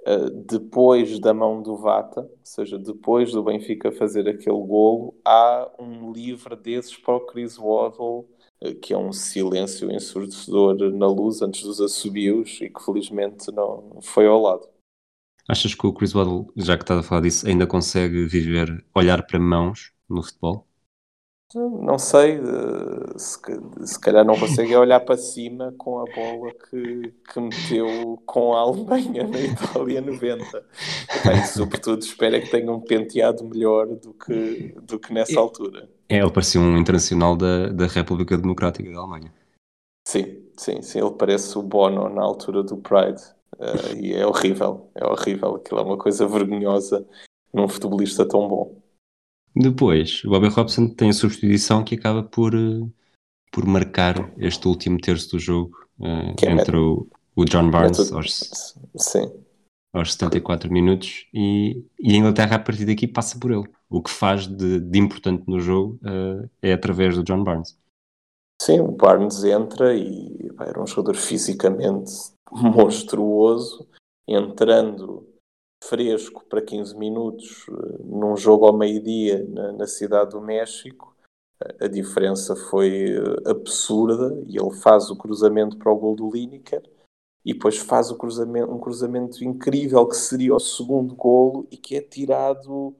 uh, 0.07 0.29
depois 0.45 1.19
da 1.19 1.33
mão 1.33 1.61
do 1.61 1.77
Vata, 1.77 2.21
ou 2.21 2.39
seja, 2.43 2.77
depois 2.77 3.31
do 3.31 3.43
Benfica 3.43 3.91
fazer 3.91 4.27
aquele 4.27 4.61
golo, 4.65 5.15
há 5.25 5.69
um 5.79 6.11
livre 6.11 6.55
desses 6.55 6.95
para 6.95 7.15
o 7.15 7.21
Chris 7.21 7.57
Waddle 7.57 8.27
eh, 8.29 8.36
que 8.81 8.93
é 8.93 8.97
um 8.97 9.13
silêncio 9.13 9.91
ensurdecedor 9.91 10.75
na 10.91 11.07
luz 11.07 11.41
antes 11.41 11.63
dos 11.63 11.79
assobios 11.79 12.59
e 12.61 12.69
que 12.69 12.83
felizmente 12.83 13.51
não 13.51 13.99
foi 14.01 14.27
ao 14.27 14.41
lado. 14.41 14.67
Achas 15.47 15.73
que 15.73 15.87
o 15.87 15.93
Chris 15.93 16.13
Waddle, 16.13 16.51
já 16.57 16.77
que 16.77 16.83
estás 16.83 16.99
a 16.99 17.03
falar 17.03 17.21
disso, 17.21 17.47
ainda 17.47 17.65
consegue 17.65 18.25
viver, 18.25 18.85
olhar 18.93 19.25
para 19.25 19.39
mãos 19.39 19.93
no 20.09 20.21
futebol? 20.21 20.66
Não 21.55 21.97
sei, 21.97 22.33
eh, 22.33 23.17
se, 23.17 23.39
se 23.85 23.99
calhar 23.99 24.25
não 24.25 24.37
consegue 24.37 24.75
olhar 24.75 24.99
para 24.99 25.15
cima 25.15 25.73
com 25.77 25.99
a 25.99 26.03
bola 26.03 26.51
que, 26.53 27.13
que 27.31 27.39
meteu 27.39 28.21
com 28.25 28.53
a 28.53 28.59
Alemanha 28.59 29.25
na 29.25 29.39
Itália 29.39 30.01
90. 30.01 30.65
E, 31.33 31.47
sobretudo, 31.47 32.01
espero 32.01 32.41
que 32.41 32.51
tenha 32.51 32.69
um 32.69 32.81
penteado 32.81 33.45
melhor 33.45 33.87
do 33.87 34.13
que, 34.13 34.75
do 34.81 34.99
que 34.99 35.13
nessa 35.13 35.39
altura. 35.39 35.89
É, 36.09 36.17
ele 36.17 36.31
parecia 36.31 36.59
um 36.59 36.77
internacional 36.77 37.35
da, 37.35 37.69
da 37.69 37.87
República 37.87 38.37
Democrática 38.37 38.91
da 38.91 38.99
Alemanha. 38.99 39.33
Sim, 40.05 40.43
sim, 40.57 40.81
sim, 40.81 40.99
ele 40.99 41.11
parece 41.11 41.57
o 41.57 41.61
Bono 41.61 42.09
na 42.09 42.23
altura 42.23 42.61
do 42.61 42.75
Pride. 42.75 43.21
Uh, 43.57 43.95
e 43.97 44.13
é 44.13 44.27
horrível, 44.27 44.89
é 44.95 45.05
horrível. 45.05 45.55
Aquilo 45.55 45.79
é 45.79 45.83
uma 45.83 45.97
coisa 45.97 46.27
vergonhosa 46.27 47.07
num 47.53 47.69
futebolista 47.69 48.27
tão 48.27 48.47
bom. 48.49 48.75
Depois, 49.59 50.23
o 50.23 50.29
Bobby 50.29 50.49
Robson 50.49 50.87
tem 50.87 51.09
a 51.09 51.13
substituição 51.13 51.83
que 51.83 51.95
acaba 51.95 52.21
por, 52.21 52.53
eh, 52.53 52.87
por 53.51 53.65
marcar 53.65 54.31
este 54.37 54.67
último 54.67 54.99
terço 54.99 55.31
do 55.31 55.39
jogo 55.39 55.75
uh, 55.99 56.35
entre 56.47 56.77
o, 56.77 57.07
o, 57.35 57.43
John 57.43 57.71
Barnes 57.71 58.11
aos, 58.11 58.83
sim. 58.95 59.31
aos 59.91 60.13
74 60.13 60.71
minutos 60.71 61.25
e, 61.33 61.83
e, 61.99 62.13
a 62.13 62.17
Inglaterra 62.17 62.57
a 62.57 62.59
partir 62.59 62.85
daqui 62.85 63.07
passa 63.07 63.39
por 63.39 63.51
ele. 63.51 63.67
O 63.89 64.01
que 64.01 64.11
faz 64.11 64.45
de, 64.45 64.79
de 64.79 64.99
importante 64.99 65.43
no 65.47 65.59
jogo 65.59 65.99
uh, 66.03 66.47
é 66.61 66.73
através 66.73 67.15
do 67.15 67.23
John 67.23 67.43
Barnes. 67.43 67.75
Sim, 68.61 68.81
o 68.81 68.91
Barnes 68.91 69.43
entra 69.43 69.95
e 69.95 70.51
era 70.59 70.81
um 70.81 70.85
jogador 70.85 71.15
fisicamente 71.15 72.11
monstruoso, 72.51 73.87
entrando 74.27 75.27
fresco 75.83 76.45
para 76.45 76.61
15 76.61 76.95
minutos 76.97 77.65
eh, 77.69 77.97
num 78.03 78.35
jogo 78.35 78.65
ao 78.65 78.77
meio-dia 78.77 79.45
na, 79.49 79.71
na, 79.73 79.87
cidade 79.87 80.31
do 80.31 80.41
México. 80.41 81.15
A 81.79 81.87
diferença 81.87 82.55
foi 82.55 83.15
eh, 83.15 83.49
absurda 83.49 84.39
e 84.47 84.57
ele 84.57 84.73
faz 84.81 85.09
o 85.09 85.15
cruzamento 85.15 85.77
para 85.77 85.91
o 85.91 85.97
gol 85.97 86.15
do 86.15 86.29
Lineker 86.29 86.83
e 87.45 87.53
depois 87.53 87.77
faz 87.77 88.11
cruzamento, 88.11 88.71
um 88.71 88.79
cruzamento 88.79 89.43
incrível 89.43 90.05
que 90.07 90.17
seria 90.17 90.53
o 90.53 90.59
segundo 90.59 91.15
golo 91.15 91.65
e 91.71 91.77
que 91.77 91.95
é 91.95 92.01
tirado 92.01 92.93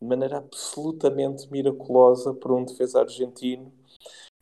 de 0.00 0.06
maneira 0.06 0.38
absolutamente 0.38 1.50
miraculosa 1.50 2.34
por 2.34 2.52
um 2.52 2.64
defesa 2.64 3.00
argentino, 3.00 3.72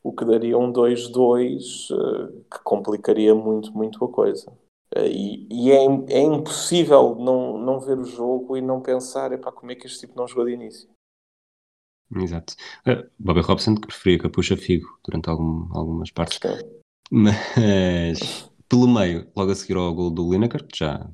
o 0.02 0.12
que 0.12 0.24
daria 0.24 0.58
um 0.58 0.72
2-2 0.72 1.90
eh, 1.90 2.42
que 2.50 2.62
complicaria 2.64 3.34
muito, 3.34 3.72
muito 3.72 4.04
a 4.04 4.08
coisa. 4.10 4.52
Eh, 4.94 5.08
e, 5.08 5.48
e 5.50 5.72
é, 5.72 5.84
é, 6.08 6.22
impossível 6.22 7.16
não, 7.16 7.58
não 7.58 7.80
ver 7.80 7.98
o 7.98 8.04
jogo 8.04 8.56
e 8.56 8.60
não 8.60 8.80
pensar 8.80 9.32
epá, 9.32 9.50
como 9.50 9.72
é 9.72 9.74
que 9.74 9.86
este 9.86 10.06
tipo 10.06 10.16
não 10.16 10.28
jogou 10.28 10.46
de 10.46 10.52
início. 10.52 10.88
Exato. 12.14 12.54
Uh, 12.86 13.08
Bobby 13.18 13.40
Robson 13.40 13.74
que 13.74 13.88
preferia 13.88 14.18
que 14.20 14.26
a 14.26 14.30
puxa 14.30 14.56
Figo 14.56 14.86
durante 15.04 15.28
algum, 15.28 15.68
algumas 15.76 16.10
partes. 16.10 16.38
Mas 17.10 18.48
pelo 18.68 18.88
meio, 18.88 19.26
logo 19.36 19.50
a 19.50 19.54
seguir 19.54 19.76
ao 19.76 19.92
gol 19.92 20.10
do 20.10 20.30
Lineker, 20.30 20.64
já 20.74 21.08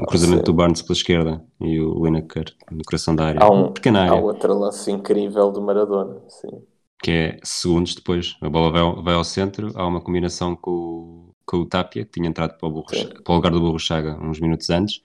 o 0.00 0.06
cruzamento 0.06 0.44
do 0.44 0.54
Barnes 0.54 0.82
pela 0.82 0.94
esquerda 0.96 1.44
e 1.60 1.80
o 1.80 2.04
Lineker 2.04 2.44
no 2.70 2.82
coração 2.84 3.14
da 3.14 3.26
área. 3.26 3.40
Há 3.42 3.50
um, 3.50 3.72
área. 3.96 4.10
Há 4.10 4.14
outro 4.14 4.58
lance 4.58 4.90
incrível 4.90 5.50
do 5.50 5.60
Maradona, 5.60 6.20
sim. 6.28 6.62
Que 7.02 7.10
é 7.10 7.40
segundos 7.42 7.94
depois, 7.94 8.36
a 8.40 8.48
bola 8.48 8.70
vai, 8.70 9.02
vai 9.02 9.14
ao 9.14 9.24
centro, 9.24 9.70
há 9.74 9.86
uma 9.86 10.00
combinação 10.00 10.54
com 10.54 10.70
o 10.70 11.31
com 11.52 11.58
o 11.58 11.66
Tapia, 11.66 12.06
que 12.06 12.12
tinha 12.12 12.26
entrado 12.26 12.56
para 12.56 12.66
o, 12.66 12.82
para 12.82 13.32
o 13.32 13.34
lugar 13.34 13.52
do 13.52 13.60
Burro 13.60 13.78
Chaga 13.78 14.18
uns 14.18 14.40
minutos 14.40 14.70
antes, 14.70 15.02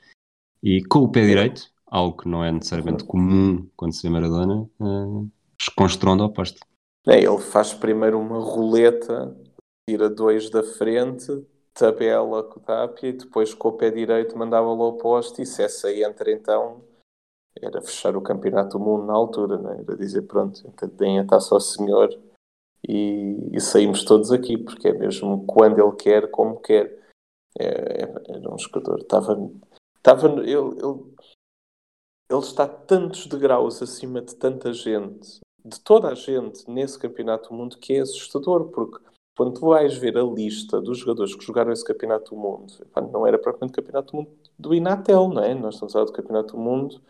e 0.64 0.82
com 0.86 1.00
o 1.00 1.12
pé 1.12 1.26
direito, 1.26 1.70
algo 1.86 2.22
que 2.22 2.30
não 2.30 2.42
é 2.42 2.50
necessariamente 2.50 3.04
comum 3.04 3.68
quando 3.76 3.94
se 3.94 4.04
vê 4.04 4.10
Maradona, 4.10 4.70
uh, 4.80 5.30
esconstronda 5.60 6.24
ao 6.24 6.32
poste. 6.32 6.62
É, 7.06 7.20
ele 7.20 7.40
faz 7.40 7.74
primeiro 7.74 8.18
uma 8.18 8.40
roleta, 8.40 9.36
tira 9.90 10.10
dois 10.10 10.50
da 10.50 10.64
frente, 10.64 11.46
tabela 11.74 12.44
com 12.44 12.62
o 12.62 12.64
Tapia 12.64 13.10
e 13.10 13.14
depois 13.14 13.54
com 13.54 13.68
o 13.68 13.74
pé 13.74 13.92
direito 13.92 14.38
mandava-lo 14.38 14.84
ao 14.84 14.98
poste 14.98 15.42
e 15.42 15.46
se 15.46 15.62
essa 15.62 15.90
aí 15.90 16.02
entra 16.02 16.32
então 16.32 16.82
era 17.62 17.82
fechar 17.82 18.16
o 18.16 18.22
campeonato 18.22 18.78
do 18.78 18.84
mundo 18.84 19.06
na 19.06 19.14
altura, 19.14 19.58
não 19.58 19.74
é? 19.74 19.82
era 19.82 19.98
dizer 19.98 20.22
pronto, 20.24 20.62
então 20.66 20.88
deem 20.90 21.20
a 21.20 21.26
taça 21.26 21.54
ao 21.54 21.60
senhor 21.60 22.10
e, 22.88 23.50
e, 23.54 23.60
saímos 23.60 24.04
todos 24.04 24.32
aqui, 24.32 24.58
porque 24.58 24.88
é 24.88 24.94
mesmo 24.94 25.46
quando 25.46 25.80
ele 25.80 25.96
quer, 25.96 26.30
como 26.32 26.60
quer. 26.60 26.98
É, 27.60 28.04
é, 28.04 28.14
era 28.30 28.54
um 28.54 28.58
jogador, 28.58 29.00
estava. 29.00 29.52
estava 29.98 30.28
ele, 30.28 30.52
ele, 30.52 31.16
ele 32.30 32.40
está 32.40 32.68
tantos 32.68 33.26
degraus 33.28 33.82
acima 33.82 34.22
de 34.22 34.36
tanta 34.36 34.72
gente, 34.74 35.40
de 35.66 35.80
toda 35.82 36.10
a 36.10 36.16
gente 36.16 36.70
nesse 36.70 37.00
campeonato 37.00 37.50
do 37.50 37.56
mundo, 37.56 37.78
que 37.78 37.94
é 37.94 38.00
assustador, 38.02 38.70
porque 38.70 39.04
quando 39.36 39.60
tu 39.60 39.68
vais 39.68 39.96
ver 39.98 40.18
a 40.18 40.24
lista 40.24 40.80
dos 40.82 41.00
jogadores 41.00 41.36
que 41.36 41.46
jogaram 41.46 41.72
esse 41.72 41.86
campeonato 41.86 42.36
do 42.36 42.42
mundo, 42.42 42.74
não 43.12 43.26
era 43.26 43.38
propriamente 43.38 43.76
campeonato 43.76 44.12
do 44.12 44.18
mundo 44.18 44.32
do 44.58 44.74
Inatel, 44.74 45.30
não 45.30 45.44
é? 45.44 45.54
Nós 45.54 45.76
estamos 45.76 45.94
a 45.94 46.00
falar 46.00 46.06
do 46.06 46.14
campeonato 46.14 46.56
do 46.56 46.60
mundo 46.60 47.02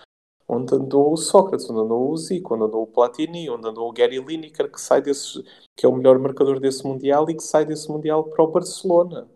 onde 0.47 0.73
andou 0.73 1.11
o 1.11 1.17
Sócrates, 1.17 1.69
onde 1.69 1.81
andou 1.81 2.09
o 2.09 2.17
Zico, 2.17 2.55
onde 2.55 2.63
andou 2.63 2.83
o 2.83 2.87
Platini, 2.87 3.49
onde 3.49 3.67
andou 3.67 3.89
o 3.89 3.93
Gary 3.93 4.19
Lineker, 4.19 4.71
que 4.71 4.79
sai 4.79 5.01
desse, 5.01 5.43
que 5.75 5.85
é 5.85 5.89
o 5.89 5.95
melhor 5.95 6.17
marcador 6.17 6.59
desse 6.59 6.85
Mundial 6.85 7.29
e 7.29 7.35
que 7.35 7.43
sai 7.43 7.65
desse 7.65 7.89
Mundial 7.91 8.23
para 8.23 8.43
o 8.43 8.51
Barcelona. 8.51 9.29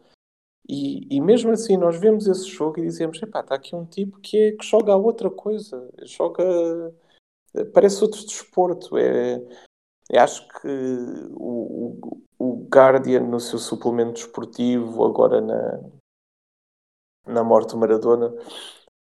E, 0.69 1.07
e 1.13 1.19
mesmo 1.19 1.51
assim 1.51 1.75
nós 1.75 1.99
vemos 1.99 2.27
esse 2.27 2.47
jogo 2.47 2.79
e 2.79 2.83
dizemos, 2.83 3.21
epá, 3.21 3.41
está 3.41 3.55
aqui 3.55 3.75
um 3.75 3.85
tipo 3.85 4.19
que, 4.19 4.37
é, 4.37 4.51
que 4.53 4.65
joga 4.65 4.95
outra 4.95 5.29
coisa, 5.29 5.89
joga... 6.03 6.43
parece 7.73 8.03
outro 8.03 8.21
desporto, 8.25 8.97
é... 8.97 9.41
Acho 10.13 10.45
que 10.59 10.67
o, 11.31 11.97
o, 12.03 12.21
o 12.37 12.67
Guardian, 12.67 13.21
no 13.21 13.39
seu 13.39 13.57
suplemento 13.57 14.13
desportivo, 14.13 15.05
agora 15.05 15.39
na, 15.39 15.79
na 17.25 17.43
morte 17.43 17.71
do 17.71 17.77
Maradona, 17.77 18.33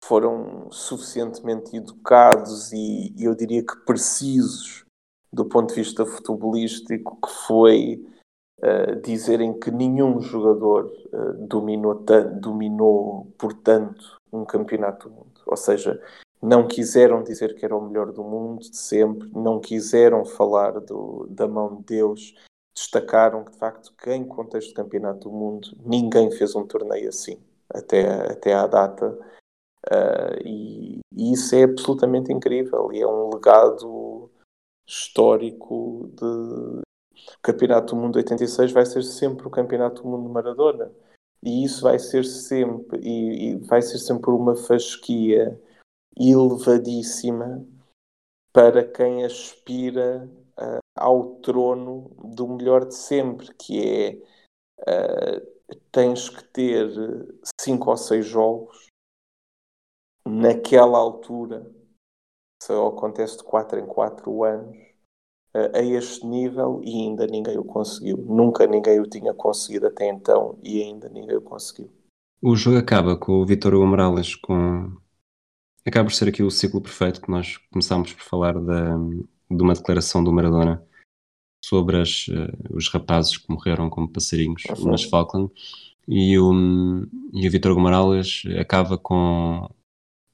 foram 0.07 0.69
suficientemente 0.69 1.75
educados 1.75 2.71
e, 2.73 3.13
eu 3.17 3.34
diria 3.34 3.63
que 3.63 3.75
precisos 3.85 4.85
do 5.31 5.45
ponto 5.45 5.69
de 5.69 5.81
vista 5.81 6.05
futebolístico, 6.05 7.17
que 7.21 7.31
foi 7.47 8.05
uh, 8.59 9.01
dizerem 9.01 9.57
que 9.57 9.71
nenhum 9.71 10.21
jogador 10.21 10.91
uh, 11.11 11.47
dominou, 11.47 12.03
dominou, 12.39 13.34
portanto, 13.38 14.17
um 14.31 14.45
campeonato 14.45 15.09
do 15.09 15.15
mundo. 15.15 15.41
Ou 15.47 15.57
seja, 15.57 15.99
não 16.41 16.67
quiseram 16.67 17.23
dizer 17.23 17.55
que 17.55 17.65
era 17.65 17.75
o 17.75 17.81
melhor 17.81 18.11
do 18.11 18.23
mundo 18.23 18.69
de 18.69 18.77
sempre, 18.77 19.30
não 19.34 19.59
quiseram 19.59 20.23
falar 20.23 20.80
do, 20.81 21.25
da 21.30 21.47
mão 21.47 21.77
de 21.77 21.84
Deus, 21.85 22.35
destacaram 22.75 23.43
que, 23.43 23.51
de 23.51 23.57
facto, 23.57 23.93
que 23.97 24.11
em 24.11 24.25
contexto 24.25 24.69
de 24.69 24.75
campeonato 24.75 25.30
do 25.30 25.35
mundo, 25.35 25.69
ninguém 25.84 26.30
fez 26.30 26.55
um 26.55 26.65
torneio 26.65 27.09
assim, 27.09 27.39
até, 27.73 28.31
até 28.31 28.53
à 28.53 28.67
data 28.67 29.17
Uh, 29.91 30.47
e, 30.47 30.99
e, 31.11 31.34
isso 31.34 31.55
é 31.55 31.64
absolutamente 31.64 32.31
incrível 32.31 32.91
e 32.93 33.01
é 33.01 33.07
um 33.07 33.34
legado 33.34 34.31
histórico 34.88 36.10
de 36.15 36.84
o 37.14 37.41
Campeonato 37.41 37.95
do 37.95 38.01
Mundo 38.01 38.15
86 38.18 38.72
vai 38.72 38.85
ser 38.85 39.03
sempre 39.03 39.47
o 39.47 39.51
Campeonato 39.51 40.01
do 40.01 40.07
Mundo 40.07 40.27
de 40.27 40.34
Maradona. 40.34 40.91
E 41.41 41.64
isso 41.64 41.81
vai 41.81 41.99
ser 41.99 42.23
sempre 42.23 42.99
e, 43.01 43.49
e 43.49 43.55
vai 43.57 43.81
ser 43.81 43.99
sempre 43.99 44.31
uma 44.31 44.55
fasquia 44.55 45.60
elevadíssima 46.18 47.65
para 48.53 48.84
quem 48.84 49.26
aspira 49.26 50.30
uh, 50.57 50.80
ao 50.95 51.35
trono 51.38 52.11
do 52.23 52.47
melhor 52.47 52.85
de 52.85 52.95
sempre 52.95 53.53
que 53.55 53.81
é 53.81 54.18
uh, 54.81 55.80
tens 55.91 56.30
que 56.30 56.43
ter 56.45 56.88
cinco 57.60 57.89
ou 57.89 57.97
seis 57.97 58.26
jogos 58.26 58.93
naquela 60.28 60.98
altura, 60.98 61.70
só 62.62 62.88
acontece 62.88 63.38
de 63.38 63.44
4 63.44 63.80
em 63.80 63.86
4 63.86 64.44
anos, 64.44 64.78
a 65.54 65.82
este 65.82 66.26
nível 66.26 66.82
e 66.84 67.04
ainda 67.04 67.28
ninguém 67.28 67.58
o 67.58 67.64
conseguiu. 67.64 68.18
Nunca 68.18 68.66
ninguém 68.66 69.00
o 69.00 69.08
tinha 69.08 69.34
conseguido 69.34 69.88
até 69.88 70.10
então 70.10 70.58
e 70.64 70.82
ainda 70.82 71.08
ninguém 71.10 71.38
o 71.38 71.41
conseguiu. 71.41 71.91
O 72.41 72.56
jogo 72.56 72.78
acaba 72.78 73.16
com 73.16 73.34
o 73.34 73.45
Vitor 73.45 73.74
Hugo 73.74 73.86
Morales 73.86 74.36
com... 74.36 74.98
Acaba 75.86 76.10
por 76.10 76.14
ser 76.14 76.30
aqui 76.30 76.41
o 76.41 76.50
ciclo 76.50 76.82
perfeito 76.82 77.22
que 77.22 77.30
nós 77.30 77.58
começámos 77.72 78.14
por 78.14 78.24
falar 78.24 78.54
da, 78.60 78.98
de 78.98 79.62
uma 79.62 79.74
declaração 79.74 80.24
do 80.24 80.32
Maradona 80.32 80.84
sobre 81.64 82.02
as, 82.02 82.28
uh, 82.30 82.76
os 82.76 82.90
rapazes 82.90 83.38
que 83.38 83.52
morreram 83.52 83.90
como 83.90 84.12
passarinhos 84.12 84.64
uhum. 84.66 84.91
nas 84.91 85.04
Falkland 85.04 85.52
e 86.08 86.38
o, 86.40 86.52
e 87.34 87.48
o 87.48 87.52
Vitor 87.52 87.72
Hugo 87.72 87.82
Morales 87.82 88.44
acaba 88.60 88.98
com 88.98 89.70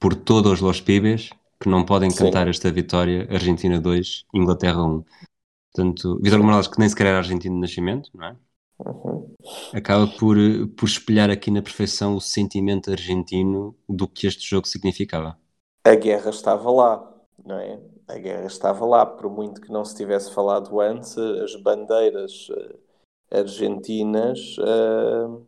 por 0.00 0.14
todos 0.14 0.62
os 0.62 0.80
pibes 0.80 1.30
que 1.60 1.68
não 1.68 1.84
podem 1.84 2.10
cantar 2.10 2.44
Sim. 2.44 2.50
esta 2.50 2.72
vitória 2.72 3.28
Argentina 3.30 3.78
2, 3.78 4.24
Inglaterra 4.34 4.82
1. 4.82 5.04
Portanto, 5.72 6.18
Vitor 6.20 6.42
Morales, 6.42 6.66
que 6.66 6.78
nem 6.78 6.88
sequer 6.88 7.08
era 7.08 7.18
argentino 7.18 7.54
de 7.54 7.60
nascimento, 7.60 8.10
não 8.14 8.24
é? 8.24 8.36
Uhum. 8.84 9.34
Acaba 9.74 10.06
por, 10.06 10.36
por 10.76 10.86
espelhar 10.86 11.30
aqui 11.30 11.50
na 11.50 11.60
perfeição 11.60 12.16
o 12.16 12.20
sentimento 12.20 12.90
argentino 12.90 13.76
do 13.86 14.08
que 14.08 14.26
este 14.26 14.48
jogo 14.48 14.66
significava. 14.66 15.38
A 15.84 15.94
guerra 15.94 16.30
estava 16.30 16.70
lá, 16.70 17.14
não 17.44 17.58
é? 17.58 17.78
A 18.08 18.18
guerra 18.18 18.46
estava 18.46 18.84
lá, 18.86 19.04
por 19.04 19.30
muito 19.30 19.60
que 19.60 19.70
não 19.70 19.84
se 19.84 19.94
tivesse 19.94 20.32
falado 20.32 20.80
antes, 20.80 21.16
as 21.16 21.54
bandeiras 21.56 22.48
eh, 22.50 23.38
argentinas 23.38 24.56
uh, 24.58 25.46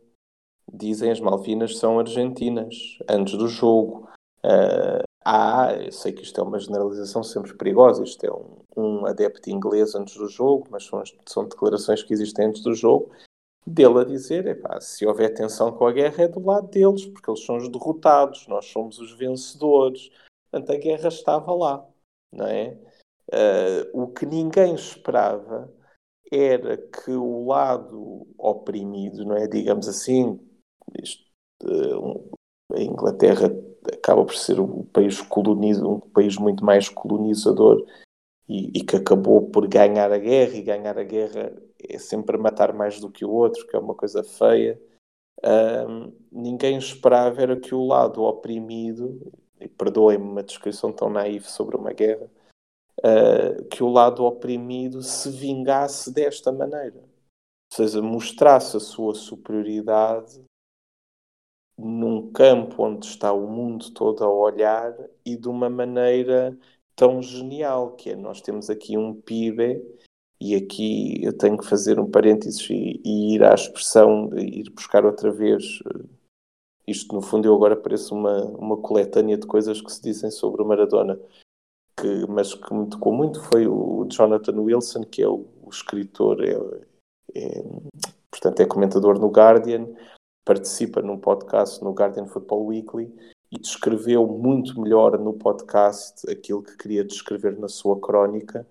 dizem 0.71 1.11
as 1.11 1.19
Malvinas 1.19 1.77
são 1.77 1.99
argentinas 1.99 2.97
antes 3.09 3.33
do 3.33 3.47
jogo. 3.47 4.07
Uh, 4.45 5.03
há, 5.23 5.73
eu 5.73 5.91
sei 5.91 6.11
que 6.11 6.23
isto 6.23 6.39
é 6.39 6.43
uma 6.43 6.59
generalização 6.59 7.23
sempre 7.23 7.53
perigosa, 7.55 8.03
isto 8.03 8.23
é 8.25 8.31
um, 8.31 8.57
um 8.75 9.05
adepto 9.05 9.49
inglês 9.49 9.95
antes 9.95 10.15
do 10.15 10.27
jogo, 10.27 10.67
mas 10.69 10.85
são, 10.85 11.01
são 11.25 11.47
declarações 11.47 12.03
que 12.03 12.13
existem 12.13 12.47
antes 12.47 12.61
do 12.61 12.73
jogo, 12.73 13.11
dele 13.65 13.99
a 13.99 14.03
dizer, 14.03 14.61
se 14.81 15.05
houver 15.05 15.33
tensão 15.33 15.71
com 15.71 15.87
a 15.87 15.91
guerra 15.91 16.23
é 16.23 16.27
do 16.27 16.45
lado 16.45 16.67
deles, 16.67 17.05
porque 17.05 17.29
eles 17.29 17.45
são 17.45 17.57
os 17.57 17.69
derrotados, 17.69 18.45
nós 18.47 18.65
somos 18.65 18.99
os 18.99 19.13
vencedores. 19.13 20.11
Portanto, 20.51 20.71
a 20.71 20.77
guerra 20.77 21.07
estava 21.07 21.53
lá, 21.53 21.87
não 22.31 22.45
é? 22.45 22.77
Uh, 23.31 24.03
o 24.03 24.07
que 24.07 24.25
ninguém 24.25 24.75
esperava 24.75 25.73
era 26.31 26.77
que 26.77 27.11
o 27.11 27.47
lado 27.47 28.27
oprimido, 28.37 29.23
não 29.25 29.37
é? 29.37 29.47
Digamos 29.47 29.87
assim, 29.87 30.39
isto, 31.01 31.23
uh, 31.63 32.37
a 32.73 32.81
Inglaterra 32.81 33.49
acaba 33.91 34.23
por 34.23 34.35
ser 34.35 34.59
um 34.59 34.83
país 34.83 35.21
colonizo, 35.21 35.87
um 35.87 35.99
país 35.99 36.37
muito 36.37 36.63
mais 36.63 36.89
colonizador 36.89 37.85
e, 38.47 38.79
e, 38.79 38.83
que 38.83 38.95
acabou 38.95 39.49
por 39.49 39.67
ganhar 39.67 40.11
a 40.11 40.17
guerra 40.17 40.55
e 40.55 40.61
ganhar 40.61 40.97
a 40.97 41.03
guerra 41.03 41.53
é 41.79 41.97
sempre 41.97 42.37
matar 42.37 42.73
mais 42.73 42.99
do 42.99 43.09
que 43.09 43.25
o 43.25 43.31
outro, 43.31 43.65
que 43.67 43.75
é 43.75 43.79
uma 43.79 43.95
coisa 43.95 44.23
feia. 44.23 44.79
Um, 45.43 46.13
ninguém 46.31 46.77
esperava 46.77 47.41
era 47.41 47.59
que 47.59 47.75
o 47.75 47.85
lado 47.85 48.23
oprimido, 48.23 49.31
e 49.59 49.67
perdoem-me 49.67 50.23
uma 50.23 50.43
descrição 50.43 50.91
tão 50.91 51.09
naiva 51.09 51.47
sobre 51.47 51.75
uma 51.75 51.91
guerra, 51.91 52.29
uh, 52.99 53.63
que 53.65 53.83
o 53.83 53.89
lado 53.89 54.23
oprimido 54.23 55.01
se 55.01 55.29
vingasse 55.29 56.13
desta 56.13 56.51
maneira. 56.51 56.97
Ou 56.99 57.75
seja, 57.75 58.01
mostrasse 58.01 58.77
a 58.77 58.79
sua 58.79 59.15
superioridade 59.15 60.41
num 61.77 62.31
campo 62.31 62.83
onde 62.83 63.05
está 63.05 63.31
o 63.33 63.47
mundo 63.47 63.91
todo 63.91 64.23
a 64.23 64.29
olhar 64.31 64.95
e 65.25 65.35
de 65.35 65.47
uma 65.47 65.69
maneira 65.69 66.57
tão 66.95 67.21
genial, 67.21 67.95
que 67.95 68.11
é 68.11 68.15
nós 68.15 68.41
temos 68.41 68.69
aqui 68.69 68.97
um 68.97 69.13
PIB 69.13 69.81
e 70.39 70.55
aqui 70.55 71.23
eu 71.23 71.35
tenho 71.35 71.57
que 71.57 71.65
fazer 71.65 71.99
um 71.99 72.09
parênteses 72.09 72.69
e, 72.69 73.01
e 73.03 73.35
ir 73.35 73.43
à 73.43 73.53
expressão, 73.53 74.29
ir 74.37 74.69
buscar 74.71 75.05
outra 75.05 75.31
vez 75.31 75.79
isto 76.87 77.15
no 77.15 77.21
fundo 77.21 77.47
eu 77.47 77.55
agora 77.55 77.75
pareço 77.75 78.13
uma, 78.13 78.43
uma 78.45 78.77
coletânea 78.77 79.37
de 79.37 79.47
coisas 79.47 79.81
que 79.81 79.91
se 79.91 80.01
dizem 80.01 80.29
sobre 80.29 80.61
o 80.61 80.65
Maradona 80.65 81.17
que, 81.97 82.27
mas 82.27 82.53
que 82.53 82.73
me 82.73 82.89
tocou 82.89 83.13
muito 83.13 83.41
foi 83.41 83.67
o 83.67 84.05
Jonathan 84.09 84.59
Wilson 84.59 85.03
que 85.03 85.21
é 85.21 85.27
o, 85.27 85.45
o 85.61 85.69
escritor 85.69 86.43
é, 86.43 86.57
é, 87.35 87.63
portanto 88.29 88.59
é 88.59 88.65
comentador 88.65 89.17
no 89.17 89.29
Guardian 89.29 89.87
participa 90.45 91.01
num 91.01 91.17
podcast 91.17 91.83
no 91.83 91.91
Guardian 91.91 92.27
Football 92.27 92.67
Weekly 92.67 93.13
e 93.51 93.59
descreveu 93.59 94.25
muito 94.27 94.79
melhor 94.81 95.17
no 95.19 95.33
podcast 95.33 96.29
aquilo 96.29 96.63
que 96.63 96.75
queria 96.75 97.03
descrever 97.03 97.57
na 97.59 97.67
sua 97.67 97.99
crónica. 97.99 98.67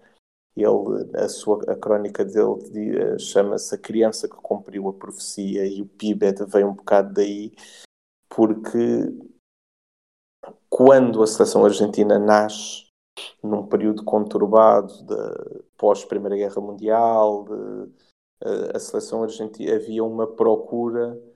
Ele, 0.57 0.69
a, 1.15 1.28
sua, 1.28 1.62
a 1.70 1.77
crónica 1.77 2.24
dele 2.24 2.99
eh, 2.99 3.19
chama-se 3.19 3.74
A 3.74 3.78
Criança 3.78 4.28
que 4.28 4.36
Cumpriu 4.36 4.89
a 4.89 4.93
Profecia 4.93 5.65
e 5.65 5.81
o 5.81 5.86
PIBED 5.86 6.44
vem 6.47 6.65
um 6.65 6.74
bocado 6.74 7.15
daí, 7.15 7.53
porque 8.28 8.78
quando 10.69 11.23
a 11.23 11.27
seleção 11.27 11.65
argentina 11.65 12.19
nasce, 12.19 12.86
num 13.43 13.66
período 13.66 14.05
conturbado 14.05 14.93
pós-Primeira 15.77 16.36
Guerra 16.36 16.61
Mundial, 16.61 17.44
de, 17.44 17.93
a, 18.44 18.77
a 18.77 18.81
seleção 18.81 19.23
argentina 19.23 19.74
havia 19.74 20.05
uma 20.05 20.27
procura 20.27 21.19
eh, 21.19 21.31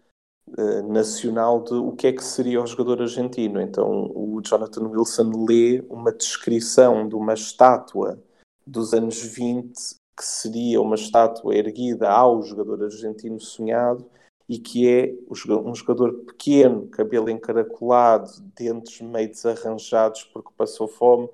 nacional 0.89 1.63
de 1.63 1.75
o 1.75 1.93
que 1.93 2.07
é 2.07 2.13
que 2.13 2.25
seria 2.25 2.63
o 2.63 2.67
jogador 2.67 3.03
argentino. 3.03 3.61
Então 3.61 4.11
o 4.15 4.41
Jonathan 4.43 4.89
Wilson 4.89 5.45
lê 5.47 5.85
uma 5.89 6.13
descrição 6.13 7.09
de 7.09 7.15
uma 7.15 7.35
estátua 7.35 8.23
dos 8.67 8.95
anos 8.95 9.21
20 9.21 9.73
que 10.17 10.25
seria 10.25 10.81
uma 10.81 10.95
estátua 10.95 11.55
erguida 11.55 12.09
ao 12.11 12.43
jogador 12.43 12.85
argentino 12.85 13.39
sonhado 13.39 14.09
e 14.49 14.59
que 14.59 14.89
é 14.89 15.15
um 15.29 15.75
jogador 15.75 16.13
pequeno, 16.25 16.87
cabelo 16.89 17.29
encaracolado, 17.29 18.31
dentes 18.57 19.01
meio 19.01 19.29
desarranjados 19.29 20.25
porque 20.33 20.51
passou 20.57 20.89
fome. 20.89 21.29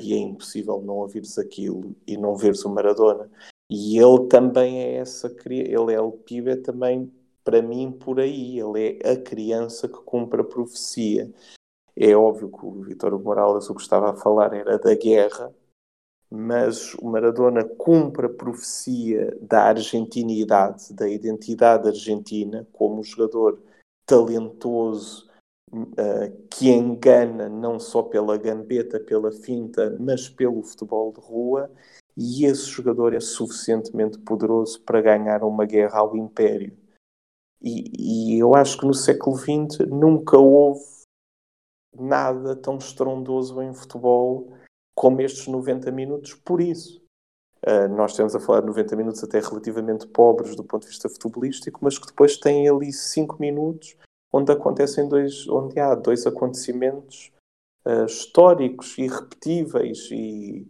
e 0.00 0.14
é 0.14 0.18
impossível 0.18 0.80
não 0.80 0.98
ouvires 0.98 1.38
aquilo 1.38 1.96
e 2.06 2.16
não 2.16 2.36
veres 2.36 2.64
o 2.64 2.68
Maradona. 2.68 3.28
E 3.68 3.98
ele 3.98 4.26
também 4.28 4.82
é 4.82 4.96
essa, 4.96 5.34
ele 5.46 5.92
é 5.92 6.00
o 6.00 6.12
Pibe 6.12 6.56
também 6.56 7.10
para 7.44 7.62
mim 7.62 7.92
por 7.92 8.20
aí. 8.20 8.58
Ele 8.58 8.98
é 9.02 9.12
a 9.12 9.22
criança 9.22 9.88
que 9.88 9.98
cumpre 10.04 10.40
a 10.40 10.44
profecia. 10.44 11.32
É 11.96 12.16
óbvio 12.16 12.50
que 12.50 12.64
o 12.64 12.82
Vitor 12.82 13.18
Morales 13.20 13.68
o 13.68 13.74
que 13.74 13.82
estava 13.82 14.10
a 14.10 14.16
falar 14.16 14.54
era 14.54 14.78
da 14.78 14.94
guerra, 14.94 15.54
mas 16.30 16.94
o 16.94 17.06
Maradona 17.06 17.64
cumpre 17.64 18.26
a 18.26 18.30
profecia 18.30 19.36
da 19.42 19.64
argentinidade, 19.64 20.94
da 20.94 21.08
identidade 21.08 21.88
argentina, 21.88 22.66
como 22.72 23.00
um 23.00 23.04
jogador 23.04 23.60
talentoso 24.06 25.28
uh, 25.72 26.46
que 26.48 26.70
engana 26.70 27.48
não 27.48 27.78
só 27.78 28.02
pela 28.02 28.36
gambeta, 28.36 29.00
pela 29.00 29.32
finta, 29.32 29.96
mas 29.98 30.28
pelo 30.28 30.62
futebol 30.62 31.12
de 31.12 31.20
rua. 31.20 31.70
E 32.16 32.44
esse 32.44 32.66
jogador 32.66 33.14
é 33.14 33.20
suficientemente 33.20 34.18
poderoso 34.18 34.80
para 34.82 35.00
ganhar 35.00 35.42
uma 35.42 35.64
guerra 35.64 36.00
ao 36.00 36.16
Império. 36.16 36.76
E, 37.62 38.34
e 38.34 38.38
eu 38.38 38.54
acho 38.54 38.78
que 38.78 38.86
no 38.86 38.94
século 38.94 39.36
XX 39.36 39.86
nunca 39.88 40.38
houve 40.38 40.82
nada 41.94 42.56
tão 42.56 42.78
estrondoso 42.78 43.60
em 43.62 43.74
futebol 43.74 44.52
como 44.94 45.20
estes 45.20 45.46
90 45.46 45.90
minutos, 45.90 46.34
por 46.34 46.60
isso. 46.60 47.00
Uh, 47.66 47.88
nós 47.94 48.16
temos 48.16 48.34
a 48.34 48.40
falar 48.40 48.60
de 48.60 48.68
90 48.68 48.96
minutos 48.96 49.22
até 49.22 49.38
relativamente 49.38 50.06
pobres 50.06 50.56
do 50.56 50.64
ponto 50.64 50.82
de 50.82 50.88
vista 50.88 51.10
futebolístico, 51.10 51.80
mas 51.82 51.98
que 51.98 52.06
depois 52.06 52.38
têm 52.38 52.66
ali 52.68 52.90
5 52.90 53.36
minutos 53.38 53.96
onde 54.32 54.52
acontecem 54.52 55.08
dois, 55.08 55.46
onde 55.48 55.78
há 55.78 55.94
dois 55.94 56.26
acontecimentos 56.26 57.32
uh, 57.84 58.06
históricos, 58.06 58.96
irrepetíveis 58.96 60.08
e, 60.10 60.66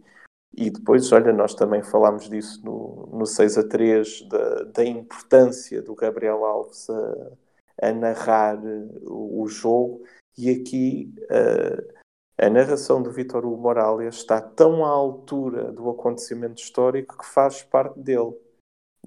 e 0.53 0.69
depois, 0.69 1.11
olha, 1.11 1.31
nós 1.31 1.55
também 1.55 1.81
falámos 1.81 2.29
disso 2.29 2.61
no, 2.65 3.09
no 3.13 3.25
6 3.25 3.57
a 3.57 3.63
3, 3.67 4.27
da, 4.27 4.63
da 4.65 4.85
importância 4.85 5.81
do 5.81 5.95
Gabriel 5.95 6.43
Alves 6.43 6.89
a, 6.89 7.87
a 7.87 7.93
narrar 7.93 8.59
o, 9.03 9.41
o, 9.41 9.47
jogo, 9.47 10.03
e 10.37 10.49
aqui 10.49 11.13
uh, 11.23 12.01
a 12.37 12.49
narração 12.49 13.01
do 13.01 13.11
Vítor 13.11 13.45
Hugo 13.45 13.61
Morales 13.61 14.15
está 14.15 14.41
tão 14.41 14.83
à 14.83 14.89
altura 14.89 15.71
do 15.71 15.89
acontecimento 15.89 16.61
histórico 16.61 17.17
que 17.17 17.25
faz 17.25 17.63
parte 17.63 17.99
dele. 17.99 18.33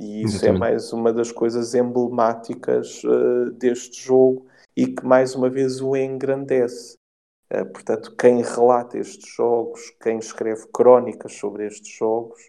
E 0.01 0.23
isso 0.23 0.37
é 0.37 0.49
Exatamente. 0.49 0.57
é 0.57 0.59
mais 0.59 0.93
uma 0.93 1.13
das 1.13 1.31
coisas 1.31 1.75
emblemáticas 1.75 3.03
uh, 3.05 3.51
deste 3.53 4.01
jogo 4.01 4.47
e 4.77 4.87
que 4.87 5.05
mais 5.05 5.35
uma 5.35 5.51
vez 5.51 5.81
o 5.81 5.95
engrandece. 5.95 6.97
Uh, 7.61 7.67
portanto, 7.73 8.15
quem 8.17 8.43
relata 8.43 8.99
estes 8.99 9.35
jogos, 9.35 9.81
quem 10.03 10.19
escreve 10.19 10.67
crónicas 10.73 11.35
sobre 11.35 11.67
estes 11.67 11.95
jogos, 11.97 12.41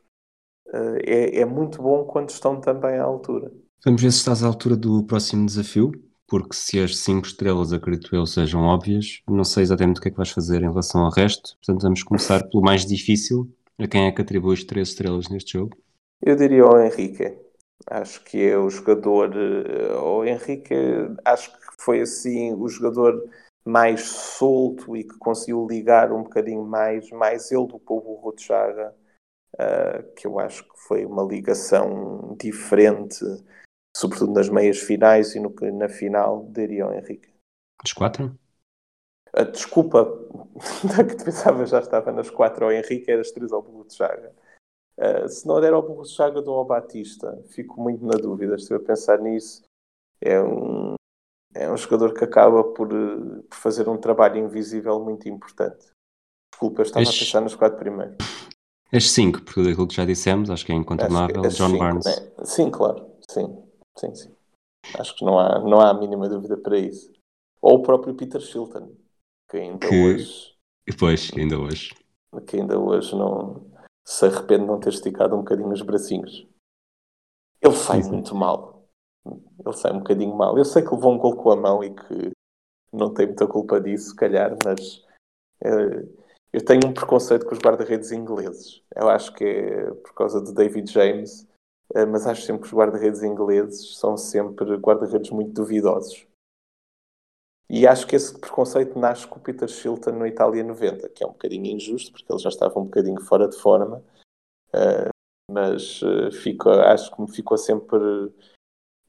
uh, 0.68 0.98
é, 1.04 1.40
é 1.42 1.46
muito 1.46 1.82
bom 1.82 2.06
quando 2.06 2.30
estão 2.30 2.60
também 2.60 2.98
à 2.98 3.04
altura. 3.04 3.52
Vamos 3.84 4.02
ver 4.02 4.12
se 4.12 4.20
estás 4.20 4.44
à 4.44 4.48
altura 4.48 4.76
do 4.76 5.04
próximo 5.04 5.46
desafio 5.46 5.92
porque 6.28 6.56
se 6.56 6.80
as 6.80 6.98
5 6.98 7.28
estrelas, 7.28 7.72
acredito 7.72 8.16
eu, 8.16 8.26
sejam 8.26 8.62
óbvias, 8.62 9.22
não 9.28 9.44
sei 9.44 9.64
exatamente 9.64 10.00
o 10.00 10.02
que 10.02 10.08
é 10.08 10.12
que 10.12 10.18
vais 10.18 10.32
fazer 10.32 10.58
em 10.62 10.70
relação 10.70 11.02
ao 11.02 11.12
resto. 11.12 11.56
Portanto, 11.58 11.84
vamos 11.84 12.04
começar 12.04 12.44
pelo 12.50 12.64
mais 12.64 12.86
difícil. 12.86 13.50
A 13.78 13.88
quem 13.88 14.08
é 14.08 14.12
que 14.12 14.22
atribuis 14.22 14.64
3 14.64 14.88
estrelas 14.88 15.30
neste 15.30 15.54
jogo? 15.54 15.78
Eu 16.22 16.36
diria 16.36 16.64
ao 16.64 16.82
Henrique. 16.82 17.38
Acho 17.88 18.24
que 18.24 18.42
é 18.42 18.58
o 18.58 18.70
jogador. 18.70 19.32
O 20.02 20.24
Henrique, 20.24 20.74
acho 21.24 21.52
que 21.52 21.60
foi 21.78 22.02
assim 22.02 22.54
o 22.54 22.68
jogador 22.68 23.22
mais 23.66 24.02
solto 24.10 24.96
e 24.96 25.04
que 25.04 25.18
conseguiu 25.18 25.66
ligar 25.68 26.12
um 26.12 26.24
bocadinho 26.24 26.64
mais, 26.64 27.10
mais 27.10 27.52
ele 27.52 27.68
do 27.68 27.80
povo 27.80 28.14
Rochaga, 28.16 28.96
uh, 29.56 30.14
que 30.16 30.28
eu 30.28 30.40
acho 30.40 30.64
que 30.64 30.80
foi 30.88 31.06
uma 31.06 31.24
ligação 31.24 32.36
diferente 32.40 33.26
sobretudo 33.96 34.34
nas 34.34 34.50
meias 34.50 34.80
finais 34.80 35.36
e 35.36 35.40
no 35.40 35.50
que 35.50 35.72
na 35.72 35.88
final 35.88 36.44
daria 36.48 36.84
ao 36.84 36.94
Henrique. 36.94 37.34
Dos 37.82 37.94
quatro? 37.94 38.38
A 39.34 39.44
desculpa 39.44 40.04
da 40.84 41.04
que 41.04 41.24
pensava 41.24 41.66
já 41.66 41.80
estava 41.80 42.12
nas 42.12 42.30
quatro 42.30 42.66
ao 42.66 42.72
Henrique 42.74 43.10
era 43.10 43.22
as 43.22 43.32
três 43.32 43.54
ao 43.54 43.62
Burro 43.62 43.86
de 43.86 43.94
Chaga. 43.94 44.34
Uh, 44.98 45.30
se 45.30 45.48
não 45.48 45.62
der 45.62 45.74
ao 45.74 45.82
Burro 45.82 46.04
de 46.04 46.12
Chaga, 46.12 46.42
dou 46.42 46.58
ao 46.58 46.66
Batista. 46.66 47.42
Fico 47.48 47.80
muito 47.82 48.06
na 48.06 48.18
dúvida, 48.18 48.56
estive 48.56 48.76
a 48.76 48.86
pensar 48.86 49.20
nisso. 49.20 49.64
É 50.22 50.42
um, 50.42 50.96
é 51.56 51.72
um 51.72 51.78
jogador 51.78 52.14
que 52.14 52.24
acaba 52.24 52.64
por, 52.64 52.90
por 52.90 53.56
fazer 53.56 53.88
um 53.88 53.98
trabalho 53.98 54.38
invisível 54.38 55.00
muito 55.00 55.28
importante. 55.30 55.88
Desculpa, 56.52 56.82
estava 56.82 57.04
a 57.04 57.12
pensar 57.12 57.42
nos 57.42 57.56
quatro 57.56 57.80
primeiros. 57.80 58.18
As 58.94 59.10
cinco, 59.10 59.42
porque 59.42 59.64
daquilo 59.64 59.88
que 59.88 59.96
já 59.96 60.06
dissemos, 60.06 60.50
acho 60.50 60.66
que 60.66 60.72
é 60.72 60.76
incontornável. 60.76 61.42
John 61.44 61.70
cinco, 61.70 61.80
Barnes. 61.80 62.06
Né? 62.06 62.32
Sim, 62.44 62.70
claro, 62.70 63.10
sim. 63.30 63.64
Sim, 63.98 64.16
sim. 64.16 64.36
Acho 65.00 65.16
que 65.16 65.26
não 65.26 65.40
há, 65.40 65.60
não 65.60 65.80
há 65.80 65.90
a 65.90 65.94
mínima 65.94 66.30
dúvida 66.30 66.58
para 66.58 66.78
isso. 66.78 67.12
Ou 67.62 67.80
o 67.80 67.82
próprio 67.82 68.14
Peter 68.14 68.40
Shilton, 68.40 68.96
que 69.50 69.58
ainda 69.58 69.88
que... 69.88 69.96
hoje. 69.96 70.56
Pois, 71.00 71.32
ainda 71.36 71.58
hoje. 71.58 71.96
Que 72.46 72.58
ainda 72.58 72.78
hoje 72.78 73.16
não 73.16 73.66
se 74.06 74.26
arrepende 74.26 74.62
de 74.62 74.68
não 74.68 74.80
ter 74.80 74.90
esticado 74.90 75.36
um 75.36 75.40
bocadinho 75.40 75.72
os 75.72 75.82
bracinhos. 75.82 76.48
Ele 77.62 77.76
sai 77.76 78.04
sim, 78.04 78.12
muito 78.12 78.36
mal. 78.36 78.75
Ele 79.26 79.76
sai 79.76 79.92
um 79.92 80.00
bocadinho 80.00 80.36
mal. 80.36 80.58
Eu 80.58 80.66
sei 80.66 80.84
que 80.84 80.94
levou 80.94 81.14
um 81.14 81.18
gol 81.18 81.36
com 81.36 81.52
a 81.52 81.56
mão 81.56 81.84
e 81.84 81.94
que 81.94 82.32
não 82.92 83.14
tem 83.14 83.28
muita 83.28 83.48
culpa 83.48 83.80
disso, 83.82 84.10
se 84.10 84.16
calhar, 84.16 84.56
mas 84.64 85.04
uh, 85.64 86.26
eu 86.54 86.64
tenho 86.64 86.88
um 86.88 86.94
preconceito 86.94 87.46
com 87.46 87.54
os 87.54 87.60
guarda-redes 87.60 88.12
ingleses. 88.12 88.82
Eu 88.96 89.10
acho 89.10 89.34
que 89.34 89.44
é 89.44 89.92
por 89.92 90.14
causa 90.14 90.42
de 90.42 90.54
David 90.54 90.92
James 90.92 91.48
eh, 91.94 92.06
mas 92.06 92.26
acho 92.26 92.42
sempre 92.42 92.64
que 92.64 92.68
os 92.68 92.74
guarda-redes 92.74 93.22
ingleses 93.22 93.98
são 93.98 94.18
sempre 94.18 94.76
guarda-redes 94.78 95.30
muito 95.30 95.54
duvidosos. 95.54 96.26
E 97.70 97.88
acho 97.88 98.06
que 98.08 98.16
esse 98.16 98.38
preconceito 98.40 98.98
nasce 98.98 99.28
com 99.28 99.40
o 99.40 99.42
Peter 99.42 99.68
Shilton 99.68 100.12
no 100.12 100.28
Itália 100.28 100.64
90, 100.64 101.10
que 101.10 101.24
é 101.24 101.28
um 101.28 101.32
bocadinho 101.32 101.66
injusto, 101.66 102.12
porque 102.12 102.32
ele 102.32 102.40
já 102.40 102.50
estava 102.50 102.80
um 102.80 102.86
bocadinho 102.86 103.20
fora 103.22 103.48
de 103.48 103.58
forma, 103.58 104.04
uh, 104.70 105.10
mas 105.52 106.02
uh, 106.04 106.32
fico, 106.32 106.70
acho 106.70 107.14
que 107.16 107.22
me 107.22 107.32
ficou 107.32 107.58
sempre 107.58 108.00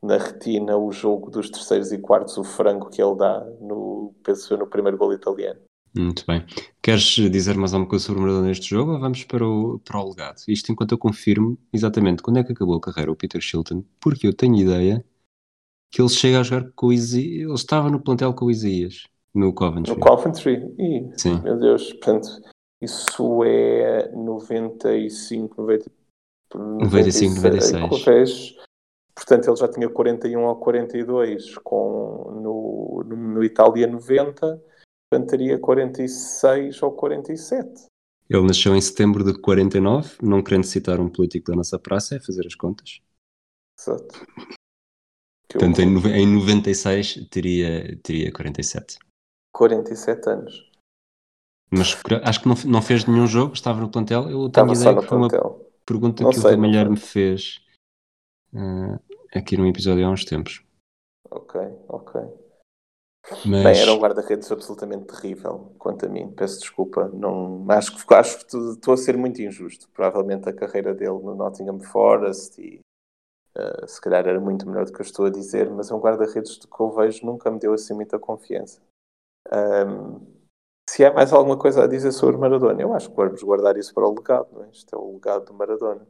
na 0.07 0.17
retina 0.17 0.77
o 0.77 0.91
jogo 0.93 1.31
dos 1.31 1.51
terceiros 1.51 1.93
e 1.93 1.99
quartos, 1.99 2.37
o 2.39 2.45
frango 2.45 2.89
que 2.89 3.03
ele 3.03 3.17
dá 3.17 3.45
no, 3.61 4.15
penso 4.23 4.57
no 4.57 4.67
primeiro 4.67 4.97
gol 4.97 5.13
italiano. 5.13 5.61
Muito 5.97 6.25
bem. 6.27 6.45
Queres 6.83 7.03
dizer 7.03 7.57
mais 7.57 7.73
alguma 7.73 7.89
coisa 7.89 8.05
sobre 8.05 8.21
o 8.21 8.23
Maradona 8.23 8.49
neste 8.49 8.69
jogo 8.69 8.93
ou 8.93 9.01
vamos 9.01 9.25
para 9.25 9.47
o, 9.47 9.79
para 9.79 9.99
o 9.99 10.09
legado? 10.09 10.43
Isto 10.47 10.71
enquanto 10.71 10.93
eu 10.93 10.99
confirmo 10.99 11.59
exatamente 11.73 12.23
quando 12.23 12.39
é 12.39 12.45
que 12.45 12.53
acabou 12.53 12.77
a 12.77 12.81
carreira 12.81 13.11
o 13.11 13.17
Peter 13.17 13.41
Shilton, 13.41 13.83
porque 13.99 14.27
eu 14.27 14.35
tenho 14.35 14.57
ideia 14.57 15.03
que 15.91 16.03
ele 16.03 16.11
chega 16.11 16.41
a 16.41 16.43
jogar 16.43 16.71
com 16.75 16.89
o 16.89 16.93
Isaías, 16.93 17.43
ele 17.43 17.55
estava 17.55 17.89
no 17.89 18.01
plantel 18.01 18.35
com 18.35 18.45
o 18.45 18.51
Isaías, 18.51 19.05
no 19.35 19.55
Coventry. 19.55 19.95
No 19.95 20.01
Coventry? 20.01 20.75
Ih, 20.79 21.11
Sim. 21.17 21.41
Meu 21.43 21.59
Deus, 21.59 21.93
portanto, 21.95 22.29
isso 22.83 23.43
é 23.45 24.13
95, 24.13 25.63
90, 25.63 25.91
95, 26.55 27.35
96. 27.37 28.57
96. 29.17 29.25
Portanto, 29.25 29.49
ele 29.49 29.57
já 29.57 29.69
tinha 29.69 29.89
41 29.89 30.45
ou 30.45 30.57
42 30.57 31.59
com, 31.59 32.41
no, 32.43 33.05
no, 33.05 33.17
no 33.17 33.45
Itália 33.45 33.87
90 33.87 34.63
Portanto, 35.09 35.31
teria 35.31 35.59
46 35.59 36.83
ou 36.83 36.93
47. 36.93 37.87
Ele 38.29 38.47
nasceu 38.47 38.75
em 38.75 38.81
setembro 38.81 39.23
de 39.23 39.39
49, 39.41 40.17
não 40.21 40.43
querendo 40.43 40.65
citar 40.65 40.99
um 40.99 41.09
político 41.09 41.51
da 41.51 41.57
nossa 41.57 41.79
praça, 41.79 42.17
é 42.17 42.21
fazer 42.21 42.45
as 42.45 42.57
contas. 42.57 43.01
Exato. 43.79 44.27
Portanto, 45.49 45.81
em, 45.81 46.23
em 46.23 46.27
96 46.27 47.29
teria, 47.31 47.97
teria 48.03 48.33
47. 48.33 48.99
47 49.53 50.29
anos. 50.29 50.71
Mas 51.71 51.97
acho 52.25 52.41
que 52.43 52.49
não, 52.49 52.57
não 52.67 52.83
fez 52.83 53.05
nenhum 53.07 53.27
jogo, 53.29 53.55
estava 53.55 53.81
no 53.81 53.91
plantel. 53.91 54.23
Eu 54.29 54.49
tenho 54.51 54.73
estava 54.73 54.75
ideia 54.75 54.99
que 54.99 55.07
foi 55.07 55.19
uma 55.19 55.29
pergunta 55.85 56.25
não 56.25 56.31
que 56.31 56.41
sei, 56.41 56.55
o 56.55 56.59
Malher 56.59 56.91
me 56.91 56.97
fez 56.97 57.65
uh, 58.57 58.99
aqui 59.35 59.57
num 59.57 59.67
episódio 59.67 60.07
há 60.07 60.11
uns 60.11 60.25
tempos. 60.25 60.65
Ok, 61.31 61.61
ok. 61.89 62.21
Mas... 63.45 63.65
Bem, 63.65 63.83
era 63.83 63.93
um 63.93 63.99
guarda-redes 63.99 64.51
absolutamente 64.53 65.07
terrível, 65.07 65.75
quanto 65.79 66.07
a 66.07 66.09
mim. 66.09 66.31
Peço 66.31 66.61
desculpa. 66.61 67.09
Não, 67.09 67.65
acho 67.69 68.07
que, 68.07 68.15
acho 68.15 68.47
que 68.47 68.57
estou 68.57 68.95
a 68.95 68.97
ser 68.97 69.17
muito 69.17 69.43
injusto. 69.43 69.89
Provavelmente 69.91 70.49
a 70.49 70.53
carreira 70.53 70.95
dele 70.95 71.19
no 71.23 71.35
Nottingham 71.35 71.81
Forest 71.81 72.61
e 72.61 72.81
uh, 73.57 73.89
se 73.89 74.01
calhar 74.01 74.27
era 74.27 74.41
muito 74.41 74.69
melhor 74.69 74.85
do 74.85 74.93
que 74.93 75.01
eu 75.01 75.05
estou 75.05 75.27
a 75.27 75.31
dizer, 75.31 75.69
mas 75.71 75.91
é 75.91 75.95
um 75.95 76.01
guarda-redes 76.01 76.57
que 76.57 76.81
eu 76.81 76.91
vejo 76.91 77.27
nunca 77.27 77.51
me 77.51 77.59
deu 77.59 77.73
assim 77.73 77.95
muita 77.95 78.19
confiança. 78.19 78.81
Um, 79.53 80.21
se 80.89 81.05
há 81.05 81.13
mais 81.13 81.33
alguma 81.33 81.59
coisa 81.59 81.83
a 81.83 81.87
dizer 81.89 82.13
sobre 82.13 82.37
Maradona, 82.37 82.81
eu 82.81 82.95
acho 82.95 83.11
que 83.11 83.17
vamos 83.17 83.43
guardar 83.43 83.77
isso 83.77 83.93
para 83.93 84.07
o 84.07 84.15
legado. 84.15 84.49
Não 84.53 84.65
é? 84.65 84.71
Isto 84.71 84.95
é 84.95 84.99
o 84.99 85.15
legado 85.15 85.47
do 85.47 85.55
Maradona. 85.55 86.07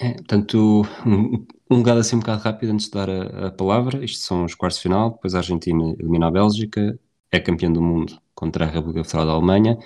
É, 0.00 0.14
portanto, 0.14 0.82
um, 1.06 1.46
um 1.70 1.78
legado 1.78 2.00
assim 2.00 2.16
um 2.16 2.20
bocado 2.20 2.42
rápido 2.42 2.70
antes 2.70 2.86
de 2.86 2.92
dar 2.92 3.10
a, 3.10 3.48
a 3.48 3.50
palavra. 3.50 4.02
Isto 4.04 4.24
são 4.24 4.44
os 4.44 4.54
quartos 4.54 4.78
de 4.78 4.84
final, 4.84 5.10
depois 5.10 5.34
a 5.34 5.38
Argentina 5.38 5.94
elimina 5.98 6.28
a 6.28 6.30
Bélgica, 6.30 6.98
é 7.30 7.38
campeão 7.38 7.72
do 7.72 7.82
mundo 7.82 8.18
contra 8.34 8.64
a 8.64 8.68
República 8.68 9.04
Federal 9.04 9.26
da 9.26 9.32
Alemanha. 9.32 9.78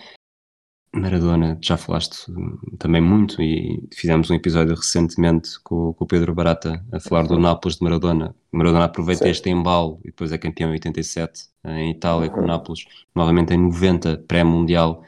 Maradona, 0.94 1.58
já 1.60 1.76
falaste 1.76 2.32
também 2.78 3.00
muito 3.00 3.42
e 3.42 3.82
fizemos 3.92 4.30
um 4.30 4.34
episódio 4.34 4.76
recentemente 4.76 5.60
com, 5.64 5.92
com 5.92 6.04
o 6.04 6.06
Pedro 6.06 6.32
Barata 6.32 6.84
a 6.92 7.00
falar 7.00 7.26
do 7.26 7.36
Nápoles 7.36 7.78
de 7.78 7.82
Maradona, 7.82 8.32
Maradona 8.52 8.84
aproveita 8.84 9.24
Sim. 9.24 9.30
este 9.30 9.50
embalo 9.50 9.98
e 10.04 10.08
depois 10.08 10.30
é 10.30 10.38
campeão 10.38 10.70
em 10.70 10.74
87 10.74 11.48
em 11.64 11.90
Itália 11.90 12.30
com 12.30 12.40
o. 12.40 12.46
Nápoles, 12.46 12.84
novamente 13.12 13.52
em 13.52 13.58
90 13.58 14.18
pré-mundial 14.28 15.02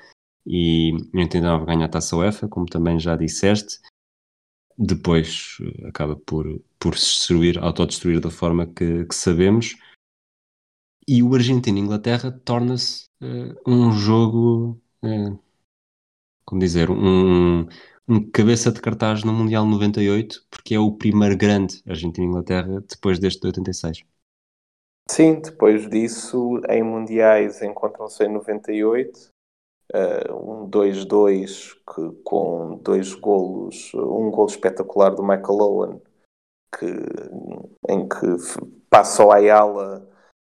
e 0.45 0.91
em 1.15 1.21
89 1.21 1.65
ganha 1.65 1.85
a 1.85 1.89
Taça 1.89 2.17
UEFA, 2.17 2.49
como 2.49 2.67
também 2.67 2.99
já 2.99 3.15
disseste. 3.15 3.79
Depois 4.79 5.59
eh, 5.61 5.89
acaba 5.89 6.17
por, 6.17 6.47
por 6.79 6.97
se 6.97 7.07
destruir, 7.07 7.59
autodestruir 7.59 8.21
da 8.21 8.31
forma 8.31 8.67
que, 8.67 9.05
que 9.07 9.15
sabemos. 9.15 9.77
E 11.09 11.23
o 11.23 11.35
Argentina-Inglaterra 11.35 12.33
torna-se 12.45 13.09
eh, 13.23 13.55
um 13.67 13.93
jogo, 13.93 14.81
eh, 15.03 15.37
como 16.45 16.61
dizer, 16.61 16.91
um, 16.91 17.67
um 18.09 18.31
cabeça 18.31 18.71
de 18.71 18.81
cartaz 18.81 19.25
no 19.25 19.33
Mundial 19.33 19.65
98, 19.67 20.47
porque 20.51 20.75
é 20.75 20.79
o 20.79 20.93
primeiro 20.93 21.37
grande 21.37 21.83
Argentina-Inglaterra 21.87 22.83
depois 22.89 23.19
deste 23.19 23.41
de 23.41 23.47
86. 23.49 24.05
Sim, 25.09 25.41
depois 25.41 25.89
disso, 25.89 26.61
em 26.69 26.83
Mundiais 26.83 27.63
encontram-se 27.63 28.25
em 28.25 28.33
98, 28.33 29.33
eh, 29.93 30.33
um 30.33 30.69
2-2 30.69 31.75
que- 31.75 32.11
com 32.25 32.79
dois 32.83 33.15
golos, 33.15 33.93
um 33.95 34.31
golo 34.31 34.49
espetacular 34.49 35.15
do 35.15 35.23
Michael 35.23 35.61
Owen, 35.61 36.03
que, 36.79 36.87
em 37.89 38.09
que 38.09 38.27
passa 38.91 39.25
o 39.25 39.33
Ayala, 39.33 40.09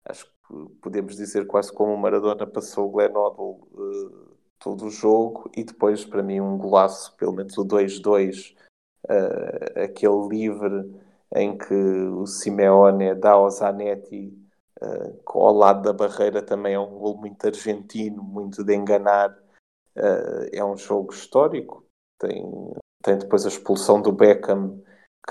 acho 0.06 0.26
que 0.26 0.70
podemos 0.82 1.16
dizer 1.16 1.48
quase 1.48 1.72
como 1.74 1.94
o 1.94 1.98
Maradona 1.98 2.46
passou 2.48 2.88
o 2.88 2.92
Glenn 2.92 3.16
Hoddle 3.16 3.62
eh, 3.74 4.34
todo 4.60 4.86
o 4.86 4.90
jogo, 4.90 5.50
e 5.58 5.64
depois 5.64 6.06
para 6.06 6.24
mim 6.24 6.40
um 6.40 6.58
golaço, 6.58 7.16
pelo 7.18 7.34
menos 7.34 7.58
o 7.58 7.66
2-2, 7.66 8.56
eh, 9.10 9.84
aquele 9.84 10.28
livre 10.30 10.94
em 11.36 11.58
que 11.58 11.74
o 11.74 12.26
Simeone 12.28 13.16
dá 13.16 13.32
ao 13.32 13.50
Zanetti 13.50 14.38
Uh, 14.82 15.22
ao 15.26 15.54
lado 15.54 15.82
da 15.84 15.94
barreira 15.94 16.42
também 16.42 16.74
é 16.74 16.80
um 16.80 16.98
gol 16.98 17.18
muito 17.18 17.46
argentino, 17.46 18.24
muito 18.24 18.64
de 18.64 18.76
enganar. 18.76 19.32
Uh, 19.96 20.50
é 20.52 20.64
um 20.64 20.76
jogo 20.76 21.14
histórico. 21.14 21.86
Tem, 22.20 22.44
tem 23.02 23.18
depois 23.18 23.46
a 23.46 23.50
expulsão 23.50 24.02
do 24.02 24.12
Beckham 24.12 24.82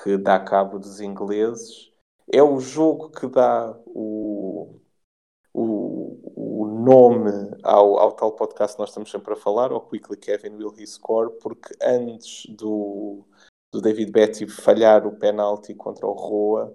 que 0.03 0.17
dá 0.17 0.41
cabo 0.41 0.79
dos 0.79 1.01
ingleses. 1.01 1.93
É 2.33 2.43
o 2.43 2.59
jogo 2.61 3.11
que 3.11 3.27
dá 3.27 3.77
o, 3.87 4.81
o, 5.53 6.63
o 6.63 6.67
nome 6.67 7.31
ao, 7.63 7.99
ao 7.99 8.13
tal 8.13 8.33
podcast 8.33 8.77
que 8.77 8.81
nós 8.81 8.91
estamos 8.91 9.11
sempre 9.11 9.35
a 9.35 9.37
falar, 9.37 9.71
ao 9.71 9.87
Quickly 9.87 10.17
Kevin 10.17 10.55
Will 10.57 10.75
He 10.79 10.87
Score, 10.87 11.31
porque 11.41 11.75
antes 11.83 12.47
do, 12.55 13.27
do 13.71 13.81
David 13.81 14.11
Betty 14.13 14.47
falhar 14.47 15.07
o 15.07 15.17
penalti 15.17 15.75
contra 15.75 16.07
o 16.07 16.13
Roa, 16.13 16.75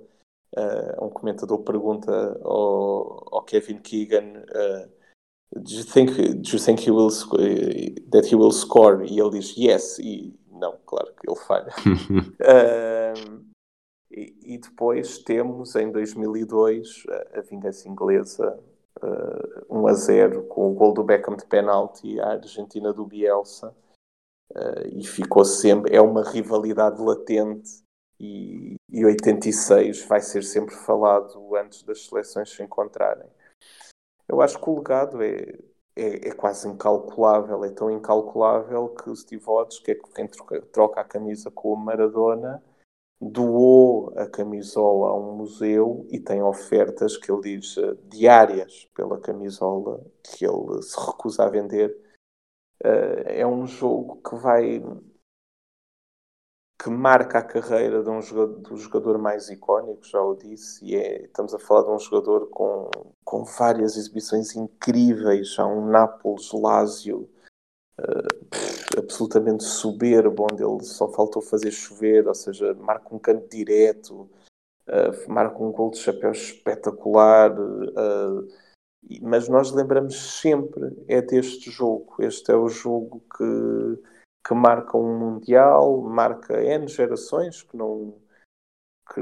Uh, 0.56 1.06
um 1.06 1.10
comentador 1.10 1.60
pergunta 1.60 2.40
ao, 2.42 3.36
ao 3.36 3.44
Kevin 3.44 3.80
Keegan 3.80 4.44
uh, 4.50 4.90
do 5.54 5.74
you 5.74 5.84
think 5.84 6.16
do 6.16 6.52
you 6.52 6.60
think 6.60 6.80
he 6.80 6.92
will 6.92 7.10
that 8.12 8.28
he 8.28 8.36
will 8.36 8.52
score? 8.52 9.06
E 9.06 9.20
ele 9.20 9.32
diz 9.32 9.56
yes. 9.58 10.00
E 10.00 10.38
não 10.52 10.78
claro 10.86 11.14
que 11.14 11.30
ele 11.30 11.40
falha. 11.40 11.74
Uh, 12.42 13.46
e, 14.12 14.56
e, 14.56 14.58
depois 14.58 15.20
temos 15.20 15.76
em 15.76 15.92
2002 15.92 17.04
a, 17.10 17.40
a 17.40 17.42
vingança 17.42 17.88
inglesa 17.88 18.60
1 19.70 19.88
a 19.88 19.94
0 19.94 20.44
com 20.44 20.72
o 20.72 20.74
gol 20.74 20.94
do 20.94 21.04
Beckham 21.04 21.36
de 21.36 21.46
penalti 21.46 22.20
à 22.20 22.32
Argentina 22.32 22.92
do 22.92 23.06
Bielsa. 23.06 23.76
E 24.92 25.06
ficou 25.06 25.46
sempre 25.46 25.96
é 25.96 26.02
uma 26.02 26.24
rivalidade 26.24 27.02
latente 27.02 27.86
e, 28.20 28.76
e 28.90 29.06
86 29.06 30.06
vai 30.06 30.22
ser 30.22 30.44
sempre 30.44 30.76
falado 30.76 31.56
antes 31.56 31.84
das 31.84 32.06
seleções 32.06 32.50
se 32.50 32.64
encontrarem. 32.64 33.28
Eu 34.28 34.42
acho 34.42 34.60
que 34.60 34.70
o 34.70 34.78
legado 34.78 35.22
é, 35.22 35.58
é, 35.96 36.30
é 36.30 36.32
quase 36.32 36.68
incalculável, 36.68 37.64
é 37.64 37.70
tão 37.70 37.90
incalculável 37.90 38.90
que 38.90 39.10
o 39.10 39.16
Steve 39.16 39.46
que 39.84 39.92
é 39.92 39.96
quem 40.16 40.28
troca, 40.28 40.62
troca 40.72 41.02
a 41.02 41.06
camisa 41.06 41.50
com 41.50 41.74
o 41.74 41.78
Maradona, 41.78 42.62
doou 43.20 44.14
a 44.16 44.28
camisola 44.28 45.10
a 45.10 45.18
um 45.18 45.36
museu 45.36 46.06
e 46.12 46.20
tem 46.20 46.42
ofertas 46.42 47.18
que 47.18 47.32
ele 47.32 47.42
diz 47.42 47.76
uh, 47.78 47.96
diárias 48.04 48.88
pela 48.94 49.20
camisola 49.20 50.06
que 50.24 50.46
ele 50.46 50.82
se 50.84 51.00
recusa 51.00 51.44
a 51.44 51.50
vender. 51.50 51.98
Uh, 52.84 53.26
é 53.26 53.48
um 53.48 53.66
jogo 53.66 54.22
que 54.22 54.36
vai 54.36 54.84
que 56.80 56.90
marca 56.90 57.40
a 57.40 57.44
carreira 57.44 58.04
de 58.04 58.10
um 58.10 58.22
jogador, 58.22 58.60
do 58.60 58.78
jogador 58.78 59.18
mais 59.18 59.50
icónico, 59.50 60.06
já 60.06 60.22
o 60.22 60.36
disse, 60.36 60.86
e 60.86 60.96
é, 60.96 61.24
estamos 61.24 61.54
a 61.54 61.60
falar 61.60 61.84
de 61.84 61.90
um 61.90 62.00
jogador 62.00 62.48
com, 62.50 62.90
com 63.26 63.44
várias 63.44 63.98
exibições 63.98 64.56
incríveis, 64.56 65.56
há 65.58 65.66
um 65.66 65.88
Nápoles 65.90 66.52
Lazio 66.54 67.28
uh, 68.00 69.00
absolutamente 69.00 69.64
soberbo, 69.64 70.46
onde 70.52 70.64
ele 70.64 70.84
só 70.84 71.08
faltou 71.08 71.42
fazer 71.42 71.72
chover, 71.72 72.28
ou 72.28 72.36
seja, 72.36 72.76
marca 72.76 73.14
um 73.14 73.20
canto 73.20 73.50
direto, 73.50 74.30
uh, 74.88 75.32
marca 75.32 75.64
um 75.64 75.72
gol 75.72 75.90
de 75.90 75.98
chapéu 75.98 76.32
espetacular, 76.32 77.60
uh, 77.60 78.48
mas 79.22 79.48
nós 79.48 79.72
lembramos 79.72 80.40
sempre 80.40 80.96
é 81.08 81.22
deste 81.22 81.72
jogo, 81.72 82.16
este 82.20 82.52
é 82.52 82.56
o 82.56 82.70
jogo 82.70 83.24
que 83.36 84.17
que 84.48 84.54
marca 84.54 84.98
um 84.98 85.20
Mundial, 85.20 86.02
marca 86.02 86.64
N 86.64 86.88
gerações 86.88 87.64
que 87.64 87.76
não, 87.76 88.18
que, 89.14 89.22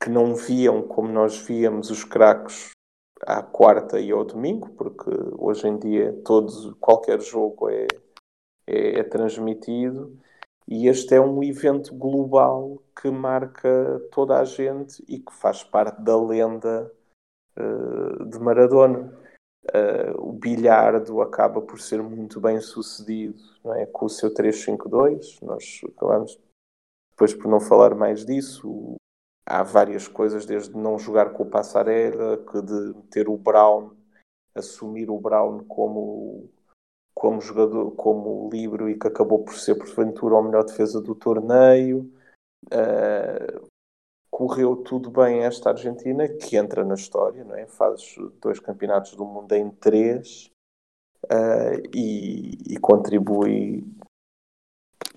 que 0.00 0.08
não 0.08 0.36
viam 0.36 0.86
como 0.86 1.08
nós 1.08 1.38
víamos 1.38 1.90
os 1.90 2.04
craques 2.04 2.70
à 3.26 3.42
quarta 3.42 3.98
e 3.98 4.12
ao 4.12 4.24
domingo, 4.24 4.70
porque 4.74 5.10
hoje 5.36 5.66
em 5.66 5.78
dia 5.78 6.12
todos, 6.24 6.72
qualquer 6.74 7.20
jogo 7.20 7.68
é, 7.68 7.88
é, 8.68 9.00
é 9.00 9.02
transmitido 9.02 10.16
e 10.68 10.86
este 10.86 11.16
é 11.16 11.20
um 11.20 11.42
evento 11.42 11.92
global 11.92 12.80
que 13.00 13.10
marca 13.10 14.00
toda 14.12 14.38
a 14.38 14.44
gente 14.44 15.04
e 15.08 15.18
que 15.18 15.32
faz 15.32 15.64
parte 15.64 16.00
da 16.02 16.16
lenda 16.16 16.88
uh, 17.58 18.24
de 18.26 18.38
Maradona. 18.38 19.12
Uh, 19.64 20.18
o 20.18 20.32
Bilhardo 20.32 21.22
acaba 21.22 21.62
por 21.62 21.80
ser 21.80 22.02
muito 22.02 22.40
bem 22.40 22.60
sucedido 22.60 23.38
não 23.64 23.72
é? 23.74 23.86
com 23.86 24.06
o 24.06 24.10
seu 24.10 24.32
3-5-2. 24.34 25.40
Nós 25.42 25.80
acabamos 25.96 26.38
depois 27.10 27.32
por 27.32 27.48
não 27.48 27.60
falar 27.60 27.94
mais 27.94 28.24
disso. 28.24 28.96
Há 29.46 29.62
várias 29.62 30.08
coisas, 30.08 30.46
desde 30.46 30.76
não 30.76 30.98
jogar 30.98 31.32
com 31.32 31.44
o 31.44 31.50
Passarela, 31.50 32.38
que 32.38 32.60
de 32.62 32.94
ter 33.10 33.28
o 33.28 33.36
Brown, 33.36 33.90
assumir 34.54 35.10
o 35.10 35.20
Brown 35.20 35.64
como, 35.64 36.48
como 37.14 37.40
jogador, 37.40 37.92
como 37.92 38.48
livre 38.52 38.90
e 38.90 38.98
que 38.98 39.06
acabou 39.06 39.44
por 39.44 39.54
ser, 39.54 39.76
porventura, 39.76 40.38
a 40.38 40.42
melhor 40.42 40.64
defesa 40.64 41.00
do 41.00 41.14
torneio. 41.14 42.12
Uh, 42.66 43.71
correu 44.32 44.76
tudo 44.76 45.10
bem 45.10 45.44
esta 45.44 45.68
Argentina, 45.68 46.26
que 46.26 46.56
entra 46.56 46.82
na 46.82 46.94
história, 46.94 47.44
não 47.44 47.54
é? 47.54 47.66
faz 47.66 48.16
dois 48.40 48.58
campeonatos 48.58 49.14
do 49.14 49.26
mundo 49.26 49.52
em 49.52 49.70
três 49.70 50.50
uh, 51.26 51.78
e, 51.94 52.56
e, 52.66 52.78
contribui 52.78 53.84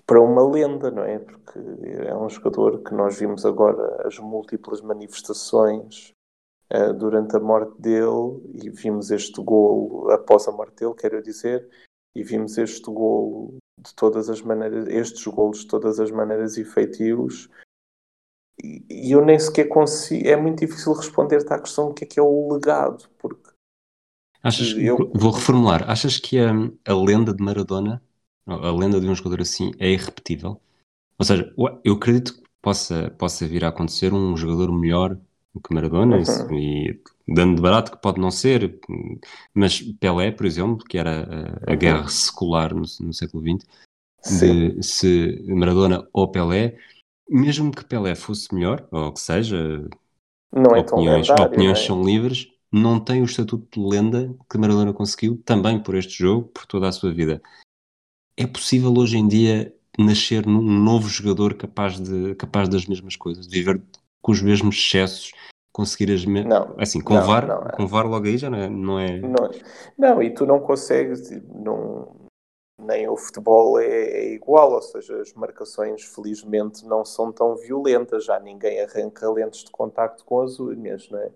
para 0.06 0.20
uma 0.20 0.46
lenda, 0.46 0.90
não 0.90 1.02
é? 1.02 1.18
Porque 1.18 1.58
é 2.06 2.14
um 2.14 2.28
jogador 2.28 2.82
que 2.82 2.92
nós 2.92 3.18
vimos 3.18 3.46
agora 3.46 4.06
as 4.06 4.18
múltiplas 4.18 4.82
manifestações 4.82 6.12
uh, 6.70 6.92
durante 6.92 7.36
a 7.36 7.40
morte 7.40 7.80
dele 7.80 8.38
e 8.62 8.68
vimos 8.68 9.10
este 9.10 9.42
golo 9.42 10.10
após 10.10 10.46
a 10.46 10.52
morte 10.52 10.76
dele, 10.76 10.94
quero 10.94 11.22
dizer, 11.22 11.66
e 12.14 12.22
vimos 12.22 12.58
este 12.58 12.84
golo 12.84 13.56
de 13.80 13.94
todas 13.94 14.28
as 14.28 14.42
maneiras, 14.42 14.86
estes 14.88 15.26
golos 15.26 15.60
de 15.60 15.68
todas 15.68 15.98
as 15.98 16.10
maneiras 16.10 16.58
efetivos 16.58 17.48
e 18.62 19.12
eu 19.12 19.24
nem 19.24 19.38
sequer 19.38 19.68
consigo. 19.68 20.26
É 20.26 20.36
muito 20.36 20.66
difícil 20.66 20.92
responder-te 20.92 21.52
à 21.52 21.58
questão 21.58 21.88
do 21.88 21.94
que 21.94 22.04
é 22.04 22.06
que 22.06 22.18
é 22.18 22.22
o 22.22 22.52
legado, 22.52 23.08
porque. 23.18 23.50
Achas, 24.42 24.74
eu... 24.78 25.10
Vou 25.14 25.32
reformular. 25.32 25.90
Achas 25.90 26.18
que 26.18 26.38
a, 26.38 26.50
a 26.86 26.94
lenda 26.94 27.34
de 27.34 27.42
Maradona, 27.42 28.02
a 28.46 28.70
lenda 28.70 29.00
de 29.00 29.08
um 29.08 29.14
jogador 29.14 29.40
assim, 29.40 29.72
é 29.78 29.90
irrepetível? 29.90 30.60
Ou 31.18 31.24
seja, 31.24 31.52
eu 31.84 31.94
acredito 31.94 32.34
que 32.34 32.42
possa, 32.62 33.10
possa 33.18 33.46
vir 33.46 33.64
a 33.64 33.68
acontecer 33.68 34.12
um 34.12 34.36
jogador 34.36 34.72
melhor 34.72 35.18
do 35.52 35.60
que 35.60 35.74
Maradona, 35.74 36.16
uhum. 36.16 36.58
e 36.58 37.00
dando 37.26 37.56
de 37.56 37.62
barato 37.62 37.90
que 37.90 38.00
pode 38.00 38.20
não 38.20 38.30
ser, 38.30 38.78
mas 39.52 39.80
Pelé, 39.80 40.30
por 40.30 40.46
exemplo, 40.46 40.84
que 40.84 40.98
era 40.98 41.22
a, 41.22 41.70
a 41.70 41.72
uhum. 41.72 41.78
guerra 41.78 42.08
secular 42.08 42.74
no, 42.74 42.82
no 43.00 43.12
século 43.12 43.42
XX, 43.42 43.66
de, 44.40 44.82
se 44.82 45.44
Maradona 45.48 46.06
ou 46.12 46.28
Pelé 46.30 46.76
mesmo 47.28 47.70
que 47.70 47.84
Pelé 47.84 48.14
fosse 48.14 48.54
melhor, 48.54 48.86
ou 48.90 49.12
que 49.12 49.20
seja, 49.20 49.88
não 50.52 50.74
é 50.74 50.80
opiniões, 50.80 51.28
lendário, 51.28 51.52
opiniões 51.52 51.78
é? 51.78 51.86
são 51.86 52.02
livres, 52.02 52.48
não 52.72 53.00
tem 53.00 53.22
o 53.22 53.24
estatuto 53.24 53.80
de 53.80 53.86
lenda 53.86 54.34
que 54.50 54.58
Maradona 54.58 54.92
conseguiu, 54.92 55.40
também 55.44 55.82
por 55.82 55.94
este 55.94 56.18
jogo, 56.18 56.48
por 56.48 56.66
toda 56.66 56.88
a 56.88 56.92
sua 56.92 57.12
vida. 57.12 57.40
É 58.36 58.46
possível 58.46 58.92
hoje 58.96 59.16
em 59.16 59.26
dia 59.26 59.74
nascer 59.98 60.46
num 60.46 60.62
novo 60.62 61.08
jogador 61.08 61.54
capaz, 61.54 61.98
de, 61.98 62.34
capaz 62.34 62.68
das 62.68 62.86
mesmas 62.86 63.16
coisas, 63.16 63.46
de 63.46 63.58
viver 63.58 63.82
com 64.20 64.32
os 64.32 64.42
mesmos 64.42 64.76
excessos 64.76 65.32
conseguir 65.72 66.10
as 66.10 66.24
mesmas. 66.24 66.58
Não, 66.58 66.74
assim, 66.78 67.00
com, 67.00 67.14
não, 67.14 67.26
VAR, 67.26 67.46
não, 67.46 67.62
é. 67.62 67.72
com 67.72 67.86
VAR 67.86 68.06
logo 68.06 68.26
aí 68.26 68.38
já 68.38 68.48
não 68.48 68.58
é. 68.58 68.68
Não 68.68 68.98
é... 68.98 69.20
Não, 69.20 69.50
não, 69.98 70.22
e 70.22 70.30
tu 70.30 70.46
não 70.46 70.58
consegues, 70.58 71.30
não, 71.54 72.15
nem 72.78 73.08
o 73.08 73.16
futebol 73.16 73.78
é, 73.78 73.86
é, 73.86 74.32
igual, 74.32 74.72
ou 74.72 74.82
seja, 74.82 75.20
as 75.20 75.32
marcações 75.32 76.04
felizmente 76.04 76.84
não 76.84 77.04
são 77.04 77.32
tão 77.32 77.56
violentas, 77.56 78.24
já 78.24 78.38
ninguém 78.38 78.82
arranca 78.82 79.30
lentes 79.30 79.64
de 79.64 79.70
contacto 79.70 80.24
com 80.24 80.42
as 80.42 80.60
unhas, 80.60 81.08
não 81.08 81.18
é? 81.18 81.32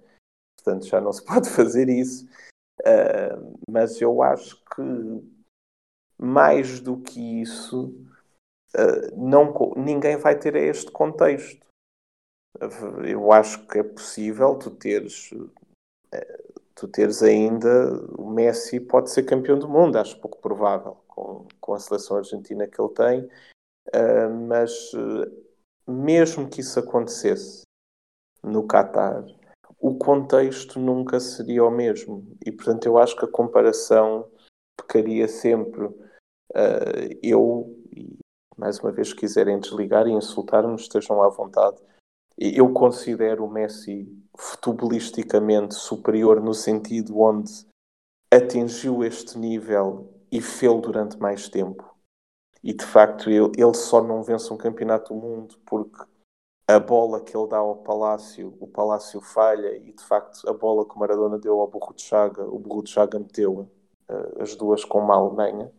Portanto, 0.56 0.86
já 0.86 1.00
não 1.00 1.12
se 1.12 1.24
pode 1.24 1.48
fazer 1.48 1.88
isso. 1.88 2.28
Uh, 2.80 3.56
mas 3.70 4.00
eu 4.00 4.22
acho 4.22 4.62
que 4.74 4.82
mais 6.18 6.80
do 6.80 6.98
que 6.98 7.42
isso, 7.42 7.94
uh, 8.74 9.16
não, 9.16 9.74
ninguém 9.76 10.16
vai 10.16 10.38
ter 10.38 10.56
este 10.56 10.90
contexto. 10.90 11.66
Eu 13.06 13.32
acho 13.32 13.66
que 13.66 13.78
é 13.78 13.82
possível 13.82 14.56
tu 14.56 14.70
teres 14.70 15.30
tu 16.74 16.88
teres 16.88 17.22
ainda 17.22 17.92
o 18.18 18.28
Messi 18.28 18.80
pode 18.80 19.10
ser 19.10 19.22
campeão 19.22 19.58
do 19.58 19.68
mundo, 19.68 19.96
acho 19.96 20.18
pouco 20.18 20.38
provável 20.40 21.00
com, 21.70 21.74
a 21.74 21.78
seleção 21.78 22.16
argentina 22.16 22.66
que 22.66 22.80
ele 22.80 22.92
tem, 22.92 23.20
uh, 23.94 24.46
mas 24.48 24.92
uh, 24.92 25.30
mesmo 25.86 26.48
que 26.48 26.60
isso 26.60 26.80
acontecesse 26.80 27.62
no 28.42 28.66
Qatar, 28.66 29.24
o 29.78 29.96
contexto 29.96 30.80
nunca 30.80 31.20
seria 31.20 31.64
o 31.64 31.70
mesmo 31.70 32.26
e 32.44 32.50
portanto 32.50 32.86
eu 32.86 32.98
acho 32.98 33.16
que 33.16 33.24
a 33.24 33.30
comparação 33.30 34.28
pecaria 34.76 35.28
sempre. 35.28 35.84
Uh, 35.84 37.18
eu, 37.22 37.76
mais 38.56 38.80
uma 38.80 38.90
vez, 38.90 39.10
se 39.10 39.16
quiserem 39.16 39.60
desligar 39.60 40.06
e 40.06 40.12
insultar-me, 40.12 40.74
estejam 40.74 41.22
à 41.22 41.28
vontade. 41.28 41.76
Eu 42.36 42.72
considero 42.72 43.44
o 43.44 43.50
Messi 43.50 44.08
futebolisticamente 44.36 45.74
superior 45.74 46.40
no 46.40 46.54
sentido 46.54 47.20
onde 47.20 47.66
atingiu 48.32 49.04
este 49.04 49.38
nível 49.38 50.09
e 50.30 50.40
fê-lo 50.40 50.80
durante 50.80 51.18
mais 51.18 51.48
tempo. 51.48 51.94
E 52.62 52.72
de 52.72 52.84
facto 52.84 53.30
ele, 53.30 53.50
ele 53.56 53.74
só 53.74 54.02
não 54.02 54.22
vence 54.22 54.52
um 54.52 54.56
campeonato 54.56 55.14
do 55.14 55.20
mundo 55.20 55.58
porque 55.64 56.04
a 56.68 56.78
bola 56.78 57.20
que 57.20 57.36
ele 57.36 57.48
dá 57.48 57.58
ao 57.58 57.76
Palácio, 57.76 58.56
o 58.60 58.66
Palácio 58.68 59.20
falha 59.20 59.74
e 59.76 59.92
de 59.92 60.02
facto 60.04 60.48
a 60.48 60.52
bola 60.52 60.86
que 60.86 60.94
o 60.94 60.98
Maradona 60.98 61.38
deu 61.38 61.60
ao 61.60 61.66
Burro 61.66 61.94
de 61.94 62.02
Chaga, 62.02 62.44
o 62.44 62.58
Burro 62.58 62.82
de 62.82 62.90
Chaga 62.90 63.18
meteu 63.18 63.68
uh, 64.08 64.42
as 64.42 64.54
duas 64.54 64.84
com 64.84 65.00
uma 65.00 65.16
Alemanha. 65.16 65.72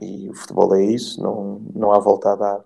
E 0.00 0.28
o 0.30 0.34
futebol 0.34 0.74
é 0.74 0.84
isso, 0.84 1.22
não, 1.22 1.60
não 1.74 1.92
há 1.92 1.98
volta 1.98 2.32
a 2.32 2.36
dar 2.36 2.64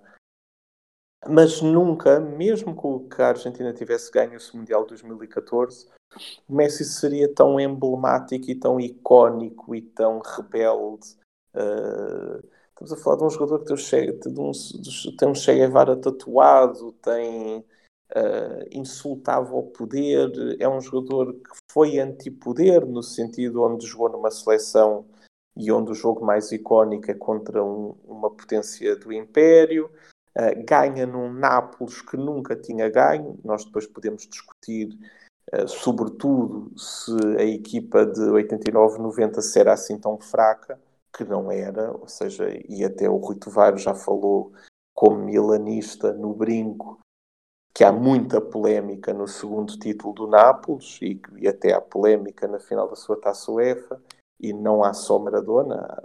mas 1.27 1.63
nunca, 1.63 2.21
mesmo 2.21 2.77
que 3.09 3.23
a 3.23 3.29
Argentina 3.29 3.73
tivesse 3.73 4.11
ganho 4.11 4.35
esse 4.35 4.55
Mundial 4.55 4.83
de 4.83 4.91
2014, 4.91 5.87
o 5.87 5.91
Messi 6.49 6.85
seria 6.85 7.33
tão 7.33 7.59
emblemático 7.59 8.51
e 8.51 8.55
tão 8.55 8.79
icónico 8.81 9.75
e 9.75 9.83
tão 9.83 10.21
rebelde. 10.21 11.17
Uh, 11.55 12.43
estamos 12.69 12.93
a 12.93 12.97
falar 12.97 13.17
de 13.17 13.25
um 13.25 13.31
jogador 13.31 13.61
que 13.61 13.67
tem 13.67 13.77
che, 13.77 14.21
um, 14.27 15.17
tem 15.17 15.29
um 15.29 15.35
Che 15.35 15.55
Guevara 15.55 15.97
tatuado, 15.97 16.93
tem, 17.01 17.59
uh, 17.59 18.69
insultava 18.73 19.55
o 19.55 19.65
poder, 19.65 20.31
é 20.59 20.69
um 20.69 20.81
jogador 20.81 21.33
que 21.35 21.57
foi 21.71 21.99
antipoder, 21.99 22.85
no 22.87 23.03
sentido 23.03 23.63
onde 23.63 23.87
jogou 23.87 24.09
numa 24.09 24.31
seleção 24.31 25.07
e 25.57 25.71
onde 25.71 25.93
o 25.93 25.95
jogo 25.95 26.25
mais 26.25 26.51
icónico 26.51 27.11
é 27.11 27.15
contra 27.15 27.63
um, 27.63 27.95
uma 28.05 28.31
potência 28.31 28.97
do 28.97 29.13
Império. 29.13 29.91
Uh, 30.37 30.65
ganha 30.67 31.07
num 31.07 31.33
Nápoles 31.33 32.03
que 32.03 32.17
nunca 32.17 32.57
tinha 32.57 32.91
ganho. 32.91 33.39
Nós 33.45 33.65
depois 33.65 33.87
podemos 33.87 34.27
discutir, 34.27 34.99
sobretudo, 35.67 36.73
se 36.79 37.13
a 37.39 37.45
equipa 37.45 38.05
de 38.07 38.21
89-90 38.21 39.41
será 39.41 39.75
assim 39.75 39.99
tão 39.99 40.19
fraca, 40.19 40.81
que 41.13 41.25
não 41.25 41.51
era, 41.51 41.93
ou 41.93 42.09
seja, 42.09 42.49
e 42.69 42.85
até 42.85 43.09
o 43.09 43.17
Rui 43.17 43.37
Tovar 43.37 43.77
já 43.79 43.95
falou 43.95 44.53
como 44.95 45.17
milanista 45.25 46.13
no 46.13 46.35
brinco, 46.35 46.99
que 47.75 47.85
há 47.85 47.93
muita 47.93 48.41
polémica 48.41 49.13
no 49.13 49.27
segundo 49.27 49.79
título 49.79 50.15
do 50.15 50.27
Nápoles 50.27 50.99
e, 51.03 51.21
e 51.39 51.49
até 51.49 51.73
há 51.73 51.81
polémica 51.81 52.47
na 52.47 52.59
final 52.59 52.89
da 52.89 52.97
sua 52.97 53.21
taça 53.21 53.51
UEFA 53.51 54.01
e 54.41 54.53
não 54.53 54.85
há 54.85 54.93
só 54.93 55.19
Maradona, 55.19 56.03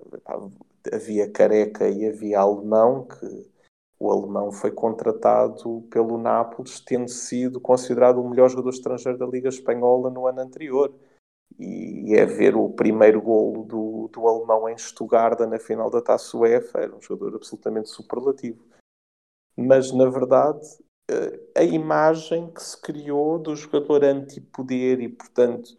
havia 0.91 1.29
Careca 1.29 1.87
e 1.87 2.07
havia 2.07 2.39
Alemão 2.39 3.05
que 3.05 3.51
o 3.99 4.11
alemão 4.11 4.51
foi 4.51 4.71
contratado 4.71 5.81
pelo 5.91 6.17
Nápoles, 6.17 6.79
tendo 6.79 7.09
sido 7.09 7.59
considerado 7.59 8.21
o 8.21 8.29
melhor 8.29 8.49
jogador 8.49 8.69
estrangeiro 8.69 9.17
da 9.17 9.25
Liga 9.25 9.49
Espanhola 9.49 10.09
no 10.09 10.25
ano 10.25 10.39
anterior. 10.39 10.93
E 11.59 12.15
é 12.15 12.25
ver 12.25 12.55
o 12.55 12.69
primeiro 12.69 13.21
golo 13.21 13.65
do, 13.65 14.07
do 14.13 14.27
alemão 14.27 14.69
em 14.69 14.77
Stuttgart 14.77 15.39
na 15.41 15.59
final 15.59 15.89
da 15.89 16.01
Taça 16.01 16.37
UEFA, 16.37 16.79
era 16.79 16.95
um 16.95 17.01
jogador 17.01 17.35
absolutamente 17.35 17.89
superlativo. 17.89 18.63
Mas, 19.57 19.91
na 19.91 20.09
verdade, 20.09 20.65
eh, 21.09 21.39
a 21.57 21.63
imagem 21.63 22.49
que 22.53 22.63
se 22.63 22.79
criou 22.79 23.37
do 23.37 23.55
jogador 23.55 24.05
antipoder 24.05 25.01
e, 25.01 25.09
portanto, 25.09 25.77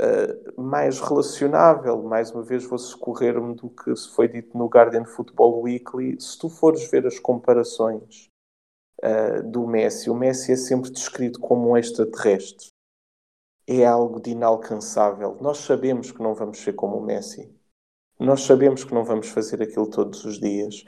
uh, 0.00 0.60
mais 0.60 0.98
relacionável. 1.00 2.02
Mais 2.02 2.32
uma 2.32 2.42
vez 2.42 2.64
vou 2.64 2.78
socorrer-me 2.78 3.54
do 3.54 3.68
que 3.68 3.94
foi 4.14 4.28
dito 4.28 4.56
no 4.56 4.66
Guardian 4.66 5.04
Football 5.04 5.62
Weekly. 5.62 6.20
Se 6.20 6.38
tu 6.38 6.48
fores 6.48 6.88
ver 6.90 7.06
as 7.06 7.18
comparações 7.18 8.28
uh, 9.02 9.42
do 9.48 9.66
Messi, 9.66 10.08
o 10.08 10.14
Messi 10.14 10.52
é 10.52 10.56
sempre 10.56 10.90
descrito 10.90 11.38
como 11.38 11.70
um 11.70 11.76
extraterrestre. 11.76 12.68
É 13.66 13.84
algo 13.84 14.20
de 14.20 14.30
inalcançável. 14.30 15.36
Nós 15.40 15.58
sabemos 15.58 16.10
que 16.10 16.22
não 16.22 16.34
vamos 16.34 16.58
ser 16.58 16.72
como 16.72 16.96
o 16.96 17.02
Messi. 17.02 17.54
Nós 18.18 18.42
sabemos 18.42 18.84
que 18.84 18.92
não 18.92 19.04
vamos 19.04 19.28
fazer 19.28 19.62
aquilo 19.62 19.88
todos 19.88 20.24
os 20.24 20.40
dias. 20.40 20.84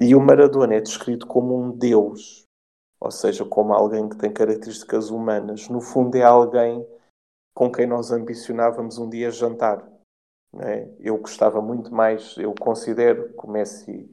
E 0.00 0.14
o 0.14 0.20
Maradona 0.20 0.74
é 0.74 0.80
descrito 0.80 1.26
como 1.26 1.58
um 1.58 1.72
deus, 1.72 2.44
ou 3.00 3.10
seja, 3.10 3.44
como 3.44 3.72
alguém 3.72 4.08
que 4.08 4.16
tem 4.16 4.32
características 4.32 5.10
humanas. 5.10 5.68
No 5.68 5.80
fundo, 5.80 6.16
é 6.16 6.22
alguém 6.22 6.86
com 7.58 7.72
quem 7.72 7.88
nós 7.88 8.12
ambicionávamos 8.12 8.98
um 8.98 9.08
dia 9.08 9.32
jantar. 9.32 9.84
É? 10.60 10.88
Eu 11.00 11.18
gostava 11.18 11.60
muito 11.60 11.92
mais, 11.92 12.36
eu 12.38 12.54
considero 12.54 13.36
que 13.36 13.44
o 13.44 13.50
Messi 13.50 14.08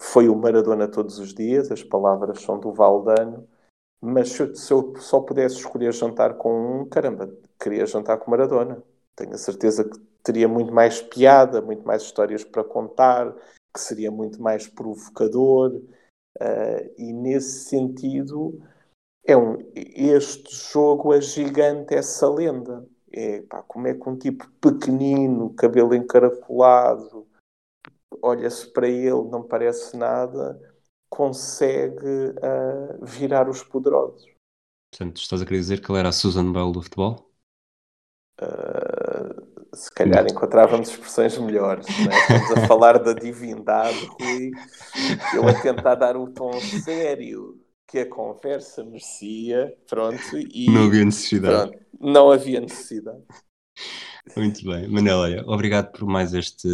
foi 0.00 0.30
o 0.30 0.34
Maradona 0.34 0.88
todos 0.88 1.18
os 1.18 1.34
dias, 1.34 1.70
as 1.70 1.82
palavras 1.82 2.40
são 2.40 2.58
do 2.58 2.72
Valdano, 2.72 3.46
mas 4.00 4.30
se 4.30 4.40
eu, 4.40 4.54
se 4.54 4.72
eu 4.72 4.94
só 4.96 5.20
pudesse 5.20 5.56
escolher 5.56 5.92
jantar 5.92 6.38
com 6.38 6.80
um, 6.80 6.88
caramba, 6.88 7.30
queria 7.62 7.84
jantar 7.84 8.16
com 8.16 8.30
Maradona. 8.30 8.82
Tenho 9.14 9.34
a 9.34 9.38
certeza 9.38 9.84
que 9.84 9.98
teria 10.22 10.48
muito 10.48 10.72
mais 10.72 11.02
piada, 11.02 11.60
muito 11.60 11.86
mais 11.86 12.00
histórias 12.00 12.44
para 12.44 12.64
contar, 12.64 13.30
que 13.74 13.80
seria 13.80 14.10
muito 14.10 14.40
mais 14.40 14.66
provocador, 14.66 15.74
uh, 15.74 16.94
e 16.96 17.12
nesse 17.12 17.68
sentido 17.68 18.58
é 19.24 19.36
um, 19.36 19.58
este 19.74 20.54
jogo 20.72 21.12
agigante 21.12 21.94
essa 21.94 22.28
lenda. 22.28 22.86
É, 23.12 23.42
pá, 23.42 23.62
como 23.62 23.88
é 23.88 23.94
que 23.94 24.08
um 24.08 24.16
tipo 24.16 24.48
pequenino, 24.60 25.52
cabelo 25.54 25.94
encaracolado, 25.94 27.26
olha-se 28.22 28.72
para 28.72 28.88
ele, 28.88 29.28
não 29.28 29.42
parece 29.42 29.96
nada, 29.96 30.60
consegue 31.08 32.06
uh, 32.06 33.04
virar 33.04 33.48
os 33.48 33.62
poderosos. 33.62 34.30
Portanto, 34.92 35.16
estás 35.16 35.42
a 35.42 35.44
querer 35.44 35.58
dizer 35.58 35.80
que 35.80 35.90
ele 35.90 35.98
era 35.98 36.08
a 36.08 36.12
Susan 36.12 36.52
Bell 36.52 36.70
do 36.70 36.82
futebol? 36.82 37.30
Uh, 38.40 39.76
se 39.76 39.90
calhar 39.92 40.26
encontrávamos 40.26 40.88
expressões 40.88 41.36
melhores. 41.38 41.86
Né? 41.86 42.16
Estamos 42.20 42.50
a 42.52 42.66
falar 42.66 42.98
da 42.98 43.12
divindade, 43.12 44.06
Rui. 44.06 44.50
Eu 45.34 45.46
a 45.48 45.54
tentar 45.60 45.96
dar 45.96 46.16
o 46.16 46.30
tom 46.30 46.52
sério 46.60 47.59
que 47.90 47.98
a 47.98 48.08
conversa 48.08 48.84
merecia, 48.84 49.76
pronto, 49.88 50.38
e... 50.38 50.70
Não 50.70 50.84
havia 50.84 51.04
necessidade. 51.04 51.70
Pronto, 51.72 51.86
não 52.00 52.30
havia 52.30 52.60
necessidade. 52.60 53.24
Muito 54.36 54.64
bem. 54.64 54.86
Manela, 54.86 55.26
obrigado 55.46 55.90
por 55.90 56.06
mais 56.06 56.32
este, 56.32 56.68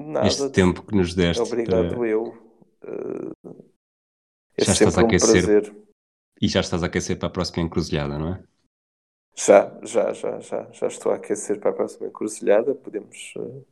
Nada 0.00 0.26
este 0.26 0.48
tempo 0.48 0.82
que 0.82 0.96
nos 0.96 1.14
deste. 1.14 1.42
Obrigado 1.42 1.94
para... 1.94 2.08
eu. 2.08 2.24
Uh, 2.82 3.54
é 4.56 4.64
já 4.64 4.72
estás 4.72 4.96
a 4.96 5.02
aquecer. 5.02 5.44
Prazer. 5.44 5.76
E 6.40 6.48
já 6.48 6.60
estás 6.60 6.82
a 6.82 6.86
aquecer 6.86 7.18
para 7.18 7.28
a 7.28 7.32
próxima 7.32 7.62
encruzilhada, 7.62 8.18
não 8.18 8.34
é? 8.34 8.44
Já, 9.36 9.78
já, 9.82 10.12
já, 10.14 10.40
já, 10.40 10.70
já 10.72 10.86
estou 10.86 11.12
a 11.12 11.16
aquecer 11.16 11.60
para 11.60 11.70
a 11.70 11.74
próxima 11.74 12.06
encruzilhada. 12.06 12.74
Podemos 12.74 13.34
uh, 13.36 13.66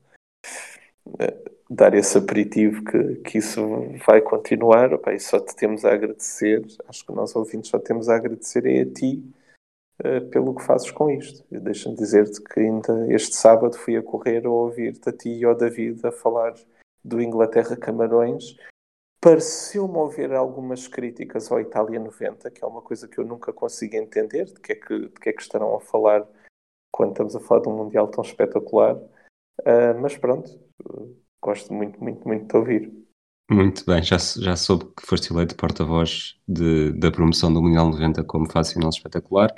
dar 1.71 1.95
esse 1.95 2.19
aperitivo 2.19 2.83
que, 2.85 3.17
que 3.17 3.39
isso 3.39 3.61
vai 4.07 4.21
continuar. 4.21 4.91
E 5.15 5.21
só 5.21 5.39
te 5.39 5.55
temos 5.55 5.85
a 5.85 5.93
agradecer, 5.93 6.67
acho 6.89 7.07
que 7.07 7.13
nós 7.13 7.35
ouvintes 7.37 7.71
só 7.71 7.79
temos 7.79 8.09
a 8.09 8.17
agradecer 8.17 8.67
a 8.67 8.93
ti 8.93 9.23
uh, 10.01 10.29
pelo 10.31 10.55
que 10.55 10.65
fazes 10.65 10.91
com 10.91 11.09
isto. 11.11 11.45
Deixa-me 11.51 11.97
dizer-te 11.97 12.43
que 12.43 12.61
ainda 12.61 13.07
este 13.15 13.37
sábado 13.37 13.77
fui 13.79 13.97
a 13.97 14.03
correr 14.03 14.45
a 14.47 14.51
ouvir-te 14.51 15.09
a 15.09 15.13
ti 15.13 15.31
e 15.31 15.45
ao 15.45 15.55
David 15.55 16.05
a 16.05 16.11
falar 16.11 16.55
do 17.05 17.23
Inglaterra 17.23 17.77
Camarões 17.77 18.57
Pareceu-me 19.23 19.99
ouvir 19.99 20.33
algumas 20.33 20.89
críticas 20.89 21.53
ao 21.53 21.61
Itália 21.61 22.01
90, 22.01 22.51
que 22.51 22.65
é 22.65 22.67
uma 22.67 22.81
coisa 22.81 23.07
que 23.07 23.19
eu 23.19 23.25
nunca 23.25 23.53
consigo 23.53 23.95
entender, 23.95 24.47
de 24.47 24.59
que 24.59 24.73
é 24.73 24.75
que, 24.75 24.99
de 24.99 25.21
que, 25.21 25.29
é 25.29 25.33
que 25.35 25.43
estarão 25.43 25.77
a 25.77 25.81
falar 25.81 26.27
quando 26.91 27.11
estamos 27.11 27.37
a 27.37 27.41
falar 27.41 27.61
de 27.61 27.69
um 27.69 27.77
Mundial 27.77 28.09
tão 28.09 28.25
espetacular. 28.25 28.97
Uh, 28.97 30.01
mas 30.01 30.17
pronto, 30.17 30.51
gosto 31.41 31.73
muito, 31.73 32.03
muito, 32.03 32.27
muito 32.27 32.47
de 32.47 32.57
ouvir. 32.57 33.01
Muito 33.51 33.85
bem, 33.85 34.03
já, 34.03 34.17
já 34.17 34.55
soube 34.55 34.85
que 34.97 35.05
foste 35.05 35.33
eleito 35.33 35.57
porta-voz 35.57 36.37
da 36.47 37.11
promoção 37.11 37.53
do 37.53 37.61
Mundial 37.61 37.91
90 37.91 38.23
como 38.23 38.51
fase 38.51 38.75
final 38.75 38.91
espetacular, 38.91 39.53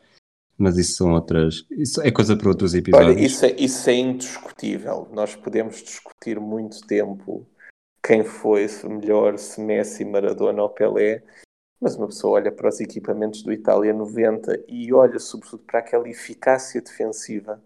mas 0.56 0.78
isso 0.78 0.94
são 0.94 1.12
outras. 1.12 1.66
Isso 1.70 2.00
é 2.00 2.10
coisa 2.10 2.34
para 2.34 2.48
outros 2.48 2.74
episódios. 2.74 3.16
Olha, 3.16 3.20
isso 3.20 3.44
é, 3.44 3.50
isso 3.58 3.90
é 3.90 3.94
indiscutível. 3.94 5.08
Nós 5.12 5.36
podemos 5.36 5.82
discutir 5.82 6.40
muito 6.40 6.80
tempo 6.86 7.46
quem 8.02 8.24
foi 8.24 8.66
se 8.66 8.88
melhor, 8.88 9.38
se 9.38 9.60
Messi, 9.60 10.04
Maradona 10.04 10.62
ou 10.62 10.70
Pelé, 10.70 11.22
mas 11.80 11.94
uma 11.96 12.06
pessoa 12.06 12.34
olha 12.34 12.50
para 12.50 12.68
os 12.68 12.80
equipamentos 12.80 13.42
do 13.42 13.52
Itália 13.52 13.92
90 13.92 14.64
e 14.68 14.92
olha 14.92 15.18
sobretudo 15.18 15.64
para 15.64 15.80
aquela 15.80 16.08
eficácia 16.08 16.80
defensiva, 16.80 17.62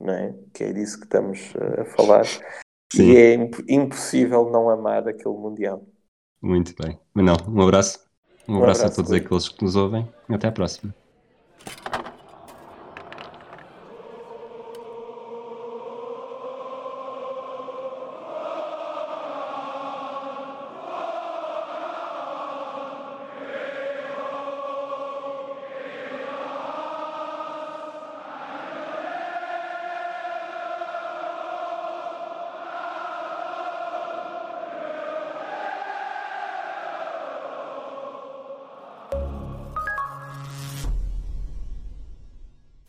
não 0.00 0.14
é? 0.14 0.34
que 0.54 0.64
é 0.64 0.72
disso 0.72 0.98
que 0.98 1.04
estamos 1.04 1.52
eh, 1.54 1.82
a 1.82 1.84
falar, 1.84 2.24
Sim. 2.92 3.10
e 3.10 3.16
é 3.16 3.34
imp 3.34 3.54
impossível 3.68 4.50
não 4.50 4.70
amar 4.70 5.06
aquele 5.08 5.34
Mundial. 5.34 5.86
Muito 6.40 6.74
bem. 6.80 6.98
Manel, 7.14 7.36
um 7.48 7.60
abraço. 7.62 7.98
Um, 8.48 8.54
um 8.54 8.56
abraço, 8.58 8.82
abraço 8.82 9.00
a 9.00 9.04
todos 9.04 9.12
aqueles 9.12 9.48
que 9.48 9.64
nos 9.64 9.76
ouvem. 9.76 10.08
Até 10.28 10.48
à 10.48 10.52
próxima. 10.52 10.94